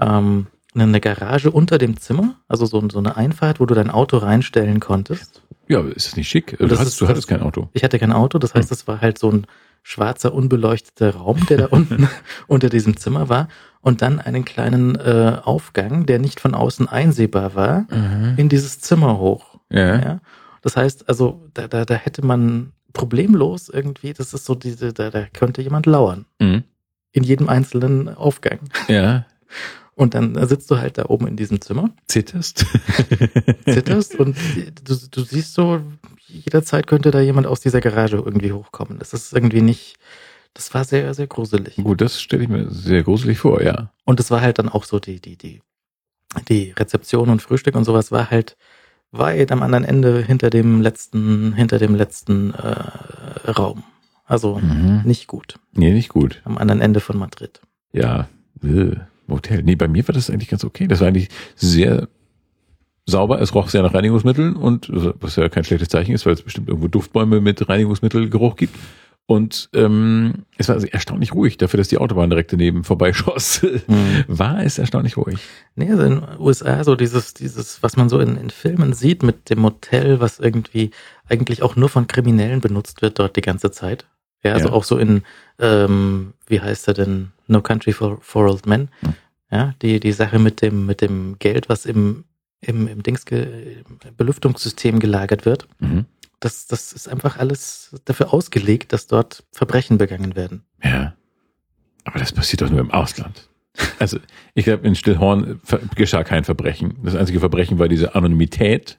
ähm, 0.00 0.46
eine 0.74 1.00
Garage 1.00 1.50
unter 1.50 1.76
dem 1.78 1.98
Zimmer, 1.98 2.36
also 2.48 2.64
so, 2.66 2.82
so 2.90 2.98
eine 2.98 3.16
Einfahrt, 3.16 3.60
wo 3.60 3.66
du 3.66 3.74
dein 3.74 3.90
Auto 3.90 4.16
reinstellen 4.16 4.80
konntest. 4.80 5.42
Ja, 5.68 5.80
ist 5.80 6.06
das 6.08 6.16
nicht 6.16 6.28
schick? 6.28 6.56
Du, 6.58 6.66
Das 6.66 6.78
hattest, 6.78 6.94
ist- 6.94 7.00
du 7.02 7.08
hattest 7.08 7.28
kein 7.28 7.42
Auto. 7.42 7.68
Ich 7.74 7.84
hatte 7.84 7.98
kein 7.98 8.12
Auto, 8.12 8.38
das 8.38 8.54
heißt, 8.54 8.72
es 8.72 8.88
war 8.88 9.00
halt 9.02 9.18
so 9.18 9.30
ein 9.30 9.46
schwarzer, 9.84 10.34
unbeleuchteter 10.34 11.14
Raum, 11.14 11.46
der 11.46 11.58
da 11.58 11.66
unten 11.66 12.08
unter 12.48 12.68
diesem 12.68 12.96
Zimmer 12.96 13.28
war 13.28 13.48
und 13.80 14.02
dann 14.02 14.18
einen 14.18 14.44
kleinen 14.44 14.96
äh, 14.96 15.38
Aufgang, 15.44 16.06
der 16.06 16.18
nicht 16.18 16.40
von 16.40 16.54
außen 16.54 16.88
einsehbar 16.88 17.54
war, 17.54 17.86
in 18.36 18.48
dieses 18.48 18.80
Zimmer 18.80 19.18
hoch. 19.18 19.60
Ja. 19.70 20.00
Ja. 20.00 20.20
Das 20.62 20.76
heißt, 20.76 21.08
also 21.08 21.46
da, 21.52 21.68
da, 21.68 21.84
da 21.84 21.94
hätte 21.94 22.24
man 22.24 22.72
problemlos 22.94 23.68
irgendwie, 23.68 24.14
das 24.14 24.32
ist 24.32 24.46
so 24.46 24.54
diese, 24.54 24.94
da, 24.94 25.10
da 25.10 25.26
könnte 25.26 25.60
jemand 25.60 25.84
lauern. 25.84 26.24
Mhm. 26.40 26.64
In 27.12 27.22
jedem 27.22 27.50
einzelnen 27.50 28.08
Aufgang. 28.08 28.60
Ja. 28.88 29.26
Und 29.96 30.14
dann 30.14 30.46
sitzt 30.48 30.70
du 30.70 30.78
halt 30.78 30.98
da 30.98 31.06
oben 31.06 31.26
in 31.28 31.36
diesem 31.36 31.60
Zimmer, 31.60 31.90
Zitterst? 32.08 32.66
zitterst 33.64 34.16
und 34.16 34.36
du, 34.84 34.96
du 35.10 35.20
siehst 35.22 35.54
so, 35.54 35.80
jederzeit 36.26 36.86
könnte 36.86 37.10
da 37.10 37.20
jemand 37.20 37.46
aus 37.46 37.60
dieser 37.60 37.80
Garage 37.80 38.16
irgendwie 38.16 38.52
hochkommen. 38.52 38.98
Das 38.98 39.12
ist 39.12 39.32
irgendwie 39.32 39.60
nicht, 39.60 39.96
das 40.52 40.74
war 40.74 40.84
sehr, 40.84 41.14
sehr 41.14 41.26
gruselig. 41.28 41.76
Gut, 41.76 42.00
das 42.00 42.20
stelle 42.20 42.42
ich 42.42 42.48
mir 42.48 42.70
sehr 42.70 43.02
gruselig 43.04 43.38
vor, 43.38 43.62
ja. 43.62 43.90
Und 44.04 44.18
es 44.20 44.30
war 44.30 44.40
halt 44.40 44.58
dann 44.58 44.68
auch 44.68 44.84
so 44.84 44.98
die, 44.98 45.20
die, 45.20 45.36
die, 45.36 45.62
die 46.48 46.72
Rezeption 46.72 47.30
und 47.30 47.40
Frühstück 47.42 47.76
und 47.76 47.84
sowas 47.84 48.10
war 48.10 48.30
halt 48.30 48.56
weit 49.12 49.52
am 49.52 49.62
anderen 49.62 49.84
Ende 49.84 50.20
hinter 50.22 50.50
dem 50.50 50.80
letzten, 50.80 51.52
hinter 51.52 51.78
dem 51.78 51.94
letzten 51.94 52.52
äh, 52.54 53.50
Raum. 53.50 53.84
Also 54.24 54.56
Mhm. 54.58 55.02
nicht 55.04 55.28
gut. 55.28 55.60
Nee, 55.72 55.92
nicht 55.92 56.08
gut. 56.08 56.40
Am 56.44 56.58
anderen 56.58 56.80
Ende 56.80 56.98
von 56.98 57.16
Madrid. 57.16 57.60
Ja, 57.92 58.28
äh, 58.62 58.96
Motel. 59.26 59.62
Nee, 59.62 59.76
bei 59.76 59.88
mir 59.88 60.06
war 60.06 60.14
das 60.14 60.30
eigentlich 60.30 60.48
ganz 60.50 60.64
okay. 60.64 60.86
Das 60.86 61.00
war 61.00 61.08
eigentlich 61.08 61.28
sehr 61.56 62.08
sauber. 63.06 63.40
Es 63.40 63.54
roch 63.54 63.68
sehr 63.68 63.82
nach 63.82 63.94
Reinigungsmitteln 63.94 64.56
und 64.56 64.88
was 64.92 65.36
ja 65.36 65.48
kein 65.48 65.64
schlechtes 65.64 65.88
Zeichen 65.88 66.12
ist, 66.14 66.24
weil 66.26 66.34
es 66.34 66.42
bestimmt 66.42 66.68
irgendwo 66.68 66.88
Duftbäume 66.88 67.40
mit 67.40 67.68
Reinigungsmittelgeruch 67.68 68.56
gibt. 68.56 68.76
Und 69.26 69.70
ähm, 69.72 70.44
es 70.58 70.68
war 70.68 70.76
erstaunlich 70.84 71.32
ruhig, 71.32 71.56
dafür, 71.56 71.78
dass 71.78 71.88
die 71.88 71.96
Autobahn 71.96 72.28
direkt 72.28 72.52
daneben 72.52 72.84
vorbeischoss. 72.84 73.62
Mhm. 73.86 74.24
War 74.28 74.62
es 74.62 74.78
erstaunlich 74.78 75.16
ruhig. 75.16 75.38
Nee, 75.76 75.90
also 75.90 76.02
in 76.04 76.20
den 76.20 76.22
USA 76.38 76.84
so 76.84 76.94
dieses, 76.94 77.34
dieses, 77.34 77.82
was 77.82 77.96
man 77.96 78.08
so 78.08 78.18
in, 78.18 78.36
in 78.36 78.50
Filmen 78.50 78.92
sieht 78.94 79.22
mit 79.22 79.48
dem 79.50 79.60
Motel, 79.60 80.20
was 80.20 80.38
irgendwie 80.40 80.90
eigentlich 81.28 81.62
auch 81.62 81.76
nur 81.76 81.88
von 81.88 82.06
Kriminellen 82.06 82.60
benutzt 82.60 83.02
wird 83.02 83.18
dort 83.18 83.36
die 83.36 83.40
ganze 83.42 83.70
Zeit. 83.70 84.06
Ja, 84.42 84.52
also 84.52 84.68
Ja. 84.68 84.74
auch 84.74 84.84
so 84.84 84.98
in, 84.98 85.22
ähm, 85.58 86.32
wie 86.46 86.60
heißt 86.60 86.88
er 86.88 86.94
denn, 86.94 87.32
No 87.46 87.60
Country 87.60 87.92
for, 87.92 88.18
for 88.20 88.46
Old 88.48 88.66
Men. 88.66 88.88
Hm. 89.00 89.14
Ja, 89.50 89.74
die, 89.82 90.00
die 90.00 90.12
Sache 90.12 90.38
mit 90.38 90.62
dem, 90.62 90.86
mit 90.86 91.00
dem 91.00 91.38
Geld, 91.38 91.68
was 91.68 91.86
im, 91.86 92.24
im, 92.60 92.88
im 92.88 93.02
Dings, 93.02 93.24
im 93.24 94.16
Belüftungssystem 94.16 94.98
gelagert 94.98 95.44
wird. 95.46 95.68
Mhm. 95.78 96.06
Das, 96.40 96.66
das 96.66 96.92
ist 96.92 97.08
einfach 97.08 97.38
alles 97.38 97.94
dafür 98.04 98.34
ausgelegt, 98.34 98.92
dass 98.92 99.06
dort 99.06 99.44
Verbrechen 99.52 99.96
begangen 99.96 100.34
werden. 100.34 100.64
Ja. 100.82 101.14
Aber 102.04 102.18
das 102.18 102.32
passiert 102.32 102.62
doch 102.62 102.70
nur 102.70 102.80
im 102.80 102.90
Ausland. 102.90 103.48
Also, 103.98 104.18
ich 104.54 104.64
glaube, 104.64 104.86
in 104.86 104.94
Stillhorn 104.94 105.60
geschah 105.96 106.22
kein 106.22 106.44
Verbrechen. 106.44 106.94
Das 107.02 107.14
einzige 107.14 107.40
Verbrechen 107.40 107.78
war 107.78 107.88
diese 107.88 108.14
Anonymität. 108.14 108.98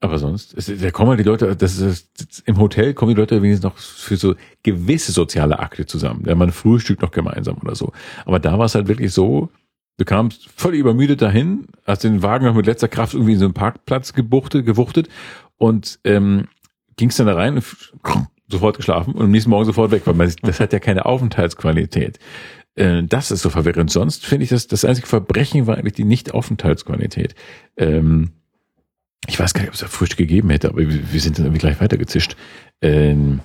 Aber 0.00 0.18
sonst, 0.18 0.54
da 0.82 0.90
kommen 0.90 1.10
halt 1.10 1.20
die 1.20 1.24
Leute, 1.24 1.56
das 1.56 1.78
ist, 1.78 2.42
im 2.44 2.58
Hotel 2.58 2.92
kommen 2.92 3.14
die 3.14 3.20
Leute 3.20 3.40
wenigstens 3.40 3.64
noch 3.64 3.78
für 3.78 4.16
so 4.16 4.34
gewisse 4.62 5.12
soziale 5.12 5.58
Akte 5.58 5.86
zusammen. 5.86 6.24
Ja, 6.26 6.34
man 6.34 6.52
frühstückt 6.52 7.00
noch 7.00 7.10
gemeinsam 7.10 7.56
oder 7.62 7.74
so. 7.74 7.92
Aber 8.26 8.38
da 8.38 8.58
war 8.58 8.66
es 8.66 8.74
halt 8.74 8.88
wirklich 8.88 9.12
so, 9.12 9.48
du 9.96 10.04
kamst 10.04 10.50
völlig 10.54 10.80
übermüdet 10.80 11.22
dahin, 11.22 11.66
hast 11.84 12.04
den 12.04 12.22
Wagen 12.22 12.44
noch 12.44 12.54
mit 12.54 12.66
letzter 12.66 12.88
Kraft 12.88 13.14
irgendwie 13.14 13.32
in 13.32 13.38
so 13.38 13.46
einen 13.46 13.54
Parkplatz 13.54 14.12
gebuchtet, 14.12 14.66
gewuchtet 14.66 15.08
und 15.56 15.98
ähm, 16.04 16.48
gingst 16.96 17.18
dann 17.18 17.26
da 17.26 17.34
rein 17.34 17.54
und 17.54 17.64
sofort 18.48 18.76
geschlafen 18.76 19.14
und 19.14 19.24
am 19.24 19.30
nächsten 19.30 19.50
Morgen 19.50 19.64
sofort 19.64 19.90
weg, 19.92 20.02
weil 20.04 20.14
man, 20.14 20.30
das 20.42 20.60
hat 20.60 20.74
ja 20.74 20.78
keine 20.78 21.06
Aufenthaltsqualität. 21.06 22.18
Äh, 22.74 23.02
Das 23.04 23.30
ist 23.30 23.40
so 23.40 23.48
verwirrend. 23.50 23.90
Sonst 23.90 24.26
finde 24.26 24.44
ich, 24.44 24.50
das, 24.50 24.66
das 24.66 24.84
einzige 24.84 25.06
Verbrechen 25.06 25.66
war 25.66 25.78
eigentlich 25.78 25.94
die 25.94 26.04
Nicht-Aufenthaltsqualität. 26.04 27.34
Ähm, 27.78 28.32
ich 29.26 29.38
weiß 29.40 29.54
gar 29.54 29.62
nicht, 29.62 29.68
ob 29.68 29.74
es 29.74 29.80
da 29.80 29.88
Frühstück 29.88 30.18
gegeben 30.18 30.50
hätte, 30.50 30.68
aber 30.68 30.78
wir, 30.78 31.20
sind 31.20 31.38
dann 31.38 31.46
irgendwie 31.46 31.60
gleich 31.60 31.80
weitergezischt. 31.80 32.36
Ähm, 32.82 33.40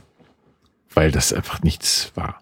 weil 0.94 1.12
das 1.12 1.32
einfach 1.34 1.64
nichts 1.64 2.12
war. 2.16 2.42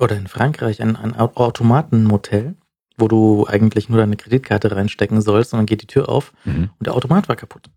Oder 0.00 0.16
in 0.16 0.26
Frankreich 0.26 0.82
ein, 0.82 0.96
ein 0.96 1.16
Au- 1.16 1.32
Automatenmotel, 1.36 2.56
wo 2.98 3.06
du 3.08 3.46
eigentlich 3.46 3.88
nur 3.88 3.98
deine 4.00 4.16
Kreditkarte 4.16 4.74
reinstecken 4.74 5.20
sollst 5.20 5.52
und 5.52 5.58
dann 5.58 5.66
geht 5.66 5.82
die 5.82 5.86
Tür 5.86 6.08
auf 6.08 6.32
Mhm. 6.44 6.70
und 6.78 6.86
der 6.86 6.94
Automat 6.94 7.28
war 7.28 7.36
kaputt. 7.36 7.70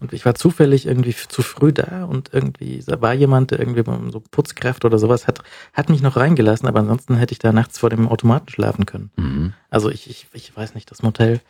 Und 0.00 0.12
ich 0.12 0.24
war 0.24 0.34
zufällig 0.34 0.86
irgendwie 0.86 1.14
zu 1.14 1.42
früh 1.42 1.72
da 1.72 2.04
und 2.04 2.32
irgendwie 2.32 2.82
da 2.86 3.00
war 3.00 3.14
jemand, 3.14 3.50
der 3.50 3.58
irgendwie 3.58 3.82
so 4.12 4.20
Putzkraft 4.20 4.84
oder 4.84 4.98
sowas 4.98 5.26
hat, 5.26 5.42
hat 5.72 5.88
mich 5.88 6.02
noch 6.02 6.16
reingelassen, 6.16 6.68
aber 6.68 6.80
ansonsten 6.80 7.16
hätte 7.16 7.32
ich 7.32 7.40
da 7.40 7.52
nachts 7.52 7.78
vor 7.78 7.90
dem 7.90 8.08
Automaten 8.08 8.48
schlafen 8.48 8.86
können. 8.86 9.10
Mhm. 9.16 9.54
Also 9.70 9.90
ich, 9.90 10.08
ich, 10.08 10.28
ich 10.32 10.56
weiß 10.56 10.74
nicht, 10.74 10.90
das 10.90 11.02
Motel, 11.02 11.40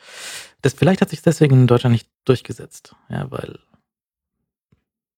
das 0.63 0.73
vielleicht 0.73 1.03
hat 1.03 1.11
sich 1.11 1.21
deswegen 1.21 1.61
in 1.61 1.67
Deutschland 1.67 1.93
nicht 1.93 2.09
durchgesetzt, 2.25 2.95
ja, 3.11 3.31
weil 3.31 3.59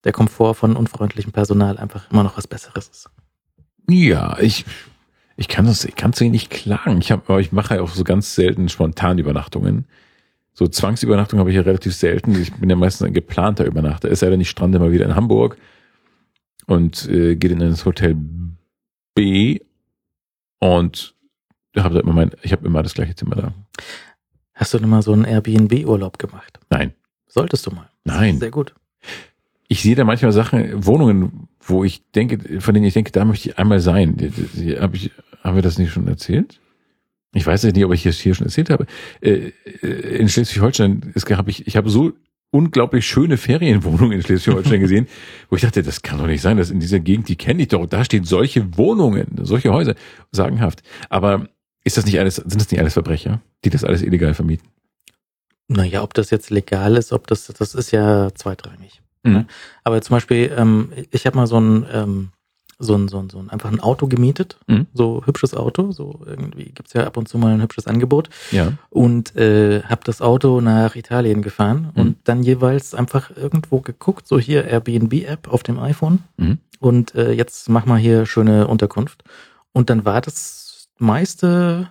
der 0.04 0.12
Komfort 0.12 0.54
von 0.54 0.76
unfreundlichem 0.76 1.32
Personal 1.32 1.78
einfach 1.78 2.10
immer 2.10 2.24
noch 2.24 2.36
was 2.36 2.48
Besseres 2.48 2.88
ist. 2.88 3.10
Ja, 3.88 4.38
ich, 4.38 4.64
ich 5.36 5.48
kann 5.48 5.66
das, 5.66 5.84
ich 5.84 5.94
kann 5.94 6.10
es 6.10 6.20
nicht 6.20 6.50
klagen. 6.50 6.98
Ich 7.00 7.12
habe, 7.12 7.22
aber 7.26 7.40
ich 7.40 7.52
mache 7.52 7.76
ja 7.76 7.82
auch 7.82 7.90
so 7.90 8.04
ganz 8.04 8.34
selten 8.34 8.68
spontan 8.68 9.18
Übernachtungen. 9.18 9.86
So 10.60 10.68
Zwangsübernachtung 10.68 11.38
habe 11.38 11.48
ich 11.48 11.56
ja 11.56 11.62
relativ 11.62 11.94
selten. 11.94 12.38
Ich 12.38 12.52
bin 12.52 12.68
ja 12.68 12.76
meistens 12.76 13.06
ein 13.06 13.14
geplanter 13.14 13.64
Übernachter. 13.64 14.10
Es 14.10 14.20
sei 14.20 14.28
denn, 14.28 14.42
ich 14.42 14.50
strande 14.50 14.78
mal 14.78 14.92
wieder 14.92 15.06
in 15.06 15.16
Hamburg 15.16 15.56
und 16.66 17.08
äh, 17.08 17.34
gehe 17.34 17.50
in 17.50 17.60
das 17.60 17.86
Hotel 17.86 18.14
B 19.14 19.60
und 20.58 21.14
habe 21.74 21.94
da 21.94 22.00
immer 22.00 22.12
mein, 22.12 22.32
ich 22.42 22.52
habe 22.52 22.66
immer 22.66 22.82
das 22.82 22.92
gleiche 22.92 23.14
Zimmer 23.14 23.36
da. 23.36 23.54
Hast 24.52 24.74
du 24.74 24.78
denn 24.78 24.90
mal 24.90 25.00
so 25.00 25.14
einen 25.14 25.24
Airbnb-Urlaub 25.24 26.18
gemacht? 26.18 26.60
Nein, 26.68 26.92
Solltest 27.26 27.66
du 27.66 27.70
mal. 27.70 27.88
Das 28.04 28.16
Nein. 28.16 28.38
Sehr 28.38 28.50
gut. 28.50 28.74
ich 29.66 29.80
sehe 29.80 29.94
da 29.94 30.04
manchmal 30.04 30.32
Sachen, 30.32 30.84
Wohnungen, 30.84 31.48
wo 31.62 31.84
ich 31.84 32.04
denke, 32.10 32.60
von 32.60 32.74
denen 32.74 32.84
ich 32.84 32.92
denke, 32.92 33.12
da 33.12 33.24
möchte 33.24 33.48
ich 33.48 33.58
einmal 33.58 33.80
sein. 33.80 34.18
Die, 34.18 34.28
die, 34.28 34.42
die, 34.48 34.78
hab 34.78 34.94
ich, 34.94 35.10
haben 35.42 35.54
wir 35.54 35.62
das 35.62 35.78
nicht 35.78 35.90
schon 35.90 36.06
erzählt? 36.06 36.60
Ich 37.32 37.46
weiß 37.46 37.64
nicht, 37.64 37.84
ob 37.84 37.92
ich 37.92 38.02
das 38.02 38.18
hier 38.18 38.34
schon 38.34 38.46
erzählt 38.46 38.70
habe. 38.70 38.86
Äh, 39.20 39.52
äh, 39.82 39.86
in 40.18 40.28
Schleswig-Holstein 40.28 41.12
ist, 41.14 41.30
habe 41.30 41.50
ich, 41.50 41.66
ich 41.66 41.76
habe 41.76 41.88
so 41.88 42.12
unglaublich 42.50 43.06
schöne 43.06 43.36
Ferienwohnungen 43.36 44.12
in 44.12 44.22
Schleswig-Holstein 44.22 44.80
gesehen, 44.80 45.06
wo 45.48 45.56
ich 45.56 45.62
dachte, 45.62 45.82
das 45.82 46.02
kann 46.02 46.18
doch 46.18 46.26
nicht 46.26 46.42
sein, 46.42 46.56
dass 46.56 46.70
in 46.70 46.80
dieser 46.80 46.98
Gegend, 46.98 47.28
die 47.28 47.36
kenne 47.36 47.62
ich 47.62 47.68
doch, 47.68 47.86
da 47.86 48.04
stehen 48.04 48.24
solche 48.24 48.76
Wohnungen, 48.76 49.28
solche 49.42 49.72
Häuser, 49.72 49.94
sagenhaft. 50.32 50.82
Aber 51.08 51.48
ist 51.84 51.96
das 51.96 52.04
nicht 52.04 52.18
alles, 52.18 52.36
sind 52.36 52.60
das 52.60 52.70
nicht 52.70 52.80
alles 52.80 52.94
Verbrecher, 52.94 53.40
die 53.64 53.70
das 53.70 53.84
alles 53.84 54.02
illegal 54.02 54.34
vermieten? 54.34 54.68
Naja, 55.68 56.02
ob 56.02 56.14
das 56.14 56.30
jetzt 56.30 56.50
legal 56.50 56.96
ist, 56.96 57.12
ob 57.12 57.28
das, 57.28 57.46
das 57.46 57.76
ist 57.76 57.92
ja 57.92 58.30
zweitrangig. 58.34 59.02
Mhm. 59.22 59.46
Aber 59.84 60.02
zum 60.02 60.16
Beispiel, 60.16 60.52
ähm, 60.56 60.92
ich 61.12 61.26
habe 61.26 61.36
mal 61.36 61.46
so 61.46 61.60
ein, 61.60 61.86
ähm, 61.92 62.30
so 62.82 62.94
ein, 62.96 63.08
so 63.08 63.18
ein, 63.18 63.28
so 63.28 63.38
ein 63.38 63.50
einfach 63.50 63.70
ein 63.70 63.80
Auto 63.80 64.06
gemietet, 64.06 64.58
Mhm. 64.66 64.86
so 64.94 65.22
hübsches 65.26 65.54
Auto, 65.54 65.92
so 65.92 66.20
irgendwie 66.26 66.72
gibt's 66.72 66.94
ja 66.94 67.06
ab 67.06 67.16
und 67.18 67.28
zu 67.28 67.36
mal 67.38 67.52
ein 67.52 67.60
hübsches 67.62 67.86
Angebot 67.86 68.30
Ja. 68.50 68.72
und 68.88 69.36
äh, 69.36 69.82
habe 69.82 70.00
das 70.04 70.22
Auto 70.22 70.60
nach 70.62 70.96
Italien 70.96 71.42
gefahren 71.42 71.92
Mhm. 71.94 72.00
und 72.00 72.16
dann 72.24 72.42
jeweils 72.42 72.94
einfach 72.94 73.30
irgendwo 73.36 73.80
geguckt, 73.80 74.26
so 74.26 74.38
hier 74.38 74.64
Airbnb-App 74.64 75.48
auf 75.52 75.62
dem 75.62 75.78
iPhone 75.78 76.20
Mhm. 76.38 76.58
und 76.80 77.14
äh, 77.14 77.32
jetzt 77.32 77.68
mach 77.68 77.84
mal 77.84 77.98
hier 77.98 78.24
schöne 78.26 78.66
Unterkunft. 78.66 79.24
Und 79.72 79.90
dann 79.90 80.04
war 80.06 80.20
das 80.22 80.88
meiste, 80.98 81.88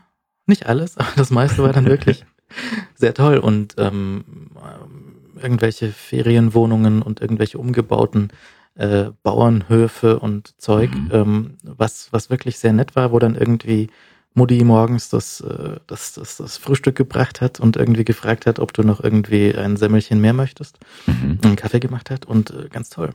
nicht 0.47 0.65
alles, 0.65 0.97
aber 0.97 1.09
das 1.15 1.29
meiste 1.29 1.61
war 1.63 1.71
dann 1.71 1.85
wirklich 1.85 2.25
sehr 2.95 3.13
toll 3.13 3.37
und 3.37 3.75
ähm, 3.77 4.23
ähm, 4.57 5.15
irgendwelche 5.41 5.89
Ferienwohnungen 5.91 7.01
und 7.01 7.21
irgendwelche 7.21 7.57
umgebauten 7.59 8.29
äh, 8.75 9.11
Bauernhöfe 9.23 10.19
und 10.19 10.53
Zeug, 10.61 10.91
Mhm. 10.95 11.09
ähm, 11.11 11.57
was, 11.63 12.07
was 12.11 12.29
wirklich 12.29 12.59
sehr 12.59 12.73
nett 12.73 12.95
war, 12.95 13.11
wo 13.11 13.19
dann 13.19 13.35
irgendwie 13.35 13.89
Mutti 14.35 14.63
morgens 14.63 15.09
das, 15.09 15.41
äh, 15.41 15.77
das, 15.87 16.13
das, 16.13 16.37
das 16.37 16.57
Frühstück 16.57 16.95
gebracht 16.95 17.41
hat 17.41 17.59
und 17.59 17.75
irgendwie 17.77 18.05
gefragt 18.05 18.45
hat, 18.45 18.59
ob 18.59 18.73
du 18.73 18.83
noch 18.83 19.03
irgendwie 19.03 19.53
ein 19.55 19.75
Semmelchen 19.75 20.21
mehr 20.21 20.33
möchtest, 20.33 20.77
Mhm. 21.07 21.39
einen 21.43 21.55
Kaffee 21.55 21.79
gemacht 21.79 22.09
hat 22.09 22.25
und 22.25 22.51
äh, 22.51 22.69
ganz 22.69 22.89
toll. 22.89 23.09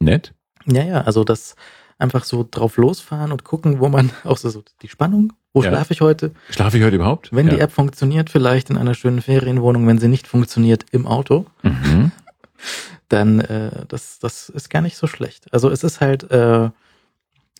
Nett. 0.00 0.32
Ja, 0.66 0.82
ja, 0.84 1.00
also 1.02 1.24
das 1.24 1.56
einfach 1.98 2.24
so 2.24 2.46
drauf 2.48 2.76
losfahren 2.78 3.32
und 3.32 3.44
gucken, 3.44 3.80
wo 3.80 3.88
man 3.88 4.10
auch 4.24 4.36
so, 4.38 4.48
so 4.50 4.62
die 4.82 4.88
Spannung, 4.88 5.32
wo 5.52 5.62
Ja. 5.62 5.70
schlafe 5.70 5.92
ich 5.92 6.00
heute? 6.00 6.32
Schlafe 6.50 6.78
ich 6.78 6.84
heute 6.84 6.96
überhaupt? 6.96 7.30
Wenn 7.32 7.48
ja. 7.48 7.54
die 7.54 7.60
App 7.60 7.72
funktioniert, 7.72 8.30
vielleicht 8.30 8.70
in 8.70 8.78
einer 8.78 8.94
schönen 8.94 9.20
Ferienwohnung, 9.20 9.86
wenn 9.86 9.98
sie 9.98 10.08
nicht 10.08 10.26
funktioniert 10.26 10.86
im 10.92 11.06
Auto, 11.06 11.46
Mhm. 11.62 12.12
dann 13.12 13.40
äh, 13.40 13.84
das, 13.88 14.18
das 14.18 14.48
ist 14.48 14.70
gar 14.70 14.82
nicht 14.82 14.96
so 14.96 15.06
schlecht. 15.06 15.52
Also 15.52 15.68
es 15.70 15.84
ist 15.84 16.00
halt, 16.00 16.30
äh, 16.30 16.70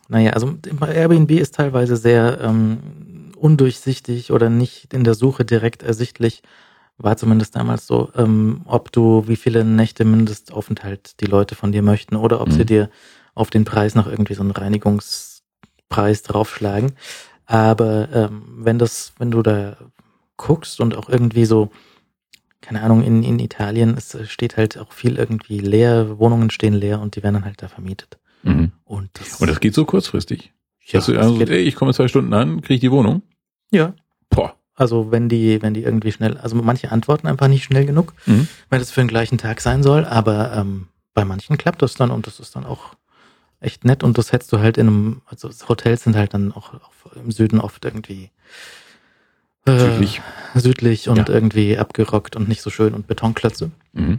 naja, 0.08 0.32
also 0.32 0.58
Airbnb 0.80 1.30
ist 1.32 1.54
teilweise 1.54 1.96
sehr 1.96 2.40
ähm, 2.40 3.32
undurchsichtig 3.36 4.30
oder 4.32 4.50
nicht 4.50 4.92
in 4.94 5.04
der 5.04 5.14
Suche 5.14 5.44
direkt 5.44 5.82
ersichtlich. 5.82 6.42
War 6.98 7.16
zumindest 7.16 7.56
damals 7.56 7.86
so, 7.86 8.10
ähm, 8.16 8.62
ob 8.66 8.92
du, 8.92 9.24
wie 9.26 9.36
viele 9.36 9.64
Nächte 9.64 10.04
Mindestaufenthalt 10.04 11.20
die 11.20 11.26
Leute 11.26 11.54
von 11.54 11.72
dir 11.72 11.82
möchten 11.82 12.16
oder 12.16 12.40
ob 12.40 12.48
Mhm. 12.48 12.52
sie 12.52 12.66
dir 12.66 12.90
auf 13.34 13.50
den 13.50 13.64
Preis 13.64 13.94
noch 13.94 14.06
irgendwie 14.06 14.34
so 14.34 14.42
einen 14.42 14.50
Reinigungspreis 14.50 16.22
draufschlagen. 16.22 16.92
Aber 17.46 18.08
ähm, 18.12 18.42
wenn 18.58 18.78
das, 18.78 19.12
wenn 19.18 19.30
du 19.30 19.42
da 19.42 19.76
guckst 20.36 20.80
und 20.80 20.96
auch 20.96 21.08
irgendwie 21.08 21.44
so, 21.44 21.70
keine 22.62 22.82
Ahnung, 22.82 23.02
in, 23.02 23.22
in 23.22 23.38
Italien 23.38 23.94
es 23.98 24.16
steht 24.30 24.56
halt 24.56 24.78
auch 24.78 24.92
viel 24.92 25.16
irgendwie 25.16 25.58
leer, 25.58 26.18
Wohnungen 26.18 26.48
stehen 26.50 26.72
leer 26.74 27.00
und 27.00 27.14
die 27.16 27.22
werden 27.22 27.34
dann 27.34 27.44
halt 27.44 27.60
da 27.62 27.68
vermietet. 27.68 28.18
Mhm. 28.42 28.72
Und 28.84 29.10
das, 29.14 29.40
Und 29.40 29.48
das 29.48 29.60
geht 29.60 29.74
so 29.74 29.84
kurzfristig. 29.84 30.52
ja, 30.86 30.98
Dass 30.98 31.06
du 31.06 31.12
das 31.12 31.26
also, 31.26 31.38
geht, 31.38 31.50
ey, 31.50 31.58
ich 31.62 31.74
komme 31.76 31.92
zwei 31.92 32.08
Stunden 32.08 32.32
an, 32.32 32.62
kriege 32.62 32.74
ich 32.74 32.80
die 32.80 32.90
Wohnung. 32.90 33.22
ja, 33.70 33.94
Boah. 34.30 34.54
also 34.74 35.10
wenn 35.12 35.28
die, 35.28 35.60
wenn 35.60 35.74
die 35.74 35.82
irgendwie 35.82 36.10
schnell, 36.12 36.38
also 36.38 36.56
manche 36.56 36.90
antworten 36.90 37.26
einfach 37.26 37.48
nicht 37.48 37.64
schnell 37.64 37.84
genug, 37.84 38.14
Mhm. 38.26 38.48
wenn 38.70 38.80
es 38.80 38.90
für 38.90 39.02
den 39.02 39.08
gleichen 39.08 39.36
Tag 39.38 39.60
sein 39.60 39.82
soll, 39.82 40.04
aber 40.06 40.52
ähm, 40.56 40.88
bei 41.14 41.24
manchen 41.26 41.58
klappt 41.58 41.82
das 41.82 41.94
dann 41.94 42.10
und 42.10 42.26
das 42.26 42.40
ist 42.40 42.56
dann 42.56 42.64
auch 42.64 42.94
echt 43.60 43.84
nett 43.84 44.02
und 44.02 44.16
das 44.18 44.32
hättest 44.32 44.50
du 44.52 44.58
halt 44.58 44.76
in 44.78 44.88
einem, 44.88 45.22
also 45.26 45.50
Hotels 45.68 46.02
sind 46.04 46.16
halt 46.16 46.32
dann 46.34 46.50
auch, 46.52 46.74
auch 46.74 47.12
im 47.14 47.30
Süden 47.30 47.60
oft 47.60 47.84
irgendwie 47.84 48.30
äh, 49.66 49.78
Südlich. 49.78 50.20
südlich 50.54 51.08
und 51.08 51.16
Ja. 51.18 51.28
irgendwie 51.28 51.78
abgerockt 51.78 52.36
und 52.36 52.48
nicht 52.48 52.62
so 52.62 52.70
schön 52.70 52.94
und 52.94 53.06
Betonklötze. 53.06 53.70
Mhm. 53.92 54.18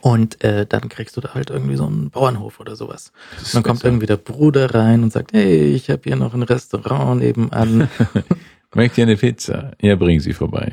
Und 0.00 0.42
äh, 0.42 0.66
dann 0.66 0.88
kriegst 0.88 1.16
du 1.16 1.20
da 1.20 1.34
halt 1.34 1.50
irgendwie 1.50 1.76
so 1.76 1.86
einen 1.86 2.10
Bauernhof 2.10 2.58
oder 2.58 2.74
sowas. 2.74 3.12
Und 3.38 3.54
dann 3.54 3.62
kommt 3.62 3.78
besser. 3.80 3.88
irgendwie 3.88 4.06
der 4.06 4.16
Bruder 4.16 4.74
rein 4.74 5.02
und 5.02 5.12
sagt, 5.12 5.32
hey, 5.34 5.66
ich 5.74 5.90
habe 5.90 6.00
hier 6.04 6.16
noch 6.16 6.34
ein 6.34 6.42
Restaurant 6.42 7.20
nebenan. 7.20 7.88
Möchte 8.74 9.02
ihr 9.02 9.06
eine 9.06 9.16
Pizza? 9.16 9.72
Ja, 9.80 9.94
bring 9.96 10.18
sie 10.20 10.32
vorbei. 10.32 10.72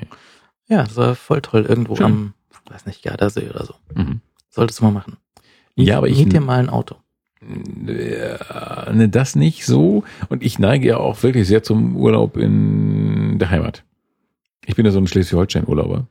ja, 0.68 0.84
das 0.84 0.95
war 0.95 1.14
voll 1.15 1.41
toll. 1.41 1.65
Irgendwo 1.68 1.95
Schön. 1.98 2.06
am, 2.06 2.34
weiß 2.69 2.86
nicht, 2.86 3.03
Gardasee 3.03 3.49
oder 3.49 3.65
so. 3.65 3.76
Mhm. 3.94 4.22
Solltest 4.49 4.80
du 4.80 4.86
mal 4.86 4.91
machen. 4.91 5.18
Ja, 5.76 5.98
aber 5.98 6.07
ich- 6.07 6.18
Miet 6.18 6.34
dir 6.34 6.41
mal 6.41 6.60
ein 6.60 6.69
Auto. 6.69 6.95
Ja, 7.88 8.91
ne, 8.94 9.10
das 9.10 9.36
nicht 9.36 9.65
so. 9.65 10.03
Und 10.30 10.44
ich 10.44 10.60
neige 10.60 10.88
ja 10.90 10.98
auch 10.98 11.22
wirklich 11.23 11.48
sehr 11.48 11.64
zum 11.64 11.95
Urlaub 11.95 12.38
in 12.38 13.40
der 13.40 13.49
Heimat. 13.49 13.84
Ich 14.65 14.75
bin 14.75 14.85
ja 14.85 14.91
so 14.91 14.99
ein 14.99 15.07
Schleswig-Holstein-Urlauber. 15.07 16.07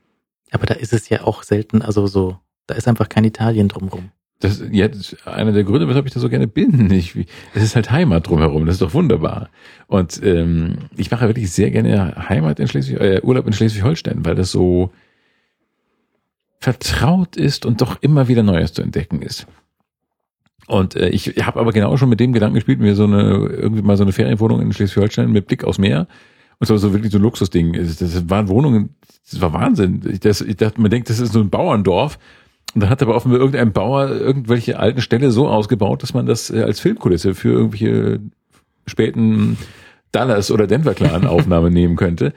Aber 0.50 0.66
da 0.66 0.74
ist 0.74 0.92
es 0.92 1.08
ja 1.08 1.22
auch 1.24 1.42
selten, 1.42 1.82
also 1.82 2.06
so, 2.06 2.38
da 2.66 2.74
ist 2.74 2.88
einfach 2.88 3.08
kein 3.08 3.24
Italien 3.24 3.68
drumrum. 3.68 4.10
Das, 4.40 4.62
ja, 4.70 4.88
das 4.88 5.12
ist 5.12 5.26
einer 5.26 5.52
der 5.52 5.64
Gründe, 5.64 5.86
weshalb 5.86 6.06
ich 6.06 6.14
da 6.14 6.20
so 6.20 6.28
gerne 6.28 6.48
bin. 6.48 6.90
Ich, 6.92 7.14
es 7.54 7.62
ist 7.62 7.76
halt 7.76 7.90
Heimat 7.90 8.26
drumherum, 8.26 8.66
das 8.66 8.76
ist 8.76 8.82
doch 8.82 8.94
wunderbar. 8.94 9.50
Und 9.86 10.20
ähm, 10.24 10.78
ich 10.96 11.10
mache 11.10 11.28
wirklich 11.28 11.52
sehr 11.52 11.70
gerne 11.70 12.28
Heimat 12.28 12.58
in 12.58 12.66
Schleswig, 12.66 13.00
äh, 13.00 13.20
Urlaub 13.22 13.46
in 13.46 13.52
Schleswig-Holstein, 13.52 14.24
weil 14.24 14.34
das 14.34 14.50
so 14.50 14.90
vertraut 16.58 17.36
ist 17.36 17.64
und 17.66 17.80
doch 17.80 18.02
immer 18.02 18.28
wieder 18.28 18.42
Neues 18.42 18.72
zu 18.72 18.82
entdecken 18.82 19.22
ist. 19.22 19.46
Und 20.66 20.94
äh, 20.94 21.08
ich 21.08 21.26
habe 21.44 21.60
aber 21.60 21.72
genau 21.72 21.96
schon 21.96 22.08
mit 22.08 22.20
dem 22.20 22.32
Gedanken 22.32 22.54
gespielt, 22.54 22.80
mir 22.80 22.94
so 22.94 23.04
eine 23.04 23.20
irgendwie 23.20 23.82
mal 23.82 23.96
so 23.96 24.04
eine 24.04 24.12
Ferienwohnung 24.12 24.60
in 24.60 24.72
Schleswig-Holstein 24.72 25.30
mit 25.32 25.46
Blick 25.46 25.64
aufs 25.64 25.78
Meer. 25.78 26.06
Und 26.60 26.66
zwar 26.66 26.78
so 26.78 26.92
wirklich 26.92 27.10
so 27.10 27.18
ein 27.18 27.22
Luxusding. 27.22 27.72
Das, 27.72 28.28
waren 28.28 28.48
Wohnungen, 28.48 28.94
das 29.28 29.40
war 29.40 29.52
Wahnsinn. 29.54 30.02
Ich, 30.10 30.20
das, 30.20 30.42
ich 30.42 30.56
dachte, 30.56 30.80
man 30.80 30.90
denkt, 30.90 31.08
das 31.08 31.18
ist 31.18 31.32
so 31.32 31.40
ein 31.40 31.50
Bauerndorf. 31.50 32.18
Und 32.74 32.82
dann 32.82 32.90
hat 32.90 33.02
aber 33.02 33.16
offenbar 33.16 33.40
irgendein 33.40 33.72
Bauer 33.72 34.10
irgendwelche 34.10 34.78
alten 34.78 35.00
Ställe 35.00 35.30
so 35.30 35.48
ausgebaut, 35.48 36.02
dass 36.02 36.14
man 36.14 36.26
das 36.26 36.50
äh, 36.50 36.62
als 36.62 36.78
Filmkulisse 36.78 37.34
für 37.34 37.50
irgendwelche 37.50 38.20
späten 38.86 39.56
Dallas 40.12 40.50
oder 40.50 40.66
Denver 40.66 40.94
Clan 40.94 41.26
Aufnahme 41.26 41.70
nehmen 41.70 41.96
könnte. 41.96 42.34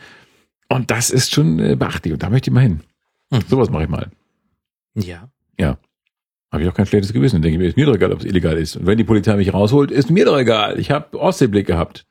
Und 0.70 0.90
das 0.90 1.10
ist 1.12 1.34
schon 1.34 1.60
äh, 1.60 1.76
beachtlich. 1.76 2.14
Und 2.14 2.24
da 2.24 2.30
möchte 2.30 2.50
ich 2.50 2.54
mal 2.54 2.62
hin. 2.62 2.80
Mhm. 3.30 3.42
Sowas 3.48 3.70
mache 3.70 3.84
ich 3.84 3.90
mal. 3.90 4.10
Ja. 5.60 5.78
Habe 6.52 6.64
ich 6.64 6.70
auch 6.70 6.74
kein 6.74 6.86
schlechtes 6.86 7.12
Gewissen. 7.12 7.36
Dann 7.36 7.42
denke 7.42 7.56
ich 7.56 7.60
mir, 7.60 7.68
ist 7.68 7.78
mir 7.78 7.88
doch 7.88 7.96
egal, 7.96 8.14
ob 8.14 8.20
es 8.20 8.26
illegal 8.26 8.58
ist. 8.58 8.78
Und 8.78 8.86
wenn 8.86 8.98
die 8.98 9.04
Polizei 9.04 9.36
mich 9.36 9.54
rausholt, 9.54 9.92
ist 9.92 10.10
mir 10.10 10.26
doch 10.26 10.38
egal. 10.38 10.80
Ich 10.80 10.92
habe 10.92 11.20
Ostseeblick 11.20 11.68
gehabt. 11.68 12.06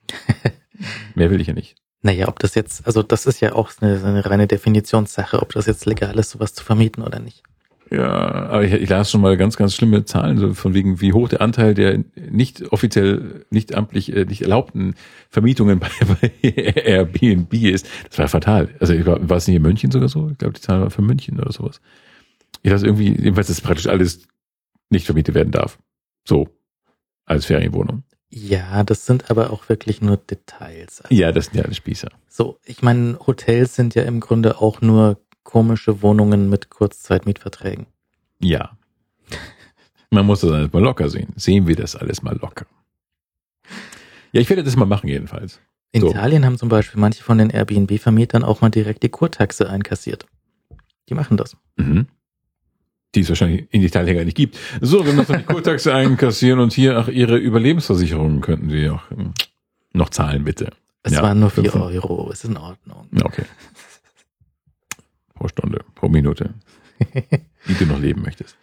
Mehr 1.14 1.30
will 1.30 1.40
ich 1.40 1.46
ja 1.46 1.54
nicht. 1.54 1.81
Naja, 2.02 2.28
ob 2.28 2.40
das 2.40 2.56
jetzt, 2.56 2.84
also 2.86 3.02
das 3.02 3.26
ist 3.26 3.40
ja 3.40 3.54
auch 3.54 3.70
eine, 3.80 4.02
eine 4.04 4.26
reine 4.26 4.48
Definitionssache, 4.48 5.40
ob 5.40 5.52
das 5.52 5.66
jetzt 5.66 5.86
legal 5.86 6.18
ist, 6.18 6.30
sowas 6.30 6.52
zu 6.52 6.64
vermieten 6.64 7.02
oder 7.02 7.20
nicht. 7.20 7.44
Ja, 7.92 8.08
aber 8.08 8.64
ich, 8.64 8.72
ich 8.72 8.88
las 8.88 9.10
schon 9.10 9.20
mal 9.20 9.36
ganz, 9.36 9.56
ganz 9.56 9.74
schlimme 9.74 10.04
Zahlen, 10.04 10.38
so 10.38 10.54
von 10.54 10.72
wegen, 10.72 11.02
wie 11.02 11.12
hoch 11.12 11.28
der 11.28 11.42
Anteil 11.42 11.74
der 11.74 12.02
nicht 12.16 12.72
offiziell, 12.72 13.44
nicht 13.50 13.74
amtlich, 13.74 14.16
äh, 14.16 14.24
nicht 14.24 14.40
erlaubten 14.40 14.94
Vermietungen 15.28 15.78
bei, 15.78 15.90
bei 16.20 16.48
Airbnb 16.48 17.52
ist. 17.52 17.86
Das 18.08 18.18
war 18.18 18.28
fatal. 18.28 18.70
Also 18.80 18.94
ich 18.94 19.04
war, 19.04 19.28
war 19.28 19.36
es 19.36 19.46
nicht 19.46 19.56
in 19.56 19.62
München 19.62 19.90
sogar 19.90 20.08
so? 20.08 20.30
Ich 20.30 20.38
glaube, 20.38 20.54
die 20.54 20.62
Zahl 20.62 20.80
war 20.80 20.90
für 20.90 21.02
München 21.02 21.38
oder 21.38 21.52
sowas. 21.52 21.82
Ich 22.62 22.70
lasse 22.70 22.86
irgendwie, 22.86 23.08
jedenfalls, 23.08 23.48
dass 23.48 23.60
praktisch 23.60 23.88
alles 23.88 24.26
nicht 24.88 25.04
vermietet 25.04 25.34
werden 25.34 25.52
darf. 25.52 25.78
So. 26.26 26.48
Als 27.26 27.44
Ferienwohnung. 27.44 28.04
Ja, 28.34 28.82
das 28.82 29.04
sind 29.04 29.30
aber 29.30 29.50
auch 29.50 29.68
wirklich 29.68 30.00
nur 30.00 30.16
Details. 30.16 31.02
Also, 31.02 31.14
Ja, 31.14 31.32
das 31.32 31.46
sind 31.46 31.56
ja 31.56 31.64
alle 31.64 31.74
Spießer. 31.74 32.08
So, 32.28 32.58
ich 32.64 32.80
meine, 32.82 33.18
Hotels 33.26 33.74
sind 33.76 33.94
ja 33.94 34.04
im 34.04 34.20
Grunde 34.20 34.58
auch 34.58 34.80
nur 34.80 35.20
komische 35.42 36.00
Wohnungen 36.00 36.48
mit 36.48 36.70
Kurzzeitmietverträgen. 36.70 37.86
Ja. 38.40 38.76
Man 40.10 40.24
muss 40.24 40.40
das 40.40 40.50
alles 40.50 40.72
mal 40.72 40.82
locker 40.82 41.10
sehen. 41.10 41.34
Sehen 41.36 41.66
wir 41.66 41.76
das 41.76 41.94
alles 41.94 42.22
mal 42.22 42.36
locker. 42.38 42.64
Ja, 44.32 44.40
ich 44.40 44.48
werde 44.48 44.64
das 44.64 44.76
mal 44.76 44.86
machen 44.86 45.08
jedenfalls. 45.08 45.60
In 45.92 46.00
So. 46.00 46.10
Italien 46.10 46.46
haben 46.46 46.56
zum 46.56 46.70
Beispiel 46.70 46.98
manche 47.00 47.22
von 47.22 47.36
den 47.36 47.50
Airbnb-Vermietern 47.50 48.44
auch 48.44 48.62
mal 48.62 48.70
direkt 48.70 49.02
die 49.02 49.10
Kurtaxe 49.10 49.68
einkassiert. 49.68 50.24
Die 51.10 51.14
machen 51.14 51.36
das. 51.36 51.56
Mhm. 51.76 52.06
Die 53.14 53.20
es 53.20 53.28
wahrscheinlich 53.28 53.66
in 53.70 53.82
Italien 53.82 54.16
gar 54.16 54.24
nicht 54.24 54.36
gibt. 54.36 54.58
So, 54.80 55.04
wir 55.04 55.12
müssen 55.12 55.36
die 55.36 55.44
Kurtaxe 55.44 55.94
einkassieren 55.94 56.60
und 56.60 56.72
hier, 56.72 56.96
ach, 56.96 57.08
Ihre 57.08 57.36
Überlebensversicherungen 57.36 58.40
könnten 58.40 58.70
Sie 58.70 58.88
auch 58.88 59.08
hm, 59.10 59.34
noch 59.92 60.08
zahlen, 60.10 60.44
bitte. 60.44 60.70
Es 61.02 61.12
Ja, 61.12 61.22
waren 61.22 61.40
nur 61.40 61.50
vier 61.50 61.74
Euro. 61.74 62.30
Es 62.32 62.44
ist 62.44 62.50
in 62.50 62.56
Ordnung. 62.56 63.08
Okay. 63.22 63.44
Pro 65.34 65.48
Stunde, 65.48 65.80
pro 65.94 66.08
Minute, 66.08 66.54
wie 67.66 67.74
du 67.74 67.86
noch 67.86 67.98
leben 67.98 68.22
möchtest. 68.22 68.56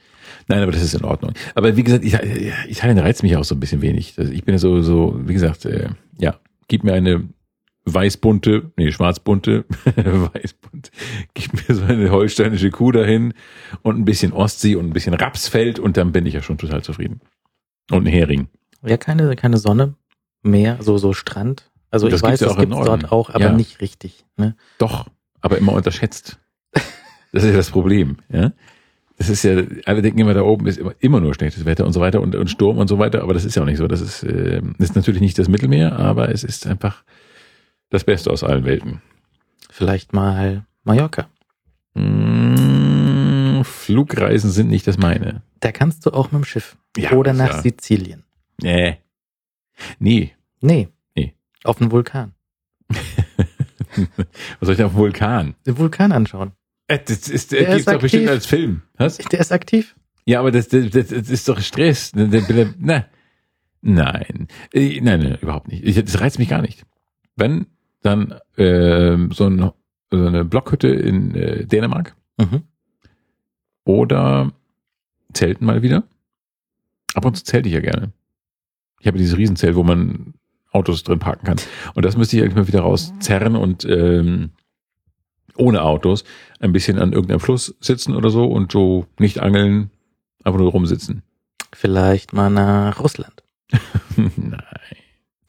Nein, 0.48 0.64
aber 0.64 0.72
das 0.72 0.82
ist 0.82 0.96
in 0.96 1.04
Ordnung. 1.04 1.34
Aber 1.54 1.76
wie 1.76 1.84
gesagt, 1.84 2.04
Italien, 2.06 2.98
reizt 2.98 3.22
mich 3.22 3.36
auch 3.36 3.44
so 3.44 3.56
ein 3.56 3.60
bisschen 3.60 3.82
wenig. 3.82 4.18
Ich 4.18 4.44
bin 4.46 4.56
ja 4.56 4.60
so, 4.60 4.82
so, 4.82 5.20
wie 5.26 5.34
gesagt, 5.34 5.66
äh, 5.66 5.90
ja, 6.18 6.40
gib 6.68 6.84
mir 6.84 6.94
eine 6.94 7.28
weißbunte, 7.94 8.72
nee, 8.78 8.92
schwarzbunte, 8.92 9.66
weißbunt, 9.96 10.92
gib 11.34 11.54
mir 11.70 11.76
so 11.76 11.84
eine 11.84 12.12
holsteinische 12.12 12.70
Kuh 12.72 12.92
dahin 12.92 13.34
und 13.82 13.98
ein 13.98 14.06
bisschen 14.06 14.34
Ostsee 14.34 14.76
und 14.76 14.88
ein 14.88 14.94
bisschen 14.94 15.14
Rapsfeld 15.14 15.80
und 15.80 15.98
dann 15.98 16.12
bin 16.12 16.26
ich 16.26 16.34
ja 16.34 16.42
schon 16.42 16.58
total 16.58 16.84
zufrieden. 16.84 17.22
Und 17.92 18.04
ein 18.04 18.12
Hering. 18.12 18.48
Ja, 18.84 18.98
keine, 18.98 19.36
keine 19.36 19.58
Sonne, 19.58 19.96
Meer, 20.42 20.78
so, 20.82 20.98
so 20.98 21.14
Strand. 21.14 21.70
Also 21.92 22.08
Das 22.08 22.20
ich 22.20 22.24
weiß, 22.24 22.40
ja 22.42 22.48
es 22.52 22.58
gibt 22.58 22.72
dort 22.72 23.12
auch, 23.12 23.30
aber 23.30 23.46
Ja. 23.46 23.52
nicht 23.52 23.82
richtig. 23.82 24.26
Ne? 24.38 24.56
Doch, 24.78 25.08
aber 25.42 25.58
immer 25.58 25.74
unterschätzt. 25.74 26.40
Das 27.32 27.44
ist 27.44 27.52
ja 27.52 27.58
das 27.58 27.72
Problem. 27.72 28.18
Ja? 28.32 28.54
Das 29.18 29.28
ist 29.30 29.44
ja, 29.44 29.62
alle 29.86 30.02
denken 30.02 30.20
immer, 30.20 30.34
da 30.34 30.44
oben 30.44 30.66
ist 30.66 30.78
immer, 30.78 30.94
immer 31.00 31.20
nur 31.20 31.34
schlechtes 31.34 31.66
Wetter 31.66 31.86
und 31.86 31.94
so 31.94 32.00
weiter 32.00 32.22
und, 32.22 32.36
und 32.36 32.50
Sturm 32.50 32.78
und 32.78 32.88
so 32.88 33.00
weiter, 33.00 33.22
aber 33.22 33.34
das 33.34 33.44
ist 33.44 33.56
ja 33.56 33.62
auch 33.62 33.66
nicht 33.68 33.78
so. 33.78 33.88
Das 33.88 34.02
ist, 34.02 34.24
äh, 34.24 34.62
ist 34.78 34.96
natürlich 34.96 35.20
nicht 35.22 35.38
das 35.38 35.50
Mittelmeer, 35.50 36.00
aber 36.00 36.30
es 36.30 36.44
ist 36.44 36.66
einfach 36.66 37.04
das 37.90 38.04
Beste 38.04 38.32
aus 38.32 38.44
allen 38.44 38.66
Welten. 38.66 39.02
Vielleicht 39.70 40.14
mal 40.14 40.66
Mallorca. 40.84 41.28
Mm, 41.94 43.62
Flugreisen 43.64 44.52
sind 44.52 44.70
nicht 44.70 44.88
das 44.88 44.98
meine. 44.98 45.42
Da 45.60 45.72
kannst 45.72 46.06
du 46.06 46.12
auch 46.12 46.32
mit 46.32 46.42
dem 46.42 46.46
Schiff. 46.46 46.78
Ja, 46.98 47.12
Oder 47.14 47.34
nach 47.34 47.50
klar. 47.50 47.62
Sizilien. 47.62 48.24
Nee. 48.62 48.98
Nee. 50.00 50.34
Nee. 50.62 50.90
Nee. 51.16 51.34
Auf 51.64 51.82
einen 51.82 51.92
Vulkan. 51.92 52.34
Was 52.90 52.98
soll 54.62 54.72
ich 54.72 54.78
denn 54.78 54.86
auf 54.86 54.94
dem 54.94 54.98
Vulkan? 55.00 55.56
Den 55.66 55.78
Vulkan 55.78 56.12
anschauen. 56.12 56.52
Äh, 56.88 57.00
Das 57.06 57.28
ist, 57.30 57.52
Der 57.52 57.60
der 57.60 57.68
gibt's 57.70 57.80
ist 57.82 57.88
doch 57.94 58.02
bestimmt 58.02 58.30
als 58.30 58.46
Film. 58.46 58.82
Was? 58.98 59.18
Der 59.18 59.40
ist 59.40 59.52
aktiv. 59.52 59.96
Ja, 60.26 60.40
aber 60.40 60.52
das, 60.52 60.68
das, 60.70 60.90
das 60.92 61.12
ist 61.12 61.48
doch 61.50 61.60
Stress. 61.60 62.12
Der- 62.12 62.74
Na, 62.78 63.06
nein. 63.82 64.48
Äh, 64.74 65.00
Nein, 65.02 65.22
nein, 65.22 65.38
überhaupt 65.42 65.68
nicht. 65.70 65.84
Ich, 65.84 65.96
das 66.04 66.20
reizt 66.22 66.40
mich 66.40 66.50
gar 66.50 66.62
nicht. 66.62 66.84
Wenn, 67.36 67.68
dann 68.02 68.36
ähm, 68.58 69.32
so, 69.32 69.46
ein, 69.48 69.72
so 70.12 70.26
eine 70.26 70.46
Blockhütte 70.46 70.88
in 70.88 71.36
äh, 71.36 71.66
Dänemark 71.66 72.16
Mhm. 72.38 72.64
oder 73.84 74.52
Zelten 75.34 75.66
mal 75.66 75.82
wieder. 75.82 76.04
Ab 77.16 77.26
und 77.26 77.36
zu 77.36 77.44
zelte 77.44 77.68
ich 77.68 77.76
ja 77.76 77.82
gerne. 77.82 78.12
Ich 79.02 79.08
habe 79.08 79.18
dieses 79.18 79.38
Riesenzelt, 79.38 79.76
wo 79.76 79.84
man 79.84 80.34
Autos 80.72 81.04
drin 81.04 81.20
parken 81.20 81.46
kann. 81.46 81.58
Und 81.96 82.06
das 82.06 82.16
müsste 82.16 82.38
ich 82.38 82.44
eigentlich 82.44 82.56
mal 82.56 82.68
wieder 82.68 82.82
rauszerren 82.82 83.56
und 83.56 83.86
ähm, 83.86 84.52
ohne 85.56 85.82
Autos 85.82 86.24
ein 86.60 86.72
bisschen 86.72 87.00
an 87.00 87.12
irgendeinem 87.12 87.40
Fluss 87.42 87.76
sitzen 87.82 88.16
oder 88.16 88.30
so 88.30 88.46
und 88.46 88.72
so 88.72 89.06
nicht 89.20 89.40
angeln, 89.40 89.90
einfach 90.44 90.60
nur 90.60 90.72
rumsitzen. 90.72 91.24
Vielleicht 91.74 92.32
mal 92.34 92.50
nach 92.50 93.00
Russland. 93.00 93.44
Nein. 94.16 94.62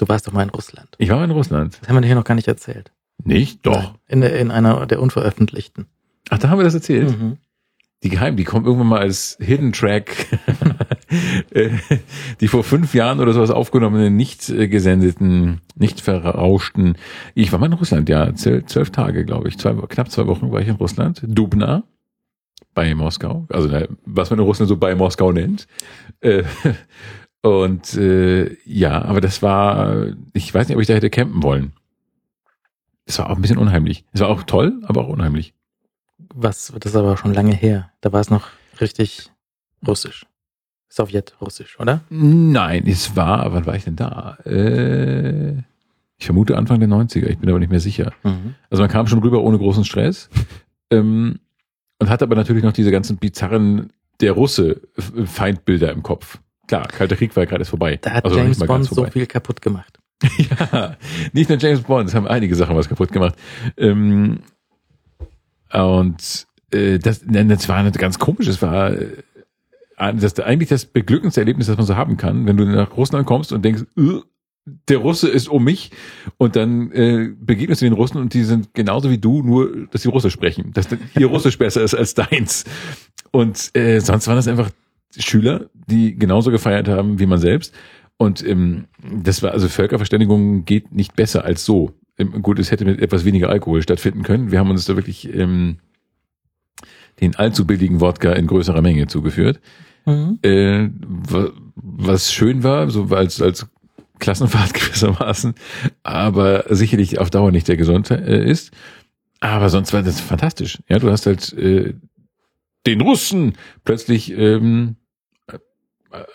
Du 0.00 0.08
warst 0.08 0.26
doch 0.26 0.32
mal 0.32 0.42
in 0.44 0.48
Russland. 0.48 0.88
Ich 0.96 1.10
war 1.10 1.18
mal 1.18 1.24
in 1.24 1.30
Russland. 1.30 1.76
Das 1.78 1.88
haben 1.90 1.96
wir 1.96 2.00
dir 2.00 2.06
hier 2.06 2.16
noch 2.16 2.24
gar 2.24 2.34
nicht 2.34 2.48
erzählt. 2.48 2.90
Nicht? 3.22 3.66
Doch. 3.66 3.98
In, 4.08 4.22
der- 4.22 4.38
in 4.38 4.50
einer 4.50 4.86
der 4.86 5.02
unveröffentlichten. 5.02 5.84
Ach, 6.30 6.38
da 6.38 6.48
haben 6.48 6.58
wir 6.58 6.64
das 6.64 6.72
erzählt. 6.72 7.10
Mhm. 7.20 7.36
Die 8.02 8.08
Geheim, 8.08 8.34
die 8.36 8.44
kommen 8.44 8.64
irgendwann 8.64 8.86
mal 8.88 9.00
als 9.00 9.36
Hidden 9.42 9.72
Track, 9.74 10.26
äh, 11.50 11.68
die 12.40 12.48
vor 12.48 12.64
fünf 12.64 12.94
Jahren 12.94 13.20
oder 13.20 13.34
sowas 13.34 13.50
aufgenommenen, 13.50 14.16
nicht 14.16 14.48
äh, 14.48 14.68
gesendeten, 14.68 15.60
nicht 15.74 16.00
verrauschten. 16.00 16.96
Ich 17.34 17.52
war 17.52 17.58
mal 17.58 17.66
in 17.66 17.74
Russland, 17.74 18.08
ja, 18.08 18.34
zwölf, 18.34 18.88
Tage, 18.90 19.26
glaube 19.26 19.48
ich. 19.48 19.58
Zwei, 19.58 19.74
knapp 19.86 20.10
zwei 20.10 20.26
Wochen 20.26 20.50
war 20.50 20.62
ich 20.62 20.68
in 20.68 20.76
Russland. 20.76 21.20
Dubna 21.26 21.82
bei 22.72 22.94
Moskau. 22.94 23.46
Also 23.50 23.68
was 24.06 24.30
man 24.30 24.38
in 24.38 24.46
Russland 24.46 24.70
so 24.70 24.78
bei 24.78 24.94
Moskau 24.94 25.30
nennt. 25.32 25.66
Und 27.42 27.94
äh, 27.94 28.56
ja, 28.64 29.02
aber 29.02 29.20
das 29.20 29.42
war, 29.42 30.06
ich 30.32 30.52
weiß 30.52 30.68
nicht, 30.68 30.76
ob 30.76 30.82
ich 30.82 30.88
da 30.88 30.94
hätte 30.94 31.10
campen 31.10 31.42
wollen. 31.42 31.72
Es 33.06 33.18
war 33.18 33.30
auch 33.30 33.36
ein 33.36 33.42
bisschen 33.42 33.58
unheimlich. 33.58 34.04
Es 34.12 34.20
war 34.20 34.28
auch 34.28 34.42
toll, 34.42 34.80
aber 34.84 35.02
auch 35.02 35.08
unheimlich. 35.08 35.54
Was, 36.34 36.72
das 36.78 36.92
ist 36.92 36.96
aber 36.96 37.16
schon 37.16 37.32
lange 37.32 37.54
her. 37.54 37.90
Da 38.02 38.12
war 38.12 38.20
es 38.20 38.30
noch 38.30 38.48
richtig 38.80 39.30
russisch. 39.86 40.26
Sowjetrussisch, 40.88 41.78
oder? 41.80 42.02
Nein, 42.10 42.84
es 42.86 43.16
war, 43.16 43.52
wann 43.52 43.64
war 43.64 43.76
ich 43.76 43.84
denn 43.84 43.96
da? 43.96 44.36
Äh, 44.44 45.52
ich 46.18 46.26
vermute 46.26 46.56
Anfang 46.56 46.80
der 46.80 46.88
90er, 46.88 47.26
ich 47.26 47.38
bin 47.38 47.48
aber 47.48 47.58
nicht 47.58 47.70
mehr 47.70 47.80
sicher. 47.80 48.12
Mhm. 48.22 48.54
Also 48.68 48.82
man 48.82 48.90
kam 48.90 49.06
schon 49.06 49.20
rüber 49.20 49.42
ohne 49.42 49.56
großen 49.56 49.84
Stress 49.84 50.28
ähm, 50.90 51.38
und 51.98 52.10
hatte 52.10 52.24
aber 52.24 52.36
natürlich 52.36 52.64
noch 52.64 52.72
diese 52.72 52.90
ganzen 52.90 53.16
bizarren 53.16 53.92
der 54.20 54.32
Russe 54.32 54.82
Feindbilder 55.24 55.92
im 55.92 56.02
Kopf. 56.02 56.38
Klar, 56.70 56.86
Kalter 56.86 57.16
Krieg 57.16 57.34
war 57.34 57.42
ja 57.42 57.48
gerade 57.48 57.62
erst 57.62 57.70
vorbei. 57.70 57.98
Da 58.00 58.12
hat 58.12 58.24
Also 58.24 58.38
James 58.38 58.60
Bond 58.60 58.84
so 58.84 59.04
viel 59.06 59.26
kaputt 59.26 59.60
gemacht. 59.60 59.98
ja, 60.38 60.96
nicht 61.32 61.48
nur 61.48 61.58
James 61.58 61.80
Bond, 61.80 62.08
es 62.08 62.14
haben 62.14 62.28
einige 62.28 62.54
Sachen 62.54 62.76
was 62.76 62.88
kaputt 62.88 63.10
gemacht. 63.10 63.34
Ähm, 63.76 64.38
und 65.72 66.46
äh, 66.70 67.00
das, 67.00 67.22
das 67.26 67.68
war 67.68 67.76
eine 67.76 67.90
ganz 67.90 68.20
komisch. 68.20 68.46
Es 68.46 68.62
war 68.62 68.92
äh, 68.92 69.16
das, 70.14 70.38
eigentlich 70.38 70.68
das 70.68 70.84
beglückendste 70.84 71.40
Erlebnis, 71.40 71.66
das 71.66 71.76
man 71.76 71.86
so 71.86 71.96
haben 71.96 72.16
kann, 72.16 72.46
wenn 72.46 72.56
du 72.56 72.64
nach 72.66 72.96
Russland 72.96 73.26
kommst 73.26 73.52
und 73.52 73.64
denkst, 73.64 73.82
"Ugh, 73.96 74.22
der 74.88 74.98
Russe 74.98 75.28
ist 75.28 75.48
um 75.48 75.64
mich 75.64 75.90
und 76.36 76.54
dann 76.54 76.92
äh, 76.92 77.34
begegnest 77.36 77.80
du 77.80 77.86
den 77.86 77.94
Russen 77.94 78.18
und 78.18 78.32
die 78.32 78.44
sind 78.44 78.74
genauso 78.74 79.10
wie 79.10 79.18
du, 79.18 79.42
nur 79.42 79.88
dass 79.88 80.02
sie 80.02 80.08
Russisch 80.08 80.34
sprechen, 80.34 80.72
dass 80.72 80.86
ihr 81.18 81.26
Russisch 81.26 81.58
besser 81.58 81.82
ist 81.82 81.96
als 81.96 82.14
deins. 82.14 82.64
Und 83.32 83.74
äh, 83.74 83.98
sonst 83.98 84.28
waren 84.28 84.36
das 84.36 84.46
einfach 84.46 84.70
Schüler, 85.18 85.70
die 85.88 86.16
genauso 86.18 86.50
gefeiert 86.50 86.88
haben 86.88 87.18
wie 87.18 87.26
man 87.26 87.38
selbst. 87.38 87.74
Und 88.16 88.46
ähm, 88.46 88.84
das 89.22 89.42
war 89.42 89.52
also 89.52 89.68
Völkerverständigung 89.68 90.64
geht 90.64 90.92
nicht 90.92 91.16
besser 91.16 91.44
als 91.44 91.64
so. 91.64 91.92
Ähm, 92.18 92.42
gut, 92.42 92.58
es 92.58 92.70
hätte 92.70 92.84
mit 92.84 93.00
etwas 93.00 93.24
weniger 93.24 93.48
Alkohol 93.48 93.82
stattfinden 93.82 94.22
können. 94.22 94.50
Wir 94.50 94.58
haben 94.58 94.70
uns 94.70 94.84
da 94.84 94.94
wirklich 94.96 95.32
ähm, 95.34 95.78
den 97.20 97.34
allzu 97.36 97.66
billigen 97.66 98.00
Wodka 98.00 98.32
in 98.32 98.46
größerer 98.46 98.82
Menge 98.82 99.06
zugeführt. 99.06 99.60
Mhm. 100.06 100.38
Äh, 100.42 100.88
wa- 101.00 101.50
was 101.74 102.32
schön 102.32 102.62
war, 102.62 102.90
so 102.90 103.04
als, 103.10 103.40
als 103.42 103.66
Klassenfahrt 104.18 104.74
gewissermaßen, 104.74 105.54
aber 106.02 106.64
sicherlich 106.74 107.18
auf 107.18 107.30
Dauer 107.30 107.52
nicht 107.52 107.66
sehr 107.66 107.76
gesund 107.76 108.10
äh, 108.10 108.44
ist. 108.48 108.70
Aber 109.40 109.70
sonst 109.70 109.92
war 109.94 110.02
das 110.02 110.20
fantastisch. 110.20 110.78
Ja, 110.88 110.98
du 110.98 111.10
hast 111.10 111.24
halt 111.26 111.52
äh, 111.54 111.94
den 112.86 113.00
Russen 113.00 113.54
plötzlich 113.84 114.32
ähm, 114.32 114.96
äh, 114.96 114.99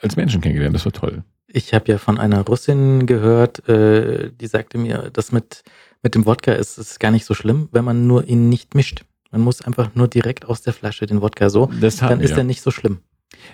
als 0.01 0.15
Menschen 0.15 0.41
kennengelernt. 0.41 0.75
Das 0.75 0.85
war 0.85 0.91
toll. 0.91 1.23
Ich 1.47 1.73
habe 1.73 1.91
ja 1.91 1.97
von 1.97 2.17
einer 2.19 2.41
Russin 2.41 3.05
gehört, 3.05 3.67
äh, 3.69 4.31
die 4.31 4.47
sagte 4.47 4.77
mir, 4.77 5.09
das 5.13 5.31
mit, 5.31 5.63
mit 6.03 6.15
dem 6.15 6.25
Wodka 6.25 6.53
ist, 6.53 6.77
ist 6.77 6.99
gar 6.99 7.11
nicht 7.11 7.25
so 7.25 7.33
schlimm, 7.33 7.69
wenn 7.71 7.85
man 7.85 8.07
nur 8.07 8.27
ihn 8.27 8.49
nicht 8.49 8.75
mischt. 8.75 9.05
Man 9.31 9.41
muss 9.41 9.61
einfach 9.61 9.95
nur 9.95 10.07
direkt 10.07 10.45
aus 10.45 10.61
der 10.61 10.73
Flasche 10.73 11.05
den 11.05 11.21
Wodka 11.21 11.49
so, 11.49 11.69
Das 11.79 11.97
dann 11.97 12.21
ist 12.21 12.37
er 12.37 12.43
nicht 12.43 12.61
so 12.61 12.71
schlimm. 12.71 12.99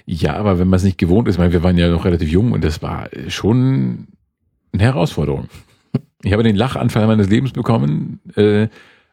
Ja, 0.06 0.36
aber 0.36 0.60
wenn 0.60 0.68
man 0.68 0.78
es 0.78 0.84
nicht 0.84 0.98
gewohnt 0.98 1.28
ist, 1.28 1.38
weil 1.38 1.52
wir 1.52 1.64
waren 1.64 1.78
ja 1.78 1.90
noch 1.90 2.06
relativ 2.06 2.30
jung 2.30 2.52
und 2.52 2.64
das 2.64 2.82
war 2.82 3.10
schon 3.28 4.08
eine 4.74 4.84
Herausforderung. 4.84 5.48
Ich 6.24 6.34
habe 6.34 6.44
den 6.44 6.56
Lachanfall 6.56 7.08
meines 7.08 7.30
Lebens 7.30 7.52
bekommen, 7.52 8.20
äh, 8.36 8.68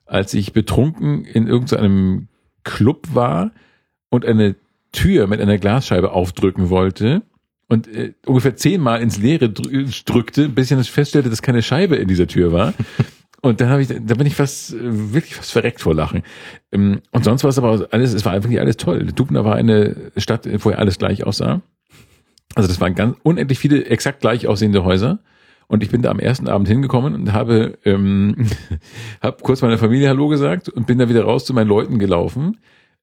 als 0.04 0.34
ich 0.34 0.52
betrunken 0.52 1.24
in 1.24 1.46
irgendeinem 1.46 2.28
Club 2.64 3.08
war 3.14 3.50
und 4.10 4.26
eine 4.26 4.56
Tür 4.92 5.26
mit 5.26 5.40
einer 5.40 5.58
Glasscheibe 5.58 6.12
aufdrücken 6.12 6.70
wollte 6.70 7.22
und 7.68 7.86
äh, 7.88 8.14
ungefähr 8.26 8.56
zehnmal 8.56 9.02
ins 9.02 9.18
Leere 9.18 9.46
drü- 9.46 10.04
drückte, 10.04 10.48
bis 10.48 10.70
ich 10.70 10.90
feststellte, 10.90 11.30
dass 11.30 11.42
keine 11.42 11.62
Scheibe 11.62 11.96
in 11.96 12.08
dieser 12.08 12.26
Tür 12.26 12.52
war. 12.52 12.74
Und 13.40 13.60
dann 13.60 13.68
habe 13.68 13.80
ich, 13.82 13.86
da 13.88 14.14
bin 14.16 14.26
ich 14.26 14.34
fast, 14.34 14.74
äh, 14.74 15.12
wirklich 15.12 15.36
fast 15.36 15.52
verreckt 15.52 15.80
vor 15.80 15.94
Lachen. 15.94 16.24
Ähm, 16.72 17.02
Und 17.12 17.24
sonst 17.24 17.44
war 17.44 17.50
es 17.50 17.58
aber 17.58 17.86
alles, 17.92 18.12
es 18.12 18.24
war 18.24 18.32
einfach 18.32 18.48
nicht 18.48 18.58
alles 18.58 18.76
toll. 18.78 19.06
Dubna 19.14 19.44
war 19.44 19.54
eine 19.54 20.10
Stadt, 20.16 20.48
wo 20.64 20.70
ja 20.70 20.78
alles 20.78 20.98
gleich 20.98 21.24
aussah. 21.24 21.62
Also 22.56 22.68
das 22.68 22.80
waren 22.80 22.96
ganz 22.96 23.16
unendlich 23.22 23.60
viele 23.60 23.84
exakt 23.86 24.20
gleich 24.22 24.48
aussehende 24.48 24.82
Häuser. 24.82 25.20
Und 25.68 25.84
ich 25.84 25.90
bin 25.90 26.02
da 26.02 26.10
am 26.10 26.18
ersten 26.18 26.48
Abend 26.48 26.66
hingekommen 26.66 27.14
und 27.14 27.32
habe, 27.32 27.78
ähm, 27.84 28.48
hab 29.20 29.42
kurz 29.42 29.62
meiner 29.62 29.78
Familie 29.78 30.08
Hallo 30.08 30.26
gesagt 30.26 30.68
und 30.68 30.88
bin 30.88 30.98
da 30.98 31.08
wieder 31.08 31.22
raus 31.22 31.44
zu 31.44 31.54
meinen 31.54 31.68
Leuten 31.68 32.00
gelaufen. 32.00 32.58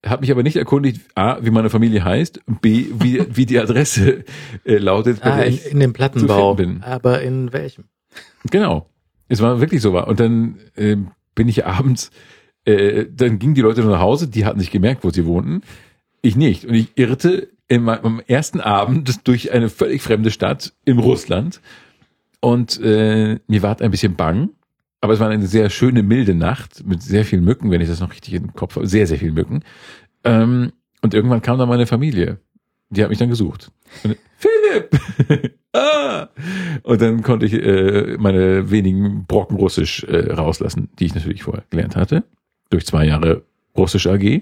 Habe 0.05 0.21
mich 0.21 0.31
aber 0.31 0.43
nicht 0.43 0.55
erkundigt, 0.55 1.01
A, 1.15 1.37
wie 1.41 1.49
meine 1.49 1.69
Familie 1.69 2.03
heißt, 2.03 2.41
B, 2.61 2.85
wie, 2.99 3.25
wie 3.35 3.45
die 3.45 3.59
Adresse 3.59 4.23
äh, 4.63 4.77
lautet. 4.77 5.21
bei 5.21 5.31
Ah, 5.31 5.35
der 5.37 5.45
in, 5.47 5.53
ich- 5.55 5.71
in 5.71 5.79
dem 5.79 5.93
Plattenbau. 5.93 6.53
bin. 6.55 6.83
Aber 6.83 7.21
in 7.21 7.51
welchem? 7.53 7.85
Genau. 8.51 8.87
Es 9.27 9.41
war 9.41 9.59
wirklich 9.59 9.81
so 9.81 9.91
war. 9.93 10.07
Und 10.07 10.19
dann 10.19 10.57
äh, 10.75 10.95
bin 11.33 11.47
ich 11.47 11.65
abends, 11.65 12.11
äh, 12.65 13.05
dann 13.11 13.39
gingen 13.39 13.55
die 13.55 13.61
Leute 13.61 13.81
nach 13.83 13.99
Hause, 13.99 14.27
die 14.27 14.45
hatten 14.45 14.59
sich 14.59 14.69
gemerkt, 14.69 15.03
wo 15.03 15.09
sie 15.09 15.25
wohnten. 15.25 15.61
Ich 16.21 16.35
nicht. 16.35 16.65
Und 16.65 16.75
ich 16.75 16.89
irrte 16.95 17.49
in 17.67 17.81
meinem 17.83 18.21
ersten 18.27 18.61
Abend 18.61 19.27
durch 19.27 19.51
eine 19.51 19.69
völlig 19.69 20.03
fremde 20.03 20.29
Stadt 20.29 20.73
in 20.85 20.99
Russland. 20.99 21.61
Und 22.39 22.79
äh, 22.83 23.39
mir 23.47 23.63
war 23.63 23.81
ein 23.81 23.89
bisschen 23.91 24.15
bang. 24.15 24.49
Aber 25.05 25.13
es 25.13 25.19
war 25.19 25.29
eine 25.29 25.45
sehr 25.45 25.69
schöne, 25.69 26.01
milde 26.01 26.33
Nacht 26.33 26.83
mit 26.83 27.03
sehr 27.03 27.25
vielen 27.25 27.43
Mücken, 27.43 27.69
wenn 27.69 27.79
ich 27.79 27.87
das 27.87 27.99
noch 27.99 28.09
richtig 28.09 28.33
im 28.33 28.53
Kopf 28.53 28.75
habe. 28.75 28.87
Sehr, 28.87 29.05
sehr 29.05 29.19
vielen 29.19 29.35
Mücken. 29.35 29.63
Ähm, 30.23 30.71
und 31.03 31.13
irgendwann 31.13 31.43
kam 31.43 31.59
dann 31.59 31.69
meine 31.69 31.85
Familie. 31.85 32.39
Die 32.89 33.03
hat 33.03 33.11
mich 33.11 33.19
dann 33.19 33.29
gesucht. 33.29 33.71
Und, 34.03 34.17
Philipp! 34.35 35.59
ah! 35.73 36.29
Und 36.81 37.01
dann 37.03 37.21
konnte 37.21 37.45
ich 37.45 37.53
äh, 37.53 38.17
meine 38.17 38.71
wenigen 38.71 39.27
Brocken 39.27 39.57
Russisch 39.57 40.03
äh, 40.05 40.33
rauslassen, 40.33 40.89
die 40.97 41.05
ich 41.05 41.13
natürlich 41.13 41.43
vorher 41.43 41.65
gelernt 41.69 41.95
hatte. 41.95 42.23
Durch 42.71 42.87
zwei 42.87 43.05
Jahre 43.05 43.43
Russisch 43.77 44.07
AG. 44.07 44.41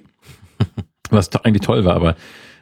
Was 1.09 1.35
eigentlich 1.43 1.63
toll 1.63 1.83
war, 1.83 1.97
aber 1.97 2.15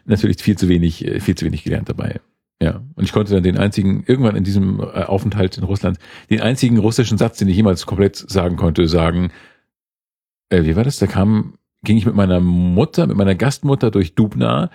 natürlich 0.06 0.42
viel 0.42 0.58
zu 0.58 0.68
wenig, 0.70 1.06
äh, 1.06 1.20
viel 1.20 1.36
zu 1.36 1.46
wenig 1.46 1.64
gelernt 1.64 1.88
dabei. 1.88 2.20
Ja. 2.62 2.82
Und 2.96 3.04
ich 3.04 3.12
konnte 3.12 3.34
dann 3.34 3.44
den 3.44 3.58
einzigen, 3.58 4.04
irgendwann 4.06 4.36
in 4.36 4.44
diesem 4.44 4.80
äh, 4.80 5.04
Aufenthalt 5.04 5.58
in 5.58 5.64
Russland, 5.64 5.98
den 6.30 6.42
einzigen 6.42 6.78
russischen 6.78 7.18
Satz, 7.18 7.38
den 7.38 7.48
ich 7.48 7.56
jemals 7.56 7.86
komplett 7.86 8.16
sagen 8.16 8.56
konnte, 8.56 8.88
sagen, 8.88 9.32
äh, 10.50 10.64
wie 10.64 10.76
war 10.76 10.84
das? 10.84 10.98
Da 10.98 11.08
kam 11.08 11.56
ging 11.84 11.98
ich 11.98 12.06
mit 12.06 12.16
meiner 12.16 12.40
Mutter, 12.40 13.08
mit 13.08 13.18
meiner 13.18 13.36
Gastmutter 13.36 13.92
durch 13.92 14.16
Dubna 14.16 14.70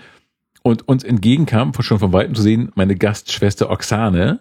und 0.63 0.89
uns 0.89 1.05
entgegenkam, 1.05 1.73
schon 1.81 1.99
von 1.99 2.13
Weitem 2.13 2.35
zu 2.35 2.43
sehen, 2.43 2.73
meine 2.75 2.97
Gastschwester 2.97 3.71
Oksane. 3.71 4.41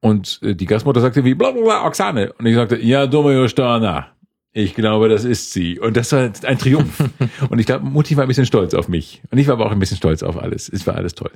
Und 0.00 0.40
äh, 0.42 0.54
die 0.54 0.66
Gastmutter 0.66 1.00
sagte 1.00 1.24
wie, 1.24 1.34
bla 1.34 1.50
bla 1.50 1.62
bla, 1.62 1.86
Oksane. 1.86 2.32
Und 2.34 2.46
ich 2.46 2.54
sagte, 2.54 2.76
ja, 2.76 3.06
dumme 3.06 3.32
Jostana. 3.34 4.08
Ich 4.52 4.74
glaube, 4.74 5.08
das 5.08 5.24
ist 5.24 5.52
sie. 5.52 5.78
Und 5.78 5.96
das 5.96 6.12
war 6.12 6.30
ein 6.42 6.58
Triumph. 6.58 7.02
und 7.50 7.58
ich 7.58 7.66
glaube, 7.66 7.84
Mutti 7.84 8.16
war 8.16 8.24
ein 8.24 8.28
bisschen 8.28 8.46
stolz 8.46 8.74
auf 8.74 8.88
mich. 8.88 9.22
Und 9.30 9.38
ich 9.38 9.46
war 9.46 9.54
aber 9.54 9.66
auch 9.66 9.72
ein 9.72 9.78
bisschen 9.78 9.96
stolz 9.96 10.22
auf 10.22 10.36
alles. 10.36 10.68
Es 10.68 10.86
war 10.86 10.94
alles 10.94 11.14
toll. 11.14 11.30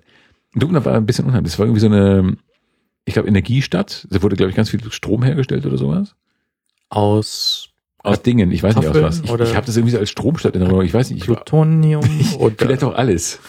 Und 0.55 0.63
Dubna 0.63 0.85
war 0.85 0.95
ein 0.95 1.07
bisschen 1.07 1.25
unheimlich. 1.25 1.53
Es 1.55 1.59
war 1.59 1.67
irgendwie 1.67 1.81
so 1.81 1.87
eine, 1.87 2.37
ich 3.05 3.15
glaube, 3.15 3.29
Energiestadt. 3.29 4.07
Da 4.11 4.23
wurde, 4.23 4.37
glaube 4.37 4.51
ich, 4.51 4.57
ganz 4.57 4.71
viel 4.71 4.81
Strom 4.93 5.23
hergestellt 5.23 5.65
oder 5.67 5.79
sowas. 5.79 6.15
Aus 6.89 7.71
Aus 8.03 8.23
Dingen. 8.23 8.51
Ich 8.53 8.63
weiß 8.63 8.77
nicht 8.77 8.89
aus 8.89 9.01
was. 9.01 9.21
Ich, 9.21 9.31
ich 9.31 9.57
habe 9.57 9.67
das 9.67 9.77
irgendwie 9.77 9.93
so 9.93 9.99
als 9.99 10.11
Stromstadt 10.11 10.55
in 10.55 10.63
Erinnerung. 10.63 10.85
Ich 10.85 10.93
weiß 10.93 11.11
nicht. 11.11 11.21
Ich, 11.21 11.27
Plutonium 11.27 12.05
oder 12.39 12.55
vielleicht 12.59 12.85
auch 12.85 12.95
alles. 12.95 13.41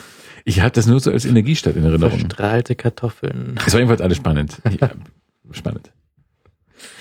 Ich 0.45 0.61
habe 0.61 0.71
das 0.71 0.87
nur 0.87 0.99
so 0.99 1.11
als 1.11 1.25
Energiestadt 1.25 1.75
in 1.75 1.83
Erinnerung. 1.85 2.19
verstrahlte 2.19 2.75
Kartoffeln. 2.75 3.55
Es 3.65 3.73
war 3.73 3.79
jedenfalls 3.79 4.01
alles 4.01 4.17
spannend. 4.17 4.57
Ja, 4.79 4.91
spannend. 5.51 5.91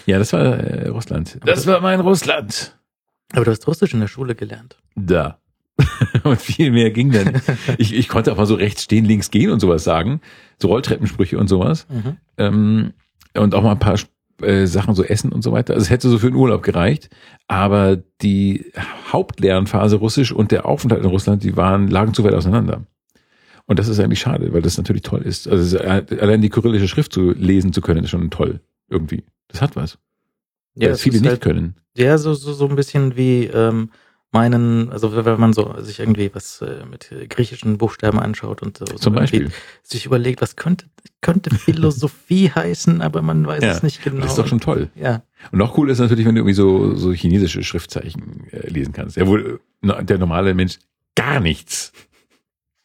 Ja, 0.06 0.18
das 0.18 0.32
war 0.32 0.40
äh, 0.42 0.88
Russland. 0.88 1.38
Das 1.44 1.66
war 1.66 1.80
mein 1.80 2.00
Russland. 2.00 2.76
Aber 3.32 3.44
du 3.44 3.50
hast 3.50 3.66
Russisch 3.66 3.94
in 3.94 4.00
der 4.00 4.08
Schule 4.08 4.34
gelernt. 4.34 4.76
Da. 4.94 5.38
und 6.24 6.40
viel 6.40 6.70
mehr 6.70 6.90
ging 6.90 7.10
dann. 7.10 7.40
Ich, 7.78 7.94
ich 7.94 8.08
konnte 8.08 8.32
auch 8.32 8.36
mal 8.36 8.46
so 8.46 8.54
rechts 8.54 8.84
stehen, 8.84 9.04
links 9.04 9.30
gehen 9.30 9.50
und 9.50 9.60
sowas 9.60 9.84
sagen. 9.84 10.20
So 10.58 10.68
Rolltreppensprüche 10.68 11.38
und 11.38 11.48
sowas. 11.48 11.86
Mhm. 11.88 12.16
Ähm, 12.36 12.92
und 13.34 13.54
auch 13.54 13.62
mal 13.62 13.72
ein 13.72 13.78
paar 13.78 13.98
äh, 14.42 14.66
Sachen 14.66 14.94
so 14.94 15.02
essen 15.04 15.32
und 15.32 15.42
so 15.42 15.52
weiter. 15.52 15.74
Also 15.74 15.84
es 15.84 15.90
hätte 15.90 16.08
so 16.08 16.18
für 16.18 16.30
den 16.30 16.36
Urlaub 16.36 16.62
gereicht. 16.62 17.10
Aber 17.48 17.96
die 18.20 18.72
Hauptlernphase 19.10 19.96
Russisch 19.96 20.32
und 20.32 20.50
der 20.50 20.66
Aufenthalt 20.66 21.02
in 21.02 21.10
Russland, 21.10 21.42
die 21.42 21.56
waren, 21.56 21.88
lagen 21.88 22.14
zu 22.14 22.24
weit 22.24 22.34
auseinander. 22.34 22.82
Und 23.66 23.78
das 23.78 23.88
ist 23.88 24.00
eigentlich 24.00 24.20
schade, 24.20 24.52
weil 24.52 24.62
das 24.62 24.76
natürlich 24.76 25.02
toll 25.02 25.22
ist. 25.22 25.48
Also 25.48 25.78
ist, 25.78 26.12
allein 26.20 26.42
die 26.42 26.50
kyrillische 26.50 26.88
Schrift 26.88 27.12
zu 27.12 27.30
lesen 27.30 27.72
zu 27.72 27.80
können, 27.80 28.04
ist 28.04 28.10
schon 28.10 28.30
toll. 28.30 28.60
Irgendwie. 28.88 29.24
Das 29.48 29.62
hat 29.62 29.76
was. 29.76 29.98
Ja, 30.74 30.88
das 30.88 31.02
viele 31.02 31.16
ist 31.16 31.22
nicht 31.22 31.30
halt, 31.30 31.40
können. 31.40 31.76
Ja, 31.96 32.18
so, 32.18 32.34
so, 32.34 32.52
so 32.52 32.68
ein 32.68 32.76
bisschen 32.76 33.16
wie 33.16 33.44
ähm, 33.44 33.90
meinen, 34.32 34.90
also 34.90 35.14
wenn 35.24 35.38
man 35.40 35.52
so 35.52 35.74
sich 35.80 36.00
irgendwie 36.00 36.30
was 36.34 36.60
äh, 36.62 36.84
mit 36.90 37.10
griechischen 37.28 37.78
Buchstaben 37.78 38.18
anschaut 38.18 38.62
und 38.62 38.78
so, 38.78 38.84
Zum 38.86 39.14
Beispiel. 39.14 39.50
sich 39.82 40.06
überlegt, 40.06 40.40
was 40.40 40.56
könnte, 40.56 40.86
könnte 41.20 41.54
Philosophie 41.54 42.50
heißen, 42.54 43.02
aber 43.02 43.22
man 43.22 43.46
weiß 43.46 43.62
Ja, 43.62 43.70
es 43.72 43.82
nicht 43.82 44.02
genau. 44.02 44.22
Das 44.22 44.30
ist 44.32 44.38
doch 44.38 44.46
schon 44.46 44.60
toll. 44.60 44.90
ja. 44.94 45.22
Und 45.50 45.58
noch 45.58 45.76
cool 45.76 45.90
ist 45.90 45.98
natürlich, 45.98 46.24
wenn 46.24 46.34
du 46.34 46.40
irgendwie 46.40 46.54
so, 46.54 46.94
so 46.96 47.12
chinesische 47.12 47.62
Schriftzeichen 47.62 48.46
äh, 48.52 48.68
lesen 48.68 48.92
kannst. 48.92 49.16
Ja, 49.16 49.26
wohl 49.26 49.60
äh, 49.82 50.04
der 50.04 50.18
normale 50.18 50.54
Mensch 50.54 50.78
gar 51.14 51.40
nichts. 51.40 51.92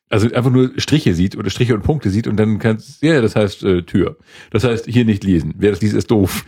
Also 0.09 0.31
einfach 0.33 0.51
nur 0.51 0.71
Striche 0.77 1.13
sieht 1.13 1.35
oder 1.37 1.49
Striche 1.49 1.73
und 1.73 1.81
Punkte 1.83 2.09
sieht 2.09 2.27
und 2.27 2.37
dann 2.37 2.59
kannst 2.59 3.03
ja, 3.03 3.19
das 3.21 3.35
heißt 3.35 3.63
äh, 3.63 3.81
Tür. 3.83 4.15
Das 4.51 4.63
heißt 4.63 4.85
hier 4.85 5.03
nicht 5.03 5.23
lesen. 5.25 5.53
Wer 5.57 5.71
das 5.71 5.81
liest, 5.81 5.95
ist 5.95 6.09
doof. 6.11 6.45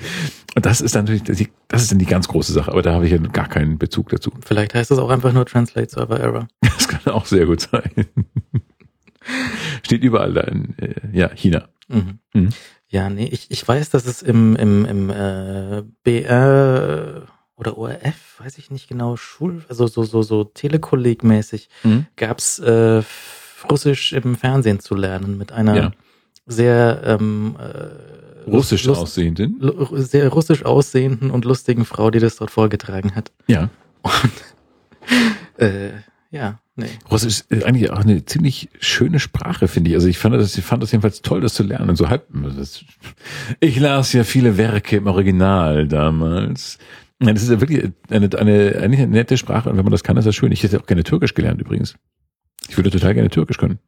Und 0.56 0.66
das 0.66 0.80
ist 0.80 0.96
dann 0.96 1.04
natürlich, 1.04 1.24
das 1.24 1.42
ist- 1.42 1.50
das 1.68 1.88
dann 1.88 2.00
die 2.00 2.06
ganz 2.06 2.28
große 2.30 2.54
Sache. 2.54 2.72
Aber 2.72 2.82
da 2.82 2.94
habe 2.94 3.06
ich 3.06 3.12
ja 3.12 3.18
gar 3.18 3.50
keinen 3.50 3.78
Bezug 3.78 4.10
dazu. 4.10 4.32
Vielleicht 4.46 4.74
heißt 4.76 4.92
es 4.92 4.98
auch 4.98 5.10
einfach 5.10 5.34
nur 5.34 5.46
Translate 5.46 5.90
Server 5.90 6.20
Error. 6.20 6.48
Das 6.62 6.88
kann 6.88 7.14
auch 7.14 7.26
sehr 7.26 7.46
gut 7.46 7.60
sein. 7.62 7.92
Steht 9.84 10.04
überall 10.04 10.34
da 10.34 10.42
in 10.42 10.76
äh, 10.80 10.96
ja, 11.14 11.30
China. 11.36 11.68
Mhm. 11.88 12.20
Mhm. 12.34 12.50
Ja, 12.88 13.10
nee, 13.10 13.28
ich, 13.32 13.52
ich 13.52 13.68
weiß, 13.68 13.90
dass 13.92 14.06
es 14.06 14.22
im, 14.22 14.56
im, 14.56 14.86
im 14.86 15.10
äh, 15.10 15.84
BR 16.04 17.24
oder 17.56 17.78
ORF, 17.78 18.40
weiß 18.40 18.58
ich 18.58 18.72
nicht 18.72 18.88
genau, 18.88 19.18
Schul, 19.18 19.64
also 19.70 19.86
so, 19.88 20.04
so, 20.04 20.24
so 20.24 20.44
Telekolleg-mäßig, 20.46 21.68
Mhm. 21.84 22.08
gab's 22.16 22.58
äh, 22.60 23.04
Russisch 23.70 24.14
im 24.14 24.36
Fernsehen 24.36 24.80
zu 24.80 24.96
lernen 24.96 25.38
mit 25.38 25.52
einer 25.52 25.76
Ja. 25.76 25.92
sehr 26.46 27.02
ähm, 27.06 27.56
äh, 27.60 28.50
Russisch 28.50 28.86
lust- 28.86 29.02
aussehenden. 29.02 29.60
sehr 29.94 30.30
russisch 30.30 30.66
aussehenden 30.66 31.30
und 31.32 31.46
lustigen 31.46 31.86
Frau, 31.86 32.10
die 32.12 32.20
das 32.20 32.36
dort 32.38 32.52
vorgetragen 32.52 33.16
hat. 33.16 33.32
Ja. 33.48 33.70
Äh, 35.58 35.90
ja, 36.32 36.60
nee. 36.76 36.86
Russisch 37.12 37.42
ist 37.50 37.64
eigentlich 37.66 37.90
auch 37.92 38.00
eine 38.00 38.24
ziemlich 38.26 38.70
schöne 38.80 39.20
Sprache, 39.20 39.68
finde 39.68 39.90
ich. 39.90 39.96
Also 39.96 40.08
ich 40.08 40.18
fand 40.18 40.36
das, 40.36 40.58
ich 40.58 40.64
fand 40.64 40.82
das 40.84 40.92
jedenfalls 40.92 41.22
toll, 41.22 41.42
das 41.42 41.54
zu 41.54 41.64
lernen. 41.64 41.90
Und 41.90 41.96
so 41.96 42.08
halb, 42.10 42.28
ich 43.60 43.80
las 43.80 44.14
ja 44.14 44.24
viele 44.24 44.56
Werke 44.58 44.98
im 44.98 45.08
Original 45.08 45.88
damals. 45.88 46.78
Das 47.20 47.42
ist 47.44 47.50
ja 47.50 47.60
wirklich 47.60 47.92
eine, 48.10 48.30
eine, 48.38 48.78
eine 48.82 49.08
nette 49.08 49.38
Sprache 49.38 49.70
und 49.70 49.76
wenn 49.78 49.84
man 49.84 49.92
das 49.92 50.04
kann, 50.04 50.16
ist 50.16 50.26
das 50.26 50.36
schön. 50.36 50.52
Ich 50.54 50.64
hätte 50.64 50.80
auch 50.80 50.86
gerne 50.86 51.04
Türkisch 51.04 51.34
gelernt 51.34 51.60
übrigens. 51.60 51.96
Ich 52.70 52.78
würde 52.78 52.90
total 52.92 53.14
gerne 53.14 53.30
Türkisch 53.30 53.58
können. 53.58 53.80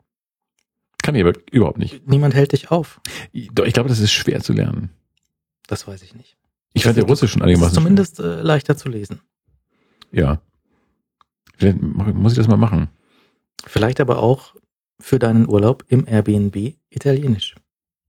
Kann 1.03 1.16
ich 1.16 1.22
aber 1.22 1.34
überhaupt 1.52 1.78
nicht. 1.78 2.08
Niemand 2.08 2.34
hält 2.36 2.52
dich 2.52 2.70
auf. 2.72 3.02
Doch, 3.53 3.66
ich 3.66 3.74
glaube, 3.74 3.90
das 3.90 3.99
ist 3.99 4.12
schwer 4.12 4.41
zu 4.41 4.53
lernen. 4.53 4.90
Das 5.68 5.88
weiß 5.88 6.02
ich 6.03 6.14
nicht. 6.16 6.38
Ich 6.74 6.84
fand 6.84 6.98
ja 6.98 7.03
Russisch 7.03 7.32
schon 7.32 7.41
Es 7.41 7.45
ist 7.45 7.49
einigermaßen 7.49 7.74
zumindest 7.76 8.20
äh, 8.20 8.41
leichter 8.41 8.78
zu 8.78 8.90
lesen. 8.90 9.22
schwer. 10.12 10.24
Ja. 10.24 10.41
Vielleicht 11.58 11.82
muss 11.82 12.34
ich 12.34 12.38
das 12.38 12.48
mal 12.48 12.58
machen. 12.58 12.90
Vielleicht 13.66 13.99
aber 13.99 14.20
auch 14.20 14.56
für 14.99 15.20
deinen 15.20 15.48
Urlaub 15.48 15.84
im 15.88 16.08
Airbnb 16.08 16.76
Italienisch 16.90 17.56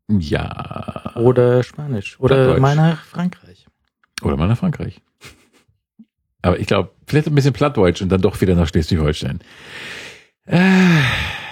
Ja. 0.08 1.12
oder 1.16 1.62
Spanisch 1.62 2.18
oder 2.20 2.58
mal 2.60 2.76
nach 2.76 3.04
Frankreich. 3.04 3.66
Oder 4.22 4.36
mal 4.36 4.48
nach 4.48 4.58
Frankreich. 4.58 5.00
Aber 6.42 6.58
ich 6.58 6.66
glaube, 6.66 6.90
vielleicht 7.06 7.28
ein 7.28 7.34
bisschen 7.34 7.52
Plattdeutsch 7.52 8.02
und 8.02 8.08
dann 8.08 8.20
doch 8.22 8.40
wieder 8.40 8.54
nach 8.54 8.68
Schleswig-Holstein. 8.68 9.40
Äh, 10.46 10.58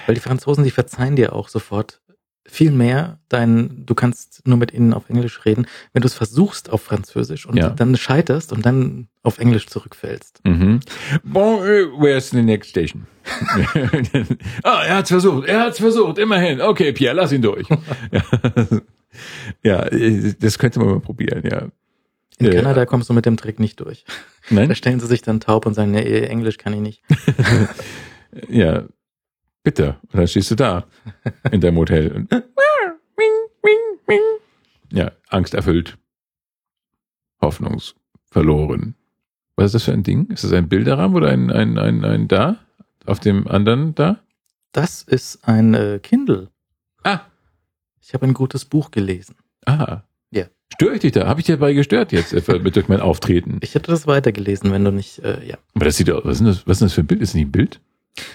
Weil 0.06 0.14
die 0.14 0.20
Franzosen, 0.20 0.64
die 0.64 0.70
verzeihen 0.70 1.16
dir 1.16 1.32
auch 1.34 1.48
sofort 1.48 2.00
viel 2.46 2.72
mehr 2.72 3.20
dein, 3.28 3.84
du 3.86 3.94
kannst 3.94 4.44
nur 4.44 4.56
mit 4.56 4.72
ihnen 4.72 4.92
auf 4.92 5.08
Englisch 5.08 5.44
reden, 5.44 5.66
wenn 5.92 6.02
du 6.02 6.06
es 6.08 6.14
versuchst 6.14 6.70
auf 6.70 6.82
Französisch 6.82 7.46
und 7.46 7.56
Ja. 7.56 7.68
dann 7.70 7.96
scheiterst 7.96 8.52
und 8.52 8.66
dann 8.66 9.06
auf 9.22 9.38
Englisch 9.38 9.68
zurückfällst. 9.68 10.40
mhm. 10.44 10.80
Bon, 11.22 11.62
äh, 11.64 11.84
where's 11.96 12.30
the 12.30 12.42
next 12.42 12.70
station? 12.70 13.06
ah, 14.64 14.82
er 14.84 14.96
hat's 14.96 15.10
versucht, 15.10 15.46
er 15.46 15.60
hat's 15.60 15.78
versucht, 15.78 16.18
immerhin. 16.18 16.60
Okay, 16.60 16.92
Pierre, 16.92 17.14
lass 17.14 17.30
ihn 17.30 17.42
durch. 17.42 17.68
ja. 19.62 19.84
äh, 19.86 20.34
das 20.40 20.58
könnte 20.58 20.80
man 20.80 20.88
mal 20.88 21.00
probieren, 21.00 21.42
ja. 21.48 21.68
In 22.38 22.46
Ja. 22.46 22.54
Kanada 22.54 22.86
kommst 22.86 23.08
du 23.10 23.12
mit 23.12 23.26
dem 23.26 23.36
Trick 23.36 23.60
nicht 23.60 23.78
durch. 23.80 24.04
Da 24.48 24.54
Nein? 24.56 24.74
stellen 24.74 24.98
sie 24.98 25.06
sich 25.06 25.22
dann 25.22 25.38
taub 25.40 25.66
und 25.66 25.74
sagen, 25.74 25.90
nee, 25.92 26.22
Englisch 26.22 26.56
kann 26.58 26.72
ich 26.72 26.80
nicht. 26.80 27.02
Ja, 28.48 28.84
bitte. 29.62 29.96
Und 30.12 30.14
dann 30.18 30.28
stehst 30.28 30.50
du 30.50 30.54
da 30.56 30.84
in 31.50 31.60
deinem 31.60 31.76
Hotel. 31.76 32.12
Und 32.12 32.44
ja, 34.92 35.12
Angst 35.28 35.54
erfüllt. 35.54 35.96
Hoffnungsverloren. 37.40 38.94
Was 39.56 39.66
ist 39.66 39.74
das 39.74 39.84
für 39.84 39.92
ein 39.92 40.02
Ding? 40.02 40.26
Ist 40.30 40.44
das 40.44 40.52
ein 40.52 40.68
Bilderrahmen 40.68 41.16
oder 41.16 41.28
ein, 41.28 41.50
ein, 41.50 41.78
ein, 41.78 42.04
ein 42.04 42.28
da? 42.28 42.58
Auf 43.06 43.20
dem 43.20 43.46
anderen 43.48 43.94
da? 43.94 44.20
Das 44.72 45.02
ist 45.02 45.46
ein 45.48 45.74
äh, 45.74 45.98
Kindle. 46.02 46.48
Ah, 47.02 47.20
Ich 48.00 48.14
habe 48.14 48.26
ein 48.26 48.34
gutes 48.34 48.64
Buch 48.64 48.90
gelesen. 48.90 49.36
ah. 49.66 50.02
Ja. 50.30 50.44
Störe 50.72 50.94
ich 50.94 51.00
dich 51.00 51.12
da? 51.12 51.26
Habe 51.26 51.40
ich 51.40 51.46
dir 51.46 51.56
dabei 51.56 51.72
gestört 51.72 52.12
jetzt 52.12 52.32
äh, 52.32 52.58
mit 52.60 52.76
durch 52.76 52.88
mein 52.88 53.00
Auftreten? 53.00 53.58
Ich 53.62 53.74
hätte 53.74 53.90
das 53.90 54.06
weitergelesen, 54.06 54.70
wenn 54.72 54.84
du 54.84 54.92
nicht, 54.92 55.18
äh, 55.20 55.44
ja. 55.44 55.56
Aber 55.74 55.86
das 55.86 55.96
sieht 55.96 56.10
aus, 56.10 56.24
was 56.24 56.40
ist 56.40 56.46
das, 56.46 56.66
was 56.66 56.72
ist 56.76 56.80
denn 56.80 56.86
das 56.86 56.94
für 56.94 57.00
ein 57.00 57.06
Bild? 57.08 57.20
Ist 57.22 57.30
das 57.30 57.34
nicht 57.34 57.46
ein 57.48 57.52
Bild? 57.52 57.80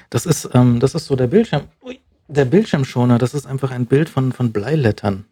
Das 0.09 0.25
ist, 0.25 0.49
ähm, 0.53 0.79
das 0.79 0.95
ist 0.95 1.05
so 1.05 1.15
der 1.15 1.27
Bildschirm. 1.27 1.63
Ui, 1.83 1.99
der 2.27 2.45
Bildschirmschoner, 2.45 3.17
das 3.17 3.33
ist 3.33 3.45
einfach 3.45 3.71
ein 3.71 3.85
Bild 3.85 4.09
von, 4.09 4.31
von 4.31 4.51
Bleilettern. 4.51 5.25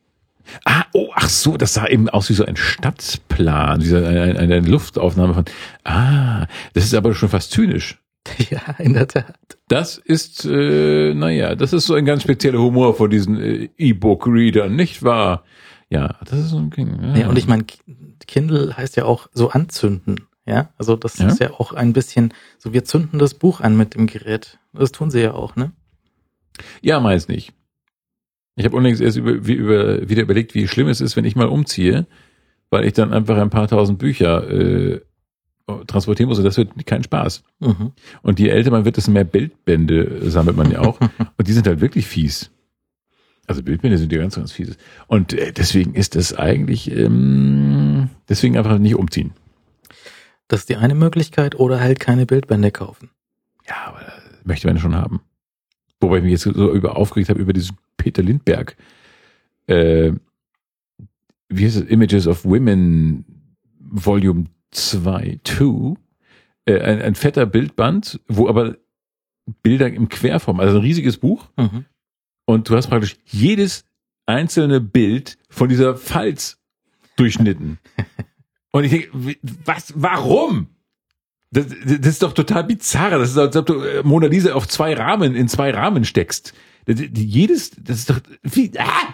Ah, 0.66 0.84
oh, 0.92 1.10
ach 1.16 1.30
so, 1.30 1.58
das 1.58 1.74
sah 1.74 1.88
eben 1.88 2.10
aus 2.10 2.30
wie 2.30 2.34
so 2.34 2.46
ein 2.46 2.58
Stadtplan, 2.58 3.80
diese, 3.80 4.06
eine, 4.06 4.38
eine 4.38 4.60
Luftaufnahme 4.60 5.34
von, 5.34 5.46
ah, 5.86 6.48
das 6.74 6.84
ist 6.84 6.94
aber 6.94 7.16
schon 7.16 7.30
fast 7.30 7.52
zynisch. 7.52 8.00
ja, 8.50 8.62
in 8.80 8.94
der 8.94 9.08
Tat. 9.08 9.36
Das 9.68 9.98
ist, 9.98 10.46
äh, 10.46 11.14
naja, 11.14 11.56
das 11.56 11.74
ist 11.74 11.86
so 11.86 11.94
ein 11.94 12.06
ganz 12.06 12.24
spezieller 12.24 12.60
Humor 12.60 12.96
von 12.96 13.10
diesen 13.10 13.40
äh, 13.40 13.70
E-Book-Readern, 13.78 14.76
nicht 14.76 15.04
wahr? 15.04 15.44
Ja, 15.90 16.16
das 16.26 16.40
ist 16.40 16.50
so 16.50 16.58
ein 16.58 16.70
Ding. 16.70 17.00
Ja. 17.02 17.18
Ja, 17.18 17.30
und 17.30 17.38
ich 17.38 17.48
meine, 17.48 17.66
Kindle 18.28 18.76
heißt 18.76 18.96
ja 18.96 19.06
auch 19.06 19.28
so 19.34 19.50
anzünden. 19.50 20.28
Ja, 20.46 20.70
also 20.78 20.96
das 20.96 21.18
Ja. 21.20 21.28
ist 21.28 21.40
ja 21.40 21.52
auch 21.52 21.72
ein 21.74 21.94
bisschen 21.94 22.34
so, 22.58 22.74
wir 22.74 22.84
zünden 22.84 23.18
das 23.20 23.34
Buch 23.34 23.62
an 23.62 23.78
mit 23.78 23.96
dem 23.96 24.08
Gerät. 24.08 24.60
Das 24.74 24.92
tun 24.92 25.10
sie 25.10 25.22
ja 25.22 25.34
auch, 25.34 25.56
ne? 25.56 25.72
Ja, 26.82 27.00
meins 27.00 27.28
nicht. 27.28 27.54
Ich 28.56 28.66
habe 28.66 28.76
unlängst 28.76 29.02
erst 29.02 29.18
über, 29.18 29.48
wie, 29.48 29.54
über, 29.54 30.08
wieder 30.08 30.22
überlegt, 30.22 30.54
wie 30.54 30.68
schlimm 30.68 30.88
es 30.88 31.02
ist, 31.02 31.16
wenn 31.16 31.26
ich 31.26 31.36
mal 31.36 31.48
umziehe, 31.48 32.06
weil 32.70 32.86
ich 32.86 32.94
dann 32.94 33.14
einfach 33.14 33.38
ein 33.38 33.50
paar 33.50 33.68
tausend 33.68 33.98
Bücher 34.00 34.48
äh, 34.50 35.02
transportieren 35.88 36.30
muss 36.30 36.38
und 36.38 36.44
das 36.44 36.58
wird 36.58 36.86
kein 36.86 37.04
Spaß. 37.04 37.44
Mhm. 37.60 37.94
Und 38.22 38.40
je 38.40 38.50
älter 38.50 38.70
man 38.70 38.86
wird, 38.86 38.98
desto 38.98 39.12
mehr 39.12 39.24
Bildbände 39.24 40.30
sammelt 40.30 40.58
man 40.58 40.70
ja 40.70 40.82
auch. 40.82 41.00
und 41.38 41.48
die 41.48 41.54
sind 41.54 41.66
halt 41.66 41.82
wirklich 41.82 42.06
fies. 42.06 42.52
Also 43.48 43.64
Bildbände 43.64 43.98
sind 43.98 44.12
ja 44.12 44.20
ganz, 44.20 44.36
ganz 44.36 44.52
fies. 44.52 44.78
Und 45.08 45.34
äh, 45.34 45.52
deswegen 45.54 45.96
ist 45.96 46.16
das 46.16 46.34
eigentlich, 46.34 46.92
ähm, 46.92 48.10
deswegen 48.30 48.58
einfach 48.58 48.78
nicht 48.78 48.96
umziehen. 48.96 49.32
Das 50.54 50.60
ist 50.60 50.70
die 50.70 50.76
eine 50.76 50.94
Möglichkeit 50.94 51.56
oder 51.56 51.80
halt 51.80 52.00
keine 52.00 52.28
Bildbände 52.28 52.70
kaufen. 52.70 53.10
Ja, 53.68 53.88
aber 53.88 54.02
möchte 54.44 54.68
man 54.68 54.78
schon 54.78 54.94
haben. 54.94 55.22
Wobei 56.00 56.18
ich 56.18 56.24
mich 56.24 56.32
jetzt 56.34 56.44
so 56.44 56.72
über 56.72 56.96
aufgeregt 56.96 57.30
habe 57.30 57.40
über 57.40 57.54
diesen 57.54 57.76
Peter 57.98 58.22
Lindberg. 58.22 58.78
Äh, 59.66 60.12
wie 61.50 61.66
heißt 61.66 61.78
es? 61.78 61.82
Images 61.82 62.28
of 62.28 62.46
Women 62.46 63.26
Volume 63.80 64.46
2, 64.70 65.40
2. 65.44 65.96
Äh, 66.66 66.82
ein, 66.82 67.02
ein 67.02 67.16
fetter 67.16 67.48
Bildband, 67.48 68.20
wo 68.28 68.48
aber 68.48 68.78
Bilder 69.64 69.92
im 69.92 70.08
Querform, 70.08 70.60
also 70.60 70.78
ein 70.78 70.84
riesiges 70.84 71.18
Buch. 71.18 71.50
Mhm. 71.58 71.86
Und 72.46 72.70
du 72.70 72.76
hast 72.76 72.90
praktisch 72.90 73.16
jedes 73.26 73.86
einzelne 74.28 74.82
Bild 74.82 75.40
von 75.50 75.68
dieser 75.68 75.98
Falz 75.98 76.62
durchschnitten. 77.16 77.80
Und 78.74 78.84
ich 78.84 78.92
denke, 78.92 79.36
was, 79.66 79.94
warum? 79.96 80.68
Das, 81.52 81.68
das 81.68 82.08
ist 82.08 82.24
doch 82.24 82.34
total 82.34 82.64
bizarr. 82.64 83.12
Das 83.12 83.30
ist, 83.30 83.38
als 83.38 83.56
ob 83.56 83.68
du 83.68 83.82
äh, 83.82 84.02
Mona 84.04 84.26
Lisa 84.28 84.54
auf 84.54 84.68
zwei 84.68 84.96
Rahmen, 84.96 85.36
in 85.36 85.48
zwei 85.48 85.70
Rahmen 85.72 86.04
steckst. 86.04 86.54
Das, 86.86 87.00
jedes, 87.14 87.72
das 87.72 88.00
ist 88.00 88.10
doch, 88.10 88.20
wie, 88.42 88.72
ah! 88.78 89.14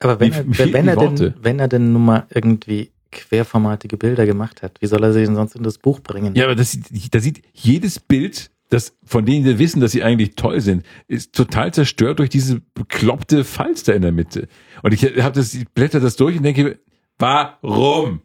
Aber 0.00 0.18
wenn, 0.18 0.32
Wie- 0.32 0.62
er, 0.62 0.72
wenn, 0.72 0.88
er 0.88 0.96
Worte. 0.96 1.32
denn, 1.32 1.44
wenn 1.44 1.58
er 1.58 1.68
denn 1.68 1.92
nun 1.92 2.04
mal 2.06 2.26
irgendwie 2.30 2.90
querformatige 3.12 3.96
Bilder 3.96 4.26
gemacht 4.26 4.62
hat, 4.62 4.80
wie 4.80 4.86
soll 4.86 5.04
er 5.04 5.12
sie 5.12 5.24
denn 5.24 5.34
sonst 5.34 5.54
in 5.56 5.62
das 5.62 5.78
Buch 5.78 6.00
bringen? 6.00 6.34
Ja, 6.34 6.44
aber 6.46 6.54
das 6.54 6.72
sieht, 6.72 7.14
da 7.14 7.20
sieht 7.20 7.42
jedes 7.52 8.00
Bild, 8.00 8.50
das, 8.70 8.94
von 9.04 9.24
denen 9.26 9.44
wir 9.44 9.58
wissen, 9.58 9.80
dass 9.80 9.92
sie 9.92 10.02
eigentlich 10.02 10.34
toll 10.34 10.60
sind, 10.60 10.84
ist 11.06 11.34
total 11.34 11.72
zerstört 11.72 12.18
durch 12.18 12.30
diese 12.30 12.60
bekloppte 12.74 13.44
Falz 13.44 13.84
da 13.84 13.92
in 13.92 14.02
der 14.02 14.12
Mitte. 14.12 14.48
Und 14.82 14.92
ich 14.92 15.04
habe 15.04 15.32
das, 15.32 15.54
ich 15.54 15.68
blätter 15.68 16.00
das 16.00 16.16
durch 16.16 16.36
und 16.36 16.42
denke, 16.42 16.78
warum? 17.18 18.20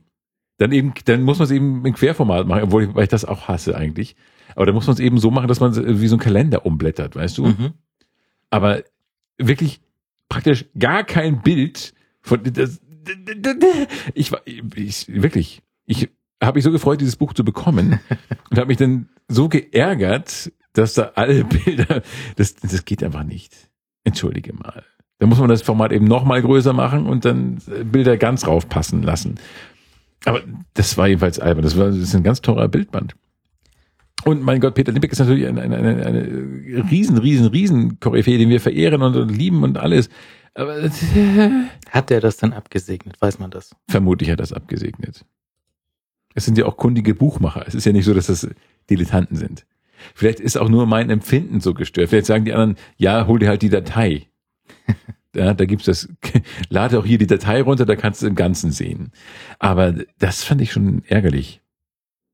Dann 0.61 0.71
eben, 0.73 0.93
dann 1.05 1.23
muss 1.23 1.39
man 1.39 1.45
es 1.45 1.51
eben 1.51 1.83
im 1.83 1.93
Querformat 1.95 2.45
machen, 2.45 2.61
obwohl 2.61 2.83
ich, 2.83 2.93
weil 2.93 3.05
ich 3.05 3.09
das 3.09 3.25
auch 3.25 3.47
hasse 3.47 3.75
eigentlich. 3.75 4.15
Aber 4.55 4.67
dann 4.67 4.75
muss 4.75 4.85
man 4.85 4.93
es 4.93 4.99
eben 4.99 5.17
so 5.17 5.31
machen, 5.31 5.47
dass 5.47 5.59
man 5.59 5.71
es 5.71 6.01
wie 6.01 6.07
so 6.07 6.17
ein 6.17 6.19
Kalender 6.19 6.67
umblättert, 6.67 7.15
weißt 7.15 7.39
du? 7.39 7.47
Mhm. 7.47 7.73
aber 8.51 8.83
wirklich 9.39 9.81
praktisch 10.29 10.65
gar 10.77 11.03
kein 11.03 11.41
Bild 11.41 11.95
von 12.21 12.43
das, 12.43 12.79
ich 14.13 14.31
war 14.31 14.41
ich, 14.45 15.07
wirklich 15.07 15.63
ich 15.87 16.09
habe 16.39 16.57
mich 16.57 16.63
so 16.63 16.71
gefreut 16.71 17.01
dieses 17.01 17.15
Buch 17.15 17.33
zu 17.33 17.43
bekommen 17.43 17.99
und 18.51 18.59
habe 18.59 18.67
mich 18.67 18.77
dann 18.77 19.09
so 19.27 19.49
geärgert 19.49 20.51
dass 20.73 20.93
da 20.93 21.13
alle 21.15 21.43
Bilder 21.65 22.03
das 22.35 22.53
das 22.53 22.85
geht 22.85 23.03
einfach 23.03 23.23
nicht 23.23 23.71
entschuldige 24.03 24.53
mal 24.53 24.83
da 25.17 25.25
muss 25.25 25.39
man 25.39 25.49
das 25.49 25.63
Format 25.63 25.91
eben 25.91 26.05
noch 26.05 26.23
mal 26.23 26.39
größer 26.39 26.73
machen 26.73 27.07
und 27.07 27.25
dann 27.25 27.57
Bilder 27.85 28.17
ganz 28.17 28.45
raufpassen 28.45 29.01
lassen 29.01 29.39
aber 30.25 30.41
das 30.73 30.97
war 30.97 31.07
jedenfalls 31.07 31.39
albern 31.39 31.63
das 31.63 31.77
war 31.77 31.87
das 31.87 31.97
ist 31.97 32.15
ein 32.15 32.23
ganz 32.23 32.41
teurer 32.41 32.67
Bildband 32.67 33.15
und 34.23 34.43
mein 34.43 34.59
Gott, 34.59 34.75
Peter 34.75 34.91
Limbeck 34.91 35.11
ist 35.11 35.19
natürlich 35.19 35.47
eine, 35.47 35.61
eine, 35.61 35.77
eine, 35.77 36.05
eine 36.05 36.91
riesen, 36.91 37.17
riesen, 37.17 37.47
riesen 37.47 37.99
Koryphäe, 37.99 38.37
den 38.37 38.49
wir 38.49 38.61
verehren 38.61 39.01
und, 39.01 39.15
und 39.15 39.29
lieben 39.29 39.63
und 39.63 39.77
alles. 39.77 40.09
Aber 40.53 40.77
äh, 40.77 40.89
Hat 41.89 42.11
er 42.11 42.21
das 42.21 42.37
dann 42.37 42.53
abgesegnet? 42.53 43.19
Weiß 43.19 43.39
man 43.39 43.51
das? 43.51 43.75
vermutlich 43.89 44.29
hat 44.29 44.39
er 44.39 44.43
das 44.43 44.53
abgesegnet. 44.53 45.25
Es 46.33 46.45
sind 46.45 46.57
ja 46.57 46.65
auch 46.65 46.77
kundige 46.77 47.15
Buchmacher. 47.15 47.65
Es 47.67 47.75
ist 47.75 47.85
ja 47.85 47.91
nicht 47.91 48.05
so, 48.05 48.13
dass 48.13 48.27
das 48.27 48.47
Dilettanten 48.89 49.37
sind. 49.37 49.65
Vielleicht 50.15 50.39
ist 50.39 50.57
auch 50.57 50.69
nur 50.69 50.85
mein 50.85 51.09
Empfinden 51.09 51.59
so 51.59 51.73
gestört. 51.73 52.09
Vielleicht 52.09 52.27
sagen 52.27 52.45
die 52.45 52.53
anderen, 52.53 52.77
ja, 52.97 53.27
hol 53.27 53.39
dir 53.39 53.49
halt 53.49 53.61
die 53.61 53.69
Datei. 53.69 54.27
Ja, 55.35 55.53
da 55.53 55.65
gibt's 55.65 55.85
das, 55.85 56.09
lade 56.69 56.99
auch 56.99 57.05
hier 57.05 57.17
die 57.17 57.27
Datei 57.27 57.61
runter, 57.61 57.85
da 57.85 57.95
kannst 57.95 58.21
du 58.21 58.27
im 58.27 58.35
Ganzen 58.35 58.71
sehen. 58.71 59.11
Aber 59.59 59.93
das 60.19 60.43
fand 60.43 60.61
ich 60.61 60.71
schon 60.71 61.03
ärgerlich. 61.05 61.61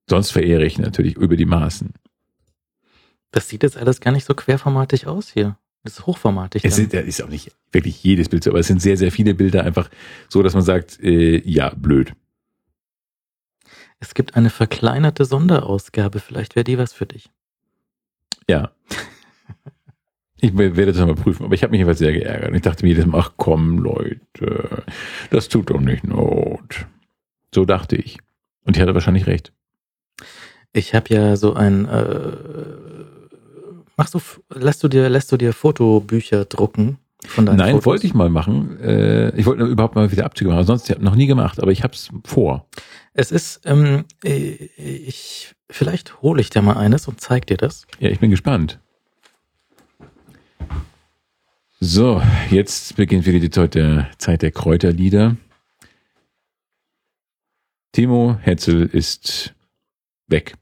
Sonst 0.09 0.31
verehre 0.31 0.65
ich 0.65 0.79
natürlich 0.79 1.15
über 1.15 1.35
die 1.35 1.45
Maßen. 1.45 1.93
Das 3.31 3.49
sieht 3.49 3.63
jetzt 3.63 3.77
alles 3.77 3.99
gar 3.99 4.11
nicht 4.11 4.25
so 4.25 4.33
querformatig 4.33 5.05
aus 5.05 5.31
hier. 5.31 5.57
Das 5.83 5.99
ist 5.99 6.05
hochformatig. 6.05 6.65
Es 6.65 6.71
dann. 6.71 6.81
sind, 6.81 6.93
ja, 6.93 7.01
ist 7.01 7.21
auch 7.21 7.29
nicht 7.29 7.51
wirklich 7.71 8.03
jedes 8.03 8.29
Bild 8.29 8.43
so, 8.43 8.49
aber 8.49 8.59
es 8.59 8.67
sind 8.67 8.81
sehr, 8.81 8.97
sehr 8.97 9.11
viele 9.11 9.35
Bilder 9.35 9.63
einfach 9.63 9.89
so, 10.27 10.41
dass 10.41 10.53
man 10.53 10.63
sagt, 10.63 10.99
äh, 11.01 11.37
ja, 11.47 11.73
blöd. 11.75 12.13
es 13.99 14.13
gibt 14.13 14.35
eine 14.35 14.49
verkleinerte 14.49 15.25
Sonderausgabe. 15.25 16.19
Vielleicht 16.19 16.55
wäre 16.55 16.63
die 16.63 16.77
was 16.77 16.93
für 16.93 17.05
dich. 17.05 17.29
Ja. 18.49 18.71
Ich 20.39 20.55
werde 20.55 20.85
das 20.85 20.97
mal 20.97 21.15
prüfen, 21.15 21.45
aber 21.45 21.55
ich 21.55 21.63
habe 21.63 21.71
mich 21.71 21.79
jedenfalls 21.79 21.99
sehr 21.99 22.13
geärgert. 22.13 22.53
Ich 22.53 22.61
dachte 22.61 22.85
mir 22.85 22.89
jedes 22.89 23.07
Mal, 23.07 23.19
ach 23.19 23.31
komm, 23.37 23.79
Leute, 23.79 24.83
das 25.31 25.47
tut 25.47 25.69
doch 25.71 25.79
nicht 25.79 26.03
Not. 26.03 26.85
So 27.53 27.65
dachte 27.65 27.95
ich. 27.95 28.19
Und 28.63 28.75
ich 28.75 28.81
hatte 28.81 28.93
wahrscheinlich 28.93 29.25
recht. 29.25 29.51
Ich 30.73 30.93
habe 30.93 31.13
ja 31.13 31.35
so 31.37 31.53
ein. 31.53 31.85
Äh, 31.85 32.37
machst 33.95 34.13
du, 34.13 34.19
lässt 34.53 34.83
du 34.83 34.87
dir, 34.87 35.09
lässt 35.09 35.31
du 35.31 35.37
dir 35.37 35.53
Fotobücher 35.53 36.45
drucken 36.45 36.99
von 37.25 37.45
deinen 37.47 37.57
Nein, 37.57 37.71
Fotos? 37.71 37.85
wollte 37.85 38.07
ich 38.07 38.13
mal 38.13 38.29
machen. 38.29 38.79
Äh, 38.79 39.35
ich 39.35 39.45
wollte 39.47 39.63
überhaupt 39.63 39.95
mal 39.95 40.11
wieder 40.11 40.25
Abzüge 40.25 40.51
machen. 40.51 40.65
Sonst 40.65 40.89
habe 40.89 40.99
ich 40.99 41.05
noch 41.05 41.15
nie 41.15 41.25
gemacht, 41.25 41.59
aber 41.61 41.71
ich 41.71 41.83
habe 41.83 41.93
es 41.93 42.09
vor. 42.25 42.67
Es 43.13 43.31
ist, 43.31 43.61
ähm, 43.65 44.05
äh, 44.23 44.69
ich, 44.75 45.55
vielleicht 45.69 46.21
hole 46.21 46.41
ich 46.41 46.51
dir 46.51 46.61
mal 46.61 46.77
eines 46.77 47.07
und 47.07 47.19
zeig 47.21 47.47
dir 47.47 47.57
das. 47.57 47.87
Ja, 47.99 48.09
ich 48.09 48.19
bin 48.19 48.29
gespannt. 48.29 48.79
So, 51.79 52.23
jetzt 52.49 52.95
beginnt 52.95 53.27
wieder 53.27 53.39
die 53.39 53.51
Zeit 53.51 53.75
der, 53.75 54.51
Kräuterlieder. 54.51 55.37
Timo 57.91 58.35
Hetzel 58.41 58.87
ist 58.87 59.53
weg. 60.25 60.55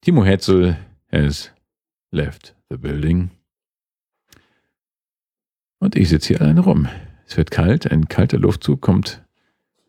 Timo 0.00 0.24
Hetzel 0.24 0.78
has 1.12 1.52
left 2.12 2.56
the 2.70 2.78
building. 2.78 3.30
Und 5.78 5.94
ich 5.94 6.08
sitze 6.08 6.28
hier 6.28 6.40
alleine 6.40 6.60
rum. 6.60 6.88
Es 7.26 7.36
wird 7.36 7.50
kalt, 7.50 7.90
ein 7.90 8.08
kalter 8.08 8.38
Luftzug 8.38 8.80
kommt 8.80 9.22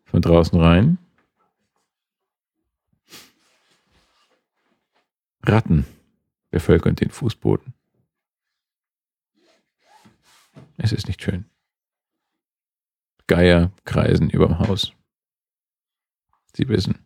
von 0.04 0.22
draußen 0.22 0.60
rein. 0.60 0.98
Ratten 5.42 5.86
bevölkern 6.52 6.98
den 6.98 7.12
Fußboden. 7.12 7.74
Es 10.78 10.92
ist 10.92 11.08
nicht 11.08 11.22
schön. 11.22 11.46
Geier 13.28 13.72
kreisen 13.86 14.30
überm 14.30 14.60
Haus. 14.60 14.94
Sie 16.54 16.68
wissen, 16.68 17.00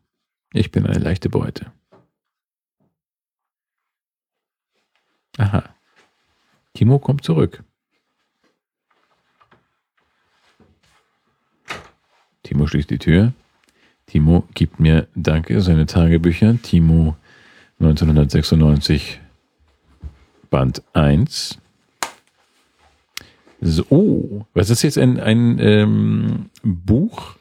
ich 0.53 0.71
bin 0.71 0.85
eine 0.85 0.99
leichte 0.99 1.29
Beute. 1.29 1.71
Aha. 5.37 5.73
Timo 6.73 6.99
kommt 6.99 7.23
zurück. 7.23 7.63
Timo 12.43 12.67
schließt 12.67 12.89
die 12.89 12.99
Tür. 12.99 13.33
Timo 14.05 14.47
gibt 14.53 14.79
mir, 14.79 15.07
danke, 15.15 15.61
seine 15.61 15.85
Tagebücher. 15.85 16.61
Timo 16.61 17.15
1996 17.79 19.21
Band 20.49 20.83
1. 20.93 21.59
So, 23.61 23.83
oh, 23.89 24.45
was 24.53 24.69
ist 24.69 24.83
jetzt 24.83 24.97
ein, 24.97 25.19
ein 25.19 25.59
ähm, 25.59 26.49
Buch 26.63 27.35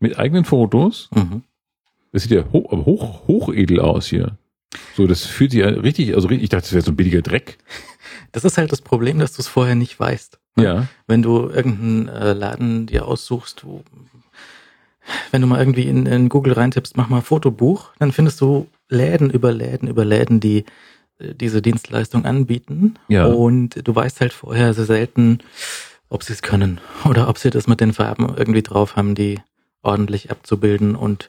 mit 0.00 0.18
eigenen 0.18 0.44
Fotos? 0.44 1.08
Mhm. 1.14 1.42
Das 2.12 2.22
sieht 2.22 2.32
ja 2.32 2.44
hoch, 2.52 2.70
hoch, 2.72 3.26
hochedel 3.26 3.80
aus 3.80 4.06
hier. 4.06 4.38
So, 4.96 5.06
das 5.06 5.24
fühlt 5.24 5.50
sich 5.50 5.60
ja 5.60 5.68
richtig, 5.68 6.14
also 6.14 6.28
ich 6.30 6.48
dachte, 6.48 6.62
das 6.62 6.72
wäre 6.72 6.84
so 6.84 6.92
ein 6.92 6.96
billiger 6.96 7.22
Dreck. 7.22 7.58
Das 8.32 8.44
ist 8.44 8.58
halt 8.58 8.72
das 8.72 8.82
Problem, 8.82 9.18
dass 9.18 9.32
du 9.32 9.40
es 9.40 9.48
vorher 9.48 9.74
nicht 9.74 9.98
weißt. 9.98 10.38
ne? 10.56 10.64
Ja. 10.64 10.86
Wenn 11.06 11.22
du 11.22 11.48
irgendeinen 11.48 12.08
äh, 12.08 12.32
Laden 12.34 12.86
dir 12.86 13.06
aussuchst, 13.06 13.64
wo, 13.64 13.82
wenn 15.30 15.40
du 15.40 15.46
mal 15.46 15.58
irgendwie 15.58 15.84
in, 15.84 16.04
in 16.04 16.28
Google 16.28 16.52
reintippst, 16.52 16.96
mach 16.96 17.08
mal 17.08 17.22
Fotobuch, 17.22 17.90
dann 17.98 18.12
findest 18.12 18.40
du 18.42 18.66
Läden 18.88 19.30
über 19.30 19.52
Läden 19.52 19.88
über 19.88 20.04
Läden, 20.04 20.40
die 20.40 20.64
diese 21.20 21.62
Dienstleistung 21.62 22.24
anbieten. 22.24 22.94
Ja. 23.08 23.26
Und 23.26 23.86
du 23.86 23.94
weißt 23.94 24.20
halt 24.20 24.32
vorher 24.32 24.74
sehr 24.74 24.84
selten, 24.86 25.40
ob 26.08 26.22
sie 26.22 26.32
es 26.32 26.42
können 26.42 26.80
oder 27.04 27.28
ob 27.28 27.38
sie 27.38 27.50
das 27.50 27.66
mit 27.66 27.80
den 27.80 27.92
Farben 27.92 28.34
irgendwie 28.36 28.62
drauf 28.62 28.96
haben, 28.96 29.14
die 29.14 29.40
ordentlich 29.82 30.30
abzubilden 30.30 30.94
und 30.96 31.28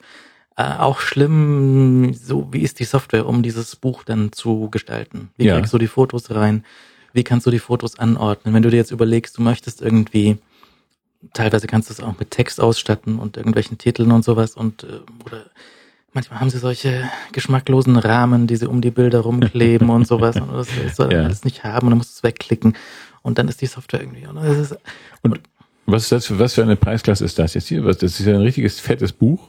äh, 0.56 0.62
auch 0.78 1.00
schlimm, 1.00 2.12
so 2.14 2.48
wie 2.52 2.60
ist 2.62 2.80
die 2.80 2.84
Software, 2.84 3.26
um 3.26 3.42
dieses 3.42 3.76
Buch 3.76 4.04
dann 4.04 4.32
zu 4.32 4.68
gestalten? 4.70 5.30
Wie 5.36 5.46
Ja. 5.46 5.56
kriegst 5.56 5.72
du 5.72 5.78
die 5.78 5.86
Fotos 5.86 6.30
rein? 6.30 6.64
Wie 7.12 7.24
kannst 7.24 7.46
du 7.46 7.50
die 7.50 7.58
Fotos 7.58 7.98
anordnen? 7.98 8.54
Wenn 8.54 8.62
du 8.62 8.70
dir 8.70 8.76
jetzt 8.76 8.90
überlegst, 8.90 9.38
du 9.38 9.42
möchtest 9.42 9.80
irgendwie, 9.82 10.38
teilweise 11.32 11.66
kannst 11.66 11.88
du 11.88 11.92
es 11.94 12.00
auch 12.00 12.18
mit 12.18 12.30
Text 12.30 12.60
ausstatten 12.60 13.18
und 13.18 13.36
irgendwelchen 13.36 13.78
Titeln 13.78 14.12
und 14.12 14.24
sowas 14.24 14.54
und 14.54 14.84
äh, 14.84 15.00
oder 15.24 15.46
manchmal 16.12 16.40
haben 16.40 16.50
sie 16.50 16.58
solche 16.58 17.08
geschmacklosen 17.32 17.96
Rahmen, 17.96 18.46
die 18.46 18.56
sie 18.56 18.66
um 18.68 18.80
die 18.80 18.90
Bilder 18.90 19.20
rumkleben 19.20 19.90
und 19.90 20.06
sowas 20.06 20.36
und 20.40 20.52
das 20.52 20.68
soll 20.96 21.12
Ja. 21.12 21.24
alles 21.24 21.44
nicht 21.44 21.64
haben 21.64 21.86
und 21.86 21.90
dann 21.92 21.98
musst 21.98 22.10
du 22.14 22.18
es 22.18 22.22
wegklicken 22.22 22.76
und 23.22 23.38
dann 23.38 23.48
ist 23.48 23.60
die 23.60 23.66
Software 23.66 24.00
irgendwie. 24.00 24.26
Und 24.26 24.36
ist, 24.38 24.76
Was 25.86 26.02
ist 26.04 26.12
das 26.12 26.26
für, 26.26 26.38
was 26.38 26.54
für 26.54 26.62
eine 26.62 26.76
Preisklasse 26.76 27.24
ist 27.24 27.38
das 27.38 27.54
jetzt 27.54 27.68
hier? 27.68 27.84
Was, 27.84 27.98
das 27.98 28.18
ist 28.20 28.26
ja 28.26 28.34
ein 28.34 28.40
richtiges 28.42 28.80
fettes 28.80 29.12
Buch. 29.12 29.48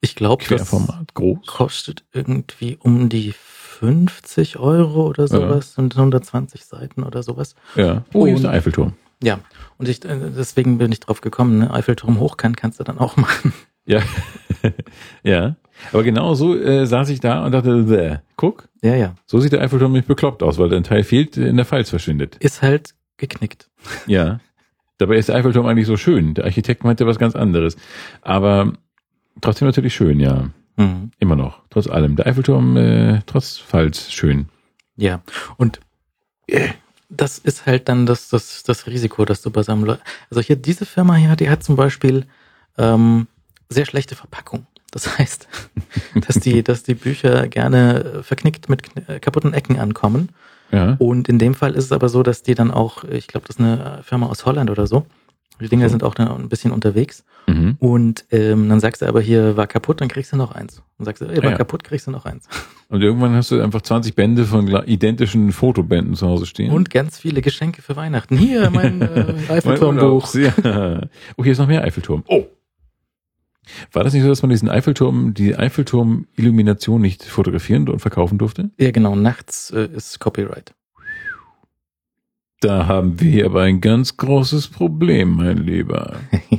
Ich 0.00 0.14
glaube, 0.14 0.44
das 0.48 0.70
groß. 1.14 1.46
kostet 1.46 2.04
irgendwie 2.12 2.76
um 2.80 3.08
die 3.08 3.32
50 3.32 4.58
Euro 4.58 5.06
oder 5.06 5.26
sowas 5.28 5.76
und 5.78 5.96
120 5.96 6.64
Seiten 6.64 7.02
oder 7.02 7.22
sowas. 7.22 7.54
Ja. 7.74 8.04
Oh, 8.12 8.24
hier 8.26 8.34
ist 8.34 8.38
Und- 8.40 8.44
der 8.44 8.52
Eiffelturm. 8.52 8.92
Ja, 9.22 9.38
und 9.78 9.88
ich, 9.88 10.04
äh, 10.04 10.14
deswegen 10.36 10.76
bin 10.76 10.92
ich 10.92 11.00
drauf 11.00 11.22
gekommen, 11.22 11.58
ne? 11.58 11.72
Eiffelturm 11.72 12.20
hoch 12.20 12.36
kann, 12.36 12.54
kannst 12.54 12.78
du 12.80 12.84
dann 12.84 12.98
auch 12.98 13.16
machen. 13.16 13.54
Ja. 13.86 14.02
ja. 15.22 15.56
Aber 15.92 16.02
genau 16.02 16.34
so 16.34 16.56
äh, 16.56 16.86
saß 16.86 17.08
ich 17.10 17.20
da 17.20 17.44
und 17.44 17.52
dachte, 17.52 17.84
Bäh, 17.84 18.16
guck, 18.36 18.68
Ja, 18.82 18.94
ja. 18.94 19.14
so 19.26 19.38
sieht 19.40 19.52
der 19.52 19.60
Eiffelturm 19.60 19.92
nicht 19.92 20.08
bekloppt 20.08 20.42
aus, 20.42 20.58
weil 20.58 20.72
ein 20.74 20.84
Teil 20.84 21.04
fehlt, 21.04 21.36
in 21.36 21.56
der 21.56 21.66
Pfalz 21.66 21.90
verschwindet. 21.90 22.36
Ist 22.36 22.62
halt 22.62 22.94
geknickt. 23.16 23.68
Ja. 24.06 24.40
Dabei 24.98 25.16
ist 25.16 25.28
der 25.28 25.36
Eiffelturm 25.36 25.66
eigentlich 25.66 25.86
so 25.86 25.96
schön. 25.96 26.34
Der 26.34 26.44
Architekt 26.44 26.84
meinte 26.84 27.06
was 27.06 27.18
ganz 27.18 27.36
anderes. 27.36 27.76
Aber 28.22 28.72
trotzdem 29.40 29.66
natürlich 29.68 29.94
schön, 29.94 30.20
ja. 30.20 30.48
Mhm. 30.76 31.10
Immer 31.18 31.36
noch. 31.36 31.60
Trotz 31.70 31.86
allem. 31.86 32.16
Der 32.16 32.26
Eiffelturm, 32.26 32.76
äh, 32.76 33.20
trotz 33.26 33.58
Pfalz, 33.58 34.10
schön. 34.12 34.48
Ja, 34.96 35.22
und 35.58 35.80
äh, 36.46 36.68
das 37.08 37.38
ist 37.38 37.66
halt 37.66 37.88
dann 37.88 38.06
das, 38.06 38.28
das, 38.30 38.62
das 38.62 38.86
Risiko, 38.86 39.24
dass 39.24 39.42
du 39.42 39.50
bei 39.50 39.62
seinem 39.62 39.84
Leuten. 39.84 40.02
Also 40.30 40.40
hier, 40.40 40.56
diese 40.56 40.86
Firma 40.86 41.14
hier, 41.16 41.36
die 41.36 41.50
hat 41.50 41.62
zum 41.62 41.76
Beispiel 41.76 42.24
ähm, 42.78 43.26
sehr 43.68 43.84
schlechte 43.86 44.14
Verpackung. 44.14 44.66
Das 44.96 45.18
heißt, 45.18 45.46
dass 46.26 46.36
die, 46.40 46.62
dass 46.62 46.82
die 46.82 46.94
Bücher 46.94 47.48
gerne 47.48 48.20
verknickt 48.22 48.68
mit 48.70 48.82
äh, 49.08 49.20
kaputten 49.20 49.52
Ecken 49.52 49.78
ankommen. 49.78 50.30
Ja. 50.72 50.96
Und 50.98 51.28
in 51.28 51.38
dem 51.38 51.54
Fall 51.54 51.74
ist 51.74 51.84
es 51.84 51.92
aber 51.92 52.08
so, 52.08 52.22
dass 52.22 52.42
die 52.42 52.54
dann 52.54 52.70
auch, 52.70 53.04
ich 53.04 53.26
glaube, 53.28 53.46
das 53.46 53.56
ist 53.56 53.60
eine 53.60 54.00
Firma 54.02 54.26
aus 54.26 54.46
Holland 54.46 54.70
oder 54.70 54.86
so. 54.86 55.04
Die 55.60 55.68
Dinger 55.68 55.88
So. 55.88 55.92
sind 55.92 56.02
auch 56.04 56.14
dann 56.14 56.28
ein 56.28 56.48
bisschen 56.48 56.70
unterwegs. 56.72 57.24
Mhm. 57.46 57.76
Und 57.78 58.24
ähm, 58.30 58.68
dann 58.68 58.80
sagst 58.80 59.00
du 59.02 59.06
aber 59.06 59.20
hier, 59.20 59.56
war 59.56 59.66
kaputt, 59.66 60.00
dann 60.00 60.08
kriegst 60.08 60.32
du 60.32 60.36
noch 60.36 60.52
eins. 60.52 60.82
Dann 60.98 61.04
sagst 61.04 61.22
du, 61.22 61.26
ey, 61.26 61.36
war 61.38 61.44
Ah 61.44 61.50
ja. 61.52 61.56
kaputt, 61.56 61.84
kriegst 61.84 62.06
du 62.06 62.10
noch 62.10 62.24
eins. 62.26 62.46
Und 62.88 63.02
irgendwann 63.02 63.34
hast 63.34 63.50
du 63.50 63.60
einfach 63.60 63.82
20 63.82 64.14
Bände 64.14 64.44
von 64.44 64.66
identischen 64.86 65.52
Fotobänden 65.52 66.14
zu 66.14 66.26
Hause 66.26 66.46
stehen. 66.46 66.72
Und 66.72 66.90
ganz 66.90 67.18
viele 67.18 67.42
Geschenke 67.42 67.82
für 67.82 67.96
Weihnachten. 67.96 68.36
Hier, 68.36 68.70
mein 68.70 69.02
äh, 69.02 69.34
Eiffelturmbuch. 69.48 70.34
Ja. 70.34 71.02
Oh, 71.36 71.42
hier 71.44 71.52
ist 71.52 71.58
noch 71.58 71.66
mehr 71.68 71.82
Eiffelturm. 71.84 72.22
Oh. 72.28 72.44
War 73.92 74.04
das 74.04 74.12
nicht 74.12 74.22
so, 74.22 74.28
dass 74.28 74.42
man 74.42 74.50
diesen 74.50 74.68
Eiffelturm, 74.68 75.34
die 75.34 75.56
Eiffelturm-Illumination 75.56 77.00
nicht 77.00 77.24
fotografieren 77.24 77.88
und 77.88 78.00
verkaufen 78.00 78.38
durfte? 78.38 78.70
Ja, 78.78 78.90
genau, 78.90 79.16
nachts 79.16 79.70
äh, 79.70 79.88
ist 79.94 80.18
Copyright. 80.20 80.74
Da 82.60 82.86
haben 82.86 83.20
wir 83.20 83.46
aber 83.46 83.62
ein 83.62 83.80
ganz 83.80 84.16
großes 84.16 84.68
Problem, 84.68 85.36
mein 85.36 85.58
Lieber. 85.58 86.20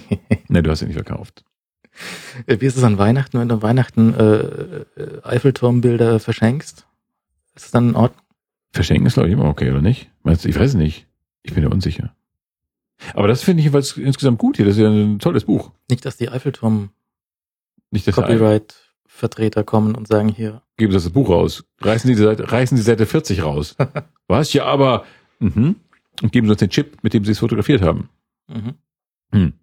Ne, 0.49 0.63
du 0.63 0.71
hast 0.71 0.81
ihn 0.81 0.87
nicht 0.87 0.95
verkauft. 0.95 1.43
Äh, 2.45 2.61
Wie 2.61 2.65
ist 2.65 2.77
es 2.77 2.83
an 2.83 2.97
Weihnachten, 2.97 3.37
wenn 3.37 3.49
du 3.49 3.55
an 3.55 3.61
Weihnachten 3.61 4.13
äh, 4.13 4.35
äh, 4.37 4.85
Eiffelturmbilder 5.23 6.21
verschenkst? 6.21 6.87
Ist 7.53 7.65
es 7.65 7.71
dann 7.71 7.89
in 7.89 7.95
Ordnung? 7.95 8.23
Verschenken 8.71 9.07
ist, 9.07 9.15
glaube 9.15 9.27
ich, 9.27 9.33
immer 9.33 9.49
okay, 9.49 9.69
oder 9.71 9.81
nicht? 9.81 10.09
Meinst 10.23 10.45
du, 10.45 10.49
ich 10.49 10.57
weiß 10.57 10.69
es 10.69 10.75
nicht. 10.75 11.07
Ich 11.43 11.53
bin 11.53 11.63
ja 11.63 11.69
unsicher. 11.69 12.15
Aber 13.13 13.27
das 13.27 13.43
finde 13.43 13.59
ich 13.59 13.65
jedenfalls 13.65 13.97
insgesamt 13.97 14.39
gut 14.39 14.57
hier. 14.57 14.65
Das 14.65 14.75
ist 14.75 14.81
ja 14.81 14.89
ein 14.89 15.19
tolles 15.19 15.45
Buch. 15.45 15.71
Nicht, 15.89 16.05
dass 16.05 16.17
die 16.17 16.25
Nicht, 16.25 18.07
dass 18.07 18.15
der 18.15 18.25
Eiffelturm-Copyright-Vertreter 18.25 19.63
kommen 19.63 19.95
und 19.95 20.07
sagen 20.07 20.29
hier, 20.29 20.61
geben 20.77 20.91
Sie 20.91 20.97
das 20.97 21.09
Buch 21.09 21.29
raus. 21.29 21.63
Reißen 21.81 22.07
Sie 22.07 22.15
die 22.15 22.21
Seite, 22.21 22.51
reißen 22.51 22.77
Sie 22.77 22.83
Seite 22.83 23.05
40 23.05 23.43
raus. 23.43 23.75
Was? 24.27 24.53
Ja, 24.53 24.65
aber, 24.65 25.05
mhm. 25.39 25.75
Und 26.21 26.31
geben 26.31 26.47
Sie 26.47 26.51
uns 26.51 26.59
den 26.59 26.69
Chip, 26.69 27.03
mit 27.03 27.13
dem 27.13 27.25
Sie 27.25 27.31
es 27.31 27.39
fotografiert 27.39 27.81
haben. 27.81 28.09
mhm. 28.47 28.73
Hm. 29.31 29.53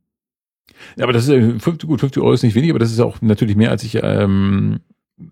Ja, 0.97 1.05
aber 1.05 1.13
das 1.13 1.25
ist 1.25 1.31
äh, 1.31 1.59
50, 1.59 1.89
gut, 1.89 2.01
50 2.01 2.23
Euro 2.23 2.33
ist 2.33 2.43
nicht 2.43 2.55
wenig, 2.55 2.71
aber 2.71 2.79
das 2.79 2.93
ist 2.93 3.01
auch 3.01 3.23
natürlich 3.23 3.57
mehr, 3.57 3.71
als 3.71 3.83
ich, 3.83 3.99
ähm, 4.03 4.81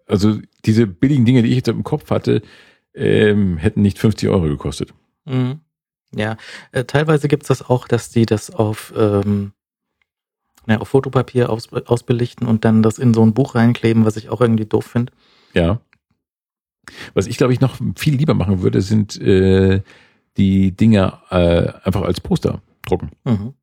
also 0.06 0.38
diese 0.64 0.86
billigen 0.86 1.24
Dinge, 1.24 1.42
die 1.42 1.50
ich 1.50 1.56
jetzt 1.56 1.68
im 1.68 1.84
Kopf 1.84 2.10
hatte, 2.10 2.42
ähm, 2.94 3.58
hätten 3.58 3.82
nicht 3.82 3.98
50 3.98 4.28
Euro 4.28 4.42
gekostet. 4.44 4.94
Mhm. 5.26 5.60
Ja, 6.14 6.36
äh, 6.72 6.84
teilweise 6.84 7.28
gibt's 7.28 7.48
das 7.48 7.68
auch, 7.68 7.88
dass 7.88 8.10
die 8.10 8.26
das 8.26 8.50
auf, 8.50 8.92
ähm, 8.96 9.52
ja, 10.66 10.78
auf 10.78 10.88
Fotopapier 10.88 11.50
aus, 11.50 11.72
ausbelichten 11.72 12.46
und 12.46 12.64
dann 12.64 12.82
das 12.82 12.98
in 12.98 13.14
so 13.14 13.22
ein 13.22 13.34
Buch 13.34 13.54
reinkleben, 13.54 14.04
was 14.04 14.16
ich 14.16 14.28
auch 14.28 14.40
irgendwie 14.40 14.66
doof 14.66 14.86
finde. 14.86 15.12
Ja. 15.54 15.80
Was 17.14 17.26
ich, 17.26 17.38
glaube 17.38 17.52
ich, 17.52 17.60
noch 17.60 17.76
viel 17.96 18.16
lieber 18.16 18.34
machen 18.34 18.62
würde, 18.62 18.82
sind 18.82 19.20
äh, 19.20 19.82
die 20.36 20.72
Dinger 20.72 21.22
äh, 21.30 21.72
einfach 21.84 22.02
als 22.02 22.20
Poster 22.20 22.60
drucken. 22.84 23.10
Mhm. 23.24 23.54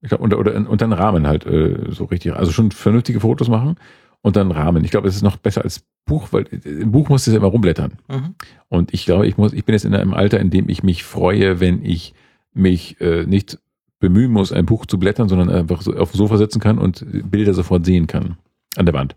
Ich 0.00 0.08
glaub, 0.08 0.20
und, 0.20 0.32
oder, 0.34 0.54
und 0.54 0.80
dann 0.80 0.92
Rahmen 0.92 1.26
halt 1.26 1.44
äh, 1.44 1.90
so 1.90 2.04
richtig. 2.04 2.34
Also 2.34 2.52
schon 2.52 2.70
vernünftige 2.70 3.20
Fotos 3.20 3.48
machen 3.48 3.76
und 4.22 4.36
dann 4.36 4.50
Rahmen. 4.50 4.84
Ich 4.84 4.90
glaube, 4.90 5.08
es 5.08 5.16
ist 5.16 5.22
noch 5.22 5.36
besser 5.36 5.62
als 5.62 5.84
Buch, 6.04 6.28
weil 6.32 6.46
äh, 6.50 6.68
im 6.82 6.92
Buch 6.92 7.08
musst 7.08 7.26
du 7.26 7.30
ja 7.30 7.36
immer 7.36 7.48
rumblättern. 7.48 7.92
Mhm. 8.08 8.34
Und 8.68 8.94
ich 8.94 9.04
glaube, 9.04 9.26
ich 9.26 9.36
muss, 9.36 9.52
ich 9.52 9.64
bin 9.64 9.74
jetzt 9.74 9.84
in 9.84 9.94
einem 9.94 10.14
Alter, 10.14 10.40
in 10.40 10.50
dem 10.50 10.68
ich 10.68 10.82
mich 10.82 11.04
freue, 11.04 11.60
wenn 11.60 11.84
ich 11.84 12.14
mich 12.52 13.00
äh, 13.00 13.24
nicht 13.24 13.58
bemühen 14.00 14.32
muss, 14.32 14.52
ein 14.52 14.66
Buch 14.66 14.86
zu 14.86 14.98
blättern, 14.98 15.28
sondern 15.28 15.50
einfach 15.50 15.82
so 15.82 15.94
auf 15.94 16.12
dem 16.12 16.18
Sofa 16.18 16.36
sitzen 16.36 16.60
kann 16.60 16.78
und 16.78 17.04
Bilder 17.30 17.54
sofort 17.54 17.84
sehen 17.84 18.06
kann. 18.06 18.36
An 18.76 18.86
der 18.86 18.94
Wand. 18.94 19.16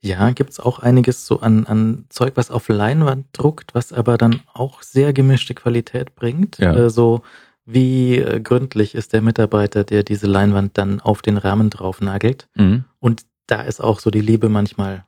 Ja, 0.00 0.30
gibt's 0.32 0.58
auch 0.58 0.80
einiges 0.80 1.26
so 1.26 1.40
an, 1.40 1.64
an 1.64 2.06
Zeug, 2.08 2.32
was 2.34 2.50
auf 2.50 2.68
Leinwand 2.68 3.26
druckt, 3.32 3.74
was 3.74 3.92
aber 3.92 4.18
dann 4.18 4.40
auch 4.52 4.82
sehr 4.82 5.12
gemischte 5.12 5.54
Qualität 5.54 6.16
bringt. 6.16 6.58
Ja. 6.58 6.74
Äh, 6.74 6.90
so 6.90 7.22
wie 7.64 8.18
äh, 8.18 8.40
gründlich 8.40 8.96
ist 8.96 9.12
der 9.12 9.22
Mitarbeiter, 9.22 9.84
der 9.84 10.02
diese 10.02 10.26
Leinwand 10.26 10.76
dann 10.76 11.00
auf 11.00 11.22
den 11.22 11.36
Rahmen 11.36 11.70
drauf 11.70 12.00
nagelt. 12.00 12.48
Mhm. 12.56 12.84
Und 12.98 13.22
da 13.52 13.60
ist 13.60 13.80
auch 13.80 14.00
so 14.00 14.10
die 14.10 14.22
Liebe 14.22 14.48
manchmal, 14.48 15.04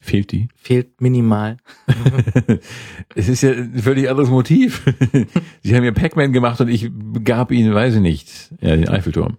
Fehlt 0.00 0.32
die? 0.32 0.48
fehlt 0.54 1.00
minimal. 1.00 1.58
es 3.14 3.28
ist 3.28 3.42
ja 3.42 3.52
ein 3.52 3.78
völlig 3.78 4.08
anderes 4.08 4.30
Motiv. 4.30 4.82
Sie 5.62 5.74
haben 5.74 5.84
ja 5.84 5.92
Pac-Man 5.92 6.32
gemacht 6.32 6.60
und 6.60 6.68
ich 6.68 6.90
gab 7.24 7.50
ihnen, 7.50 7.74
weiß 7.74 7.96
ich 7.96 8.00
nicht, 8.00 8.54
ja, 8.60 8.76
den 8.76 8.88
Eiffelturm. 8.88 9.38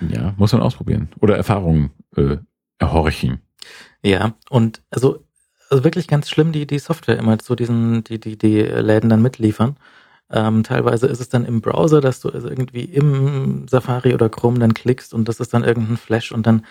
Ja, 0.00 0.34
muss 0.36 0.52
man 0.52 0.62
ausprobieren. 0.62 1.08
Oder 1.20 1.36
Erfahrungen 1.36 1.90
äh, 2.16 2.38
erhorchen. 2.78 3.40
Ja, 4.02 4.34
und 4.50 4.82
also, 4.90 5.24
also 5.70 5.84
wirklich 5.84 6.08
ganz 6.08 6.28
schlimm, 6.28 6.52
die, 6.52 6.66
die 6.66 6.78
Software 6.78 7.18
immer 7.18 7.38
zu 7.38 7.54
diesen, 7.54 8.04
die, 8.04 8.18
die, 8.20 8.36
die 8.36 8.60
Läden 8.60 9.08
dann 9.10 9.22
mitliefern. 9.22 9.76
Ähm, 10.30 10.62
teilweise 10.62 11.06
ist 11.06 11.20
es 11.20 11.28
dann 11.28 11.44
im 11.44 11.60
Browser, 11.60 12.00
dass 12.00 12.20
du 12.20 12.30
also 12.30 12.48
irgendwie 12.48 12.84
im 12.84 13.66
Safari 13.68 14.14
oder 14.14 14.28
Chrome 14.28 14.58
dann 14.58 14.74
klickst 14.74 15.12
und 15.14 15.28
das 15.28 15.40
ist 15.40 15.52
dann 15.54 15.64
irgendein 15.64 15.96
Flash 15.98 16.32
und 16.32 16.46
dann 16.46 16.64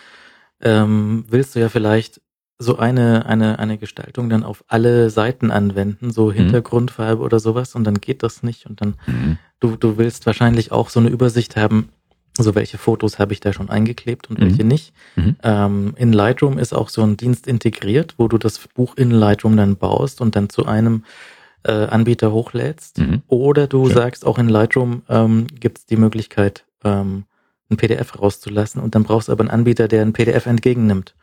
ähm, 0.64 1.26
willst 1.30 1.56
du 1.56 1.60
ja 1.60 1.70
vielleicht 1.70 2.22
so 2.60 2.78
eine, 2.78 3.26
eine, 3.26 3.60
eine 3.60 3.78
Gestaltung 3.78 4.30
dann 4.30 4.44
auf 4.44 4.64
alle 4.68 5.10
Seiten 5.10 5.52
anwenden, 5.52 6.12
so 6.12 6.32
Hintergrundfarbe 6.32 7.22
oder 7.22 7.40
sowas 7.40 7.76
und 7.76 7.84
dann 7.84 7.96
geht 8.00 8.24
das 8.24 8.42
nicht 8.44 8.66
und 8.68 8.80
dann 8.82 8.96
Mhm. 9.08 9.38
du, 9.60 9.76
du 9.76 9.98
willst 9.98 10.26
wahrscheinlich 10.26 10.72
auch 10.72 10.90
so 10.90 11.00
eine 11.00 11.10
Übersicht 11.10 11.56
haben, 11.58 11.90
so 12.38 12.56
welche 12.56 12.78
Fotos 12.78 13.20
habe 13.20 13.34
ich 13.34 13.40
da 13.42 13.54
schon 13.54 13.70
eingeklebt 13.70 14.30
und 14.30 14.40
Mhm. 14.40 14.44
welche 14.44 14.64
nicht. 14.64 14.94
Mhm. 15.16 15.36
Ähm, 15.44 15.94
in 15.98 16.14
Lightroom 16.14 16.58
ist 16.58 16.74
auch 16.74 16.90
so 16.90 17.02
ein 17.04 17.18
Dienst 17.18 17.48
integriert, 17.48 18.16
wo 18.18 18.28
du 18.28 18.38
das 18.38 18.60
Buch 18.74 18.96
in 18.98 19.12
Lightroom 19.12 19.58
dann 19.58 19.76
baust 19.76 20.22
und 20.22 20.36
dann 20.36 20.50
zu 20.50 20.66
einem 20.66 21.04
äh, 21.64 21.72
Anbieter 21.72 22.32
hochlädst. 22.32 23.00
Mhm. 23.00 23.22
Oder 23.28 23.68
du 23.68 23.86
Schön. 23.86 23.96
sagst, 23.96 24.26
auch 24.26 24.38
in 24.38 24.50
Lightroom 24.50 25.04
ähm, 25.10 25.48
gibt 25.60 25.78
es 25.80 25.86
die 25.86 25.98
Möglichkeit, 25.98 26.66
ähm, 26.84 27.24
ein 27.70 27.78
PDF 27.78 28.20
rauszulassen 28.20 28.82
und 28.82 28.96
dann 28.96 29.04
brauchst 29.04 29.28
du 29.28 29.32
aber 29.32 29.42
einen 29.42 29.50
Anbieter, 29.52 29.88
der 29.88 30.02
ein 30.02 30.14
PDF 30.14 30.46
entgegennimmt 30.46 31.16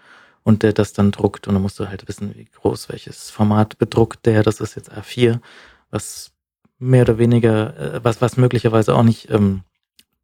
und 0.43 0.63
der 0.63 0.73
das 0.73 0.93
dann 0.93 1.11
druckt 1.11 1.47
und 1.49 1.55
dann 1.55 1.63
musst 1.63 1.79
du 1.79 1.89
halt 1.89 2.09
wissen, 2.09 2.35
wie 2.35 2.45
groß, 2.47 2.89
welches 2.89 3.31
Format 3.31 3.79
bedruckt 3.79 4.25
der, 4.27 4.43
das 4.43 4.61
ist 4.61 4.75
jetzt 4.75 4.93
A4, 4.93 5.41
was 5.91 6.33
mehr 6.79 7.03
oder 7.03 7.19
weniger, 7.19 7.77
äh, 7.97 8.05
was, 8.05 8.21
was 8.21 8.37
möglicherweise 8.37 8.95
auch 8.95 9.03
nicht 9.03 9.31
ähm, 9.31 9.63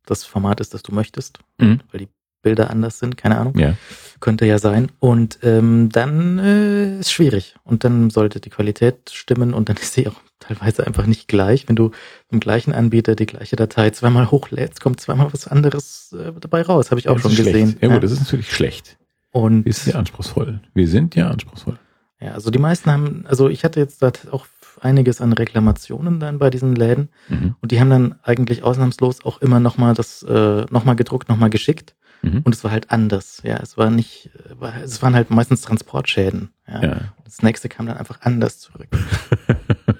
das 0.06 0.24
Format 0.24 0.60
ist, 0.60 0.72
das 0.72 0.82
du 0.82 0.94
möchtest, 0.94 1.40
Mhm. 1.58 1.80
weil 1.90 2.00
die 2.00 2.08
Bilder 2.46 2.70
anders 2.70 2.98
sind, 3.00 3.16
keine 3.16 3.36
Ahnung. 3.38 3.58
Ja. 3.58 3.74
Könnte 4.20 4.46
ja 4.46 4.58
sein. 4.58 4.90
Und 4.98 5.38
ähm, 5.42 5.88
dann 5.92 6.38
äh, 6.38 7.00
ist 7.00 7.12
schwierig. 7.12 7.56
Und 7.64 7.84
dann 7.84 8.08
sollte 8.10 8.40
die 8.40 8.50
Qualität 8.50 9.10
stimmen 9.12 9.52
und 9.52 9.68
dann 9.68 9.76
ist 9.82 9.92
sie 9.94 10.06
auch 10.08 10.20
teilweise 10.38 10.86
einfach 10.86 11.06
nicht 11.06 11.28
gleich. 11.28 11.68
Wenn 11.68 11.76
du 11.76 11.90
vom 12.30 12.40
gleichen 12.40 12.72
Anbieter 12.72 13.14
die 13.16 13.26
gleiche 13.26 13.56
Datei 13.56 13.90
zweimal 13.90 14.30
hochlädst, 14.30 14.80
kommt 14.80 15.00
zweimal 15.00 15.28
was 15.32 15.46
anderes 15.48 16.14
äh, 16.18 16.32
dabei 16.40 16.62
raus. 16.62 16.90
Habe 16.90 16.98
ich 17.00 17.08
auch 17.08 17.14
Das 17.14 17.22
schon 17.22 17.32
ist 17.32 17.38
gesehen. 17.38 17.68
Schlecht. 17.70 17.82
Ja, 17.82 17.88
gut, 17.92 18.02
das 18.04 18.12
ist 18.12 18.20
natürlich 18.20 18.50
schlecht. 18.52 18.96
und 19.32 19.64
sind 19.74 19.92
ja 19.92 19.98
anspruchsvoll. 19.98 20.60
Wir 20.74 20.88
sind 20.88 21.14
ja 21.14 21.28
anspruchsvoll. 21.28 21.78
ja, 22.20 22.32
also 22.32 22.50
die 22.50 22.58
meisten 22.58 22.90
haben, 22.90 23.24
also 23.26 23.48
ich 23.48 23.64
hatte 23.64 23.80
jetzt 23.80 24.02
auch 24.32 24.46
einiges 24.80 25.20
an 25.22 25.32
Reklamationen 25.32 26.20
dann 26.20 26.38
bei 26.38 26.48
diesen 26.50 26.74
Läden 26.76 27.08
Mhm. 27.28 27.54
und 27.60 27.72
die 27.72 27.80
haben 27.80 27.90
dann 27.90 28.14
eigentlich 28.22 28.62
ausnahmslos 28.62 29.24
auch 29.24 29.40
immer 29.42 29.58
nochmal 29.60 29.94
das 29.94 30.22
äh, 30.22 30.64
nochmal 30.70 30.96
gedruckt, 30.96 31.28
nochmal 31.28 31.50
geschickt. 31.50 31.94
Mhm. 32.22 32.40
Und 32.44 32.54
es 32.54 32.64
war 32.64 32.70
halt 32.70 32.90
anders. 32.90 33.40
Ja, 33.44 33.56
es 33.58 33.76
war 33.78 33.90
nicht, 33.90 34.30
äh, 34.60 34.82
es 34.82 35.02
waren 35.02 35.14
halt 35.14 35.30
meistens 35.30 35.60
Transportschäden. 35.62 36.50
Ja. 36.66 36.82
Ja. 36.82 37.00
Das 37.24 37.42
nächste 37.42 37.68
kam 37.68 37.86
dann 37.86 37.96
einfach 37.98 38.20
anders 38.22 38.58
zurück. 38.60 38.88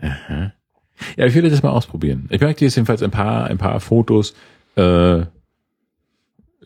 Aha. 0.00 0.52
Ja, 1.16 1.26
ich 1.26 1.34
würde 1.34 1.50
das 1.50 1.62
mal 1.62 1.70
ausprobieren. 1.70 2.28
Ich 2.30 2.40
möchte 2.40 2.64
jetzt 2.64 2.76
jedenfalls 2.76 3.02
ein 3.02 3.10
paar, 3.10 3.46
ein 3.46 3.58
paar 3.58 3.80
Fotos 3.80 4.34
äh, 4.76 5.18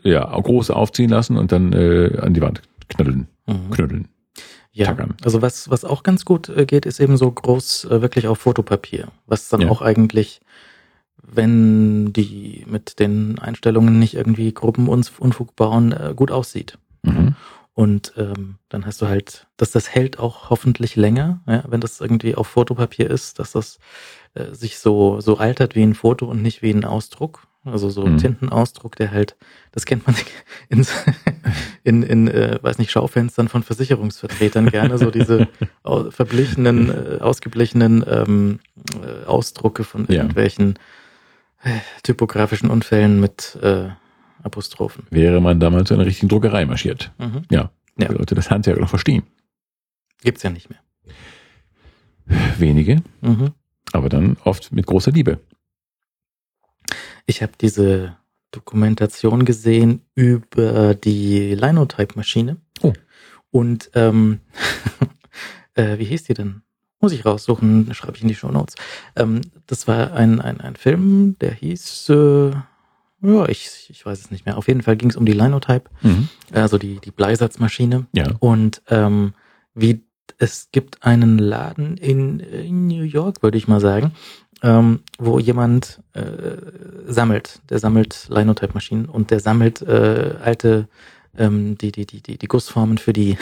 ja, 0.03 0.25
groß 0.41 0.71
aufziehen 0.71 1.11
lassen 1.11 1.37
und 1.37 1.53
dann 1.53 1.73
äh, 1.73 2.19
an 2.21 2.35
die 2.35 2.41
Wand 2.43 2.63
knütteln. 2.89 3.29
Mhm. 3.47 3.71
knütteln. 3.71 4.09
Ja, 4.73 4.87
tackern. 4.89 5.15
also 5.25 5.41
was, 5.41 5.71
was 5.71 5.85
auch 5.87 6.03
ganz 6.03 6.25
gut 6.27 6.51
äh, 6.51 6.67
geht, 6.67 6.85
ist 6.85 7.01
eben 7.01 7.17
so 7.17 7.31
groß 7.31 7.87
äh, 7.87 8.03
wirklich 8.03 8.27
auf 8.29 8.39
Fotopapier, 8.39 9.09
was 9.27 9.49
dann 9.49 9.63
Ja. 9.63 9.71
auch 9.71 9.81
eigentlich, 9.81 10.41
wenn 11.31 12.13
die 12.13 12.65
mit 12.69 12.99
den 12.99 13.39
Einstellungen 13.39 13.99
nicht 13.99 14.15
irgendwie 14.15 14.53
Gruppenunfug 14.53 15.57
bauen, 15.57 15.93
äh, 15.93 16.13
gut 16.15 16.31
aussieht. 16.31 16.79
Mhm. 17.03 17.35
Und 17.75 18.15
ähm, 18.17 18.57
dann 18.71 18.87
hast 18.87 19.03
du 19.03 19.07
halt, 19.07 19.49
dass 19.59 19.71
das 19.71 19.95
hält 19.95 20.19
auch 20.19 20.49
hoffentlich 20.49 20.97
länger, 20.97 21.41
ja, 21.47 21.63
wenn 21.69 21.81
das 21.83 22.01
irgendwie 22.01 22.35
auf 22.35 22.47
Fotopapier 22.47 23.11
ist, 23.11 23.39
dass 23.39 23.53
das 23.53 23.79
äh, 24.35 24.55
sich 24.55 24.79
so, 24.79 25.21
so 25.21 25.37
altert 25.37 25.75
wie 25.75 25.83
ein 25.83 25.95
Foto 25.95 26.27
und 26.27 26.41
nicht 26.41 26.63
wie 26.63 26.71
ein 26.71 26.85
Ausdruck. 26.87 27.47
Also 27.65 27.91
so 27.91 28.07
Mhm. 28.07 28.19
Tintenausdruck, 28.19 28.95
der 28.97 29.11
halt, 29.11 29.37
das 29.73 29.85
kennt 29.87 30.07
man 30.07 30.15
in, 30.71 30.87
in, 31.85 32.03
in 32.03 32.29
äh, 32.29 32.59
weiß 32.63 32.79
nicht, 32.79 32.93
Schaufenstern 32.93 33.49
von 33.49 33.63
Versicherungsvertretern 33.65 34.71
gerne, 34.71 34.97
so 34.99 35.11
diese 35.11 35.49
verblichenen, 36.11 36.89
äh, 36.91 37.21
ausgeblichenen 37.21 38.05
ähm, 38.09 38.61
äh, 39.03 39.27
Ausdrucke 39.27 39.85
von 39.85 40.07
Ja. 40.09 40.23
irgendwelchen 40.23 40.77
äh, 40.77 40.79
typografischen 42.03 42.71
Unfällen 42.71 43.21
mit 43.21 43.57
äh, 43.63 43.89
Apostrophen. 44.43 45.07
Wäre 45.11 45.41
man 45.41 45.59
damals 45.61 45.89
zu 45.89 45.95
einer 45.95 46.07
richtigen 46.07 46.29
Druckerei 46.29 46.65
marschiert. 46.67 47.13
Mhm. 47.19 47.43
Ja. 47.51 47.71
Ja. 47.99 48.09
Die 48.09 48.15
Leute 48.15 48.35
das 48.35 48.51
Handwerk 48.51 48.79
noch 48.79 48.91
verstehen. 48.91 49.23
Gibt's 50.23 50.43
ja 50.43 50.51
nicht 50.51 50.69
mehr. 50.71 50.81
Wenige, 52.59 53.03
Mhm. 53.21 53.53
aber 53.93 54.09
dann 54.09 54.37
oft 54.45 54.73
mit 54.73 54.87
großer 54.87 55.13
Liebe. 55.13 55.39
Ich 57.27 57.43
habe 57.43 57.53
diese 57.61 58.17
Dokumentation 58.51 59.45
gesehen 59.45 60.03
über 60.15 60.95
die 60.95 61.55
Linotype-Maschine. 61.55 62.57
Oh. 62.83 62.93
Und 63.51 63.91
ähm, 63.95 64.41
äh, 65.75 65.99
wie 65.99 66.05
hieß 66.05 66.25
die 66.25 66.35
denn? 66.35 66.63
Muss 67.07 67.13
ich 67.13 67.25
raussuchen, 67.25 67.95
schreibe 67.95 68.17
ich 68.17 68.23
in 68.23 68.27
die 68.29 68.35
Show 68.35 68.51
Notes. 68.51 68.75
Ähm, 69.15 69.43
das 69.69 69.87
war 69.87 70.13
ein, 70.15 70.41
ein, 70.41 70.61
ein 70.61 70.75
Film, 70.75 71.37
der 71.41 71.53
hieß, 71.53 72.09
äh, 72.09 72.51
ja, 73.23 73.49
ich, 73.49 73.87
ich 73.91 74.05
weiß 74.05 74.19
es 74.19 74.31
nicht 74.33 74.45
mehr. 74.45 74.59
Auf 74.59 74.67
jeden 74.67 74.83
Fall 74.83 74.97
ging 74.97 75.09
es 75.11 75.15
um 75.17 75.25
die 75.25 75.33
Linotype, 75.33 75.89
Mhm. 76.03 76.29
also 76.53 76.79
die, 76.79 76.99
die 76.99 77.13
Bleisatzmaschine. 77.13 78.07
Ja. 78.13 78.27
Und 78.41 78.83
ähm, 78.89 79.35
wie 79.73 80.03
es 80.39 80.71
gibt 80.73 81.05
einen 81.05 81.39
Laden 81.39 81.97
in, 81.97 82.41
in 82.41 82.89
New 82.89 83.05
York, 83.05 83.41
würde 83.45 83.57
ich 83.57 83.69
mal 83.69 83.81
sagen, 83.81 84.11
ähm, 84.65 84.99
wo 85.17 85.39
jemand 85.39 86.01
äh, 86.15 86.23
sammelt. 87.07 87.61
Der 87.71 87.79
sammelt 87.79 88.27
Linotype-Maschinen 88.31 89.07
und 89.07 89.31
der 89.31 89.39
sammelt 89.39 89.81
äh, 89.83 90.35
alte 90.43 90.89
ähm, 91.39 91.79
die, 91.79 91.93
die, 91.93 92.05
die, 92.05 92.21
die, 92.21 92.37
die 92.37 92.49
Gussformen 92.49 92.99
für 92.99 93.13
die, 93.13 93.39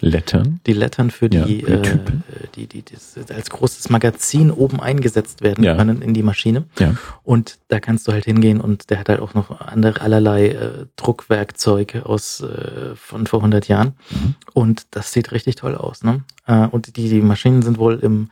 Lettern. 0.00 0.60
die 0.66 0.72
Lettern 0.74 1.10
für 1.10 1.28
Ja, 1.32 1.44
die, 1.44 1.62
äh, 1.64 1.82
Typen. 1.82 2.22
die, 2.54 2.66
die, 2.68 2.82
die 2.82 2.94
als 3.34 3.50
großes 3.50 3.90
Magazin 3.90 4.50
oben 4.50 4.80
eingesetzt 4.80 5.42
werden 5.42 5.64
Ja. 5.64 5.74
können 5.76 6.02
in 6.02 6.14
die 6.14 6.22
Maschine. 6.22 6.64
Ja. 6.78 6.94
Und 7.24 7.58
da 7.68 7.80
kannst 7.80 8.06
du 8.06 8.12
halt 8.12 8.24
hingehen 8.24 8.60
und 8.60 8.90
der 8.90 9.00
hat 9.00 9.08
halt 9.08 9.20
auch 9.20 9.34
noch 9.34 9.60
andere 9.60 10.00
allerlei 10.00 10.48
äh, 10.50 10.86
Druckwerkzeuge 10.96 12.06
aus 12.06 12.40
äh, 12.42 12.94
von 12.94 13.26
vor 13.26 13.40
100 13.40 13.66
Jahren. 13.68 13.94
Mhm. 14.10 14.34
Und 14.54 14.86
das 14.92 15.12
sieht 15.12 15.32
richtig 15.32 15.56
toll 15.56 15.74
aus. 15.74 16.04
Ne? 16.04 16.22
Äh, 16.46 16.66
und 16.68 16.96
die, 16.96 17.08
die 17.08 17.20
Maschinen 17.20 17.62
sind 17.62 17.78
wohl 17.78 17.98
im 18.00 18.30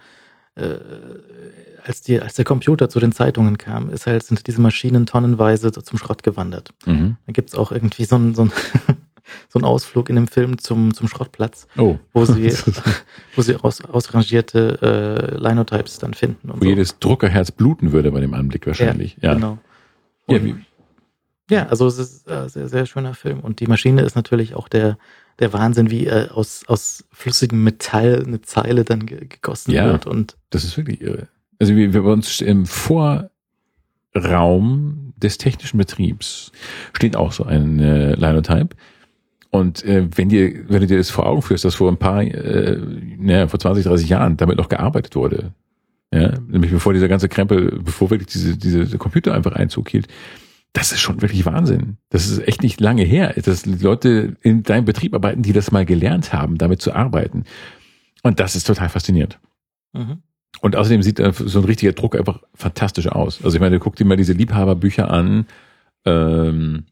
äh, 0.55 0.77
als, 1.85 2.03
die, 2.03 2.21
als 2.21 2.35
der 2.35 2.45
Computer 2.45 2.89
zu 2.89 2.99
den 2.99 3.13
Zeitungen 3.13 3.59
kam, 3.59 3.91
ist 3.91 4.07
halt, 4.07 4.25
sind 4.25 4.47
diese 4.47 4.61
Maschinen 4.61 5.07
tonnenweise 5.07 5.71
so 5.73 5.81
zum 5.81 5.99
Schrott 5.99 6.23
gewandert. 6.25 6.71
Mhm. 6.85 7.17
Da 7.27 7.33
gibt's 7.33 7.55
auch 7.55 7.71
irgendwie 7.73 8.05
so 8.05 8.17
einen 8.17 8.35
so 8.35 8.43
einen- 8.43 8.53
so 9.48 9.59
einen 9.59 9.64
Ausflug 9.64 10.09
in 10.10 10.16
dem 10.16 10.27
Film 10.28 10.59
zum, 10.59 10.93
zum 10.94 11.09
Schrottplatz, 11.09 11.66
Oh. 11.77 11.98
wo 12.12 12.24
sie, 12.24 12.52
wo 13.36 13.43
sie 13.43 13.56
aus, 13.56 13.81
ausrangierte 13.85 14.78
äh, 14.82 15.36
Linotypes 15.39 15.98
dann 15.98 16.14
finden. 16.14 16.51
Und 16.51 16.60
Wo 16.60 16.64
so. 16.64 16.68
jedes 16.70 16.98
Druckerherz 16.98 17.51
bluten 17.51 17.93
würde 17.93 18.10
bei 18.12 18.20
dem 18.20 18.35
Anblick 18.35 18.66
wahrscheinlich. 18.66 19.16
Ja. 19.20 19.35
Genau. 19.35 19.59
Ja, 20.28 20.39
Und- 20.39 20.44
wie, 20.44 20.55
Ja, 21.48 21.66
also 21.68 21.86
es 21.86 21.98
ist 21.98 22.28
ein 22.28 22.48
sehr, 22.48 22.68
sehr 22.68 22.86
schöner 22.86 23.14
Film. 23.14 23.40
Und 23.40 23.60
die 23.60 23.66
Maschine 23.68 24.02
ist 24.02 24.16
natürlich 24.16 24.55
auch 24.56 24.68
der, 24.68 24.98
der 25.39 25.52
Wahnsinn, 25.52 25.90
wie 25.90 26.06
äh, 26.06 26.28
aus, 26.31 26.64
aus 26.66 27.05
flüssigem 27.12 27.62
Metall 27.62 28.24
eine 28.27 28.40
Zeile 28.43 28.85
dann 28.85 29.06
ge 29.06 29.27
gegossen 29.28 29.70
Ja. 29.70 29.86
wird. 29.86 30.06
Und 30.06 30.36
das 30.51 30.64
ist 30.64 30.77
wirklich 30.77 31.01
irre. 31.01 31.28
Also 31.60 31.74
wir, 31.77 31.93
wir 31.94 32.02
bei 32.02 32.10
uns 32.10 32.40
im 32.40 32.66
Vorraum 34.14 35.12
des 35.16 35.39
technischen 35.39 35.78
Betriebs 35.78 36.52
steht 36.93 37.16
auch 37.16 37.32
so 37.32 37.44
ein 37.44 37.78
äh, 37.81 38.14
Linotype. 38.14 38.77
Und 39.57 39.85
äh, 39.85 40.07
wenn 40.15 40.28
dir, 40.28 40.69
wenn 40.69 40.81
du 40.81 40.87
dir 40.87 40.99
das 40.99 41.11
vor 41.11 41.27
Augen 41.27 41.41
führst, 41.41 41.65
dass 41.65 41.77
vor 41.77 41.91
ein 41.91 41.97
paar, 41.97 42.23
äh, 42.23 42.78
naja, 43.19 43.49
vor 43.49 43.59
20, 43.59 43.85
30 43.85 44.09
Jahren 44.09 44.37
damit 44.37 44.59
noch 44.59 44.69
gearbeitet 44.69 45.16
wurde, 45.16 45.53
ja, 46.12 46.39
nämlich 46.47 46.70
bevor 46.70 46.93
dieser 46.93 47.09
ganze 47.09 47.28
Krempel, 47.28 47.81
bevor 47.83 48.11
wirklich 48.11 48.28
diese, 48.28 48.57
diese 48.57 48.99
Computer 48.99 49.35
einfach 49.35 49.53
Einzug 49.53 49.89
hielt, 49.89 50.09
das 50.73 50.93
ist 50.93 51.01
schon 51.01 51.23
wirklich 51.23 51.47
Wahnsinn. 51.47 51.97
Das 52.11 52.28
ist 52.28 52.47
echt 52.47 52.62
nicht 52.62 52.81
lange 52.81 53.03
her, 53.03 53.35
dass 53.43 53.65
Leute 53.65 54.37
in 54.43 54.62
deinem 54.62 54.85
Betrieb 54.85 55.15
arbeiten, 55.15 55.43
die 55.43 55.55
das 55.55 55.73
mal 55.73 55.87
gelernt 55.87 56.35
haben, 56.35 56.59
damit 56.59 56.83
zu 56.83 56.95
arbeiten. 56.95 57.45
Und 58.23 58.41
das 58.41 58.57
ist 58.57 58.66
total 58.66 58.91
faszinierend. 58.91 59.39
mhm. 59.95 60.19
Und 60.62 60.74
außerdem 60.74 61.03
sieht 61.03 61.19
so 61.19 61.59
ein 61.59 61.65
richtiger 61.66 61.93
Druck 61.93 62.16
einfach 62.16 62.43
fantastisch 62.55 63.09
aus. 63.09 63.45
Also 63.45 63.57
ich 63.57 63.61
meine, 63.61 63.78
guck 63.78 63.97
dir 63.97 64.07
mal 64.07 64.16
diese 64.16 64.33
Liebhaberbücher 64.33 65.11
an, 65.11 65.47
ähm, 66.07 66.87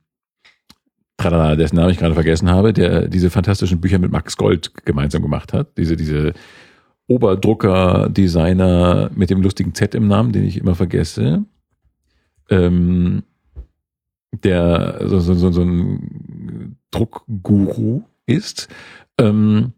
tralala, 1.16 1.56
dessen 1.56 1.76
Namen 1.76 1.90
ich 1.90 1.98
gerade 1.98 2.14
vergessen 2.14 2.50
habe, 2.50 2.72
der 2.72 3.08
diese 3.08 3.30
fantastischen 3.30 3.80
Bücher 3.80 3.98
mit 3.98 4.10
Max 4.10 4.36
Gold 4.36 4.72
gemeinsam 4.84 5.22
gemacht 5.22 5.52
hat. 5.52 5.76
Diese, 5.76 5.96
diese 5.96 6.32
Oberdrucker-Designer 7.06 9.10
mit 9.14 9.30
dem 9.30 9.42
lustigen 9.42 9.74
Z 9.74 9.94
im 9.94 10.08
Namen, 10.08 10.32
den 10.32 10.44
ich 10.44 10.56
immer 10.56 10.74
vergesse. 10.74 11.44
Ähm, 12.50 13.22
der 14.42 15.08
so, 15.08 15.20
so, 15.20 15.34
so, 15.34 15.52
so 15.52 15.62
ein 15.62 16.76
Druckguru 16.90 18.02
ist. 18.26 18.68
Ähm, 19.18 19.72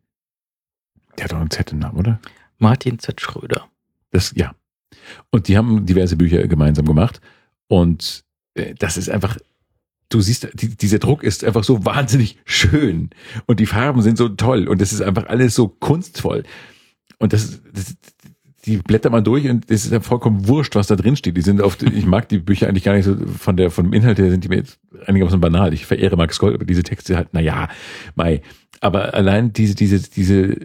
der 1.16 1.24
hat 1.24 1.32
doch 1.32 1.38
einen 1.38 1.50
Z 1.50 1.72
im 1.72 1.78
Namen, 1.78 1.98
oder? 1.98 2.20
Martin 2.58 2.98
Z. 2.98 3.20
Schröder. 3.20 3.68
Das, 4.10 4.32
ja. 4.34 4.54
Und 5.30 5.48
die 5.48 5.56
haben 5.56 5.84
diverse 5.84 6.16
Bücher 6.16 6.46
gemeinsam 6.46 6.86
gemacht. 6.86 7.20
Und 7.68 8.24
äh, 8.54 8.74
das 8.74 8.96
ist 8.96 9.10
einfach, 9.10 9.36
du 10.08 10.20
siehst, 10.20 10.48
die, 10.54 10.76
dieser 10.76 10.98
Druck 10.98 11.22
ist 11.22 11.44
einfach 11.44 11.64
so 11.64 11.84
wahnsinnig 11.84 12.38
schön. 12.44 13.10
Und 13.46 13.60
die 13.60 13.66
Farben 13.66 14.02
sind 14.02 14.18
so 14.18 14.28
toll. 14.28 14.68
Und 14.68 14.80
das 14.80 14.92
ist 14.92 15.02
einfach 15.02 15.26
alles 15.26 15.54
so 15.54 15.68
kunstvoll. 15.68 16.44
Und 17.18 17.32
das, 17.32 17.62
das 17.72 17.96
die 18.66 18.78
blättert 18.78 19.12
man 19.12 19.22
durch 19.22 19.48
und 19.48 19.70
es 19.70 19.84
ist 19.84 19.92
dann 19.92 20.02
vollkommen 20.02 20.48
wurscht, 20.48 20.74
was 20.74 20.88
da 20.88 20.96
drin 20.96 21.14
steht. 21.14 21.36
Die 21.36 21.42
sind 21.42 21.62
oft, 21.62 21.84
ich 21.84 22.04
mag 22.04 22.28
die 22.28 22.38
Bücher 22.38 22.68
eigentlich 22.68 22.82
gar 22.82 22.94
nicht 22.94 23.04
so 23.04 23.16
von 23.38 23.56
der, 23.56 23.70
vom 23.70 23.92
Inhalt 23.92 24.18
her 24.18 24.28
sind 24.28 24.42
die 24.42 24.48
mir 24.48 24.56
jetzt 24.56 24.80
einigermaßen 25.06 25.40
banal. 25.40 25.72
Ich 25.72 25.86
verehre 25.86 26.16
Max 26.16 26.38
Gold, 26.40 26.56
aber 26.56 26.64
diese 26.64 26.82
Texte 26.82 27.16
halt, 27.16 27.28
na 27.30 27.40
ja, 27.40 27.68
Mai. 28.16 28.42
Aber 28.80 29.14
allein 29.14 29.52
diese, 29.52 29.76
diese, 29.76 30.10
diese 30.10 30.56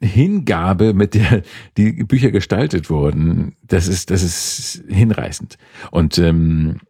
Hingabe, 0.00 0.92
mit 0.92 1.14
der 1.14 1.42
die 1.76 1.92
Bücher 2.02 2.32
gestaltet 2.32 2.90
wurden, 2.90 3.54
das 3.62 3.86
ist, 3.86 4.10
das 4.10 4.24
ist 4.24 4.82
hinreißend. 4.88 5.58
Und 5.92 6.18
ähm, 6.18 6.80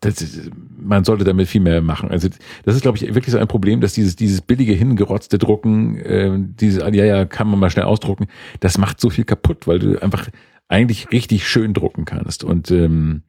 das 0.00 0.50
man 0.78 1.04
sollte 1.04 1.24
damit 1.24 1.48
viel 1.48 1.60
mehr 1.60 1.80
machen. 1.80 2.10
Also 2.10 2.28
das 2.64 2.76
ist, 2.76 2.82
glaube 2.82 2.98
ich, 2.98 3.14
wirklich 3.14 3.32
so 3.32 3.38
ein 3.38 3.48
Problem, 3.48 3.80
dass 3.80 3.94
dieses, 3.94 4.14
dieses 4.14 4.40
billige, 4.40 4.72
hingerotzte 4.72 5.38
Drucken, 5.38 5.96
äh, 5.96 6.32
diese, 6.38 6.80
ja, 6.80 7.04
ja, 7.04 7.24
kann 7.24 7.48
man 7.48 7.58
mal 7.58 7.70
schnell 7.70 7.86
ausdrucken, 7.86 8.26
das 8.60 8.78
macht 8.78 9.00
so 9.00 9.10
viel 9.10 9.24
kaputt, 9.24 9.66
weil 9.66 9.78
du 9.78 10.02
einfach 10.02 10.28
eigentlich 10.68 11.10
richtig 11.12 11.48
schön 11.48 11.74
drucken 11.74 12.04
kannst. 12.04 12.44
Und 12.44 12.70
ähm, 12.70 13.22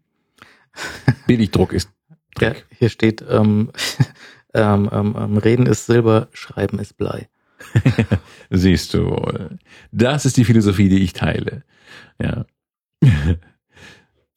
Billigdruck 1.27 1.73
ist 1.73 1.89
Ja, 2.39 2.53
hier 2.77 2.89
steht, 2.89 3.23
ähm, 3.27 3.71
ähm, 4.53 4.89
ähm, 4.91 5.15
ähm, 5.17 5.37
Reden 5.37 5.65
ist 5.65 5.85
Silber, 5.85 6.27
Schreiben 6.33 6.79
ist 6.79 6.97
Blei. 6.97 7.29
Siehst 8.49 8.93
du 8.93 9.05
wohl. 9.05 9.57
Das 9.91 10.25
ist 10.25 10.37
die 10.37 10.45
Philosophie, 10.45 10.89
die 10.89 11.01
ich 11.01 11.13
teile. 11.13 11.63
Ja. 12.21 12.45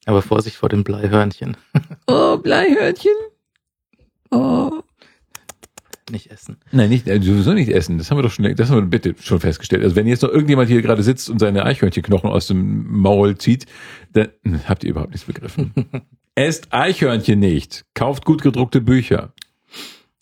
Aber 0.05 0.21
Vorsicht 0.21 0.57
vor 0.57 0.69
dem 0.69 0.83
Bleihörnchen. 0.83 1.57
Oh, 2.07 2.37
Bleihörnchen. 2.37 3.11
Oh. 4.31 4.81
Nicht 6.09 6.29
essen. 6.31 6.57
Nein, 6.71 6.89
nicht, 6.89 7.07
äh, 7.07 7.21
sowieso 7.21 7.53
nicht 7.53 7.69
essen. 7.69 7.97
Das 7.97 8.11
haben 8.11 8.17
wir 8.17 8.23
doch 8.23 8.31
schon, 8.31 8.53
das 8.55 8.69
haben 8.69 8.77
wir 8.77 8.81
bitte 8.89 9.15
schon 9.21 9.39
festgestellt. 9.39 9.83
Also 9.83 9.95
wenn 9.95 10.07
jetzt 10.07 10.23
noch 10.23 10.29
irgendjemand 10.29 10.67
hier 10.69 10.81
gerade 10.81 11.03
sitzt 11.03 11.29
und 11.29 11.39
seine 11.39 11.63
Eichhörnchenknochen 11.65 12.29
aus 12.29 12.47
dem 12.47 12.85
Maul 12.91 13.37
zieht, 13.37 13.65
dann 14.11 14.29
hm, 14.43 14.67
habt 14.67 14.83
ihr 14.83 14.89
überhaupt 14.89 15.11
nichts 15.11 15.25
begriffen. 15.25 15.71
Esst 16.35 16.73
Eichhörnchen 16.73 17.39
nicht. 17.39 17.85
Kauft 17.93 18.25
gut 18.25 18.41
gedruckte 18.41 18.81
Bücher. 18.81 19.33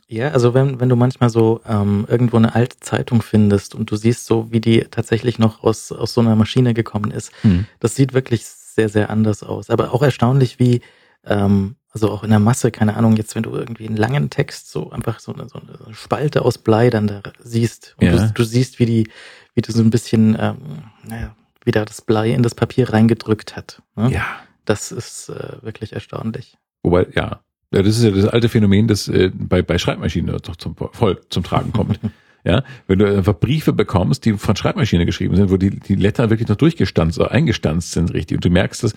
Ja, 0.08 0.30
also 0.30 0.54
wenn, 0.54 0.80
wenn 0.80 0.90
du 0.90 0.96
manchmal 0.96 1.30
so 1.30 1.62
ähm, 1.68 2.06
irgendwo 2.10 2.38
eine 2.38 2.54
alte 2.56 2.80
Zeitung 2.80 3.22
findest 3.22 3.74
und 3.76 3.90
du 3.92 3.96
siehst 3.96 4.26
so, 4.26 4.52
wie 4.52 4.60
die 4.60 4.82
tatsächlich 4.92 5.38
noch 5.40 5.64
aus, 5.64 5.92
aus 5.92 6.14
so 6.14 6.22
einer 6.22 6.36
Maschine 6.36 6.74
gekommen 6.74 7.12
ist, 7.12 7.32
Hm. 7.42 7.66
das 7.80 7.96
sieht 7.96 8.14
wirklich 8.14 8.44
sehr, 8.80 8.90
sehr 8.90 9.10
anders 9.10 9.44
aus. 9.44 9.70
Aber 9.70 9.94
auch 9.94 10.02
erstaunlich, 10.02 10.58
wie, 10.60 10.80
ähm, 11.26 11.76
Also 11.92 12.12
auch 12.12 12.24
in 12.24 12.30
der 12.30 12.40
Masse, 12.40 12.70
keine 12.72 12.96
Ahnung, 12.96 13.16
jetzt 13.18 13.36
wenn 13.36 13.42
du 13.44 13.52
irgendwie 13.56 13.88
einen 13.88 13.98
langen 13.98 14.30
Text 14.30 14.72
so 14.72 14.92
einfach 14.92 15.20
so 15.20 15.34
eine, 15.34 15.50
so 15.50 15.60
eine 15.60 15.94
Spalte 15.96 16.44
aus 16.46 16.58
Blei 16.60 16.90
dann 16.92 17.08
da 17.08 17.22
siehst 17.44 17.96
und 17.98 18.06
Ja. 18.06 18.28
du, 18.28 18.34
du 18.34 18.44
siehst, 18.44 18.78
wie 18.80 18.86
die, 18.86 19.10
wie 19.56 19.62
du 19.62 19.72
so 19.72 19.82
ein 19.82 19.90
bisschen, 19.90 20.38
ähm, 20.40 20.58
naja, 21.04 21.36
wie 21.66 21.72
da 21.72 21.84
das 21.86 22.02
Blei 22.02 22.30
in 22.32 22.44
das 22.44 22.54
Papier 22.56 22.94
reingedrückt 22.94 23.56
hat. 23.58 23.82
Ne? 23.96 24.12
Ja. 24.12 24.24
Das 24.66 24.92
ist 24.92 25.30
äh, 25.30 25.58
wirklich 25.64 25.92
erstaunlich. 25.94 26.58
Wobei, 26.84 27.08
ja, 27.16 27.40
ja, 27.72 27.82
das 27.82 27.98
ist 27.98 28.04
ja 28.04 28.12
das 28.12 28.26
alte 28.26 28.50
Phänomen, 28.50 28.88
das 28.88 29.08
äh, 29.08 29.32
bei, 29.34 29.62
bei 29.64 29.78
Schreibmaschinen 29.80 30.38
doch 30.44 30.56
zum, 30.58 30.76
voll 30.94 31.20
zum 31.30 31.44
Tragen 31.44 31.74
kommt. 31.74 32.00
ja, 32.44 32.64
wenn 32.88 33.00
du 33.00 33.18
einfach 33.18 33.38
Briefe 33.38 33.74
bekommst, 33.74 34.26
die 34.26 34.34
von 34.34 34.56
Schreibmaschine 34.56 35.06
geschrieben 35.06 35.36
sind, 35.36 35.52
wo 35.52 35.58
die, 35.58 35.72
die 35.72 35.96
Letter 35.96 36.30
wirklich 36.30 36.48
noch 36.48 36.56
durchgestanzt 36.56 37.20
oder 37.20 37.32
eingestanzt 37.32 37.92
sind, 37.92 38.14
richtig. 38.14 38.38
Und 38.38 38.46
du 38.46 38.50
merkst, 38.50 38.84
dass 38.84 38.94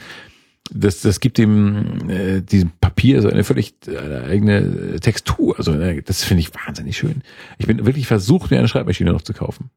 das, 0.70 1.00
das 1.00 1.20
gibt 1.20 1.38
dem 1.38 2.08
äh, 2.08 2.40
diesem 2.40 2.70
Papier 2.80 3.20
so 3.20 3.28
eine 3.28 3.44
völlig 3.44 3.74
äh, 3.86 4.24
eigene 4.28 4.98
Textur. 5.00 5.56
Also 5.58 5.72
äh, 5.72 6.02
das 6.02 6.24
finde 6.24 6.40
ich 6.40 6.54
wahnsinnig 6.54 6.96
schön. 6.96 7.22
Ich 7.58 7.66
bin 7.66 7.84
wirklich 7.84 8.06
versucht, 8.06 8.50
mir 8.50 8.58
eine 8.58 8.68
Schreibmaschine 8.68 9.12
noch 9.12 9.22
zu 9.22 9.34
kaufen. 9.34 9.70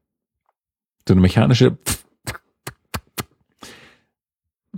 So 1.06 1.14
eine 1.14 1.20
mechanische. 1.20 1.76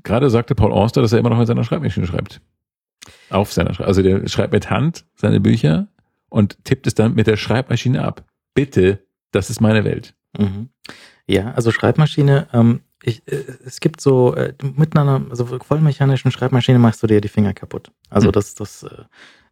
Gerade 0.02 0.30
sagte 0.30 0.54
Paul 0.54 0.72
Auster, 0.72 1.02
dass 1.02 1.12
er 1.12 1.18
immer 1.18 1.30
noch 1.30 1.38
mit 1.38 1.46
seiner 1.46 1.64
Schreibmaschine 1.64 2.06
schreibt. 2.06 2.40
Auf 3.30 3.52
seiner 3.52 3.74
Schreibmaschine. 3.74 3.88
Also 3.88 4.02
der 4.02 4.28
schreibt 4.28 4.52
mit 4.52 4.70
Hand 4.70 5.04
seine 5.14 5.40
Bücher 5.40 5.88
und 6.30 6.62
tippt 6.64 6.86
es 6.86 6.94
dann 6.94 7.14
mit 7.14 7.26
der 7.26 7.36
Schreibmaschine 7.36 8.02
ab. 8.02 8.24
Bitte, 8.54 9.06
das 9.32 9.50
ist 9.50 9.60
meine 9.60 9.84
Welt. 9.84 10.14
Mhm. 10.36 10.70
Ja, 11.26 11.52
also 11.52 11.70
Schreibmaschine, 11.70 12.48
ähm, 12.52 12.80
ich, 13.02 13.22
äh, 13.26 13.44
es 13.64 13.80
gibt 13.80 14.00
so, 14.00 14.34
äh, 14.34 14.54
mit 14.76 14.96
einer 14.96 15.22
also 15.30 15.46
vollmechanischen 15.60 16.30
Schreibmaschine 16.30 16.78
machst 16.78 17.02
du 17.02 17.06
dir 17.06 17.20
die 17.20 17.28
Finger 17.28 17.52
kaputt. 17.54 17.90
Also 18.10 18.28
Hm. 18.28 18.32
das, 18.32 18.54
das 18.54 18.82
äh, 18.82 19.04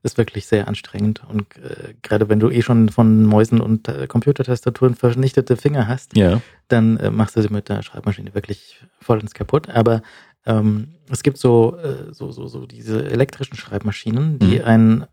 ist 0.02 0.18
wirklich 0.18 0.46
sehr 0.46 0.66
anstrengend. 0.68 1.22
Und 1.28 1.56
äh, 1.58 1.94
gerade 2.02 2.28
wenn 2.28 2.40
du 2.40 2.50
eh 2.50 2.62
schon 2.62 2.88
von 2.88 3.24
Mäusen 3.24 3.60
und 3.60 3.88
äh, 3.88 4.06
Computertastaturen 4.06 4.94
vernichtete 4.94 5.56
Finger 5.56 5.86
hast, 5.86 6.16
Ja. 6.16 6.40
dann 6.68 6.96
äh, 6.96 7.10
machst 7.10 7.36
du 7.36 7.42
sie 7.42 7.48
mit 7.50 7.68
der 7.68 7.82
Schreibmaschine 7.82 8.34
wirklich 8.34 8.80
vollends 9.00 9.34
kaputt. 9.34 9.68
Aber 9.68 10.02
ähm, 10.46 10.94
es 11.10 11.22
gibt 11.22 11.38
so, 11.38 11.76
äh, 11.76 12.12
so, 12.12 12.32
so, 12.32 12.46
so 12.46 12.66
diese 12.66 13.04
elektrischen 13.10 13.56
Schreibmaschinen, 13.56 14.38
die 14.38 14.58
Mhm. 14.60 14.64
ein 14.64 15.06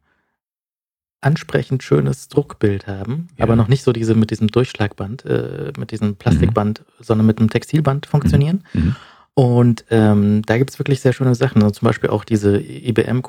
ansprechend 1.23 1.83
schönes 1.83 2.27
Druckbild 2.27 2.87
haben, 2.87 3.27
Ja. 3.37 3.43
aber 3.45 3.55
noch 3.55 3.67
nicht 3.67 3.83
so 3.83 3.91
diese 3.93 4.15
mit 4.15 4.31
diesem 4.31 4.47
Durchschlagband, 4.47 5.25
äh, 5.25 5.71
mit 5.77 5.91
diesem 5.91 6.15
Plastikband, 6.15 6.83
sondern 6.99 7.25
mit 7.27 7.39
einem 7.39 7.49
Textilband 7.49 8.05
funktionieren. 8.05 8.63
Mhm. 8.73 8.95
Und 9.35 9.85
ähm, 9.89 10.43
da 10.45 10.57
gibt's 10.57 10.77
wirklich 10.79 10.99
sehr 11.01 11.13
schöne 11.13 11.33
Sachen. 11.33 11.63
Also 11.63 11.71
zum 11.79 11.87
Beispiel 11.87 12.09
auch 12.11 12.23
diese 12.23 12.59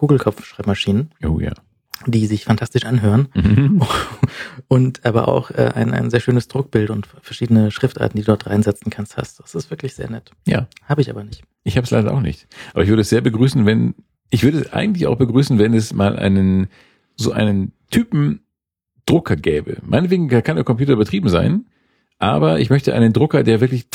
IBM-Kugelkopfschreibmaschinen, 0.05 1.11
Oh 1.25 1.41
ja. 1.41 1.53
die 2.07 2.27
sich 2.27 2.45
fantastisch 2.45 2.85
anhören. 2.85 3.29
Mhm. 3.35 3.83
Und 4.69 5.05
aber 5.05 5.29
auch 5.29 5.51
äh, 5.51 5.71
ein, 5.75 5.93
ein 5.93 6.11
sehr 6.11 6.21
schönes 6.21 6.49
Druckbild 6.49 6.91
und 6.91 7.07
verschiedene 7.23 7.71
Schriftarten, 7.71 8.17
die 8.17 8.23
du 8.23 8.27
dort 8.33 8.47
reinsetzen 8.47 8.91
kannst, 8.91 9.17
hast. 9.17 9.41
Das 9.41 9.55
ist 9.55 9.71
wirklich 9.71 9.95
sehr 9.95 10.11
nett. 10.11 10.31
Ja. 10.47 10.67
Habe 10.89 11.01
ich 11.03 11.11
aber 11.11 11.23
nicht. 11.25 11.43
Ich 11.65 11.77
habe 11.77 11.85
es 11.85 11.91
leider 11.91 12.13
auch 12.13 12.21
nicht. 12.21 12.47
Aber 12.73 12.83
ich 12.83 12.89
würde 12.89 13.03
es 13.03 13.09
sehr 13.09 13.21
begrüßen, 13.21 13.65
wenn 13.67 13.95
ich 14.31 14.43
würde 14.43 14.59
es 14.59 14.73
eigentlich 14.73 15.07
auch 15.07 15.17
begrüßen, 15.17 15.59
wenn 15.59 15.75
es 15.75 15.93
mal 15.93 16.17
einen 16.19 16.69
so 17.17 17.33
einen 17.33 17.73
Typen 17.95 18.41
Drucker 19.07 19.37
gäbe. 19.37 19.79
Meinetwegen 19.85 20.29
kann 20.29 20.57
der 20.57 20.65
Computer 20.65 20.97
betrieben 20.97 21.29
sein, 21.29 21.67
aber 22.19 22.59
ich 22.59 22.71
möchte 22.71 22.95
einen 22.95 23.13
Drucker, 23.13 23.43
der 23.43 23.61
wirklich 23.61 23.87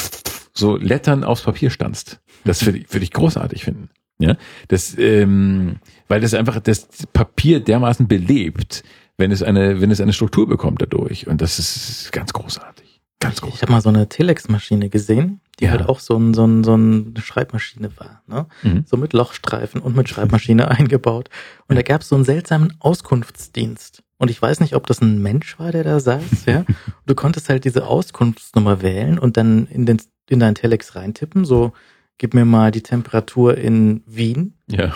so 0.54 0.78
Lettern 0.78 1.24
aufs 1.24 1.42
Papier 1.44 1.70
stanzt. 1.70 2.22
Das 2.46 2.66
würde 2.66 2.80
ich, 2.80 2.94
würde 2.94 3.04
ich 3.04 3.12
großartig 3.12 3.64
finden. 3.64 3.90
Ja, 4.20 4.36
das, 4.68 4.98
ähm, 4.98 5.78
weil 6.08 6.20
das 6.20 6.34
einfach 6.34 6.60
das 6.60 6.88
Papier 7.14 7.62
dermaßen 7.62 8.08
belebt, 8.08 8.84
wenn 9.18 9.32
es 9.32 9.42
eine, 9.42 9.82
wenn 9.82 9.92
es 9.92 10.02
eine 10.02 10.14
Struktur 10.14 10.48
bekommt 10.48 10.82
dadurch. 10.82 11.28
Und 11.28 11.42
das 11.42 11.58
ist 11.58 12.12
ganz 12.12 12.34
großartig. 12.34 12.79
Ganz 13.20 13.36
Ich 13.36 13.42
großartig. 13.42 13.62
habe 13.64 13.72
mal 13.74 13.82
so 13.82 13.90
eine 13.90 14.08
Telex-Maschine 14.08 14.90
gesehen, 14.90 15.42
die 15.60 15.66
Ja. 15.66 15.72
halt 15.72 15.90
auch 15.90 16.00
so, 16.00 16.16
ein, 16.18 16.34
so, 16.34 16.46
ein, 16.46 16.64
so 16.64 16.74
eine 16.74 17.14
Schreibmaschine 17.22 17.92
war. 17.98 18.22
Ne? 18.28 18.46
Mhm. 18.64 18.86
So 18.88 18.96
mit 18.98 19.12
Lochstreifen 19.14 19.82
und 19.82 19.96
mit 19.96 20.08
Schreibmaschine 20.08 20.68
eingebaut. 20.72 21.30
Und 21.68 21.76
da 21.76 21.82
gab 21.82 22.02
es 22.02 22.10
so 22.10 22.16
einen 22.16 22.24
seltsamen 22.26 22.74
Auskunftsdienst. 22.80 24.04
Und 24.18 24.30
ich 24.32 24.42
weiß 24.42 24.60
nicht, 24.62 24.76
ob 24.76 24.88
das 24.88 25.02
ein 25.02 25.22
Mensch 25.22 25.60
war, 25.60 25.72
der 25.72 25.84
da 25.84 26.00
saß. 26.00 26.46
ja. 26.46 26.60
Und 26.60 26.68
du 27.08 27.16
konntest 27.16 27.50
halt 27.50 27.66
diese 27.66 27.86
Auskunftsnummer 27.88 28.82
wählen 28.82 29.20
und 29.20 29.38
dann 29.38 29.68
in, 29.68 29.86
den, 29.86 30.02
in 30.30 30.40
dein 30.40 30.56
Telex 30.56 30.96
reintippen. 30.96 31.46
So, 31.46 31.74
gib 32.20 32.36
mir 32.36 32.46
mal 32.46 32.70
die 32.70 32.84
Temperatur 32.84 33.58
in 33.58 34.04
Wien. 34.06 34.54
Ja. 34.68 34.94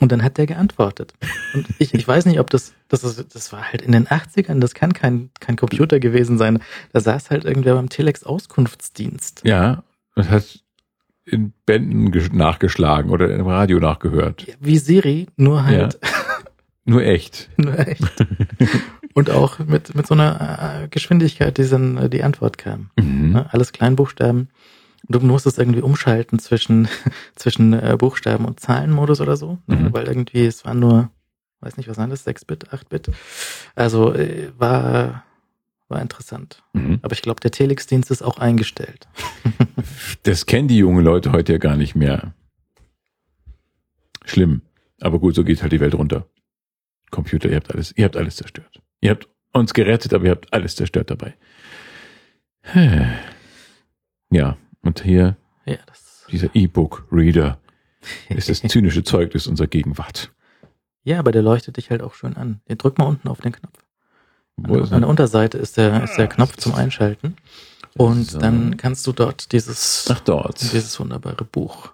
Und 0.00 0.10
dann 0.12 0.22
hat 0.22 0.38
der 0.38 0.46
geantwortet. 0.46 1.12
Und 1.52 1.66
ich, 1.78 1.92
ich 1.92 2.08
weiß 2.08 2.24
nicht, 2.24 2.40
ob 2.40 2.48
das, 2.48 2.72
das, 2.88 3.04
ist, 3.04 3.34
das 3.34 3.52
war 3.52 3.70
halt 3.70 3.82
in 3.82 3.92
den 3.92 4.06
80ern, 4.06 4.60
das 4.60 4.72
kann 4.72 4.94
kein, 4.94 5.28
kein 5.40 5.56
Computer 5.56 6.00
gewesen 6.00 6.38
sein. 6.38 6.60
Da 6.94 7.00
saß 7.00 7.30
halt 7.30 7.44
irgendwer 7.44 7.74
beim 7.74 7.90
Telex 7.90 8.24
Auskunftsdienst. 8.24 9.42
Ja, 9.44 9.82
das 10.16 10.30
hat 10.30 10.60
in 11.26 11.52
Bänden 11.66 12.10
gesch- 12.12 12.34
nachgeschlagen 12.34 13.10
oder 13.10 13.32
im 13.34 13.46
Radio 13.46 13.78
nachgehört. 13.78 14.46
Ja, 14.48 14.54
Wie 14.60 14.78
Siri, 14.78 15.26
nur 15.36 15.64
halt, 15.66 15.98
Nur 16.86 17.02
echt. 17.04 17.50
nur 17.58 17.78
echt. 17.78 18.02
Und 19.14 19.28
auch 19.30 19.58
mit, 19.58 19.94
mit 19.94 20.06
so 20.06 20.14
einer 20.14 20.82
äh, 20.84 20.88
Geschwindigkeit, 20.88 21.58
die 21.58 21.68
dann 21.68 21.96
äh, 21.98 22.08
die 22.08 22.22
Antwort 22.22 22.58
kam. 22.58 22.90
Mhm. 22.98 23.36
Alles 23.50 23.72
Kleinbuchstaben. 23.72 24.48
Du 25.08 25.20
musstest 25.20 25.58
irgendwie 25.58 25.82
umschalten 25.82 26.38
zwischen, 26.38 26.88
zwischen 27.34 27.72
äh, 27.72 27.96
Buchstaben 27.98 28.44
und 28.44 28.60
Zahlenmodus 28.60 29.20
oder 29.20 29.36
so, 29.36 29.58
ne? 29.66 29.76
Mhm. 29.76 29.92
weil 29.92 30.06
irgendwie 30.06 30.46
es 30.46 30.64
waren 30.64 30.78
nur, 30.78 31.10
weiß 31.60 31.76
nicht, 31.76 31.88
was 31.88 31.98
waren 31.98 32.10
das, 32.10 32.26
6-Bit, 32.26 32.68
8-Bit. 32.70 33.10
Also 33.74 34.12
äh, 34.14 34.52
war, 34.58 35.24
war 35.88 36.00
interessant. 36.00 36.62
Mhm. 36.72 37.00
Aber 37.02 37.12
ich 37.12 37.22
glaube, 37.22 37.40
der 37.40 37.50
Telex-Dienst 37.50 38.10
ist 38.10 38.22
auch 38.22 38.38
eingestellt. 38.38 39.08
Das 40.24 40.44
kennen 40.44 40.68
die 40.68 40.76
jungen 40.76 41.02
Leute 41.02 41.32
heute 41.32 41.52
ja 41.52 41.58
gar 41.58 41.76
nicht 41.76 41.94
mehr. 41.94 42.34
Schlimm. 44.26 44.60
Aber 45.00 45.18
gut, 45.18 45.34
so 45.34 45.44
geht 45.44 45.62
halt 45.62 45.72
die 45.72 45.80
Welt 45.80 45.94
runter. 45.94 46.26
Computer, 47.10 47.48
ihr 47.48 47.56
habt 47.56 47.72
alles, 47.72 47.96
ihr 47.96 48.04
habt 48.04 48.16
alles 48.16 48.36
zerstört. 48.36 48.80
Ihr 49.00 49.10
habt 49.10 49.28
uns 49.52 49.72
gerettet, 49.74 50.12
aber 50.14 50.26
ihr 50.26 50.30
habt 50.32 50.52
alles 50.52 50.76
zerstört 50.76 51.10
dabei. 51.10 51.34
Ja, 54.30 54.56
und 54.82 55.02
hier 55.02 55.36
Ja, 55.66 55.76
das, 55.86 56.26
dieser 56.30 56.54
E-Book-Reader 56.54 57.58
ist 58.28 58.48
das 58.48 58.60
zynische 58.62 59.02
Zeugnis 59.04 59.46
unserer 59.46 59.66
Gegenwart. 59.66 60.32
ja, 61.04 61.18
aber 61.18 61.32
der 61.32 61.42
leuchtet 61.42 61.76
dich 61.76 61.90
halt 61.90 62.02
auch 62.02 62.14
schön 62.14 62.36
an. 62.36 62.60
Den 62.68 62.78
drück 62.78 62.98
mal 62.98 63.04
unten 63.06 63.28
auf 63.28 63.40
den 63.40 63.52
Knopf. 63.52 63.78
Wo 64.56 64.74
An, 64.74 64.82
ist 64.82 64.92
an 64.92 65.00
der 65.00 65.06
er? 65.06 65.10
Unterseite 65.10 65.58
ist 65.58 65.76
der, 65.76 66.02
ist 66.04 66.16
der 66.16 66.28
Knopf 66.28 66.56
zum 66.56 66.74
Einschalten. 66.74 67.36
Und 67.96 68.30
So. 68.30 68.38
dann 68.38 68.76
kannst 68.76 69.06
du 69.06 69.12
dort 69.12 69.52
dieses, 69.52 70.06
Ach, 70.10 70.20
dort. 70.20 70.60
dieses 70.62 70.98
wunderbare 71.00 71.44
Buch. 71.44 71.92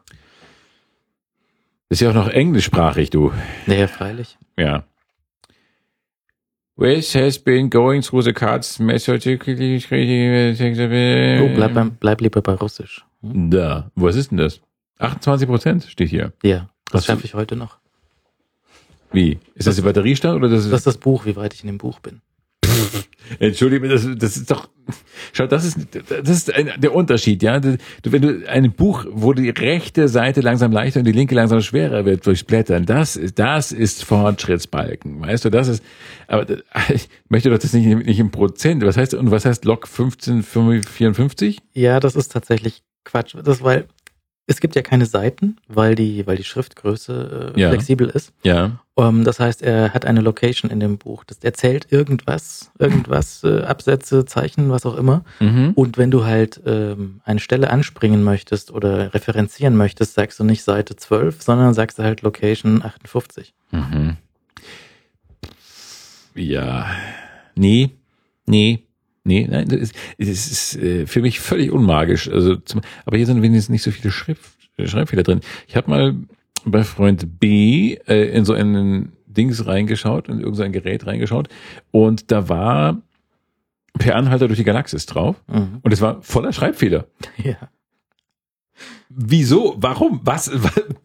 Ist 1.88 2.00
ja 2.00 2.10
auch 2.10 2.14
noch 2.14 2.28
englischsprachig, 2.28 3.10
du. 3.10 3.32
Naja, 3.66 3.86
freilich. 3.86 4.36
Ja. 4.56 4.84
Which 6.76 7.14
has 7.14 7.38
been 7.38 7.70
going 7.70 8.02
through 8.02 8.24
the 8.24 8.34
cards 8.34 8.78
methodically. 8.78 9.82
Oh, 11.40 11.54
bleib, 11.54 11.72
beim, 11.72 11.96
bleib 11.98 12.20
lieber 12.20 12.42
bei 12.42 12.52
Russisch. 12.52 13.02
Hm? 13.22 13.50
Da. 13.50 13.90
Was 13.94 14.14
ist 14.14 14.30
denn 14.30 14.38
das? 14.38 14.60
28 14.98 15.48
Prozent 15.48 15.84
steht 15.84 16.10
hier. 16.10 16.32
Ja, 16.42 16.68
das 16.90 17.06
schaffe 17.06 17.24
ich 17.24 17.34
heute 17.34 17.56
noch. 17.56 17.78
Wie? 19.12 19.38
Ist 19.54 19.66
das, 19.66 19.76
der 19.76 19.82
Batteriestand 19.82 20.36
oder 20.36 20.48
das 20.50 20.64
ist, 20.64 20.72
Das 20.72 20.80
ist 20.80 20.86
das 20.86 20.98
Buch, 20.98 21.24
wie 21.24 21.36
weit 21.36 21.54
ich 21.54 21.62
in 21.62 21.68
dem 21.68 21.78
Buch 21.78 22.00
bin. 22.00 22.20
Entschuldige, 23.38 23.88
das, 23.88 24.06
das 24.16 24.36
ist 24.36 24.50
doch, 24.50 24.68
schau, 25.32 25.46
das 25.46 25.64
ist, 25.64 25.78
das 26.08 26.28
ist 26.28 26.54
ein, 26.54 26.70
der 26.78 26.94
Unterschied, 26.94 27.42
ja. 27.42 27.60
Du, 27.60 27.76
wenn 28.04 28.22
du 28.22 28.48
ein 28.48 28.72
Buch, 28.72 29.04
wo 29.10 29.32
die 29.32 29.50
rechte 29.50 30.08
Seite 30.08 30.40
langsam 30.40 30.72
leichter 30.72 31.00
und 31.00 31.06
die 31.06 31.12
linke 31.12 31.34
langsam 31.34 31.60
schwerer 31.60 32.04
wird 32.04 32.26
durchs 32.26 32.44
Blättern, 32.44 32.86
das 32.86 33.16
ist, 33.16 33.38
das 33.38 33.72
ist 33.72 34.04
Fortschrittsbalken, 34.04 35.20
weißt 35.20 35.44
du, 35.44 35.50
das 35.50 35.68
ist, 35.68 35.84
aber 36.28 36.46
ich 36.94 37.08
möchte 37.28 37.50
doch 37.50 37.58
das 37.58 37.72
nicht, 37.72 37.86
nicht 38.06 38.18
im 38.18 38.30
Prozent, 38.30 38.84
was 38.84 38.96
heißt, 38.96 39.14
und 39.14 39.30
was 39.30 39.44
heißt 39.44 39.64
Log 39.64 39.86
1554? 39.86 41.58
Ja, 41.72 42.00
das 42.00 42.16
ist 42.16 42.32
tatsächlich 42.32 42.82
Quatsch. 43.04 43.34
Das, 43.42 43.62
weil 43.62 43.86
es 44.48 44.60
gibt 44.60 44.76
ja 44.76 44.82
keine 44.82 45.06
Seiten, 45.06 45.56
weil 45.66 45.94
die, 45.96 46.26
weil 46.26 46.36
die 46.36 46.44
Schriftgröße 46.44 47.52
äh, 47.56 47.60
Ja. 47.60 47.70
flexibel 47.70 48.08
ist. 48.08 48.32
Ja. 48.44 48.78
Ähm, 48.96 49.24
das 49.24 49.40
heißt, 49.40 49.60
er 49.62 49.92
hat 49.92 50.04
eine 50.04 50.20
Location 50.20 50.70
in 50.70 50.78
dem 50.80 50.98
Buch. 50.98 51.24
Das 51.24 51.38
erzählt 51.38 51.88
irgendwas, 51.90 52.70
irgendwas, 52.78 53.42
äh, 53.42 53.62
Absätze, 53.62 54.24
Zeichen, 54.24 54.70
was 54.70 54.86
auch 54.86 54.96
immer. 54.96 55.24
Mhm. 55.40 55.72
Und 55.74 55.98
wenn 55.98 56.10
du 56.12 56.24
halt 56.24 56.60
ähm, 56.64 57.20
eine 57.24 57.40
Stelle 57.40 57.70
anspringen 57.70 58.22
möchtest 58.22 58.70
oder 58.70 59.12
referenzieren 59.14 59.76
möchtest, 59.76 60.14
sagst 60.14 60.38
du 60.38 60.44
nicht 60.44 60.62
Seite 60.62 60.94
12, 60.96 61.42
sondern 61.42 61.74
sagst 61.74 61.98
du 61.98 62.04
halt 62.04 62.22
Location 62.22 62.82
58. 62.84 63.52
Mhm. 63.72 64.16
Ja. 66.34 66.86
Nee, 67.54 67.90
nee, 68.46 68.82
nee, 69.26 69.46
nein, 69.50 69.68
das 69.68 69.80
ist, 69.80 69.94
das 70.18 70.28
ist 70.28 70.76
äh, 70.76 71.06
für 71.06 71.20
mich 71.20 71.40
völlig 71.40 71.70
unmagisch. 71.70 72.28
Also 72.28 72.56
zum, 72.56 72.80
aber 73.04 73.16
hier 73.16 73.26
sind 73.26 73.42
wenigstens 73.42 73.70
nicht 73.70 73.82
so 73.82 73.90
viele 73.90 74.10
Schrift, 74.10 74.42
Schreibfehler 74.84 75.22
drin. 75.22 75.40
Ich 75.68 75.76
habe 75.76 75.90
mal 75.90 76.14
bei 76.64 76.82
Freund 76.84 77.38
B 77.40 77.94
äh, 78.06 78.30
in 78.36 78.44
so 78.44 78.52
einen 78.54 79.12
Dings 79.26 79.66
reingeschaut, 79.66 80.28
in 80.28 80.40
irgendein 80.40 80.72
Gerät 80.72 81.06
reingeschaut 81.06 81.48
und 81.90 82.30
da 82.32 82.48
war 82.48 83.02
per 83.98 84.16
Anhalter 84.16 84.46
durch 84.48 84.58
die 84.58 84.64
Galaxis 84.64 85.06
drauf 85.06 85.36
Mhm. 85.48 85.78
und 85.82 85.92
es 85.92 86.00
war 86.00 86.22
voller 86.22 86.52
Schreibfehler. 86.52 87.06
Ja. 87.42 87.56
Wieso? 89.08 89.74
Warum? 89.78 90.20
Was? 90.24 90.50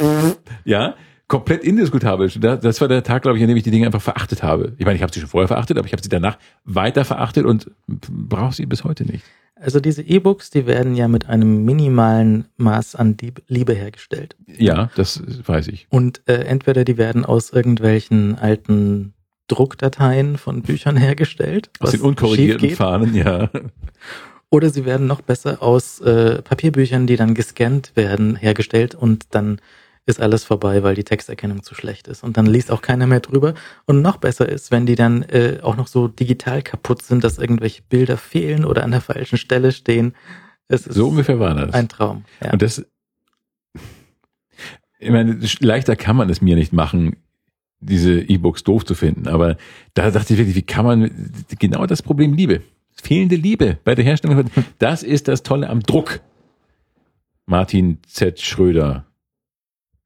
ja, 0.66 0.96
komplett 1.32 1.64
indiskutabel. 1.64 2.30
Da- 2.40 2.58
Das 2.58 2.82
war 2.82 2.88
der 2.90 3.04
Tag, 3.04 3.22
glaube 3.22 3.38
ich, 3.38 3.44
an 3.44 3.48
dem 3.48 3.56
ich 3.58 3.64
die 3.64 3.72
Dinge 3.72 3.86
einfach 3.86 4.02
verachtet 4.02 4.44
habe. 4.44 4.74
Ich 4.78 4.86
meine, 4.86 4.98
ich 4.98 5.02
habe 5.02 5.14
sie 5.14 5.22
schon 5.22 5.30
vorher 5.30 5.48
verachtet, 5.48 5.78
aber 5.78 5.88
ich 5.88 5.94
habe 5.94 6.04
sie 6.04 6.10
danach 6.10 6.38
weiter 6.66 7.06
verachtet 7.06 7.46
und 7.46 7.72
brauche 7.88 8.54
sie 8.54 8.66
bis 8.66 8.84
heute 8.84 9.06
nicht. 9.06 9.24
Also 9.56 9.80
diese 9.80 10.02
E-Books, 10.02 10.50
die 10.50 10.66
werden 10.66 10.96
ja 10.96 11.08
mit 11.08 11.30
einem 11.30 11.64
minimalen 11.64 12.46
Maß 12.58 12.96
an 12.96 13.16
Lieb- 13.22 13.44
Liebe 13.48 13.74
hergestellt. 13.74 14.36
Ja, 14.48 14.90
das 14.96 15.22
weiß 15.46 15.68
ich. 15.70 15.88
Und 15.90 16.22
äh, 16.26 16.34
entweder 16.46 16.84
die 16.84 16.98
werden 16.98 17.24
aus 17.26 17.52
irgendwelchen 17.52 18.38
alten 18.40 19.14
Druckdateien 19.48 20.38
von 20.38 20.64
Büchern 20.64 20.98
hergestellt, 21.08 21.70
Aus 21.80 21.92
den 21.92 22.02
unkorrigierten 22.02 22.72
Fahnen, 22.72 23.14
ja. 23.16 23.50
oder 24.50 24.70
sie 24.70 24.84
werden 24.86 25.08
noch 25.08 25.22
besser 25.22 25.62
aus 25.62 26.02
äh, 26.02 26.42
Papierbüchern, 26.42 27.06
die 27.08 27.16
dann 27.16 27.36
gescannt 27.36 27.92
werden, 27.96 28.36
hergestellt 28.36 28.96
und 28.96 29.28
dann 29.32 29.60
ist 30.06 30.20
alles 30.20 30.44
vorbei, 30.44 30.84
weil 30.84 30.96
die 30.96 31.04
Texterkennung 31.04 31.64
zu 31.64 31.76
schlecht 31.76 32.08
ist. 32.08 32.24
Und 32.24 32.36
dann 32.38 32.46
liest 32.46 32.72
auch 32.72 32.82
keiner 32.82 33.08
mehr 33.08 33.20
drüber. 33.20 33.54
Und 33.86 34.02
noch 34.02 34.18
besser 34.18 34.50
ist, 34.50 34.72
wenn 34.72 34.86
die 34.86 34.96
dann 34.96 35.24
äh, 35.24 35.60
auch 35.62 35.78
noch 35.78 35.88
so 35.88 36.08
digital 36.08 36.62
kaputt 36.64 37.04
sind, 37.04 37.24
dass 37.24 37.38
irgendwelche 37.38 37.84
Bilder 37.84 38.18
fehlen 38.18 38.66
oder 38.66 38.84
an 38.84 38.92
der 38.92 39.02
falschen 39.02 39.38
Stelle 39.38 39.72
stehen. 39.72 40.16
Es 40.68 40.88
ist 40.88 40.96
So 40.96 41.08
ungefähr 41.10 41.40
war 41.40 41.54
das. 41.54 41.74
ein 41.74 41.88
Traum. 41.88 42.26
Ja. 42.44 42.52
Und 42.54 42.62
das, 42.62 42.84
ich 45.00 45.10
meine, 45.10 45.40
leichter 45.60 45.96
kann 45.96 46.16
man 46.16 46.30
es 46.30 46.42
mir 46.42 46.56
nicht 46.56 46.74
machen, 46.74 47.18
diese 47.80 48.20
E-Books 48.20 48.64
doof 48.64 48.86
zu 48.86 48.96
finden. 48.96 49.28
Aber 49.28 49.58
da 49.94 50.10
dachte 50.12 50.34
ich 50.34 50.40
wirklich, 50.40 50.56
wie 50.56 50.62
kann 50.62 50.86
man, 50.86 51.32
genau 51.60 51.86
das 51.86 52.02
Problem 52.02 52.34
Liebe. 52.34 52.62
Fehlende 53.02 53.36
Liebe 53.36 53.78
bei 53.84 53.96
der 53.96 54.06
Herstellung. 54.06 54.46
Das 54.78 55.02
ist 55.04 55.28
das 55.28 55.44
Tolle 55.44 55.70
am 55.70 55.82
Druck. 55.82 56.22
Martin 57.48 57.98
Z. 58.08 58.40
Schröder. 58.40 59.06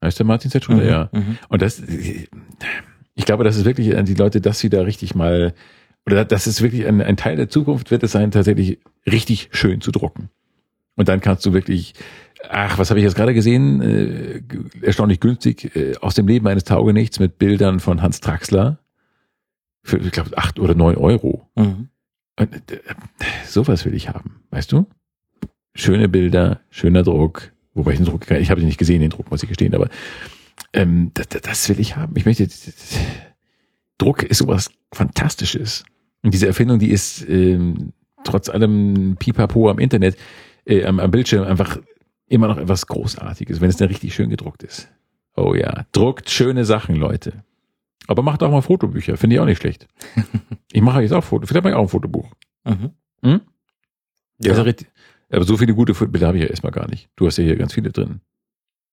Heißt 0.06 0.20
der 0.20 0.26
Martin 0.26 0.52
Z. 0.52 0.64
Schröder? 0.64 1.10
Mhm, 1.12 1.20
Ja. 1.20 1.20
mhm. 1.20 1.38
Und 1.50 1.62
das, 1.62 1.82
ich 1.82 3.26
glaube, 3.26 3.44
das 3.44 3.58
ist 3.58 3.66
wirklich 3.66 3.96
an 3.98 4.06
die 4.06 4.14
Leute, 4.14 4.40
dass 4.42 4.60
sie 4.60 4.70
da 4.70 4.82
richtig 4.82 5.16
mal, 5.16 5.54
oder 6.06 6.26
das 6.26 6.48
ist 6.48 6.62
wirklich 6.62 6.86
ein, 6.88 7.02
ein 7.02 7.18
Teil 7.18 7.36
der 7.38 7.50
Zukunft, 7.50 7.92
wird 7.92 8.04
es 8.04 8.12
sein, 8.12 8.32
tatsächlich 8.32 8.80
richtig 9.10 9.50
schön 9.52 9.82
zu 9.82 9.92
drucken. 9.92 10.30
Und 10.96 11.10
dann 11.10 11.20
kannst 11.22 11.46
du 11.46 11.52
wirklich, 11.54 11.94
ach, 12.50 12.78
was 12.78 12.90
habe 12.90 13.00
ich 13.00 13.04
jetzt 13.04 13.16
gerade 13.16 13.34
gesehen? 13.34 13.82
Äh, 13.82 14.42
erstaunlich 14.82 15.20
günstig, 15.20 15.76
äh, 15.76 15.96
aus 16.00 16.16
dem 16.16 16.28
Leben 16.28 16.48
eines 16.48 16.64
Taugenichts 16.64 17.20
mit 17.20 17.38
Bildern 17.38 17.80
von 17.80 18.02
Hans 18.02 18.22
Traxler. 18.22 18.80
Für, 19.84 19.98
ich 19.98 20.12
glaube, 20.12 20.38
acht 20.38 20.60
oder 20.60 20.74
neun 20.76 20.96
Euro. 20.96 21.50
Mhm. 21.56 21.90
Und, 22.40 22.54
äh, 22.72 22.80
sowas 23.46 23.86
will 23.86 23.94
ich 23.94 24.10
haben, 24.10 24.42
weißt 24.52 24.72
du? 24.72 24.86
Schöne 25.74 26.08
Bilder, 26.08 26.62
schöner 26.70 27.04
Druck. 27.04 27.52
Wobei 27.76 27.92
ich 27.92 27.98
den 27.98 28.06
Druck, 28.06 28.30
ich 28.32 28.50
habe 28.50 28.62
ihn 28.62 28.66
nicht 28.66 28.80
gesehen, 28.80 29.02
den 29.02 29.12
Druck, 29.12 29.30
muss 29.30 29.44
ich 29.44 29.50
gestehen, 29.50 29.76
aber 29.76 29.90
ähm, 30.74 31.12
das, 31.14 31.28
das 31.28 31.70
will 31.70 31.80
ich 31.80 31.96
haben. 31.96 32.16
Ich 32.16 32.26
möchte, 32.26 32.48
Druck 33.98 34.24
ist 34.24 34.40
sowas 34.40 34.72
Fantastisches. 34.92 35.84
Und 36.24 36.34
diese 36.34 36.48
Erfindung, 36.48 36.80
die 36.80 36.90
ist 36.90 37.28
ähm, 37.28 37.92
trotz 38.24 38.50
allem 38.50 39.18
Pipapo 39.20 39.70
am 39.70 39.78
Internet, 39.78 40.18
äh, 40.66 40.86
am, 40.86 41.00
am 41.00 41.12
Bildschirm 41.12 41.44
einfach 41.44 41.78
immer 42.28 42.48
noch 42.48 42.58
etwas 42.58 42.88
Großartiges, 42.88 43.62
wenn 43.62 43.70
es 43.70 43.78
dann 43.78 43.90
richtig 43.90 44.16
schön 44.16 44.30
gedruckt 44.30 44.64
ist. 44.64 44.90
Oh 45.36 45.54
ja, 45.54 45.86
druckt 45.92 46.30
schöne 46.30 46.64
Sachen, 46.64 46.96
Leute. 46.96 47.44
Aber 48.08 48.24
macht 48.24 48.42
auch 48.42 48.52
mal 48.52 48.62
Fotobücher, 48.62 49.18
finde 49.18 49.36
ich 49.36 49.40
auch 49.42 49.46
nicht 49.46 49.60
schlecht. 49.62 49.88
ich 50.72 50.82
mache 50.82 51.02
jetzt 51.02 51.12
auch 51.12 51.24
Foto, 51.24 51.46
vielleicht 51.46 51.64
mache 51.64 51.74
ich 51.74 51.78
auch 51.78 51.84
ein 51.84 51.90
Fotobuch. 51.90 52.32
Mhm. 52.64 52.92
Hm? 53.22 53.42
Ja. 54.40 54.54
Also, 54.54 54.64
aber 55.30 55.44
so 55.44 55.58
viele 55.58 55.74
gute 55.74 55.94
Bilder 55.94 56.28
habe 56.28 56.38
ich 56.38 56.44
ja 56.44 56.50
erstmal 56.50 56.72
gar 56.72 56.90
nicht. 56.90 57.10
Du 57.16 57.26
hast 57.26 57.38
ja 57.38 57.44
hier 57.44 57.56
ganz 57.56 57.74
viele 57.74 57.92
drin. 57.92 58.22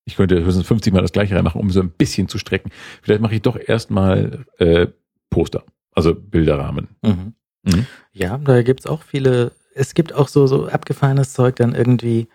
Ich 0.04 0.16
könnte 0.16 0.42
höchstens 0.42 0.66
50 0.66 0.92
Mal 0.92 1.02
das 1.02 1.12
gleiche 1.12 1.36
reinmachen, 1.36 1.60
um 1.60 1.70
so 1.70 1.80
ein 1.80 1.90
bisschen 1.90 2.28
zu 2.28 2.38
strecken. 2.38 2.70
Vielleicht 3.02 3.20
mache 3.20 3.34
ich 3.34 3.42
doch 3.42 3.56
erstmal 3.56 4.44
äh, 4.59 4.88
Poster, 5.30 5.64
also 5.92 6.14
Bilderrahmen. 6.14 6.88
Mhm. 7.02 7.34
Mhm. 7.62 7.86
Ja, 8.12 8.38
da 8.38 8.62
gibt's 8.62 8.86
auch 8.86 9.02
viele, 9.02 9.52
es 9.74 9.94
gibt 9.94 10.12
auch 10.12 10.28
so, 10.28 10.46
so 10.46 10.66
abgefahrenes 10.66 11.32
Zeug 11.32 11.56
dann 11.56 11.74
irgendwie, 11.74 12.26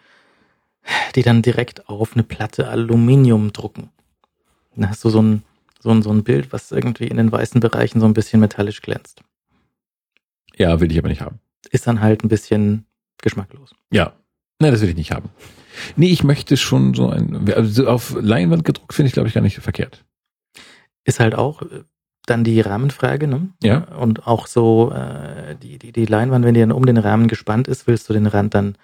die 1.16 1.24
dann 1.24 1.42
direkt 1.42 1.90
auf 1.90 2.14
eine 2.14 2.24
Platte 2.24 2.70
Aluminium 2.70 3.52
drucken. 3.52 3.90
Dann 4.76 4.90
hast 4.90 5.04
du 5.04 5.10
so 5.10 5.22
ein, 5.22 5.44
so 5.80 5.90
ein, 5.90 6.02
so 6.02 6.12
ein 6.12 6.24
Bild, 6.24 6.54
was 6.54 6.72
irgendwie 6.72 7.08
in 7.08 7.18
den 7.18 7.32
weißen 7.32 7.60
Bereichen 7.60 8.00
so 8.00 8.06
ein 8.06 8.14
bisschen 8.14 8.40
metallisch 8.40 8.82
glänzt. 8.82 9.22
Ja, 10.56 10.80
will 10.80 10.92
ich 10.92 10.98
aber 10.98 11.10
nicht 11.10 11.22
haben. 11.22 11.40
Ist 11.70 11.88
dann 11.88 12.02
halt 12.02 12.24
ein 12.24 12.30
bisschen 12.30 12.86
geschmacklos. 13.22 13.72
Ja. 13.92 14.14
Nein, 14.60 14.72
das 14.72 14.82
will 14.82 14.90
ich 14.90 14.96
nicht 14.96 15.12
haben. 15.12 15.30
Nee, 15.96 16.10
ich 16.10 16.24
möchte 16.24 16.58
schon 16.58 16.94
so 16.96 17.10
ein, 17.10 17.52
also 17.54 17.84
so 17.84 17.88
auf 17.90 18.16
Leinwand 18.20 18.64
gedruckt 18.66 18.94
finde 18.94 19.08
ich, 19.08 19.14
glaube 19.14 19.28
ich, 19.30 19.36
gar 19.36 19.42
nicht 19.42 19.58
verkehrt. 19.60 20.04
Ist 21.04 21.20
halt 21.20 21.36
auch 21.36 21.62
äh, 21.62 21.84
dann 22.26 22.44
die 22.44 22.60
Rahmenfrage, 22.60 23.28
ne? 23.28 23.50
Ja. 23.62 23.78
Und 23.96 24.26
auch 24.28 24.48
so 24.48 24.92
äh, 24.94 25.56
die, 25.62 25.78
die, 25.78 25.92
die 25.92 26.06
Leinwand, 26.06 26.44
wenn 26.44 26.56
die 26.56 26.60
dann 26.62 26.72
um 26.72 26.86
den 26.86 26.98
Rahmen 26.98 27.28
gespannt 27.28 27.68
ist, 27.68 27.86
willst 27.88 28.10
du 28.10 28.14
den 28.14 28.26
Rand 28.26 28.56
dann 28.56 28.78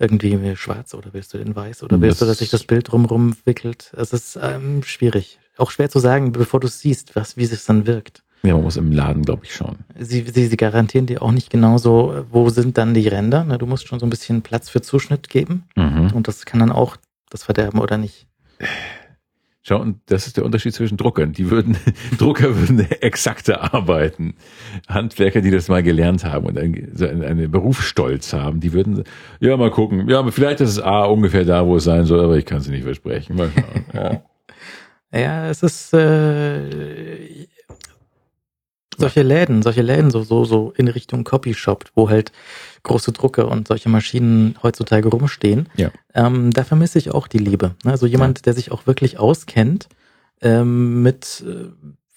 irgendwie 0.00 0.56
schwarz 0.56 0.92
oder 0.94 1.12
willst 1.12 1.32
du 1.32 1.38
den 1.38 1.54
weiß 1.54 1.84
oder 1.84 2.00
willst 2.00 2.20
Das- 2.20 2.26
du, 2.26 2.30
dass 2.32 2.38
sich 2.38 2.50
das 2.50 2.64
Bild 2.64 2.90
drumherum 2.90 3.36
wickelt? 3.44 3.92
Es 3.96 4.12
ist 4.12 4.36
ähm, 4.42 4.82
schwierig. 4.82 5.38
Auch 5.56 5.70
schwer 5.70 5.88
zu 5.88 6.00
sagen, 6.00 6.32
bevor 6.32 6.58
du 6.58 6.66
siehst, 6.66 7.14
was, 7.14 7.36
wie 7.36 7.44
es 7.44 7.64
dann 7.64 7.86
wirkt. 7.86 8.24
Ja, 8.44 8.54
man 8.54 8.64
muss 8.64 8.76
im 8.76 8.92
Laden, 8.92 9.22
glaube 9.22 9.44
ich, 9.44 9.54
schauen. 9.54 9.78
Sie, 9.98 10.22
sie, 10.22 10.46
sie 10.46 10.56
garantieren 10.56 11.06
dir 11.06 11.22
auch 11.22 11.32
nicht 11.32 11.48
genauso, 11.48 12.26
wo 12.30 12.50
sind 12.50 12.76
dann 12.76 12.92
die 12.92 13.08
Ränder. 13.08 13.42
Ne? 13.42 13.56
Du 13.56 13.66
musst 13.66 13.88
schon 13.88 13.98
so 13.98 14.06
ein 14.06 14.10
bisschen 14.10 14.42
Platz 14.42 14.68
für 14.68 14.82
Zuschnitt 14.82 15.30
geben. 15.30 15.64
Mhm. 15.76 16.12
Und 16.12 16.28
das 16.28 16.44
kann 16.44 16.60
dann 16.60 16.70
auch 16.70 16.96
das 17.30 17.42
verderben 17.42 17.80
oder 17.80 17.96
nicht. 17.96 18.26
Schau, 19.62 19.80
und 19.80 20.00
das 20.06 20.26
ist 20.26 20.36
der 20.36 20.44
Unterschied 20.44 20.74
zwischen 20.74 20.98
Druckern. 20.98 21.32
Die 21.32 21.50
würden, 21.50 21.78
Drucker 22.18 22.54
würden 22.54 22.80
exakter 23.00 23.72
arbeiten. 23.72 24.34
Handwerker, 24.88 25.40
die 25.40 25.50
das 25.50 25.68
mal 25.68 25.82
gelernt 25.82 26.22
haben 26.22 26.44
und 26.44 26.58
so 26.92 27.06
einen, 27.06 27.24
einen 27.24 27.50
Berufsstolz 27.50 28.34
haben, 28.34 28.60
die 28.60 28.74
würden, 28.74 29.04
ja, 29.40 29.56
mal 29.56 29.70
gucken. 29.70 30.06
Ja, 30.10 30.18
aber 30.18 30.32
vielleicht 30.32 30.60
ist 30.60 30.68
es 30.68 30.80
A 30.82 31.04
ungefähr 31.04 31.46
da, 31.46 31.64
wo 31.64 31.76
es 31.76 31.84
sein 31.84 32.04
soll, 32.04 32.22
aber 32.22 32.36
ich 32.36 32.44
kann 32.44 32.58
es 32.58 32.68
nicht 32.68 32.84
versprechen. 32.84 33.36
Mal 33.36 33.50
schauen. 33.54 33.84
Ja. 33.94 34.22
Ja, 35.16 35.48
es 35.48 35.62
ist 35.62 35.94
äh, 35.94 37.46
solche 39.04 39.22
Läden, 39.22 39.62
solche 39.62 39.82
Läden 39.82 40.10
so 40.10 40.22
so 40.22 40.44
so 40.44 40.72
in 40.76 40.88
Richtung 40.88 41.24
Copyshop, 41.24 41.84
wo 41.94 42.08
halt 42.08 42.32
große 42.82 43.12
Drucker 43.12 43.48
und 43.48 43.68
solche 43.68 43.88
Maschinen 43.88 44.56
heutzutage 44.62 45.08
rumstehen. 45.08 45.68
Ja. 45.76 45.90
Ähm, 46.14 46.50
da 46.50 46.64
vermisse 46.64 46.98
ich 46.98 47.10
auch 47.12 47.26
die 47.28 47.38
Liebe. 47.48 47.74
Ne? 47.84 47.90
Also 47.92 48.06
jemand, 48.06 48.46
der 48.46 48.52
sich 48.54 48.70
auch 48.72 48.86
wirklich 48.86 49.18
auskennt 49.18 49.88
ähm, 50.42 51.02
mit 51.02 51.44
äh, 51.46 51.68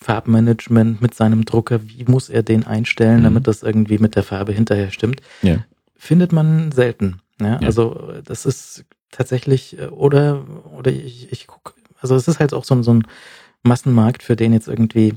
Farbmanagement, 0.07 1.01
mit 1.01 1.13
seinem 1.13 1.43
Drucker, 1.45 1.79
wie 1.83 2.05
muss 2.05 2.29
er 2.29 2.43
den 2.43 2.65
einstellen, 2.65 3.19
Mhm. 3.19 3.23
damit 3.23 3.47
das 3.47 3.63
irgendwie 3.63 3.97
mit 3.97 4.15
der 4.15 4.23
Farbe 4.23 4.51
hinterher 4.53 4.91
stimmt, 4.91 5.21
Ja. 5.41 5.57
findet 5.95 6.31
man 6.31 6.71
selten. 6.71 7.19
Ja? 7.41 7.59
Ja. 7.61 7.67
Also 7.67 8.11
äh, 8.11 8.23
das 8.23 8.45
ist 8.45 8.85
tatsächlich, 9.11 9.77
äh, 9.79 9.87
oder, 9.87 10.45
oder 10.77 10.91
ich, 10.91 11.31
ich 11.31 11.47
gucke, 11.47 11.73
also 12.01 12.15
es 12.15 12.27
ist 12.27 12.39
halt 12.39 12.53
auch 12.53 12.63
so, 12.63 12.81
so 12.83 12.93
ein 12.93 13.03
Massenmarkt, 13.63 14.21
für 14.23 14.35
den 14.35 14.53
jetzt 14.53 14.67
irgendwie 14.67 15.15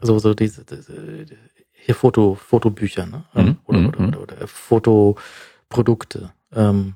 so, 0.00 0.18
so 0.18 0.34
diese, 0.34 0.64
diese 0.64 1.26
hier 1.72 1.94
Foto, 1.94 2.34
Fotobücher, 2.34 3.06
ne? 3.06 3.24
Mhm, 3.34 3.56
Oder, 3.66 3.78
mhm, 3.78 3.86
oder, 3.88 3.98
oder, 4.00 4.20
oder 4.22 4.48
Fotoprodukte, 4.48 6.32
ähm, 6.52 6.94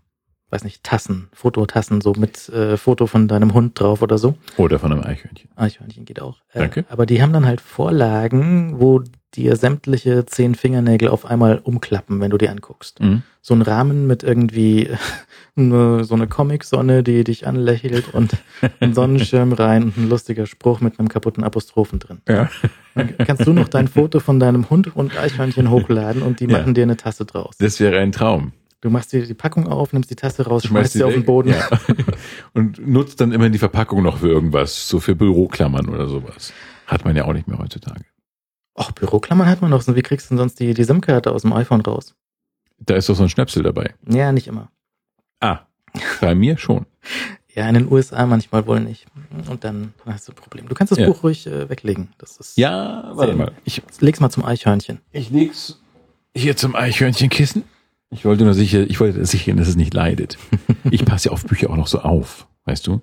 weiß 0.50 0.64
nicht, 0.64 0.82
Tassen, 0.82 1.28
Fototassen, 1.32 2.00
so 2.00 2.12
mit 2.16 2.48
äh, 2.48 2.76
Foto 2.76 3.06
von 3.06 3.28
deinem 3.28 3.52
Hund 3.54 3.78
drauf 3.78 4.00
oder 4.02 4.16
so. 4.18 4.34
Oder 4.56 4.78
von 4.78 4.92
einem 4.92 5.02
Eichhörnchen. 5.04 5.50
Eichhörnchen 5.56 6.04
geht 6.04 6.22
auch. 6.22 6.38
Äh, 6.52 6.60
Danke. 6.60 6.84
Aber 6.88 7.04
die 7.06 7.20
haben 7.22 7.32
dann 7.32 7.44
halt 7.46 7.60
Vorlagen, 7.60 8.80
wo 8.80 9.02
dir 9.34 9.56
sämtliche 9.56 10.24
zehn 10.24 10.54
Fingernägel 10.54 11.08
auf 11.08 11.26
einmal 11.26 11.58
umklappen, 11.58 12.20
wenn 12.20 12.30
du 12.30 12.38
die 12.38 12.48
anguckst. 12.48 13.00
Mhm. 13.00 13.22
So 13.42 13.52
ein 13.54 13.60
Rahmen 13.60 14.06
mit 14.06 14.22
irgendwie 14.22 14.88
eine, 15.56 16.04
so 16.04 16.14
eine 16.14 16.26
Comic-Sonne, 16.28 17.02
die 17.02 17.24
dich 17.24 17.46
anlächelt 17.46 18.14
und 18.14 18.32
ein 18.80 18.94
Sonnenschirm 18.94 19.52
rein 19.52 19.82
und 19.84 19.98
ein 19.98 20.08
lustiger 20.08 20.46
Spruch 20.46 20.80
mit 20.80 20.98
einem 20.98 21.08
kaputten 21.08 21.44
Apostrophen 21.44 21.98
drin. 21.98 22.22
Ja. 22.26 22.48
Dann 22.94 23.16
kannst 23.18 23.46
du 23.46 23.52
noch 23.52 23.68
dein 23.68 23.86
Foto 23.86 24.18
von 24.18 24.40
deinem 24.40 24.70
Hund 24.70 24.96
und 24.96 25.16
Eichhörnchen 25.18 25.70
hochladen 25.70 26.22
und 26.22 26.40
die 26.40 26.46
Ja. 26.46 26.58
machen 26.58 26.72
dir 26.72 26.84
eine 26.84 26.96
Tasse 26.96 27.26
draus. 27.26 27.54
Das 27.58 27.78
wäre 27.80 27.98
ein 27.98 28.12
Traum. 28.12 28.52
Du 28.80 28.90
machst 28.90 29.12
dir 29.12 29.26
die 29.26 29.34
Packung 29.34 29.66
auf, 29.66 29.92
nimmst 29.92 30.10
die 30.10 30.14
Tasse 30.16 30.46
raus, 30.46 30.62
schmeißt 30.62 30.92
Schmeißt 30.92 30.92
sie 30.92 31.02
auf 31.04 31.12
den. 31.12 31.24
Boden. 31.24 31.50
Ja. 31.50 31.68
Und 32.54 32.86
nutzt 32.86 33.20
dann 33.20 33.32
immer 33.32 33.48
die 33.48 33.58
Verpackung 33.58 34.02
noch 34.02 34.18
für 34.18 34.28
irgendwas, 34.28 34.88
so 34.88 35.00
für 35.00 35.16
Büroklammern 35.16 35.88
oder 35.88 36.06
sowas. 36.08 36.52
Hat 36.86 37.04
man 37.04 37.16
ja 37.16 37.24
auch 37.24 37.32
nicht 37.32 37.48
mehr 37.48 37.58
heutzutage. 37.58 38.04
Ach, 38.76 38.92
Büroklammern 38.92 39.48
hat 39.48 39.60
man 39.60 39.70
noch. 39.70 39.84
Wie 39.88 40.02
kriegst 40.02 40.26
du 40.26 40.34
denn 40.34 40.38
sonst 40.38 40.60
die, 40.60 40.74
die 40.74 40.84
SIM-Karte 40.84 41.32
aus 41.32 41.42
dem 41.42 41.52
iPhone 41.52 41.80
raus? 41.80 42.14
Da 42.78 42.94
ist 42.94 43.08
doch 43.08 43.16
so 43.16 43.24
ein 43.24 43.28
Schnäpsel 43.28 43.64
dabei. 43.64 43.94
Ja, 44.08 44.30
nicht 44.30 44.46
immer. 44.46 44.70
Ah, 45.40 45.60
bei 46.20 46.36
mir 46.36 46.56
schon. 46.56 46.86
Ja, 47.52 47.68
in 47.68 47.74
den 47.74 47.90
USA 47.90 48.24
manchmal 48.26 48.64
wohl 48.68 48.78
nicht. 48.78 49.06
Und 49.50 49.64
dann 49.64 49.92
hast 50.06 50.28
du 50.28 50.32
ein 50.32 50.36
Problem. 50.36 50.68
Du 50.68 50.76
kannst 50.76 50.92
das 50.92 50.98
Ja. 51.00 51.08
Buch 51.08 51.24
ruhig 51.24 51.48
äh, 51.48 51.68
weglegen. 51.68 52.10
Das 52.18 52.36
ist. 52.36 52.56
Ja, 52.56 53.10
warte 53.14 53.34
mal. 53.34 53.50
Ich, 53.64 53.82
Leg's 53.98 54.20
mal 54.20 54.30
zum 54.30 54.44
Eichhörnchen. 54.44 55.00
ich 55.10 55.30
leg's 55.30 55.80
hier 56.36 56.56
zum 56.56 56.76
Eichhörnchenkissen. 56.76 57.64
Ich 58.10 58.24
wollte 58.24 58.44
nur 58.44 58.54
sicher, 58.54 58.88
ich 58.88 59.00
wollte 59.00 59.24
sicher, 59.26 59.52
dass 59.54 59.68
es 59.68 59.76
nicht 59.76 59.94
leidet. 59.94 60.38
Ich 60.90 61.04
passe 61.04 61.28
ja 61.28 61.32
auf 61.32 61.44
Bücher 61.44 61.68
auch 61.68 61.76
noch 61.76 61.88
so 61.88 61.98
auf, 61.98 62.46
weißt 62.64 62.86
du? 62.86 63.02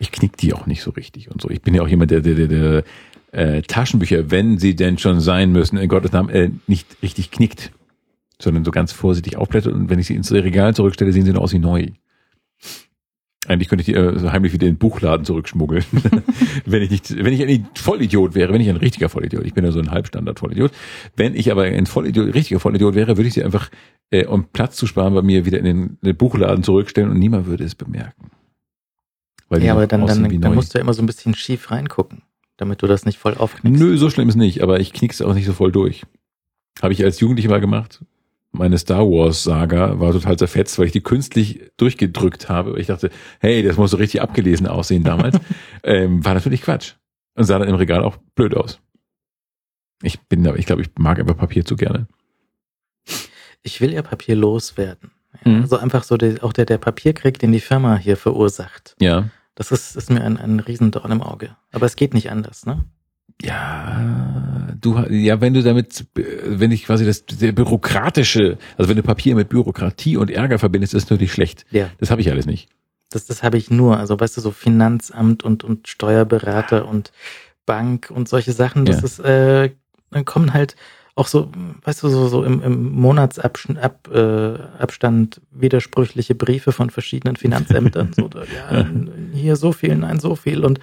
Ich 0.00 0.10
knick 0.10 0.36
die 0.38 0.54
auch 0.54 0.66
nicht 0.66 0.82
so 0.82 0.90
richtig 0.90 1.30
und 1.30 1.40
so. 1.40 1.50
Ich 1.50 1.62
bin 1.62 1.72
ja 1.72 1.82
auch 1.82 1.86
jemand, 1.86 2.10
der, 2.10 2.20
der, 2.20 2.34
der, 2.34 2.48
der 2.48 2.84
äh, 3.30 3.62
Taschenbücher, 3.62 4.30
wenn 4.32 4.58
sie 4.58 4.74
denn 4.74 4.98
schon 4.98 5.20
sein 5.20 5.52
müssen, 5.52 5.76
in 5.76 5.88
Gottes 5.88 6.10
Namen, 6.10 6.30
äh, 6.30 6.50
nicht 6.66 6.96
richtig 7.02 7.30
knickt, 7.30 7.70
sondern 8.40 8.64
so 8.64 8.72
ganz 8.72 8.90
vorsichtig 8.90 9.36
aufblättert 9.36 9.72
und 9.72 9.88
wenn 9.88 10.00
ich 10.00 10.06
sie 10.06 10.14
ins 10.14 10.32
Regal 10.32 10.74
zurückstelle, 10.74 11.12
sehen 11.12 11.24
sie 11.24 11.32
noch 11.32 11.42
aus 11.42 11.52
wie 11.52 11.60
neu. 11.60 11.88
Eigentlich 13.48 13.68
könnte 13.68 13.82
ich 13.82 13.86
die 13.86 13.94
äh, 13.94 14.18
so 14.18 14.30
heimlich 14.30 14.52
wieder 14.52 14.68
in 14.68 14.74
den 14.74 14.78
Buchladen 14.78 15.24
zurückschmuggeln. 15.24 15.84
wenn 16.64 16.82
ich 16.82 16.90
nicht, 16.90 17.16
wenn 17.16 17.32
ich 17.32 17.42
ein 17.42 17.68
Vollidiot 17.74 18.36
wäre, 18.36 18.52
wenn 18.52 18.60
ich 18.60 18.68
ein 18.68 18.76
richtiger 18.76 19.08
Vollidiot, 19.08 19.44
ich 19.44 19.52
bin 19.52 19.64
ja 19.64 19.72
so 19.72 19.80
ein 19.80 19.90
Halbstandard-Vollidiot. 19.90 20.70
Wenn 21.16 21.34
ich 21.34 21.50
aber 21.50 21.64
ein 21.64 21.86
Vollidiot, 21.86 22.34
richtiger 22.34 22.60
Vollidiot 22.60 22.94
wäre, 22.94 23.16
würde 23.16 23.26
ich 23.26 23.34
sie 23.34 23.42
einfach, 23.42 23.68
äh, 24.10 24.26
um 24.26 24.44
Platz 24.44 24.76
zu 24.76 24.86
sparen, 24.86 25.14
bei 25.14 25.22
mir 25.22 25.44
wieder 25.44 25.58
in 25.58 25.64
den, 25.64 25.82
in 25.84 25.98
den 26.02 26.16
Buchladen 26.16 26.62
zurückstellen 26.62 27.10
und 27.10 27.18
niemand 27.18 27.46
würde 27.46 27.64
es 27.64 27.74
bemerken. 27.74 28.30
Weil 29.48 29.64
Ja, 29.64 29.72
aber 29.72 29.88
dann, 29.88 30.06
dann, 30.06 30.40
dann 30.40 30.54
musst 30.54 30.72
du 30.72 30.78
ja 30.78 30.82
immer 30.82 30.94
so 30.94 31.02
ein 31.02 31.06
bisschen 31.06 31.34
schief 31.34 31.72
reingucken, 31.72 32.22
damit 32.58 32.80
du 32.80 32.86
das 32.86 33.04
nicht 33.04 33.18
voll 33.18 33.34
aufknickst. 33.34 33.80
Nö, 33.80 33.96
so 33.98 34.08
schlimm 34.08 34.28
ist 34.28 34.36
nicht, 34.36 34.62
aber 34.62 34.78
ich 34.78 34.92
knick's 34.92 35.20
auch 35.20 35.34
nicht 35.34 35.46
so 35.46 35.52
voll 35.52 35.72
durch. 35.72 36.04
Habe 36.80 36.92
ich 36.92 37.04
als 37.04 37.18
Jugendlicher 37.18 37.50
mal 37.50 37.60
gemacht. 37.60 38.04
Meine 38.52 38.76
Star 38.76 39.00
Wars 39.00 39.44
Saga 39.44 39.98
war 39.98 40.12
total 40.12 40.36
zerfetzt, 40.36 40.78
weil 40.78 40.86
ich 40.86 40.92
die 40.92 41.02
künstlich 41.02 41.70
durchgedrückt 41.78 42.48
habe. 42.48 42.78
Ich 42.78 42.88
dachte, 42.88 43.10
hey, 43.40 43.62
das 43.62 43.78
muss 43.78 43.92
so 43.92 43.96
richtig 43.96 44.20
abgelesen 44.20 44.66
aussehen 44.66 45.04
damals. 45.04 45.38
ähm, 45.82 46.24
war 46.24 46.34
natürlich 46.34 46.62
Quatsch. 46.62 46.94
Und 47.34 47.44
sah 47.44 47.58
dann 47.58 47.68
im 47.68 47.76
Regal 47.76 48.04
auch 48.04 48.18
blöd 48.34 48.54
aus. 48.54 48.78
Ich 50.02 50.20
bin 50.20 50.44
da, 50.44 50.54
ich 50.54 50.66
glaube, 50.66 50.82
ich 50.82 50.90
mag 50.98 51.18
einfach 51.18 51.36
Papier 51.36 51.64
zu 51.64 51.76
gerne. 51.76 52.08
Ich 53.62 53.80
will 53.80 53.92
ja 53.92 54.02
Papier 54.02 54.36
loswerden. 54.36 55.12
Ja, 55.12 55.22
Mhm. 55.44 55.62
Also 55.62 55.76
einfach 55.78 56.04
so 56.04 56.16
der, 56.16 56.42
auch 56.44 56.52
der, 56.52 56.66
der 56.66 56.78
Papierkrieg, 56.78 57.38
den 57.38 57.52
die 57.52 57.60
Firma 57.60 57.96
hier 57.96 58.16
verursacht. 58.16 58.96
Ja. 59.00 59.30
Das 59.54 59.70
ist, 59.70 59.96
ist 59.96 60.10
mir 60.10 60.22
ein, 60.22 60.36
ein 60.36 60.60
Riesendorn 60.60 61.10
im 61.10 61.22
Auge. 61.22 61.56
Aber 61.72 61.86
es 61.86 61.96
geht 61.96 62.14
nicht 62.14 62.30
anders, 62.30 62.64
ne? 62.64 62.84
Ja, 63.42 64.68
du, 64.80 64.98
ja, 65.10 65.40
wenn 65.40 65.54
du 65.54 65.62
damit, 65.62 66.04
äh, 66.16 66.22
wenn 66.44 66.70
ich 66.70 66.84
quasi 66.84 67.04
das 67.04 67.24
der 67.26 67.52
bürokratische, 67.52 68.58
also 68.76 68.88
wenn 68.88 68.96
du 68.96 69.02
Papier 69.02 69.34
mit 69.34 69.48
Bürokratie 69.48 70.16
und 70.16 70.30
Ärger 70.30 70.58
verbindest, 70.58 70.94
ist 70.94 71.10
natürlich 71.10 71.32
schlecht. 71.32 71.64
Ja. 71.70 71.90
Das 71.98 72.10
habe 72.10 72.20
ich 72.20 72.30
alles 72.30 72.46
nicht. 72.46 72.68
Das, 73.10 73.26
das 73.26 73.42
habe 73.42 73.58
ich 73.58 73.70
nur. 73.70 73.98
Also 73.98 74.18
weißt 74.18 74.36
du, 74.36 74.40
so 74.40 74.50
Finanzamt 74.52 75.42
und, 75.42 75.64
und 75.64 75.88
Steuerberater 75.88 76.86
und 76.88 77.12
Bank 77.66 78.10
und 78.14 78.28
solche 78.28 78.52
Sachen, 78.52 78.84
das 78.84 78.98
Ja. 79.00 79.04
ist, 79.04 79.18
äh, 79.20 79.70
dann 80.10 80.24
kommen 80.24 80.52
halt 80.54 80.76
auch 81.14 81.26
so, 81.26 81.50
weißt 81.84 82.02
du, 82.02 82.08
so, 82.08 82.28
so 82.28 82.42
im, 82.42 82.62
im 82.62 82.90
Monatsabstand 82.92 83.78
Ab, 83.78 84.08
äh, 84.12 84.54
Abstand 84.78 85.42
widersprüchliche 85.50 86.34
Briefe 86.34 86.72
von 86.72 86.88
verschiedenen 86.90 87.36
Finanzämtern. 87.36 88.12
so, 88.16 88.28
da, 88.28 88.40
ja, 88.44 88.86
hier 89.34 89.56
so 89.56 89.72
viel, 89.72 89.94
nein, 89.96 90.20
so 90.20 90.36
viel. 90.36 90.64
Und 90.64 90.80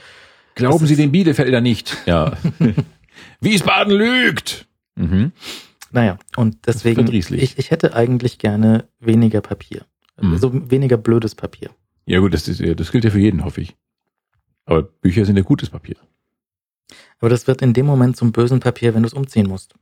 Glauben 0.60 0.86
Sie 0.86 0.95
den 0.95 1.11
Bielefelder 1.11 1.61
nicht? 1.61 1.98
Ja. 2.06 2.34
Wiesbaden 3.41 3.94
lügt. 3.94 4.68
Mhm. 4.95 5.31
naja, 5.91 6.18
und 6.36 6.57
deswegen, 6.68 7.03
verdrießlich. 7.03 7.41
ich, 7.41 7.57
ich 7.57 7.72
hätte 7.72 7.95
eigentlich 7.95 8.38
gerne 8.38 8.90
weniger 8.99 9.40
Papier. 9.40 9.86
Mhm. 10.22 10.34
Also 10.34 10.69
weniger 10.69 10.98
blödes 10.98 11.36
Papier. 11.36 11.69
Ja 12.06 12.19
gut, 12.19 12.34
das, 12.34 12.48
ist, 12.48 12.61
das 12.80 12.91
gilt 12.91 13.06
ja 13.06 13.10
für 13.10 13.19
jeden, 13.19 13.45
hoffe 13.45 13.61
ich. 13.61 13.76
Aber 14.65 14.84
Bücher 14.84 15.26
sind 15.26 15.38
ja 15.38 15.44
gutes 15.44 15.69
Papier. 15.69 15.95
Aber 17.19 17.30
das 17.30 17.48
wird 17.48 17.61
in 17.61 17.73
dem 17.73 17.86
Moment 17.86 18.18
zum 18.18 18.31
bösen 18.31 18.60
Papier, 18.60 18.94
wenn 18.94 19.03
du 19.03 19.07
es 19.07 19.14
umziehen 19.14 19.48
musst. 19.48 19.73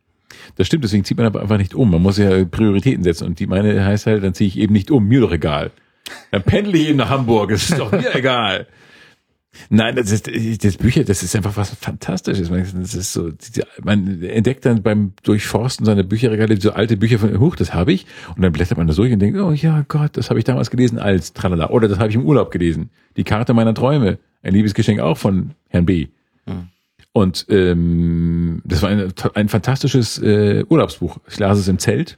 Das 0.55 0.67
stimmt, 0.67 0.83
deswegen 0.83 1.03
zieht 1.03 1.17
man 1.17 1.25
aber 1.25 1.41
einfach 1.41 1.57
nicht 1.57 1.73
um. 1.73 1.89
Man 1.89 2.01
muss 2.01 2.17
ja 2.17 2.43
Prioritäten 2.45 3.03
setzen. 3.03 3.25
Und 3.25 3.39
die 3.39 3.47
meine 3.47 3.83
heißt 3.83 4.05
halt, 4.07 4.23
dann 4.23 4.33
ziehe 4.33 4.47
ich 4.47 4.57
eben 4.57 4.73
nicht 4.73 4.91
um. 4.91 5.07
Mir 5.07 5.21
doch 5.21 5.31
egal. 5.31 5.71
Dann 6.31 6.43
pendle 6.43 6.77
ich 6.77 6.89
eben 6.89 6.97
nach 6.97 7.09
Hamburg. 7.09 7.51
Es 7.51 7.69
ist 7.69 7.79
doch 7.79 7.91
mir 7.91 8.13
egal. 8.15 8.67
Nein, 9.69 9.95
das 9.95 10.11
ist 10.11 10.63
das 10.63 10.77
Bücher, 10.77 11.03
das 11.03 11.23
ist 11.23 11.35
einfach 11.35 11.55
was 11.57 11.69
Fantastisches. 11.71 12.49
Man- 12.49 12.65
Das 12.81 12.93
ist 12.93 13.13
so, 13.13 13.31
man 13.83 14.21
entdeckt 14.23 14.65
dann 14.65 14.81
beim 14.83 15.13
Durchforsten 15.23 15.85
seiner 15.85 16.03
Bücherregale 16.03 16.59
so 16.59 16.71
alte 16.71 16.97
Bücher 16.97 17.19
von, 17.19 17.39
huch, 17.39 17.55
das 17.55 17.73
habe 17.73 17.91
ich. 17.93 18.05
Und 18.35 18.41
dann 18.41 18.51
blättert 18.51 18.77
man 18.77 18.87
da 18.87 18.93
durch 18.93 19.11
und 19.11 19.19
denkt, 19.19 19.39
oh 19.39 19.51
ja 19.51 19.83
Gott, 19.87 20.17
das 20.17 20.29
habe 20.29 20.39
ich 20.39 20.45
damals 20.45 20.69
gelesen 20.69 20.99
als 20.99 21.33
Tralala. 21.33 21.69
Oder 21.69 21.87
das 21.87 21.99
habe 21.99 22.09
ich 22.09 22.15
im 22.15 22.25
Urlaub 22.25 22.51
gelesen. 22.51 22.89
Die 23.17 23.23
Karte 23.23 23.53
meiner 23.53 23.73
Träume. 23.73 24.19
Ein 24.43 24.53
Liebesgeschenk 24.53 24.99
auch 24.99 25.17
von 25.17 25.51
Herrn 25.69 25.85
B. 25.85 26.07
Hm. 26.45 26.67
Und 27.11 27.47
ähm, 27.49 28.61
das 28.63 28.83
war 28.83 28.89
ein, 28.89 29.11
ein 29.33 29.49
fantastisches 29.49 30.19
äh, 30.19 30.63
Urlaubsbuch. 30.69 31.17
Ich 31.27 31.39
las 31.39 31.57
es 31.57 31.67
im 31.67 31.79
Zelt. 31.79 32.17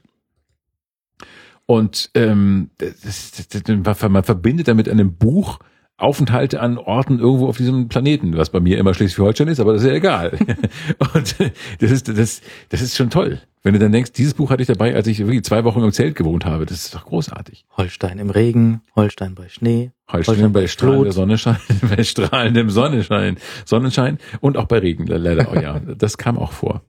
Und 1.66 2.10
ähm, 2.16 2.72
das, 2.80 3.32
das, 3.50 3.64
das, 3.64 4.10
man 4.10 4.24
verbindet 4.24 4.68
damit 4.68 4.90
einem 4.90 5.14
Buch 5.14 5.60
Aufenthalte 6.00 6.60
an 6.62 6.78
Orten 6.78 7.20
irgendwo 7.20 7.48
auf 7.48 7.58
diesem 7.58 7.90
Planeten, 7.90 8.38
was 8.38 8.50
bei 8.50 8.60
mir 8.60 8.78
immer 8.78 8.94
Schleswig-Holstein 8.94 9.48
ist, 9.50 9.60
aber 9.60 9.74
das 9.74 9.84
ist 9.84 9.90
ja 9.90 9.94
egal. 9.96 10.38
Und 11.14 11.36
das 11.80 11.92
ist, 11.92 12.08
das, 12.08 12.42
das 12.70 12.82
ist 12.82 12.96
schon 12.96 13.10
toll. 13.10 13.42
Wenn 13.62 13.74
du 13.74 13.80
dann 13.80 13.92
denkst, 13.92 14.14
dieses 14.14 14.34
Buch 14.34 14.50
hatte 14.52 14.62
ich 14.62 14.68
dabei, 14.68 14.96
als 14.96 15.08
ich 15.08 15.20
wirklich 15.20 15.44
zwei 15.44 15.66
Wochen 15.66 15.84
im 15.84 15.92
Zelt 15.92 16.16
gewohnt 16.16 16.46
habe. 16.46 16.66
Das 16.66 16.86
ist 16.86 16.96
doch 16.96 17.06
großartig. 17.06 17.66
Holstein 17.76 18.18
im 18.18 18.30
Regen, 18.30 18.82
Holstein 18.96 19.36
bei 19.36 19.50
Schnee. 19.50 19.92
Holstein 20.10 20.36
Holstein 20.36 20.54
bei 20.54 20.68
strahlender. 20.68 21.12
Sonnenschein, 21.12 21.58
bei 21.96 22.04
strahlendem 22.04 22.70
Sonnenschein, 22.70 23.38
Sonnenschein 23.66 24.18
und 24.40 24.56
auch 24.58 24.66
bei 24.66 24.80
Regen, 24.80 25.06
leider 25.08 25.50
auch, 25.50 25.62
ja. 25.62 25.80
Das 25.98 26.18
kam 26.18 26.38
auch 26.38 26.54
vor. 26.54 26.82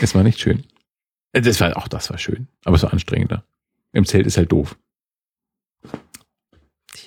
Es 0.00 0.14
war 0.14 0.22
nicht 0.22 0.38
schön. 0.40 0.62
Äh, 1.32 1.40
Das 1.42 1.60
war, 1.60 1.76
auch 1.76 1.88
das 1.88 2.08
war 2.10 2.18
schön, 2.18 2.46
aber 2.64 2.76
es 2.76 2.82
war 2.84 2.92
anstrengender. 2.92 3.42
Im 3.92 4.04
Zelt 4.04 4.26
ist 4.26 4.36
halt 4.36 4.52
doof. 4.52 4.76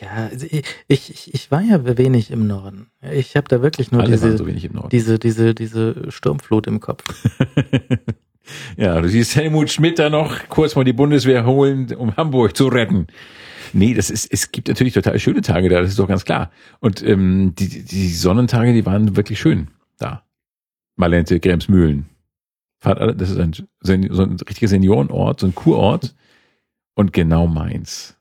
Ja, 0.01 0.27
also 0.31 0.45
ich, 0.49 0.63
ich, 0.87 1.33
ich 1.33 1.51
war 1.51 1.61
ja 1.61 1.97
wenig 1.97 2.31
im 2.31 2.47
Norden. 2.47 2.87
Ich 3.11 3.35
habe 3.35 3.47
da 3.47 3.61
wirklich 3.61 3.91
nur 3.91 4.01
Alle 4.01 4.11
diese, 4.11 4.37
so 4.37 4.47
wenig 4.47 4.63
im 4.63 4.73
Norden. 4.73 4.89
diese, 4.89 5.19
diese, 5.19 5.53
diese 5.53 6.11
Sturmflut 6.11 6.67
im 6.67 6.79
Kopf. 6.79 7.03
ja, 8.77 8.99
du 9.01 9.09
siehst 9.09 9.35
Helmut 9.35 9.69
Schmidt 9.69 9.99
da 9.99 10.09
noch 10.09 10.47
kurz 10.47 10.75
mal 10.75 10.85
die 10.85 10.93
Bundeswehr 10.93 11.45
holen, 11.45 11.93
um 11.95 12.15
Hamburg 12.15 12.55
zu 12.55 12.67
retten. 12.67 13.07
Nee, 13.73 13.93
das 13.93 14.09
ist, 14.09 14.31
es 14.31 14.51
gibt 14.51 14.67
natürlich 14.67 14.93
total 14.93 15.19
schöne 15.19 15.41
Tage 15.41 15.69
da, 15.69 15.81
das 15.81 15.89
ist 15.89 15.99
doch 15.99 16.07
ganz 16.07 16.25
klar. 16.25 16.51
Und 16.79 17.03
ähm, 17.03 17.53
die, 17.57 17.83
die 17.83 18.09
Sonnentage, 18.09 18.73
die 18.73 18.85
waren 18.85 19.15
wirklich 19.17 19.39
schön 19.39 19.67
da. 19.97 20.23
Malente, 20.95 21.39
Gremsmühlen. 21.39 22.09
Das 22.81 23.29
ist 23.29 23.37
ein, 23.37 23.53
so 23.81 23.93
ein 23.93 24.37
richtiger 24.47 24.67
Seniorenort, 24.69 25.41
so 25.41 25.47
ein 25.47 25.55
Kurort. 25.55 26.15
Und 26.95 27.13
genau 27.13 27.47
meins. 27.47 28.18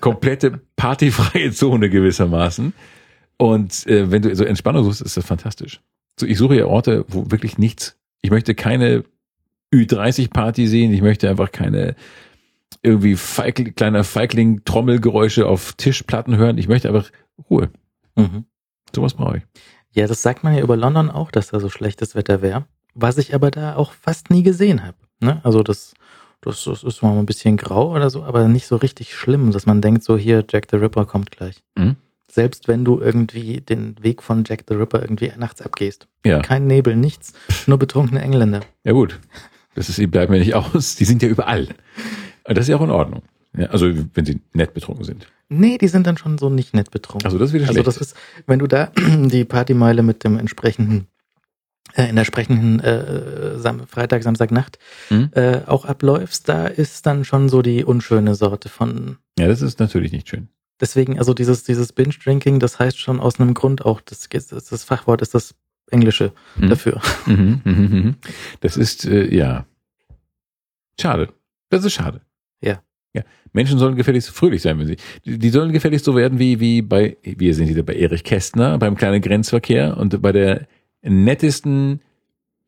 Komplette 0.00 0.60
partyfreie 0.76 1.52
Zone 1.52 1.90
gewissermaßen. 1.90 2.72
Und 3.36 3.86
äh, 3.86 4.10
wenn 4.10 4.22
du 4.22 4.34
so 4.34 4.44
Entspannung 4.44 4.84
suchst, 4.84 5.02
ist 5.02 5.16
das 5.16 5.26
fantastisch. 5.26 5.80
So, 6.18 6.26
ich 6.26 6.38
suche 6.38 6.56
ja 6.56 6.66
Orte, 6.66 7.04
wo 7.08 7.30
wirklich 7.30 7.58
nichts. 7.58 7.96
Ich 8.22 8.30
möchte 8.30 8.54
keine 8.54 9.04
Ü30-Party 9.72 10.68
sehen. 10.68 10.92
Ich 10.92 11.02
möchte 11.02 11.28
einfach 11.28 11.50
keine 11.50 11.96
irgendwie 12.82 13.16
Feigl 13.16 13.72
kleiner 13.72 14.04
Feigling-Trommelgeräusche 14.04 15.46
auf 15.46 15.72
Tischplatten 15.72 16.36
hören. 16.36 16.58
Ich 16.58 16.68
möchte 16.68 16.88
einfach 16.88 17.10
Ruhe. 17.50 17.70
Mhm. 18.14 18.44
Sowas 18.94 19.14
brauche 19.14 19.38
ich. 19.38 19.42
Ja, 19.92 20.06
das 20.06 20.22
sagt 20.22 20.44
man 20.44 20.54
ja 20.54 20.62
über 20.62 20.76
London 20.76 21.10
auch, 21.10 21.30
dass 21.30 21.48
da 21.48 21.60
so 21.60 21.70
schlechtes 21.70 22.14
Wetter 22.14 22.42
wäre. 22.42 22.66
Was 22.94 23.18
ich 23.18 23.34
aber 23.34 23.50
da 23.50 23.76
auch 23.76 23.92
fast 23.92 24.30
nie 24.30 24.42
gesehen 24.42 24.84
habe. 24.84 24.96
Ne? 25.20 25.40
Also 25.44 25.62
das, 25.62 25.94
das, 26.44 26.64
das 26.64 26.82
ist 26.82 27.02
mal 27.02 27.16
ein 27.18 27.26
bisschen 27.26 27.56
grau 27.56 27.92
oder 27.94 28.10
so, 28.10 28.22
aber 28.24 28.46
nicht 28.48 28.66
so 28.66 28.76
richtig 28.76 29.14
schlimm, 29.14 29.50
dass 29.52 29.66
man 29.66 29.80
denkt, 29.80 30.04
so 30.04 30.16
hier, 30.16 30.44
Jack 30.48 30.66
the 30.70 30.76
Ripper 30.76 31.06
kommt 31.06 31.30
gleich. 31.30 31.62
Mhm. 31.76 31.96
Selbst 32.30 32.66
wenn 32.68 32.84
du 32.84 33.00
irgendwie 33.00 33.60
den 33.60 33.94
Weg 34.02 34.22
von 34.22 34.44
Jack 34.46 34.64
the 34.68 34.74
Ripper 34.74 35.00
irgendwie 35.02 35.32
nachts 35.36 35.62
abgehst. 35.62 36.08
Ja. 36.26 36.40
Kein 36.40 36.66
Nebel, 36.66 36.96
nichts, 36.96 37.32
nur 37.66 37.78
betrunkene 37.78 38.20
Engländer. 38.20 38.60
Ja 38.82 38.92
gut. 38.92 39.20
Das 39.76 39.88
ist, 39.88 39.98
die 39.98 40.06
bleiben 40.06 40.32
ja 40.34 40.38
nicht 40.40 40.54
aus. 40.54 40.96
Die 40.96 41.04
sind 41.04 41.22
ja 41.22 41.28
überall. 41.28 41.68
Und 42.44 42.56
das 42.58 42.64
ist 42.64 42.68
ja 42.68 42.76
auch 42.76 42.82
in 42.82 42.90
Ordnung. 42.90 43.22
Ja, 43.56 43.66
also 43.66 43.86
wenn 44.14 44.24
sie 44.24 44.40
nett 44.52 44.74
betrunken 44.74 45.04
sind. 45.04 45.28
Nee, 45.48 45.78
die 45.78 45.86
sind 45.88 46.06
dann 46.06 46.16
schon 46.16 46.38
so 46.38 46.48
nicht 46.50 46.74
nett 46.74 46.90
betrunken. 46.90 47.24
Also 47.26 47.38
das 47.38 47.50
ist 47.50 47.54
wieder 47.54 47.64
Also 47.68 47.74
schlecht. 47.74 47.86
das 47.86 47.96
ist, 47.98 48.16
wenn 48.46 48.58
du 48.58 48.66
da 48.66 48.86
die 48.96 49.44
Partymeile 49.44 50.02
mit 50.02 50.24
dem 50.24 50.38
entsprechenden, 50.38 51.06
in 51.96 52.16
der 52.16 52.22
entsprechenden 52.22 52.80
äh, 52.80 53.58
Sam 53.58 53.86
Freitag, 53.86 54.22
Samstagnacht 54.22 54.78
Mhm. 55.10 55.30
äh, 55.32 55.60
auch 55.66 55.84
abläufst, 55.84 56.48
da 56.48 56.66
ist 56.66 57.06
dann 57.06 57.24
schon 57.24 57.48
so 57.48 57.62
die 57.62 57.84
unschöne 57.84 58.34
Sorte 58.34 58.68
von. 58.68 59.18
ja, 59.38 59.46
das 59.48 59.62
ist 59.62 59.80
natürlich 59.80 60.12
nicht 60.12 60.28
schön. 60.28 60.48
Deswegen, 60.80 61.18
also 61.18 61.34
dieses, 61.34 61.62
dieses 61.62 61.92
Binge-Drinking, 61.92 62.58
das 62.58 62.78
heißt 62.80 62.98
schon 62.98 63.20
aus 63.20 63.38
einem 63.38 63.54
Grund 63.54 63.84
auch, 63.84 64.00
das, 64.00 64.28
das, 64.28 64.84
Fachwort 64.84 65.22
ist 65.22 65.34
das 65.34 65.54
Englische 65.90 66.32
Mhm. 66.56 66.68
dafür. 66.68 67.00
Mhm, 67.26 67.60
mhm, 67.64 67.72
mhm. 67.74 68.14
Das 68.60 68.76
ist, 68.76 69.04
äh, 69.04 69.32
ja. 69.34 69.66
Schade. 71.00 71.28
Das 71.70 71.84
ist 71.84 71.92
schade. 71.92 72.20
Ja. 73.16 73.22
Menschen 73.52 73.78
sollen 73.78 73.94
gefälligst 73.94 74.30
fröhlich 74.30 74.62
sein, 74.62 74.76
wenn 74.80 74.88
sie. 74.88 74.96
Die, 75.24 75.38
die 75.38 75.50
sollen 75.50 75.72
gefälligst 75.72 76.04
so 76.04 76.16
werden 76.16 76.40
wie, 76.40 76.58
wie 76.58 76.82
bei, 76.82 77.16
wir 77.22 77.54
sind 77.54 77.68
wieder 77.68 77.84
bei 77.84 77.94
Erich 77.94 78.24
Kästner, 78.24 78.76
beim 78.78 78.96
kleinen 78.96 79.20
Grenzverkehr 79.22 79.96
und 79.96 80.20
bei 80.20 80.32
der 80.32 80.66
nettesten 81.04 82.00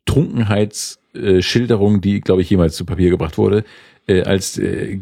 Trunkenheitsschilderung, 0.05 2.01
die, 2.01 2.21
glaube 2.21 2.43
ich, 2.43 2.51
jemals 2.51 2.77
zu 2.77 2.85
Papier 2.85 3.11
gebracht 3.11 3.39
wurde, 3.39 3.65
äh, 4.07 4.23
als 4.23 4.59
äh, 4.59 5.01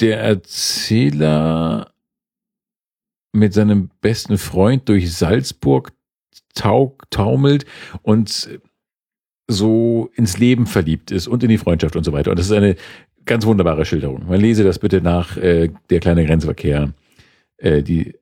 der 0.00 0.20
Erzähler 0.20 1.92
mit 3.32 3.52
seinem 3.52 3.90
besten 4.00 4.38
Freund 4.38 4.88
durch 4.88 5.12
Salzburg 5.12 5.92
taumelt 6.54 7.66
und 8.02 8.60
so 9.46 10.10
ins 10.14 10.38
Leben 10.38 10.66
verliebt 10.66 11.10
ist 11.10 11.26
und 11.26 11.42
in 11.42 11.48
die 11.48 11.58
Freundschaft 11.58 11.96
und 11.96 12.04
so 12.04 12.12
weiter. 12.12 12.30
Und 12.30 12.38
das 12.38 12.46
ist 12.46 12.52
eine 12.52 12.76
ganz 13.24 13.44
wunderbare 13.44 13.84
Schilderung. 13.84 14.26
Man 14.26 14.40
lese 14.40 14.64
das 14.64 14.78
bitte 14.78 15.00
nach 15.00 15.36
äh, 15.36 15.70
der 15.90 16.00
kleine 16.00 16.24
Grenzverkehr, 16.24 16.92
äh, 17.58 17.82
die 17.82 18.14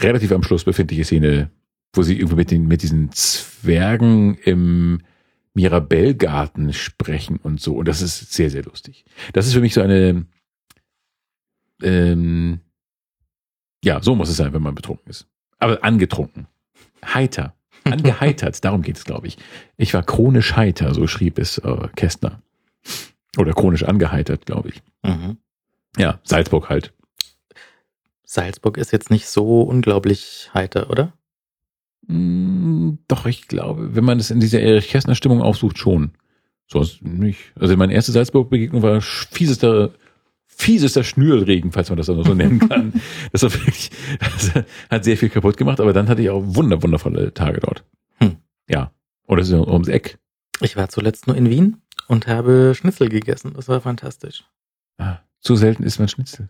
relativ 0.00 0.32
am 0.32 0.42
Schluss 0.42 0.64
befindliche 0.64 1.04
Szene, 1.04 1.50
wo 1.92 2.02
sie 2.02 2.16
irgendwie 2.16 2.36
mit, 2.36 2.50
den, 2.50 2.66
mit 2.66 2.82
diesen 2.82 3.12
Zwergen 3.12 4.36
im 4.38 5.00
Mirabellgarten 5.54 6.72
sprechen 6.72 7.38
und 7.38 7.60
so. 7.60 7.76
Und 7.76 7.88
das 7.88 8.02
ist 8.02 8.32
sehr, 8.32 8.50
sehr 8.50 8.62
lustig. 8.62 9.04
Das 9.32 9.46
ist 9.46 9.54
für 9.54 9.60
mich 9.60 9.74
so 9.74 9.80
eine, 9.80 10.26
ähm, 11.82 12.60
ja, 13.82 14.02
so 14.02 14.14
muss 14.14 14.28
es 14.28 14.36
sein, 14.36 14.52
wenn 14.52 14.62
man 14.62 14.74
betrunken 14.74 15.10
ist. 15.10 15.26
Aber 15.58 15.82
angetrunken. 15.82 16.46
Heiter. 17.04 17.54
Angeheitert, 17.84 18.64
darum 18.64 18.82
geht 18.82 18.96
es, 18.96 19.04
glaube 19.04 19.28
ich. 19.28 19.38
Ich 19.76 19.94
war 19.94 20.02
chronisch 20.02 20.56
heiter, 20.56 20.92
so 20.94 21.06
schrieb 21.06 21.38
es 21.38 21.58
äh, 21.58 21.88
Kästner. 21.96 22.42
Oder 23.38 23.52
chronisch 23.52 23.84
angeheitert, 23.84 24.46
glaube 24.46 24.70
ich. 24.70 24.82
Mhm. 25.02 25.38
Ja, 25.96 26.20
Salzburg 26.22 26.68
halt. 26.68 26.92
Salzburg 28.24 28.76
ist 28.76 28.92
jetzt 28.92 29.10
nicht 29.10 29.26
so 29.26 29.62
unglaublich 29.62 30.50
heiter, 30.52 30.90
oder? 30.90 31.12
Mm, 32.08 32.98
Doch, 33.06 33.26
ich 33.26 33.48
glaube, 33.48 33.94
wenn 33.94 34.04
man 34.04 34.18
es 34.18 34.30
in 34.30 34.40
dieser 34.40 34.60
Erich 34.60 34.88
Kästner 34.88 35.14
Stimmung 35.14 35.42
aufsucht, 35.42 35.78
schon. 35.78 36.10
Sonst 36.66 37.02
nicht. 37.02 37.52
Also 37.58 37.76
meine 37.76 37.92
erste 37.94 38.12
Salzburg-Begegnung 38.12 38.82
war 38.82 39.00
fiesester, 39.00 39.92
fiesester 40.46 41.04
Schnürregen, 41.04 41.72
falls 41.72 41.88
man 41.88 41.96
das 41.96 42.08
noch 42.08 42.26
so 42.26 42.34
nennen 42.34 42.58
kann. 42.68 42.92
Das 43.32 43.42
war 43.42 43.52
wirklich, 43.54 43.90
das 44.20 44.52
hat 44.90 45.04
sehr 45.04 45.16
viel 45.16 45.28
kaputt 45.30 45.56
gemacht, 45.56 45.80
aber 45.80 45.92
dann 45.92 46.08
hatte 46.08 46.20
ich 46.22 46.30
auch 46.30 46.42
wunder, 46.44 46.82
wundervolle 46.82 47.32
Tage 47.32 47.60
dort. 47.60 47.84
Hm. 48.18 48.36
Ja. 48.68 48.90
Oder 49.26 49.44
so 49.44 49.66
ums 49.66 49.88
Eck. 49.88 50.18
Ich 50.60 50.76
war 50.76 50.88
zuletzt 50.88 51.26
nur 51.26 51.36
in 51.36 51.48
Wien 51.48 51.76
und 52.08 52.26
habe 52.26 52.74
Schnitzel 52.74 53.08
gegessen. 53.08 53.52
Das 53.54 53.68
war 53.68 53.80
fantastisch. 53.80 54.44
Ah, 54.98 55.18
zu 55.40 55.54
selten 55.56 55.84
isst 55.84 55.98
man 56.00 56.08
Schnitzel. 56.08 56.48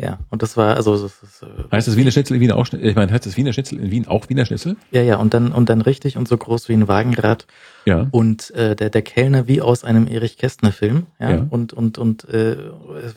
Ja, 0.00 0.18
und 0.30 0.42
das 0.42 0.56
war, 0.56 0.74
also, 0.74 1.00
das 1.00 1.22
ist, 1.22 1.42
äh, 1.44 1.46
Heißt 1.70 1.86
das 1.86 1.96
Wiener 1.96 2.10
Schnitzel 2.10 2.34
in 2.34 2.40
Wien 2.40 2.50
auch, 2.50 2.66
ich 2.72 2.96
meine, 2.96 3.12
heißt 3.12 3.26
das 3.26 3.36
Wiener 3.36 3.52
Schnitzel 3.52 3.78
in 3.78 3.92
Wien 3.92 4.08
auch 4.08 4.28
Wiener 4.28 4.44
Schnitzel? 4.44 4.76
ja, 4.90 5.02
ja, 5.02 5.16
und 5.18 5.34
dann, 5.34 5.52
und 5.52 5.68
dann 5.68 5.80
richtig 5.82 6.16
und 6.16 6.26
so 6.26 6.36
groß 6.36 6.68
wie 6.68 6.72
ein 6.72 6.88
Wagenrad 6.88 7.46
Ja. 7.84 8.08
und 8.10 8.50
äh, 8.56 8.74
der, 8.74 8.90
der 8.90 9.02
Kellner 9.02 9.46
wie 9.46 9.60
aus 9.62 9.84
einem 9.84 10.08
Erich 10.08 10.36
Kästner 10.36 10.72
Film, 10.72 11.06
ja, 11.20 11.30
Ja. 11.30 11.46
und, 11.48 11.72
und, 11.72 11.98
und, 11.98 12.28
äh, 12.28 12.56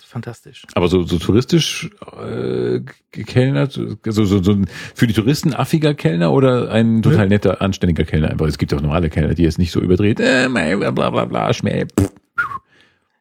fantastisch. 0.05 0.67
Aber 0.75 0.87
so, 0.87 1.01
so 1.01 1.17
touristisch 1.17 1.89
äh, 2.21 2.81
gekellnert, 3.11 3.71
so, 3.71 3.95
so, 4.25 4.43
so 4.43 4.51
ein 4.51 4.67
für 4.93 5.07
die 5.07 5.13
Touristen 5.13 5.55
affiger 5.55 5.95
Kellner 5.95 6.31
oder 6.31 6.69
ein 6.69 7.01
total 7.01 7.27
netter, 7.27 7.59
anständiger 7.59 8.03
Kellner? 8.03 8.29
Aber 8.29 8.47
es 8.47 8.59
gibt 8.59 8.71
auch 8.75 8.81
normale 8.81 9.09
Kellner, 9.09 9.33
die 9.33 9.41
jetzt 9.41 9.57
nicht 9.57 9.71
so 9.71 9.81
überdreht, 9.81 10.19
äh, 10.19 10.47
bla 10.47 10.91
bla 11.09 11.25
bla, 11.25 11.51
schmäh. 11.55 11.85
pff. 11.85 12.11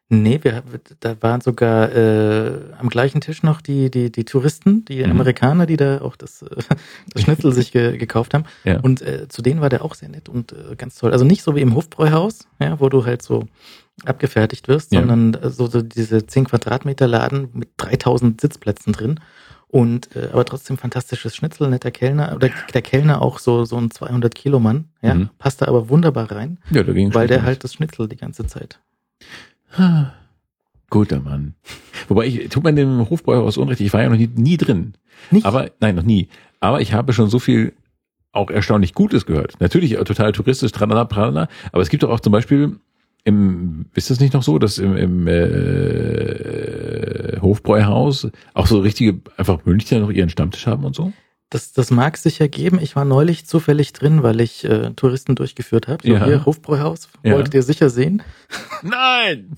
Nee, 0.09 0.39
wir, 0.41 0.63
da 1.01 1.21
waren 1.21 1.41
sogar 1.41 1.91
äh, 1.93 2.51
am 2.79 2.87
gleichen 2.87 3.19
Tisch 3.19 3.43
noch 3.43 3.59
die, 3.59 3.91
die, 3.91 4.09
die 4.09 4.23
Touristen, 4.23 4.85
die 4.85 5.03
Mhm. 5.03 5.11
Amerikaner, 5.11 5.65
die 5.65 5.75
da 5.75 5.99
auch 6.01 6.15
das, 6.15 6.43
äh, 6.43 6.47
das 7.13 7.23
Schnitzel 7.23 7.51
sich 7.51 7.73
ge, 7.73 7.97
gekauft 7.97 8.33
haben. 8.33 8.45
Ja. 8.63 8.79
Und 8.79 9.01
äh, 9.01 9.27
zu 9.27 9.41
denen 9.41 9.59
war 9.59 9.67
der 9.69 9.83
auch 9.83 9.95
sehr 9.95 10.07
nett 10.09 10.29
und 10.29 10.53
äh, 10.53 10.75
ganz 10.77 10.95
toll. 10.95 11.11
Also 11.11 11.25
nicht 11.25 11.43
so 11.43 11.55
wie 11.57 11.61
im 11.61 11.75
Hofbräuhaus, 11.75 12.47
ja, 12.59 12.79
wo 12.79 12.87
du 12.87 13.05
halt 13.05 13.21
so 13.21 13.47
abgefertigt 14.05 14.67
wirst, 14.69 14.93
Ja. 14.93 15.01
sondern 15.01 15.33
äh, 15.33 15.49
so, 15.49 15.67
so 15.67 15.81
diese 15.81 16.25
10 16.25 16.45
Quadratmeter 16.45 17.07
Laden 17.07 17.49
mit 17.53 17.69
3000 17.77 18.39
Sitzplätzen 18.39 18.93
drin. 18.93 19.19
Und 19.67 20.15
äh, 20.15 20.29
aber 20.31 20.45
trotzdem 20.45 20.77
fantastisches 20.77 21.35
Schnitzel, 21.35 21.69
netter 21.69 21.91
Kellner. 21.91 22.33
Oder 22.33 22.49
der 22.73 22.81
Kellner 22.81 23.21
auch 23.21 23.39
so 23.39 23.65
so 23.65 23.75
ein 23.75 23.91
200 23.91 24.33
Kilo 24.33 24.61
Mann, 24.61 24.85
ja, 25.01 25.15
Mhm. 25.15 25.29
passt 25.37 25.61
da 25.61 25.67
aber 25.67 25.89
wunderbar 25.89 26.31
rein, 26.31 26.59
Ja, 26.71 26.83
da 26.83 26.93
ging 26.93 27.13
weil 27.13 27.27
der 27.27 27.43
halt 27.43 27.65
das 27.65 27.73
Schnitzel 27.73 28.07
die 28.07 28.15
ganze 28.15 28.47
Zeit. 28.47 28.79
Guter 30.89 31.19
Mann. 31.19 31.55
Wobei 32.07 32.27
ich, 32.27 32.49
tut 32.49 32.63
man 32.63 32.75
dem 32.75 33.09
Hofbräuhaus 33.09 33.57
Unrecht, 33.57 33.81
ich 33.81 33.93
war 33.93 34.01
ja 34.01 34.09
noch 34.09 34.17
nie, 34.17 34.29
nie 34.35 34.57
drin. 34.57 34.93
Nicht? 35.31 35.45
Aber, 35.45 35.71
nein, 35.79 35.95
noch 35.95 36.03
nie. 36.03 36.29
Aber 36.59 36.81
ich 36.81 36.93
habe 36.93 37.13
schon 37.13 37.29
so 37.29 37.39
viel 37.39 37.73
auch 38.31 38.49
erstaunlich 38.49 38.93
Gutes 38.93 39.25
gehört. 39.25 39.59
Natürlich 39.59 39.95
total 39.95 40.31
touristisch, 40.31 40.71
tralala, 40.71 41.05
pralala. 41.05 41.49
Aber 41.71 41.81
es 41.81 41.89
gibt 41.89 42.03
doch 42.03 42.09
auch 42.09 42.19
zum 42.19 42.31
Beispiel 42.31 42.79
im, 43.23 43.87
ist 43.93 44.09
das 44.09 44.19
nicht 44.19 44.33
noch 44.33 44.43
so, 44.43 44.59
dass 44.59 44.77
im, 44.77 44.95
im 44.95 45.27
äh, 45.27 45.37
Hofbräuhaus 47.41 48.29
auch 48.53 48.67
so 48.67 48.79
richtige, 48.79 49.19
einfach 49.35 49.65
Münchner 49.65 49.99
noch 49.99 50.11
ihren 50.11 50.29
Stammtisch 50.29 50.65
haben 50.67 50.85
und 50.85 50.95
so? 50.95 51.11
Das, 51.49 51.71
das 51.71 51.91
mag 51.91 52.15
es 52.15 52.23
sicher 52.23 52.47
geben. 52.49 52.77
Ich 52.81 52.95
war 52.97 53.05
neulich 53.05 53.45
zufällig 53.45 53.93
drin, 53.93 54.21
weil 54.21 54.41
ich 54.41 54.65
äh, 54.65 54.91
Touristen 54.95 55.35
durchgeführt 55.35 55.87
habe. 55.87 56.03
So 56.05 56.13
Ja. 56.13 56.25
hier, 56.25 56.45
Hofbräuhaus, 56.45 57.07
Ja. 57.23 57.33
wolltet 57.35 57.53
ihr 57.53 57.63
sicher 57.63 57.89
sehen. 57.89 58.21
Nein! 58.81 59.57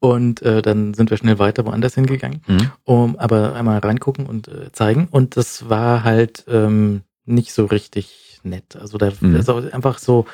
Und 0.00 0.42
äh, 0.42 0.60
dann 0.62 0.94
sind 0.94 1.10
wir 1.10 1.16
schnell 1.16 1.38
weiter 1.38 1.64
woanders 1.64 1.94
hingegangen, 1.94 2.42
Mhm. 2.46 2.70
um 2.84 3.16
aber 3.16 3.54
einmal 3.54 3.78
reingucken 3.78 4.26
und 4.26 4.48
äh, 4.48 4.70
zeigen. 4.72 5.08
Und 5.10 5.36
das 5.36 5.68
war 5.70 6.04
halt 6.04 6.44
ähm, 6.48 7.02
nicht 7.24 7.52
so 7.52 7.64
richtig 7.64 8.40
nett. 8.42 8.76
Also 8.76 8.98
da 8.98 9.10
Mhm. 9.20 9.36
ist 9.36 9.48
auch 9.48 9.62
einfach 9.72 9.98
so 9.98 10.26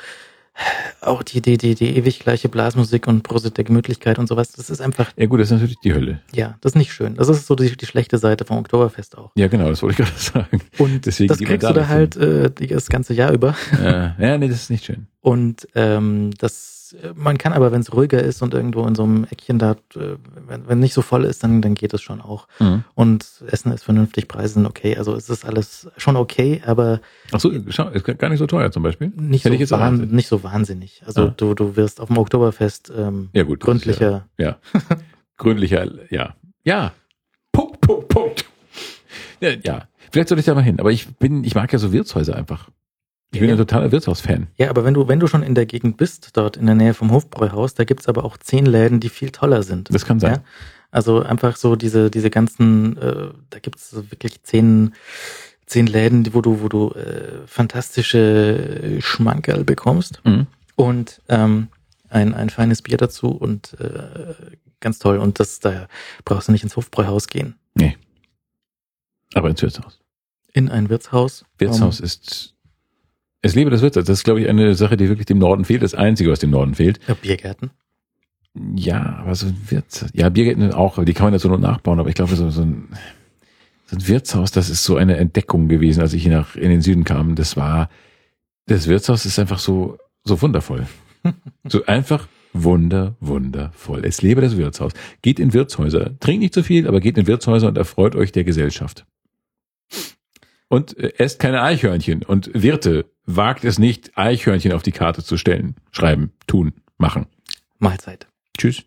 auch 1.01 1.23
die, 1.23 1.41
die, 1.41 1.57
die, 1.57 1.75
die 1.75 1.97
ewig 1.97 2.19
gleiche 2.19 2.47
Blasmusik 2.49 3.07
und 3.07 3.23
Prosit 3.23 3.57
der 3.57 3.63
Gemütlichkeit 3.63 4.19
und 4.19 4.27
sowas. 4.27 4.51
Das 4.53 4.69
ist 4.69 4.81
einfach, 4.81 5.11
Ja 5.17 5.25
gut, 5.25 5.39
das 5.39 5.47
ist 5.47 5.53
natürlich 5.53 5.79
die 5.83 5.93
Hölle. 5.93 6.19
ja, 6.33 6.55
das 6.61 6.71
ist 6.73 6.75
nicht 6.75 6.93
schön. 6.93 7.15
Das 7.15 7.27
ist 7.29 7.47
so 7.47 7.55
die, 7.55 7.75
die 7.75 7.85
schlechte 7.85 8.17
Seite 8.17 8.45
vom 8.45 8.57
Oktoberfest 8.57 9.17
auch. 9.17 9.31
Ja 9.35 9.47
genau, 9.47 9.69
das 9.69 9.81
wollte 9.81 10.01
ich 10.03 10.09
gerade 10.09 10.19
sagen. 10.49 10.61
Und 10.77 11.05
Deswegen 11.05 11.29
das 11.29 11.39
kriegst 11.39 11.67
du 11.67 11.73
da 11.73 11.87
halt 11.87 12.15
äh, 12.15 12.49
das 12.67 12.87
ganze 12.89 13.13
Jahr 13.13 13.31
über. 13.31 13.55
Äh, 13.81 14.11
ja, 14.21 14.37
nee, 14.37 14.47
das 14.47 14.57
ist 14.63 14.69
nicht 14.69 14.85
schön. 14.85 15.07
Und 15.21 15.67
ähm, 15.75 16.31
das, 16.37 16.72
man 17.15 17.37
kann 17.37 17.53
aber, 17.53 17.71
wenn 17.71 17.81
es 17.81 17.93
ruhiger 17.93 18.21
ist 18.21 18.41
und 18.41 18.53
irgendwo 18.53 18.85
in 18.85 18.95
so 18.95 19.03
einem 19.03 19.25
Eckchen 19.29 19.59
da, 19.59 19.71
äh, 19.95 20.15
wenn, 20.47 20.67
wenn 20.67 20.79
nicht 20.79 20.93
so 20.93 21.01
voll 21.01 21.25
ist, 21.25 21.43
dann, 21.43 21.61
dann 21.61 21.73
geht 21.73 21.93
es 21.93 22.01
schon 22.01 22.21
auch. 22.21 22.47
Mhm. 22.59 22.83
Und 22.95 23.25
Essen 23.47 23.71
ist 23.71 23.83
vernünftig, 23.83 24.27
Preise 24.27 24.55
sind 24.55 24.65
okay. 24.65 24.95
Also 24.97 25.15
es 25.15 25.29
ist 25.29 25.45
alles 25.45 25.89
schon 25.97 26.15
okay, 26.15 26.61
aber 26.65 27.01
Ach 27.31 27.39
so, 27.39 27.51
schau, 27.69 27.89
ist 27.89 28.05
gar 28.19 28.29
nicht 28.29 28.39
so 28.39 28.47
teuer 28.47 28.71
zum 28.71 28.83
Beispiel. 28.83 29.11
nicht, 29.15 29.45
Hätte 29.45 29.65
so, 29.65 29.77
wahn, 29.79 30.09
nicht 30.09 30.27
so 30.27 30.43
wahnsinnig. 30.43 31.01
Also 31.05 31.23
Ah. 31.27 31.33
du, 31.35 31.53
du 31.53 31.75
wirst 31.75 31.99
auf 32.01 32.07
dem 32.07 32.17
Oktoberfest 32.17 32.91
ähm, 32.95 33.29
Ja 33.33 33.43
gut. 33.43 33.59
gründlicher. 33.59 34.27
Ja, 34.37 34.57
ja. 34.73 34.97
gründlicher, 35.37 35.87
ja. 36.11 36.35
Ja. 36.63 36.91
Punkt, 37.51 37.81
Punkt, 37.81 38.07
Punkt. 38.09 38.45
Ja, 39.41 39.49
ja, 39.63 39.87
vielleicht 40.11 40.29
soll 40.29 40.39
ich 40.39 40.45
da 40.45 40.55
mal 40.55 40.61
hin. 40.63 40.79
Aber 40.79 40.91
ich 40.91 41.07
bin, 41.17 41.43
ich 41.43 41.55
mag 41.55 41.71
ja 41.73 41.79
so 41.79 41.91
Wirtshäuser 41.91 42.35
einfach. 42.35 42.69
Ich 43.33 43.39
bin 43.39 43.49
Ja. 43.49 43.55
ein 43.55 43.57
totaler 43.57 43.91
Wirtshaus-Fan. 43.91 44.47
Ja, 44.57 44.69
aber 44.69 44.85
wenn 44.85 44.93
du, 44.93 45.07
wenn 45.07 45.19
du 45.19 45.27
schon 45.27 45.43
in 45.43 45.55
der 45.55 45.65
Gegend 45.65 45.97
bist, 45.97 46.29
dort 46.37 46.55
in 46.55 46.65
der 46.67 46.75
Nähe 46.75 46.93
vom 46.93 47.11
Hofbräuhaus, 47.11 47.73
da 47.73 47.83
gibt's 47.83 48.07
aber 48.07 48.23
auch 48.23 48.37
zehn 48.37 48.65
Läden, 48.65 48.99
die 48.99 49.09
viel 49.09 49.31
toller 49.31 49.63
sind. 49.63 49.93
Das 49.93 50.05
kann 50.05 50.19
sein. 50.19 50.35
Ja? 50.35 50.43
Also 50.91 51.23
einfach 51.23 51.55
so 51.55 51.75
diese, 51.75 52.11
diese 52.11 52.29
ganzen, 52.29 52.95
äh, 52.97 53.29
da 53.49 53.59
gibt's 53.59 53.93
wirklich 53.95 54.43
zehn, 54.43 54.93
zehn 55.65 55.87
Läden, 55.87 56.31
wo 56.35 56.41
du, 56.41 56.61
wo 56.61 56.69
du 56.69 56.91
äh, 56.91 57.47
fantastische 57.47 58.97
Schmankerl 59.01 59.63
bekommst 59.63 60.21
Mhm. 60.23 60.45
und 60.75 61.21
ähm, 61.29 61.69
ein, 62.09 62.35
ein 62.35 62.51
feines 62.51 62.83
Bier 62.83 62.97
dazu 62.97 63.29
und 63.29 63.75
äh, 63.79 64.35
ganz 64.79 64.99
toll. 64.99 65.17
Und 65.17 65.39
das, 65.39 65.59
da 65.59 65.87
brauchst 66.25 66.47
du 66.47 66.51
nicht 66.51 66.63
ins 66.63 66.75
Hofbräuhaus 66.75 67.27
gehen. 67.27 67.55
Aber 69.35 69.49
ins 69.49 69.63
Wirtshaus. 69.63 69.99
In 70.53 70.69
ein 70.69 70.89
Wirtshaus. 70.89 71.43
Wirtshaus 71.57 71.99
ist, 71.99 72.52
es 73.43 73.53
lebe 73.53 73.69
das 73.69 73.81
Wirtshaus. 73.81 74.05
Das 74.05 74.19
ist, 74.19 74.23
glaube 74.23 74.41
ich, 74.41 74.49
eine 74.49 74.73
Sache, 74.73 74.97
die 74.97 75.09
wirklich 75.09 75.27
dem 75.27 75.37
Norden 75.37 75.65
fehlt. 75.65 75.83
Das 75.83 75.93
Einzige, 75.93 76.31
was 76.31 76.39
dem 76.39 76.49
Norden 76.49 76.73
fehlt. 76.73 76.99
Ja, 77.07 77.13
Biergärten. 77.13 77.69
Ja, 78.75 79.17
aber 79.19 79.35
so 79.35 79.47
ein 79.47 79.57
Wirtshaus, 79.69 80.09
ja, 80.13 80.29
Biergärten 80.29 80.71
auch, 80.73 81.03
die 81.03 81.13
kann 81.13 81.31
man 81.31 81.39
so 81.39 81.49
nur 81.49 81.57
nachbauen, 81.57 81.99
aber 81.99 82.09
ich 82.09 82.15
glaube, 82.15 82.35
so, 82.35 82.51
so 82.51 82.61
ein, 82.61 82.89
so 83.87 83.95
ein 83.95 84.07
Wirtshaus, 84.07 84.51
das 84.51 84.69
ist 84.69 84.83
so 84.83 84.95
eine 84.95 85.17
Entdeckung 85.17 85.67
gewesen, 85.67 86.01
als 86.01 86.13
ich 86.13 86.21
hier 86.21 86.31
nach, 86.31 86.55
in 86.55 86.69
den 86.69 86.81
Süden 86.81 87.03
kam. 87.03 87.33
Das 87.35 87.57
war, 87.57 87.89
das 88.67 88.87
Wirtshaus 88.87 89.25
ist 89.25 89.39
einfach 89.39 89.59
so, 89.59 89.97
so 90.23 90.41
wundervoll. 90.41 90.87
So 91.69 91.85
einfach 91.85 92.27
wunder, 92.51 93.15
wundervoll. 93.21 94.03
Es 94.03 94.21
lebe 94.21 94.41
das 94.41 94.57
Wirtshaus. 94.57 94.91
Geht 95.21 95.39
in 95.39 95.53
Wirtshäuser. 95.53 96.19
Trinkt 96.19 96.41
nicht 96.41 96.53
zu 96.53 96.61
viel, 96.61 96.85
aber 96.85 96.99
geht 96.99 97.17
in 97.17 97.27
Wirtshäuser 97.27 97.69
und 97.69 97.77
erfreut 97.77 98.13
euch 98.15 98.33
der 98.33 98.43
Gesellschaft. 98.43 99.05
Und 100.67 100.97
äh, 100.97 101.13
esst 101.17 101.39
keine 101.39 101.61
Eichhörnchen. 101.61 102.23
Und 102.23 102.51
Wirte, 102.53 103.05
wagt 103.25 103.63
es 103.63 103.79
nicht, 103.79 104.17
Eichhörnchen 104.17 104.73
auf 104.73 104.83
die 104.83 104.91
Karte 104.91 105.23
zu 105.23 105.37
stellen. 105.37 105.75
Schreiben, 105.91 106.31
tun, 106.47 106.73
machen. 106.97 107.27
Mahlzeit. 107.79 108.27
Tschüss. 108.57 108.83